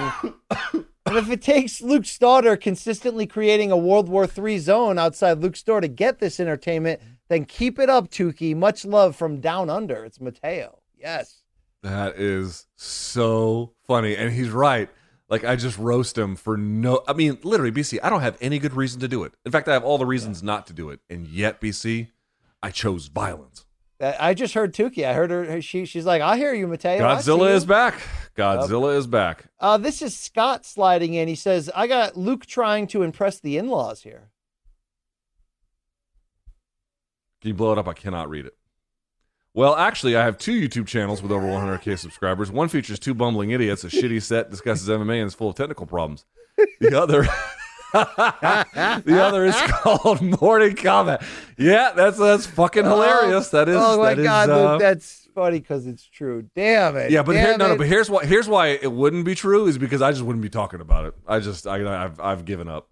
and 1.06 1.16
if 1.16 1.30
it 1.30 1.42
takes 1.42 1.80
Luke's 1.80 2.18
daughter 2.18 2.56
consistently 2.56 3.26
creating 3.26 3.70
a 3.70 3.76
World 3.76 4.08
War 4.08 4.26
III 4.26 4.58
zone 4.58 4.98
outside 4.98 5.38
Luke's 5.40 5.62
door 5.62 5.80
to 5.80 5.88
get 5.88 6.18
this 6.18 6.40
entertainment, 6.40 7.00
then 7.28 7.44
keep 7.44 7.78
it 7.78 7.88
up, 7.88 8.10
Tukey. 8.10 8.56
Much 8.56 8.84
love 8.84 9.14
from 9.14 9.40
down 9.40 9.70
under. 9.70 10.04
It's 10.04 10.20
Mateo. 10.20 10.80
Yes. 10.98 11.42
That 11.82 12.18
is 12.18 12.66
so 12.76 13.72
funny, 13.86 14.16
and 14.16 14.32
he's 14.32 14.50
right. 14.50 14.90
Like 15.30 15.44
I 15.44 15.56
just 15.56 15.78
roast 15.78 16.18
him 16.18 16.34
for 16.34 16.56
no. 16.56 17.02
I 17.06 17.12
mean, 17.12 17.38
literally, 17.42 17.70
BC. 17.72 18.00
I 18.02 18.10
don't 18.10 18.20
have 18.20 18.36
any 18.40 18.58
good 18.58 18.74
reason 18.74 19.00
to 19.00 19.08
do 19.08 19.22
it. 19.22 19.32
In 19.46 19.52
fact, 19.52 19.68
I 19.68 19.72
have 19.72 19.84
all 19.84 19.96
the 19.96 20.04
reasons 20.04 20.42
not 20.42 20.66
to 20.66 20.72
do 20.72 20.90
it, 20.90 21.00
and 21.08 21.26
yet, 21.26 21.60
BC, 21.60 22.08
I 22.62 22.70
chose 22.70 23.06
violence. 23.06 23.64
I 24.00 24.34
just 24.34 24.54
heard 24.54 24.74
Tukey. 24.74 25.04
I 25.04 25.12
heard 25.12 25.30
her. 25.30 25.60
She, 25.60 25.84
she's 25.84 26.06
like, 26.06 26.22
I 26.22 26.36
hear 26.36 26.54
you, 26.54 26.66
Mateo. 26.66 27.00
Godzilla 27.00 27.50
you." 27.50 27.56
is 27.56 27.66
back. 27.66 28.00
Godzilla 28.36 28.96
is 28.96 29.06
back. 29.06 29.44
Uh, 29.58 29.76
this 29.76 30.00
is 30.00 30.16
Scott 30.16 30.64
sliding 30.64 31.14
in. 31.14 31.28
He 31.28 31.34
says, 31.34 31.70
I 31.74 31.86
got 31.86 32.16
Luke 32.16 32.46
trying 32.46 32.86
to 32.88 33.02
impress 33.02 33.40
the 33.40 33.58
in 33.58 33.68
laws 33.68 34.02
here. 34.02 34.30
Can 37.40 37.48
you 37.48 37.54
blow 37.54 37.72
it 37.72 37.78
up? 37.78 37.88
I 37.88 37.92
cannot 37.92 38.30
read 38.30 38.46
it. 38.46 38.56
Well, 39.52 39.74
actually, 39.74 40.16
I 40.16 40.24
have 40.24 40.38
two 40.38 40.52
YouTube 40.52 40.86
channels 40.86 41.22
with 41.22 41.32
over 41.32 41.46
100k 41.46 41.98
subscribers. 41.98 42.52
One 42.52 42.68
features 42.68 42.98
two 42.98 43.14
bumbling 43.14 43.50
idiots. 43.50 43.82
A 43.82 43.88
shitty 43.88 44.22
set 44.22 44.50
discusses 44.50 44.88
MMA 44.88 45.20
and 45.20 45.26
is 45.26 45.34
full 45.34 45.50
of 45.50 45.56
technical 45.56 45.86
problems. 45.86 46.24
The 46.80 47.00
other, 47.00 47.26
the 49.04 49.20
other 49.20 49.44
is 49.44 49.56
called 49.68 50.22
Morning 50.40 50.76
Combat. 50.76 51.22
Yeah, 51.58 51.92
that's 51.94 52.18
that's 52.18 52.46
fucking 52.46 52.84
hilarious. 52.84 53.48
That 53.50 53.68
is. 53.68 53.76
Oh 53.78 53.98
my 53.98 54.14
that 54.14 54.18
is, 54.20 54.24
god, 54.24 54.50
uh, 54.50 54.72
Luke, 54.72 54.80
that's 54.80 55.28
funny 55.34 55.58
because 55.58 55.86
it's 55.86 56.04
true. 56.04 56.48
Damn 56.54 56.96
it. 56.96 57.10
yeah, 57.10 57.22
but 57.22 57.36
here, 57.36 57.56
no, 57.56 57.68
no, 57.68 57.76
but 57.76 57.86
here's 57.86 58.08
why. 58.08 58.24
Here's 58.24 58.48
why 58.48 58.68
it 58.68 58.92
wouldn't 58.92 59.24
be 59.24 59.34
true 59.34 59.66
is 59.66 59.78
because 59.78 60.02
I 60.02 60.12
just 60.12 60.22
wouldn't 60.22 60.42
be 60.42 60.50
talking 60.50 60.80
about 60.80 61.06
it. 61.06 61.14
I 61.26 61.40
just, 61.40 61.66
I, 61.66 62.04
I've, 62.04 62.20
I've 62.20 62.44
given 62.44 62.68
up. 62.68 62.88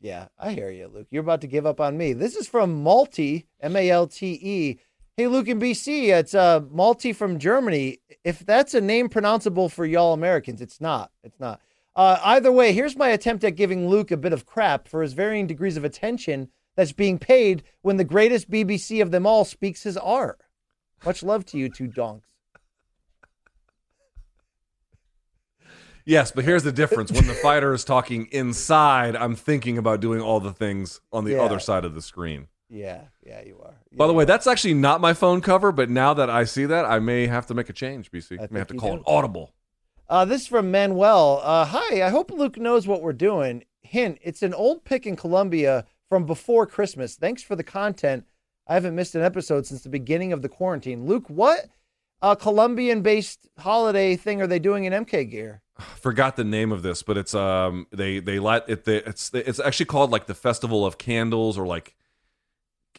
Yeah, 0.00 0.26
I 0.38 0.52
hear 0.52 0.70
you, 0.70 0.88
Luke. 0.92 1.06
You're 1.10 1.22
about 1.22 1.40
to 1.42 1.46
give 1.46 1.64
up 1.64 1.80
on 1.80 1.96
me. 1.96 2.12
This 2.12 2.36
is 2.36 2.48
from 2.48 2.82
Malte, 2.82 3.44
M 3.60 3.76
A 3.76 3.90
L 3.90 4.06
T 4.06 4.38
E. 4.42 4.78
Hey, 5.16 5.26
Luke 5.26 5.46
in 5.46 5.60
BC, 5.60 6.08
it's 6.08 6.34
uh, 6.34 6.60
Malte 6.70 7.12
from 7.12 7.38
Germany. 7.38 7.98
If 8.24 8.40
that's 8.40 8.74
a 8.74 8.80
name 8.80 9.08
pronounceable 9.08 9.70
for 9.70 9.84
y'all 9.84 10.14
Americans, 10.14 10.60
it's 10.60 10.80
not. 10.80 11.10
It's 11.22 11.38
not. 11.38 11.60
Uh, 11.94 12.18
either 12.24 12.50
way, 12.50 12.72
here's 12.72 12.96
my 12.96 13.08
attempt 13.08 13.44
at 13.44 13.56
giving 13.56 13.88
Luke 13.88 14.10
a 14.10 14.16
bit 14.16 14.32
of 14.32 14.46
crap 14.46 14.88
for 14.88 15.02
his 15.02 15.12
varying 15.12 15.46
degrees 15.46 15.76
of 15.76 15.84
attention 15.84 16.48
that's 16.74 16.92
being 16.92 17.18
paid 17.18 17.62
when 17.82 17.98
the 17.98 18.04
greatest 18.04 18.50
BBC 18.50 19.02
of 19.02 19.10
them 19.10 19.26
all 19.26 19.44
speaks 19.44 19.82
his 19.82 19.96
R. 19.98 20.38
Much 21.04 21.22
love 21.22 21.44
to 21.46 21.58
you 21.58 21.68
two 21.68 21.86
donks. 21.88 22.26
Yes, 26.04 26.32
but 26.32 26.44
here's 26.44 26.64
the 26.64 26.72
difference. 26.72 27.12
When 27.12 27.26
the 27.26 27.34
fighter 27.42 27.72
is 27.74 27.84
talking 27.84 28.26
inside, 28.32 29.14
I'm 29.14 29.36
thinking 29.36 29.78
about 29.78 30.00
doing 30.00 30.20
all 30.20 30.40
the 30.40 30.52
things 30.52 31.00
on 31.12 31.24
the 31.24 31.32
Yeah. 31.32 31.42
other 31.42 31.60
side 31.60 31.84
of 31.84 31.94
the 31.94 32.02
screen. 32.02 32.48
Yeah, 32.68 33.02
yeah, 33.24 33.42
you 33.44 33.60
are. 33.62 33.74
By 33.94 34.06
the 34.06 34.14
way, 34.14 34.24
that's 34.24 34.46
actually 34.46 34.74
not 34.74 35.00
my 35.00 35.12
phone 35.12 35.42
cover, 35.42 35.70
but 35.72 35.90
now 35.90 36.14
that 36.14 36.30
I 36.30 36.44
see 36.44 36.64
that, 36.64 36.86
I 36.86 36.98
may 37.00 37.26
have 37.26 37.46
to 37.48 37.54
make 37.54 37.68
a 37.68 37.72
change, 37.74 38.10
BC. 38.10 38.40
I 38.40 38.48
may 38.50 38.60
have 38.60 38.68
to 38.68 38.74
call 38.74 38.92
you 38.92 38.96
it 38.96 39.02
audible. 39.06 39.52
Uh, 40.12 40.26
this 40.26 40.42
is 40.42 40.46
from 40.46 40.70
Manuel. 40.70 41.40
Uh, 41.42 41.64
hi, 41.64 42.02
I 42.02 42.10
hope 42.10 42.30
Luke 42.30 42.58
knows 42.58 42.86
what 42.86 43.00
we're 43.00 43.14
doing. 43.14 43.64
Hint, 43.80 44.18
it's 44.20 44.42
an 44.42 44.52
old 44.52 44.84
pick 44.84 45.06
in 45.06 45.16
Colombia 45.16 45.86
from 46.10 46.26
before 46.26 46.66
Christmas. 46.66 47.16
Thanks 47.16 47.42
for 47.42 47.56
the 47.56 47.64
content. 47.64 48.26
I 48.66 48.74
haven't 48.74 48.94
missed 48.94 49.14
an 49.14 49.22
episode 49.22 49.64
since 49.64 49.80
the 49.80 49.88
beginning 49.88 50.34
of 50.34 50.42
the 50.42 50.50
quarantine. 50.50 51.06
Luke, 51.06 51.30
what 51.30 51.60
uh, 52.20 52.34
Colombian 52.34 53.00
based 53.00 53.48
holiday 53.56 54.14
thing 54.14 54.42
are 54.42 54.46
they 54.46 54.58
doing 54.58 54.84
in 54.84 54.92
MK 54.92 55.30
gear? 55.30 55.62
forgot 55.96 56.36
the 56.36 56.44
name 56.44 56.72
of 56.72 56.82
this, 56.82 57.02
but 57.02 57.16
it's 57.16 57.34
um 57.34 57.86
they 57.90 58.20
they 58.20 58.38
let 58.38 58.68
it 58.68 58.84
they, 58.84 58.98
it's 58.98 59.30
it's 59.32 59.60
actually 59.60 59.86
called 59.86 60.10
like 60.10 60.26
the 60.26 60.34
Festival 60.34 60.84
of 60.84 60.98
Candles 60.98 61.56
or 61.56 61.66
like 61.66 61.96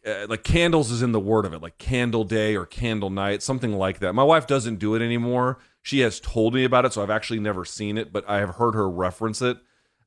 uh, 0.04 0.26
like 0.28 0.44
candles 0.44 0.90
is 0.90 1.04
in 1.04 1.12
the 1.12 1.20
word 1.20 1.46
of 1.46 1.54
it, 1.54 1.62
like 1.62 1.78
Candle 1.78 2.24
Day 2.24 2.56
or 2.56 2.66
Candle 2.66 3.12
Night, 3.12 3.44
something 3.44 3.74
like 3.74 4.00
that. 4.00 4.14
My 4.14 4.24
wife 4.24 4.48
doesn't 4.48 4.80
do 4.80 4.96
it 4.96 5.02
anymore. 5.04 5.60
She 5.84 6.00
has 6.00 6.22
told 6.22 6.54
me 6.54 6.64
about 6.64 6.86
it, 6.86 6.94
so 6.94 7.04
I've 7.04 7.10
actually 7.10 7.42
never 7.42 7.66
seen 7.66 7.98
it, 7.98 8.12
but 8.12 8.28
I 8.28 8.40
have 8.40 8.56
heard 8.56 8.74
her 8.74 8.90
reference 8.90 9.42
it. 9.42 9.58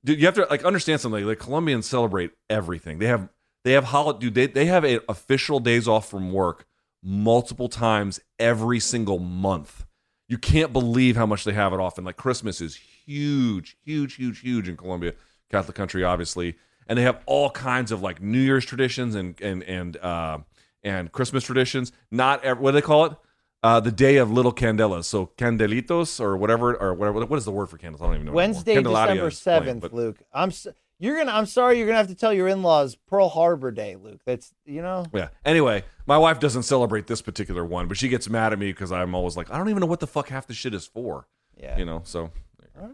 Dude, 0.02 0.18
you 0.18 0.24
have 0.24 0.34
to 0.36 0.46
like 0.48 0.64
understand 0.64 1.00
something. 1.02 1.24
Like 1.24 1.38
Colombians 1.38 1.86
celebrate 1.86 2.32
everything. 2.48 2.98
They 2.98 3.06
have 3.06 3.28
they 3.62 3.72
have 3.72 3.84
holiday. 3.84 4.18
Dude, 4.18 4.34
they 4.34 4.46
they 4.46 4.66
have 4.66 4.84
a, 4.84 5.00
official 5.08 5.60
days 5.60 5.86
off 5.86 6.08
from 6.08 6.32
work 6.32 6.66
multiple 7.02 7.68
times 7.68 8.20
every 8.38 8.80
single 8.80 9.18
month. 9.18 9.84
You 10.28 10.38
can't 10.38 10.72
believe 10.72 11.14
how 11.14 11.26
much 11.26 11.44
they 11.44 11.52
have 11.52 11.72
it 11.72 11.78
off. 11.78 11.98
And 11.98 12.06
like 12.06 12.16
Christmas 12.16 12.60
is 12.60 12.74
huge, 12.74 13.76
huge, 13.84 14.14
huge, 14.14 14.40
huge 14.40 14.68
in 14.68 14.76
Colombia, 14.76 15.12
Catholic 15.50 15.76
country, 15.76 16.02
obviously. 16.02 16.56
And 16.86 16.98
they 16.98 17.02
have 17.02 17.20
all 17.26 17.50
kinds 17.50 17.92
of 17.92 18.00
like 18.00 18.22
New 18.22 18.40
Year's 18.40 18.64
traditions 18.64 19.14
and 19.14 19.38
and 19.42 19.62
and 19.64 19.96
uh, 19.98 20.38
and 20.82 21.12
Christmas 21.12 21.44
traditions. 21.44 21.92
Not 22.10 22.44
ev- 22.44 22.60
what 22.60 22.70
do 22.70 22.76
they 22.76 22.82
call 22.82 23.04
it? 23.04 23.12
Uh, 23.62 23.80
the 23.80 23.90
day 23.90 24.16
of 24.16 24.30
little 24.30 24.52
candelas, 24.52 25.04
so 25.06 25.30
candelitos 25.38 26.20
or 26.20 26.36
whatever 26.36 26.76
or 26.76 26.94
whatever. 26.94 27.24
What 27.24 27.36
is 27.36 27.44
the 27.44 27.50
word 27.50 27.66
for 27.66 27.78
candles? 27.78 28.00
I 28.02 28.06
don't 28.06 28.14
even 28.14 28.26
know. 28.26 28.32
Wednesday, 28.32 28.80
December 28.80 29.30
seventh, 29.30 29.92
Luke. 29.92 30.18
I'm 30.32 30.50
s- 30.50 30.68
you're 30.98 31.16
gonna. 31.18 31.32
I'm 31.32 31.46
sorry, 31.46 31.78
you're 31.78 31.86
gonna 31.86 31.98
have 31.98 32.08
to 32.08 32.14
tell 32.14 32.32
your 32.32 32.48
in-laws 32.48 32.96
Pearl 33.08 33.28
Harbor 33.28 33.70
Day, 33.72 33.96
Luke. 33.96 34.20
That's 34.24 34.52
you 34.66 34.82
know. 34.82 35.06
Yeah. 35.12 35.28
Anyway, 35.44 35.84
my 36.06 36.16
wife 36.18 36.38
doesn't 36.38 36.62
celebrate 36.62 37.06
this 37.06 37.22
particular 37.22 37.64
one, 37.64 37.88
but 37.88 37.96
she 37.96 38.08
gets 38.08 38.28
mad 38.28 38.52
at 38.52 38.58
me 38.58 38.70
because 38.70 38.92
I'm 38.92 39.14
always 39.14 39.36
like, 39.36 39.50
I 39.50 39.58
don't 39.58 39.68
even 39.68 39.80
know 39.80 39.86
what 39.86 40.00
the 40.00 40.06
fuck 40.06 40.28
half 40.28 40.46
the 40.46 40.54
shit 40.54 40.72
is 40.74 40.86
for. 40.86 41.26
Yeah. 41.60 41.76
You 41.76 41.86
know. 41.86 42.02
So 42.04 42.30
All 42.78 42.90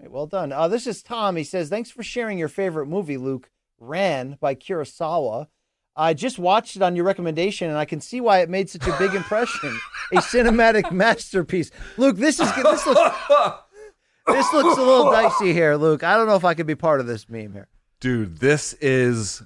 right, 0.00 0.10
well 0.10 0.26
done. 0.26 0.50
Uh, 0.52 0.66
this 0.68 0.86
is 0.86 1.02
Tom. 1.02 1.36
He 1.36 1.44
says, 1.44 1.68
Thanks 1.68 1.90
for 1.90 2.02
sharing 2.02 2.38
your 2.38 2.48
favorite 2.48 2.86
movie, 2.86 3.16
Luke. 3.16 3.50
Ran 3.78 4.38
by 4.40 4.54
Kurosawa. 4.54 5.48
I 5.96 6.12
just 6.14 6.38
watched 6.38 6.76
it 6.76 6.82
on 6.82 6.94
your 6.94 7.04
recommendation, 7.06 7.68
and 7.70 7.78
I 7.78 7.86
can 7.86 8.00
see 8.00 8.20
why 8.20 8.40
it 8.40 8.50
made 8.50 8.68
such 8.68 8.86
a 8.86 8.94
big 8.98 9.14
impression. 9.14 9.78
a 10.12 10.16
cinematic 10.18 10.92
masterpiece. 10.92 11.70
Luke, 11.96 12.16
this 12.16 12.38
is 12.38 12.54
this 12.54 12.86
looks 12.86 13.00
this 14.26 14.52
looks 14.52 14.78
a 14.78 14.82
little 14.82 15.10
dicey 15.10 15.52
here, 15.52 15.76
Luke. 15.76 16.02
I 16.04 16.16
don't 16.16 16.26
know 16.26 16.36
if 16.36 16.44
I 16.44 16.54
could 16.54 16.66
be 16.66 16.74
part 16.74 17.00
of 17.00 17.06
this 17.06 17.28
meme 17.28 17.52
here. 17.52 17.68
dude 18.00 18.36
this 18.38 18.74
is 18.74 19.42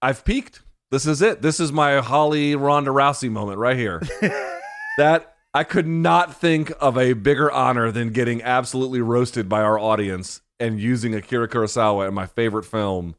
i've 0.00 0.24
peaked 0.24 0.62
this 0.92 1.06
is 1.06 1.20
it 1.20 1.42
this 1.42 1.58
is 1.58 1.72
my 1.72 1.98
holly 2.00 2.54
ronda 2.54 2.90
rousey 2.92 3.28
moment 3.28 3.58
right 3.58 3.76
here 3.76 4.00
that 4.98 5.34
i 5.52 5.64
could 5.64 5.88
not 5.88 6.40
think 6.40 6.70
of 6.80 6.96
a 6.96 7.14
bigger 7.14 7.50
honor 7.50 7.90
than 7.90 8.10
getting 8.10 8.40
absolutely 8.44 9.00
roasted 9.00 9.48
by 9.48 9.60
our 9.60 9.76
audience 9.76 10.40
and 10.60 10.78
using 10.80 11.14
akira 11.16 11.48
kurosawa 11.48 12.06
in 12.06 12.14
my 12.14 12.26
favorite 12.26 12.64
film 12.64 13.16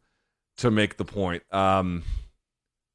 to 0.60 0.72
make 0.72 0.98
the 0.98 1.06
point 1.06 1.44
um 1.52 2.04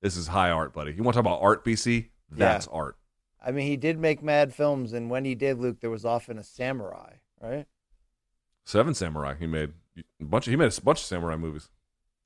this 0.01 0.17
is 0.17 0.27
high 0.27 0.51
art 0.51 0.73
buddy 0.73 0.93
you 0.93 1.03
want 1.03 1.15
to 1.15 1.23
talk 1.23 1.27
about 1.27 1.43
art 1.43 1.65
bc 1.65 2.07
that's 2.31 2.67
art 2.69 2.97
I 3.47 3.51
mean, 3.51 3.67
he 3.67 3.77
did 3.77 3.99
make 3.99 4.23
mad 4.23 4.55
films, 4.55 4.95
and 4.95 5.11
when 5.11 5.27
he 5.27 5.35
did, 5.35 5.59
Luke, 5.59 5.81
there 5.81 5.91
was 5.91 6.07
often 6.07 6.39
a 6.39 6.43
samurai, 6.43 7.17
right? 7.43 7.67
seven 8.65 8.95
samurai 8.95 9.35
he 9.39 9.47
made 9.47 9.73
a 10.21 10.25
bunch 10.25 10.47
of, 10.47 10.51
he 10.51 10.57
made 10.57 10.77
a 10.77 10.81
bunch 10.81 10.99
of 10.99 11.05
samurai 11.05 11.37
movies 11.37 11.69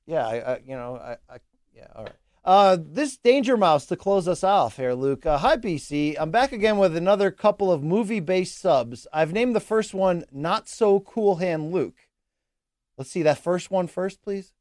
Yeah, 0.05 0.25
I, 0.25 0.53
I 0.53 0.59
you 0.65 0.75
know, 0.75 0.95
I, 0.95 1.17
I, 1.29 1.37
yeah, 1.75 1.87
all 1.95 2.03
right. 2.05 2.15
Uh, 2.45 2.77
this 2.81 3.17
Danger 3.17 3.57
Mouse 3.57 3.85
to 3.87 3.97
close 3.97 4.27
us 4.27 4.43
off 4.43 4.77
here, 4.77 4.93
Luke. 4.93 5.25
Uh, 5.25 5.37
hi, 5.37 5.57
BC. 5.57 6.15
I'm 6.17 6.31
back 6.31 6.53
again 6.53 6.77
with 6.77 6.95
another 6.95 7.31
couple 7.31 7.71
of 7.71 7.83
movie-based 7.83 8.57
subs. 8.57 9.05
I've 9.11 9.33
named 9.33 9.55
the 9.55 9.59
first 9.59 9.93
one 9.93 10.23
"Not 10.31 10.69
So 10.69 11.01
Cool 11.01 11.35
Hand 11.35 11.73
Luke." 11.73 12.07
Let's 12.97 13.11
see 13.11 13.23
that 13.23 13.37
first 13.37 13.69
one 13.69 13.87
first, 13.87 14.21
please. 14.21 14.53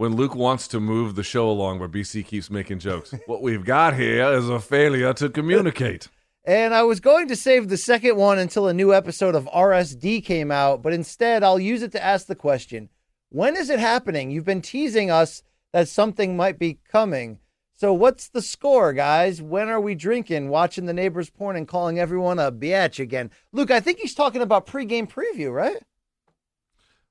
When 0.00 0.16
Luke 0.16 0.34
wants 0.34 0.66
to 0.66 0.80
move 0.80 1.14
the 1.14 1.22
show 1.22 1.50
along, 1.50 1.78
but 1.78 1.92
BC 1.92 2.24
keeps 2.24 2.48
making 2.48 2.78
jokes. 2.78 3.12
what 3.26 3.42
we've 3.42 3.66
got 3.66 3.92
here 3.92 4.32
is 4.32 4.48
a 4.48 4.58
failure 4.58 5.12
to 5.12 5.28
communicate. 5.28 6.08
And 6.42 6.72
I 6.72 6.84
was 6.84 7.00
going 7.00 7.28
to 7.28 7.36
save 7.36 7.68
the 7.68 7.76
second 7.76 8.16
one 8.16 8.38
until 8.38 8.66
a 8.66 8.72
new 8.72 8.94
episode 8.94 9.34
of 9.34 9.44
RSD 9.54 10.24
came 10.24 10.50
out, 10.50 10.80
but 10.80 10.94
instead 10.94 11.44
I'll 11.44 11.60
use 11.60 11.82
it 11.82 11.92
to 11.92 12.02
ask 12.02 12.26
the 12.26 12.34
question 12.34 12.88
When 13.28 13.56
is 13.56 13.68
it 13.68 13.78
happening? 13.78 14.30
You've 14.30 14.46
been 14.46 14.62
teasing 14.62 15.10
us 15.10 15.42
that 15.74 15.86
something 15.86 16.38
might 16.38 16.58
be 16.58 16.80
coming. 16.90 17.40
So, 17.74 17.92
what's 17.92 18.30
the 18.30 18.40
score, 18.40 18.94
guys? 18.94 19.42
When 19.42 19.68
are 19.68 19.82
we 19.82 19.94
drinking, 19.94 20.48
watching 20.48 20.86
the 20.86 20.94
neighbors 20.94 21.28
porn, 21.28 21.56
and 21.56 21.68
calling 21.68 21.98
everyone 21.98 22.38
a 22.38 22.50
biatch 22.50 22.98
again? 22.98 23.30
Luke, 23.52 23.70
I 23.70 23.80
think 23.80 23.98
he's 23.98 24.14
talking 24.14 24.40
about 24.40 24.66
pregame 24.66 25.10
preview, 25.10 25.52
right? 25.52 25.82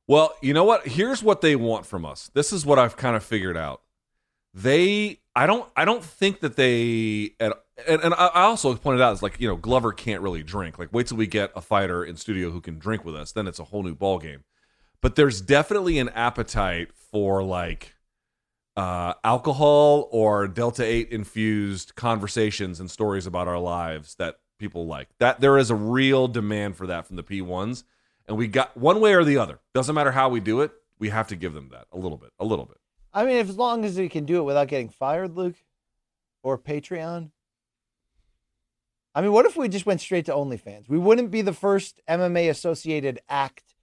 Well, 0.09 0.33
you 0.41 0.55
know 0.55 0.63
what? 0.63 0.87
Here's 0.87 1.21
what 1.21 1.41
they 1.41 1.55
want 1.55 1.85
from 1.85 2.03
us. 2.03 2.31
This 2.33 2.51
is 2.51 2.65
what 2.65 2.79
I've 2.79 2.97
kind 2.97 3.15
of 3.15 3.23
figured 3.23 3.55
out. 3.55 3.83
They, 4.55 5.19
I 5.35 5.45
don't, 5.45 5.69
I 5.77 5.85
don't 5.85 6.03
think 6.03 6.39
that 6.39 6.55
they, 6.55 7.35
and, 7.39 7.53
and, 7.87 8.15
I 8.15 8.41
also 8.41 8.73
pointed 8.73 9.03
out, 9.03 9.13
it's 9.13 9.21
like 9.21 9.39
you 9.39 9.47
know, 9.47 9.55
Glover 9.55 9.93
can't 9.93 10.23
really 10.23 10.41
drink. 10.41 10.79
Like, 10.79 10.91
wait 10.91 11.05
till 11.05 11.17
we 11.17 11.27
get 11.27 11.51
a 11.55 11.61
fighter 11.61 12.03
in 12.03 12.15
studio 12.15 12.49
who 12.49 12.59
can 12.59 12.79
drink 12.79 13.05
with 13.05 13.15
us, 13.15 13.33
then 13.33 13.45
it's 13.45 13.59
a 13.59 13.65
whole 13.65 13.83
new 13.83 13.93
ball 13.93 14.17
game. 14.17 14.45
But 14.99 15.15
there's 15.15 15.41
definitely 15.41 15.99
an 15.99 16.09
appetite 16.09 16.91
for 17.11 17.43
like 17.43 17.93
uh, 18.75 19.13
alcohol 19.23 20.09
or 20.11 20.47
Delta 20.47 20.83
Eight 20.83 21.09
infused 21.11 21.93
conversations 21.93 22.79
and 22.79 22.89
stories 22.89 23.27
about 23.27 23.47
our 23.47 23.59
lives 23.59 24.15
that 24.15 24.39
people 24.57 24.87
like. 24.87 25.09
That 25.19 25.39
there 25.39 25.59
is 25.59 25.69
a 25.69 25.75
real 25.75 26.27
demand 26.27 26.77
for 26.77 26.87
that 26.87 27.05
from 27.05 27.15
the 27.15 27.21
P 27.21 27.43
ones, 27.43 27.83
and 28.29 28.37
we 28.37 28.47
got 28.47 28.77
one 28.77 29.01
way 29.01 29.13
or 29.15 29.25
the 29.25 29.37
other. 29.37 29.59
Doesn't 29.73 29.95
matter 29.95 30.11
how 30.11 30.29
we 30.29 30.39
do 30.39 30.61
it. 30.61 30.71
We 30.99 31.09
have 31.09 31.27
to 31.29 31.35
give 31.35 31.53
them 31.53 31.69
that 31.71 31.87
a 31.91 31.97
little 31.97 32.17
bit, 32.17 32.29
a 32.39 32.45
little 32.45 32.65
bit. 32.65 32.77
I 33.11 33.25
mean, 33.25 33.37
if, 33.37 33.49
as 33.49 33.57
long 33.57 33.83
as 33.83 33.97
we 33.97 34.07
can 34.07 34.25
do 34.25 34.39
it 34.39 34.43
without 34.43 34.67
getting 34.67 34.89
fired, 34.89 35.35
Luke, 35.35 35.55
or 36.43 36.57
Patreon. 36.57 37.31
I 39.15 39.21
mean, 39.21 39.31
what 39.31 39.45
if 39.45 39.57
we 39.57 39.67
just 39.67 39.85
went 39.87 39.99
straight 39.99 40.25
to 40.27 40.31
OnlyFans? 40.33 40.87
We 40.87 40.99
wouldn't 40.99 41.31
be 41.31 41.41
the 41.41 41.53
first 41.53 41.99
MMA 42.07 42.49
associated 42.49 43.19
act 43.27 43.73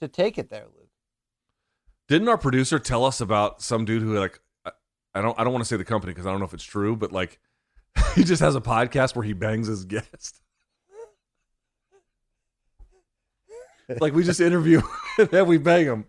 to 0.00 0.06
take 0.08 0.38
it 0.38 0.48
there, 0.48 0.64
Luke. 0.64 0.88
Didn't 2.08 2.28
our 2.28 2.38
producer 2.38 2.78
tell 2.78 3.04
us 3.04 3.20
about 3.20 3.60
some 3.60 3.84
dude 3.84 4.02
who 4.02 4.18
like 4.18 4.40
I- 4.64 4.72
I 5.14 5.20
don't 5.22 5.38
I 5.38 5.44
don't 5.44 5.52
want 5.52 5.64
to 5.64 5.68
say 5.68 5.76
the 5.76 5.84
company 5.84 6.12
because 6.12 6.26
I 6.26 6.30
don't 6.30 6.38
know 6.38 6.46
if 6.46 6.54
it's 6.54 6.64
true, 6.64 6.96
but 6.96 7.12
like 7.12 7.40
he 8.14 8.22
just 8.22 8.40
has 8.40 8.54
a 8.54 8.60
podcast 8.60 9.16
where 9.16 9.24
he 9.24 9.32
bangs 9.32 9.66
his 9.66 9.84
guest. 9.84 10.40
Like 14.00 14.12
we 14.12 14.24
just 14.24 14.40
interview 14.40 14.82
and 15.18 15.28
then 15.28 15.46
we 15.46 15.58
bang 15.58 15.86
them. 15.86 16.06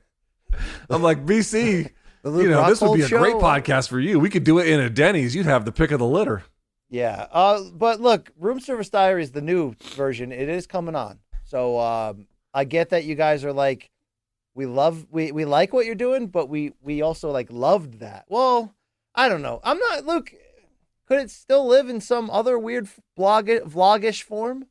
I'm 0.90 1.02
like 1.02 1.26
BC. 1.26 1.91
You 2.24 2.49
know, 2.49 2.70
this 2.70 2.80
would 2.82 2.94
be 2.94 3.02
a 3.02 3.08
Rockhold 3.08 3.20
great 3.20 3.36
podcast 3.38 3.90
for 3.90 3.99
you. 3.99 4.20
We 4.20 4.30
could 4.30 4.44
do 4.44 4.60
it 4.60 4.68
in 4.68 4.80
a 4.80 4.91
Denny's. 4.91 5.34
You'd 5.34 5.48
have 5.48 5.66
the 5.66 5.72
pick 5.72 5.90
of 5.90 5.98
the 5.98 6.06
litter. 6.06 6.44
Yeah. 6.88 7.26
Uh, 7.32 7.64
but 7.74 7.99
look, 7.99 8.30
Room 8.38 8.60
Service 8.60 8.90
Diary 8.90 9.24
is 9.24 9.32
the 9.32 9.41
new 9.41 9.74
version. 9.95 10.32
It 10.32 10.48
is 10.48 10.68
coming 10.68 10.95
on. 10.95 11.18
So 11.45 11.80
um, 11.80 12.28
I 12.53 12.66
get 12.66 12.90
that 12.90 13.06
you 13.06 13.16
guys 13.16 13.44
are 13.44 13.53
like, 13.53 13.90
we 14.53 14.66
love 14.68 15.08
we 15.10 15.32
we 15.32 15.45
like 15.45 15.74
what 15.74 15.86
you're 15.86 15.95
doing, 15.95 16.28
but 16.28 16.49
we 16.49 16.74
we 16.82 17.02
also 17.02 17.32
like 17.32 17.52
loved 17.52 18.02
that. 18.02 18.26
Well, 18.28 18.76
I 19.16 19.30
don't 19.30 19.41
know. 19.41 19.60
I'm 19.64 19.80
not 19.80 20.06
Luke. 20.06 20.34
Could 21.08 21.20
it 21.20 21.32
still 21.32 21.66
live 21.66 21.90
in 21.90 22.02
some 22.02 22.30
other 22.30 22.60
weird 22.60 22.88
vlog 23.18 23.62
vlogish 23.64 24.24
form? 24.24 24.68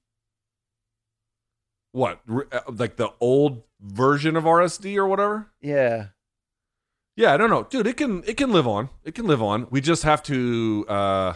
What, 1.93 2.21
uh, 2.53 2.61
like 2.69 2.97
the 2.97 3.11
old 3.21 3.63
version 3.81 4.37
of 4.37 4.45
RSD 4.45 4.97
or 4.97 5.07
whatever? 5.07 5.51
Yeah. 5.61 6.09
Yeah, 7.17 7.35
I 7.35 7.37
don't 7.37 7.51
know, 7.51 7.65
dude. 7.65 7.87
It 7.87 7.97
can 7.97 8.23
it 8.27 8.37
can 8.37 8.53
live 8.53 8.67
on. 8.67 8.89
It 9.05 9.15
can 9.15 9.27
live 9.27 9.43
on. 9.43 9.67
We 9.71 9.81
just 9.81 10.05
have 10.05 10.23
to 10.25 10.87
uh 10.89 11.35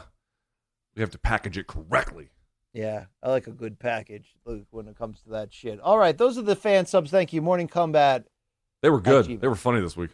we 0.94 1.00
have 1.00 1.10
to 1.10 1.18
package 1.18 1.58
it 1.58 1.66
correctly. 1.66 2.30
Yeah, 2.72 3.06
I 3.22 3.30
like 3.30 3.46
a 3.46 3.52
good 3.52 3.78
package, 3.78 4.34
Luke, 4.46 4.66
when 4.70 4.88
it 4.88 4.96
comes 4.96 5.20
to 5.22 5.30
that 5.30 5.52
shit. 5.52 5.78
All 5.80 5.98
right, 5.98 6.16
those 6.16 6.38
are 6.38 6.42
the 6.42 6.56
fan 6.56 6.86
subs. 6.86 7.10
Thank 7.10 7.32
you. 7.32 7.42
Morning 7.42 7.68
Combat. 7.68 8.24
They 8.82 8.90
were 8.90 9.00
good. 9.00 9.40
They 9.40 9.48
were 9.48 9.54
funny 9.56 9.80
this 9.80 9.96
week. 9.96 10.10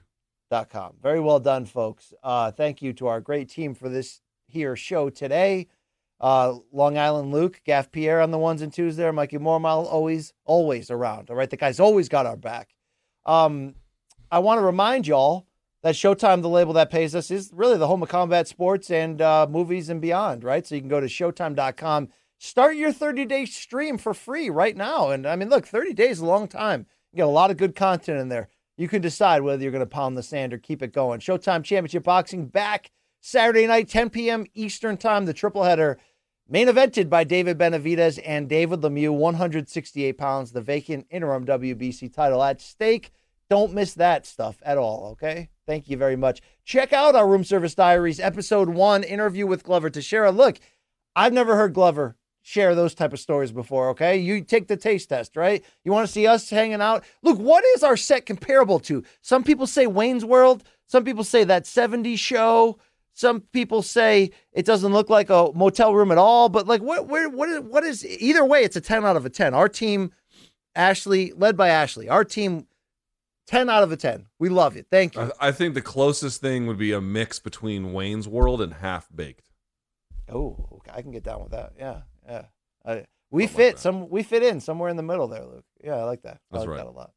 dot 0.51 0.71
com. 0.71 0.95
Very 1.03 1.21
well 1.21 1.39
done, 1.41 1.67
folks. 1.67 2.13
Uh, 2.23 2.51
thank 2.51 2.83
you 2.83 2.93
to 2.95 3.07
our 3.07 3.21
great 3.21 3.49
team 3.49 3.75
for 3.75 3.89
this 3.89 4.21
here 4.47 4.75
show 4.77 5.09
today. 5.11 5.69
Uh, 6.21 6.59
Long 6.73 6.99
Island 6.99 7.33
Luke, 7.33 7.63
Gaff 7.65 7.91
Pierre 7.91 8.21
on 8.21 8.31
the 8.31 8.39
ones 8.39 8.61
and 8.61 8.73
twos 8.73 8.97
there. 8.97 9.13
Mikey 9.13 9.39
Mormile 9.39 9.87
always, 9.87 10.35
always 10.45 10.91
around. 10.91 11.31
All 11.31 11.37
right, 11.37 11.49
the 11.49 11.57
guy's 11.57 11.81
always 11.81 12.09
got 12.09 12.27
our 12.27 12.37
back. 12.37 12.75
Um, 13.25 13.75
I 14.31 14.41
want 14.41 14.59
to 14.59 14.65
remind 14.65 15.07
y'all 15.07 15.47
that 15.83 15.95
Showtime, 15.95 16.43
the 16.43 16.49
label 16.49 16.75
that 16.75 16.91
pays 16.91 17.15
us, 17.15 17.31
is 17.31 17.51
really 17.55 17.79
the 17.79 17.87
home 17.87 18.03
of 18.03 18.09
combat 18.09 18.47
sports 18.47 18.91
and 18.91 19.21
uh, 19.23 19.47
movies 19.49 19.89
and 19.89 20.01
beyond, 20.01 20.45
right? 20.45 20.67
So 20.67 20.75
you 20.75 20.81
can 20.83 20.91
go 20.91 21.01
to 21.01 21.07
showtime.com, 21.07 22.09
start 22.39 22.77
your 22.77 22.93
30 22.93 23.25
day 23.25 23.47
stream 23.47 23.97
for 23.97 24.13
free 24.13 24.51
right 24.51 24.77
now. 24.77 25.11
And 25.11 25.27
I 25.27 25.37
mean, 25.37 25.49
look, 25.49 25.67
30 25.67 25.95
days 25.95 26.19
is 26.19 26.21
a 26.21 26.27
long 26.27 26.49
time. 26.49 26.87
You 27.13 27.19
get 27.19 27.27
a 27.27 27.31
lot 27.31 27.51
of 27.51 27.57
good 27.57 27.75
content 27.75 28.21
in 28.21 28.29
there. 28.29 28.49
You 28.77 28.89
can 28.89 29.03
decide 29.03 29.43
whether 29.43 29.63
you're 29.63 29.73
going 29.73 29.81
to 29.81 29.87
pound 29.87 30.17
the 30.17 30.23
sand 30.23 30.53
or 30.53 30.59
keep 30.59 30.83
it 30.83 30.93
going. 30.93 31.21
Showtime 31.21 31.65
Championship 31.65 32.05
Boxing 32.05 32.47
back 32.47 32.91
Saturday 33.21 33.67
night, 33.67 33.89
10 33.89 34.11
p.m. 34.11 34.47
Eastern 34.55 34.97
Time, 34.97 35.27
the 35.27 35.35
triple 35.35 35.65
header. 35.65 35.99
Main 36.53 36.67
evented 36.67 37.09
by 37.09 37.23
David 37.23 37.59
Benavidez 37.59 38.19
and 38.27 38.49
David 38.49 38.81
Lemieux, 38.81 39.15
168 39.15 40.19
pounds, 40.19 40.51
the 40.51 40.61
vacant 40.61 41.07
interim 41.09 41.47
WBC 41.47 42.13
title 42.13 42.43
at 42.43 42.61
stake. 42.61 43.13
Don't 43.49 43.73
miss 43.73 43.95
that 43.95 44.27
stuff 44.27 44.61
at 44.65 44.77
all, 44.77 45.11
okay? 45.13 45.51
Thank 45.65 45.89
you 45.89 45.97
very 45.97 46.17
much. 46.17 46.43
Check 46.65 46.93
out 46.93 47.15
our 47.15 47.29
Room 47.29 47.45
Service 47.45 47.77
Diaries, 47.77 48.19
episode 48.19 48.69
one, 48.69 49.05
interview 49.05 49.47
with 49.47 49.63
Glover 49.63 49.91
Teixeira. 49.91 50.33
Look, 50.33 50.59
I've 51.15 51.33
never 51.33 51.55
heard 51.55 51.73
Glover 51.73 52.17
share 52.43 52.75
those 52.75 52.97
type 52.97 53.13
of 53.13 53.21
stories 53.21 53.53
before, 53.53 53.91
okay? 53.91 54.17
You 54.17 54.43
take 54.43 54.67
the 54.67 54.77
taste 54.77 55.11
test, 55.11 55.37
right? 55.37 55.65
You 55.85 55.93
want 55.93 56.09
to 56.09 56.13
see 56.13 56.27
us 56.27 56.51
hanging 56.51 56.83
out? 56.83 57.05
Look, 57.23 57.39
what 57.39 57.65
is 57.77 57.85
our 57.85 57.97
set 57.97 58.27
comparable 58.27 58.81
to? 58.81 59.05
Some 59.23 59.45
people 59.45 59.69
say 59.69 59.87
Wayne's 59.87 60.25
World. 60.25 60.65
Some 60.87 61.05
people 61.05 61.23
say 61.23 61.45
that 61.45 61.63
70s 61.63 62.19
show. 62.19 62.79
Some 63.21 63.43
people 63.53 63.83
say 63.83 64.31
it 64.51 64.65
doesn't 64.65 64.95
look 64.95 65.11
like 65.11 65.29
a 65.29 65.51
motel 65.55 65.95
room 65.95 66.11
at 66.11 66.17
all, 66.17 66.49
but 66.49 66.67
like 66.67 66.81
what 66.81 67.07
where 67.07 67.29
what 67.29 67.51
is 67.51 67.61
what 67.61 67.85
is 67.85 68.07
either 68.07 68.47
way 68.47 68.63
it's 68.63 68.77
a 68.77 68.81
10 68.81 69.05
out 69.05 69.15
of 69.15 69.27
a 69.27 69.29
10. 69.29 69.53
Our 69.53 69.69
team 69.69 70.11
Ashley 70.75 71.31
led 71.37 71.55
by 71.55 71.69
Ashley. 71.69 72.09
Our 72.09 72.25
team 72.25 72.67
10 73.47 73.69
out 73.69 73.83
of 73.83 73.93
a 73.93 73.97
10. 73.99 74.25
We 74.39 74.49
love 74.49 74.75
you. 74.75 74.85
Thank 74.91 75.17
you. 75.17 75.33
I, 75.39 75.49
I 75.49 75.53
think 75.53 75.75
the 75.75 75.83
closest 75.83 76.41
thing 76.41 76.67
would 76.67 76.79
be 76.79 76.93
a 76.93 77.01
mix 77.03 77.39
between 77.39 77.93
Wayne's 77.93 78.27
World 78.27 78.63
and 78.63 78.73
Half 78.73 79.09
Baked. 79.15 79.51
Oh, 80.33 80.57
okay. 80.77 80.93
I 80.95 81.03
can 81.03 81.11
get 81.11 81.23
down 81.23 81.43
with 81.43 81.51
that. 81.51 81.75
Yeah, 81.79 82.01
yeah. 82.27 82.45
I, 82.87 83.05
we 83.31 83.43
like 83.43 83.53
fit 83.55 83.75
that. 83.75 83.83
some. 83.83 84.09
We 84.09 84.23
fit 84.23 84.43
in 84.43 84.61
somewhere 84.61 84.89
in 84.89 84.97
the 84.97 85.03
middle 85.03 85.29
there, 85.29 85.45
Luke. 85.45 85.67
Yeah, 85.85 85.97
I 85.97 86.05
like 86.05 86.23
that. 86.23 86.39
I 86.51 86.57
That's 86.57 86.61
like 86.61 86.69
right. 86.71 86.77
that 86.79 86.87
a 86.87 86.91
lot. 86.91 87.11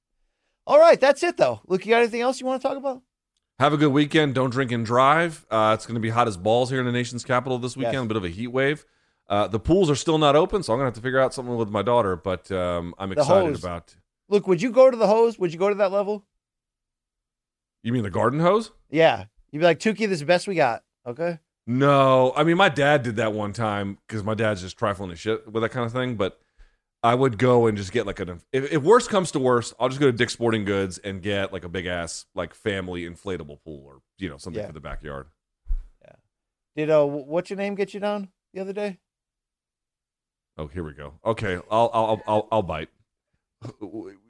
All 0.68 0.80
right, 0.80 1.00
that's 1.00 1.24
it 1.24 1.38
though. 1.38 1.62
Luke, 1.66 1.86
you 1.86 1.92
got 1.92 2.00
anything 2.00 2.20
else 2.20 2.42
you 2.42 2.46
want 2.46 2.62
to 2.62 2.68
talk 2.68 2.78
about? 2.78 3.04
Have 3.60 3.74
a 3.74 3.78
good 3.78 3.92
weekend. 3.92 4.34
Don't 4.36 4.50
drink 4.50 4.72
and 4.72 4.86
drive. 4.86 5.46
Uh, 5.50 5.74
it's 5.78 5.86
going 5.86 5.96
to 5.96 6.02
be 6.02 6.10
hot 6.10 6.28
as 6.28 6.38
balls 6.38 6.70
here 6.70 6.80
in 6.80 6.86
the 6.86 6.92
nation's 6.92 7.24
capital 7.24 7.60
this 7.60 7.78
weekend. 7.78 7.94
Yes. 7.94 8.04
A 8.04 8.08
bit 8.08 8.18
of 8.18 8.26
a 8.26 8.30
heat 8.30 8.48
wave. 8.48 8.86
Uh, 9.30 9.48
the 9.48 9.60
pools 9.60 9.90
are 9.90 9.96
still 9.96 10.18
not 10.18 10.36
open, 10.36 10.64
so 10.64 10.74
I'm 10.74 10.80
going 10.80 10.86
to 10.86 10.88
have 10.90 10.96
to 10.96 11.02
figure 11.02 11.20
out 11.20 11.34
something 11.34 11.56
with 11.56 11.70
my 11.70 11.82
daughter. 11.82 12.16
But 12.16 12.52
um, 12.52 12.94
I'm 12.98 13.12
excited 13.12 13.56
about. 13.56 13.96
Look, 14.28 14.48
would 14.48 14.62
you 14.62 14.72
go 14.72 14.90
to 14.90 14.98
the 14.98 15.08
hose? 15.08 15.38
Would 15.40 15.54
you 15.54 15.60
go 15.60 15.70
to 15.70 15.76
that 15.76 15.92
level? 15.92 16.26
You 17.84 17.94
mean 17.94 18.04
the 18.04 18.10
garden 18.10 18.40
hose? 18.40 18.72
Yeah, 18.90 19.26
you'd 19.52 19.60
be 19.60 19.66
like 19.66 19.80
Tukey. 19.80 20.00
This 20.00 20.12
is 20.12 20.20
the 20.22 20.26
best 20.26 20.48
we 20.48 20.56
got. 20.56 20.84
Okay. 21.06 21.40
No, 21.66 22.34
I 22.36 22.44
mean 22.44 22.58
my 22.58 22.70
dad 22.70 23.04
did 23.04 23.16
that 23.18 23.34
one 23.34 23.54
time 23.54 23.98
because 24.08 24.24
my 24.24 24.34
dad's 24.34 24.62
just 24.62 24.78
trifling 24.78 25.12
his 25.12 25.20
shit 25.20 25.50
with 25.50 25.64
that 25.64 25.70
kind 25.70 25.86
of 25.86 25.94
thing. 25.94 26.16
But 26.16 26.40
I 27.04 27.14
would 27.16 27.38
go 27.38 27.68
and 27.68 27.78
just 27.78 27.92
get 27.92 28.08
like 28.08 28.20
an. 28.22 28.40
If, 28.54 28.72
if 28.72 28.82
worst 28.82 29.10
comes 29.10 29.32
to 29.32 29.40
worst, 29.40 29.74
I'll 29.80 29.90
just 29.90 30.00
go 30.00 30.06
to 30.08 30.14
Dick's 30.18 30.32
Sporting 30.34 30.64
Goods 30.64 30.98
and 31.00 31.22
get 31.22 31.52
like 31.52 31.66
a 31.66 31.70
big 31.70 31.86
ass 31.86 32.26
like 32.34 32.54
family 32.54 33.02
inflatable 33.08 33.62
pool 33.64 33.84
or 33.86 34.00
you 34.18 34.30
know 34.30 34.38
something 34.38 34.62
Yeah. 34.62 34.68
for 34.68 34.74
the 34.74 34.80
backyard. 34.80 35.28
Yeah. 36.02 36.16
Did 36.78 36.90
uh, 36.90 37.06
what's 37.06 37.50
your 37.50 37.58
name 37.58 37.76
get 37.76 37.94
you 37.94 38.00
down 38.00 38.30
the 38.54 38.62
other 38.62 38.72
day? 38.74 39.00
Oh, 40.58 40.68
here 40.68 40.84
we 40.84 40.94
go. 40.94 41.16
Okay, 41.26 41.56
I'll 41.70 41.90
I'll 41.94 42.22
I'll, 42.26 42.48
I'll 42.52 42.62
bite. 42.64 42.90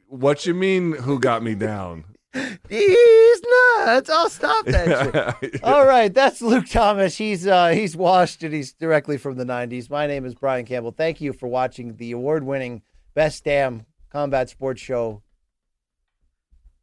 What 0.08 0.46
you 0.46 0.54
mean? 0.54 0.94
Who 0.94 1.20
got 1.20 1.44
me 1.44 1.54
down? 1.56 2.06
These 2.34 3.42
nuts. 3.78 4.10
I'll 4.10 4.30
stop 4.30 4.66
that 4.66 5.40
shit. 5.42 5.60
All 5.64 5.86
right, 5.86 6.12
that's 6.14 6.42
Luke 6.42 6.68
Thomas. 6.68 7.18
He's 7.18 7.46
uh, 7.46 7.70
he's 7.70 7.96
washed 7.96 8.42
and 8.44 8.54
he's 8.54 8.74
directly 8.74 9.18
from 9.18 9.36
the 9.36 9.46
'90s. 9.46 9.90
My 9.90 10.08
name 10.08 10.26
is 10.26 10.34
Brian 10.34 10.66
Campbell. 10.66 10.92
Thank 10.92 11.22
you 11.22 11.34
for 11.34 11.48
watching 11.48 11.98
the 11.98 12.12
award-winning 12.12 12.82
Best 13.14 13.44
Damn 13.44 13.86
Combat 14.10 14.50
Sports 14.50 14.82
Show. 14.82 15.22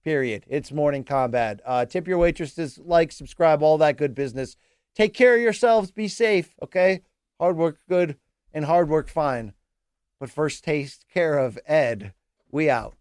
Period. 0.04 0.44
It's 0.46 0.72
Morning 0.72 1.04
Combat. 1.04 1.60
Uh, 1.66 1.84
tip 1.84 2.06
your 2.06 2.18
waitresses, 2.18 2.78
like, 2.78 3.12
subscribe, 3.12 3.62
all 3.62 3.76
that 3.78 3.98
good 3.98 4.14
business. 4.14 4.56
Take 4.94 5.14
care 5.14 5.34
of 5.34 5.40
yourselves. 5.40 5.90
Be 5.90 6.08
safe. 6.08 6.54
Okay. 6.62 7.02
Hard 7.38 7.56
work 7.56 7.78
good 7.88 8.16
and 8.52 8.64
hard 8.64 8.88
work 8.88 9.08
fine. 9.08 9.52
But 10.18 10.30
first, 10.30 10.64
taste 10.64 11.06
care 11.12 11.38
of 11.38 11.58
Ed. 11.66 12.14
We 12.50 12.70
out. 12.70 12.94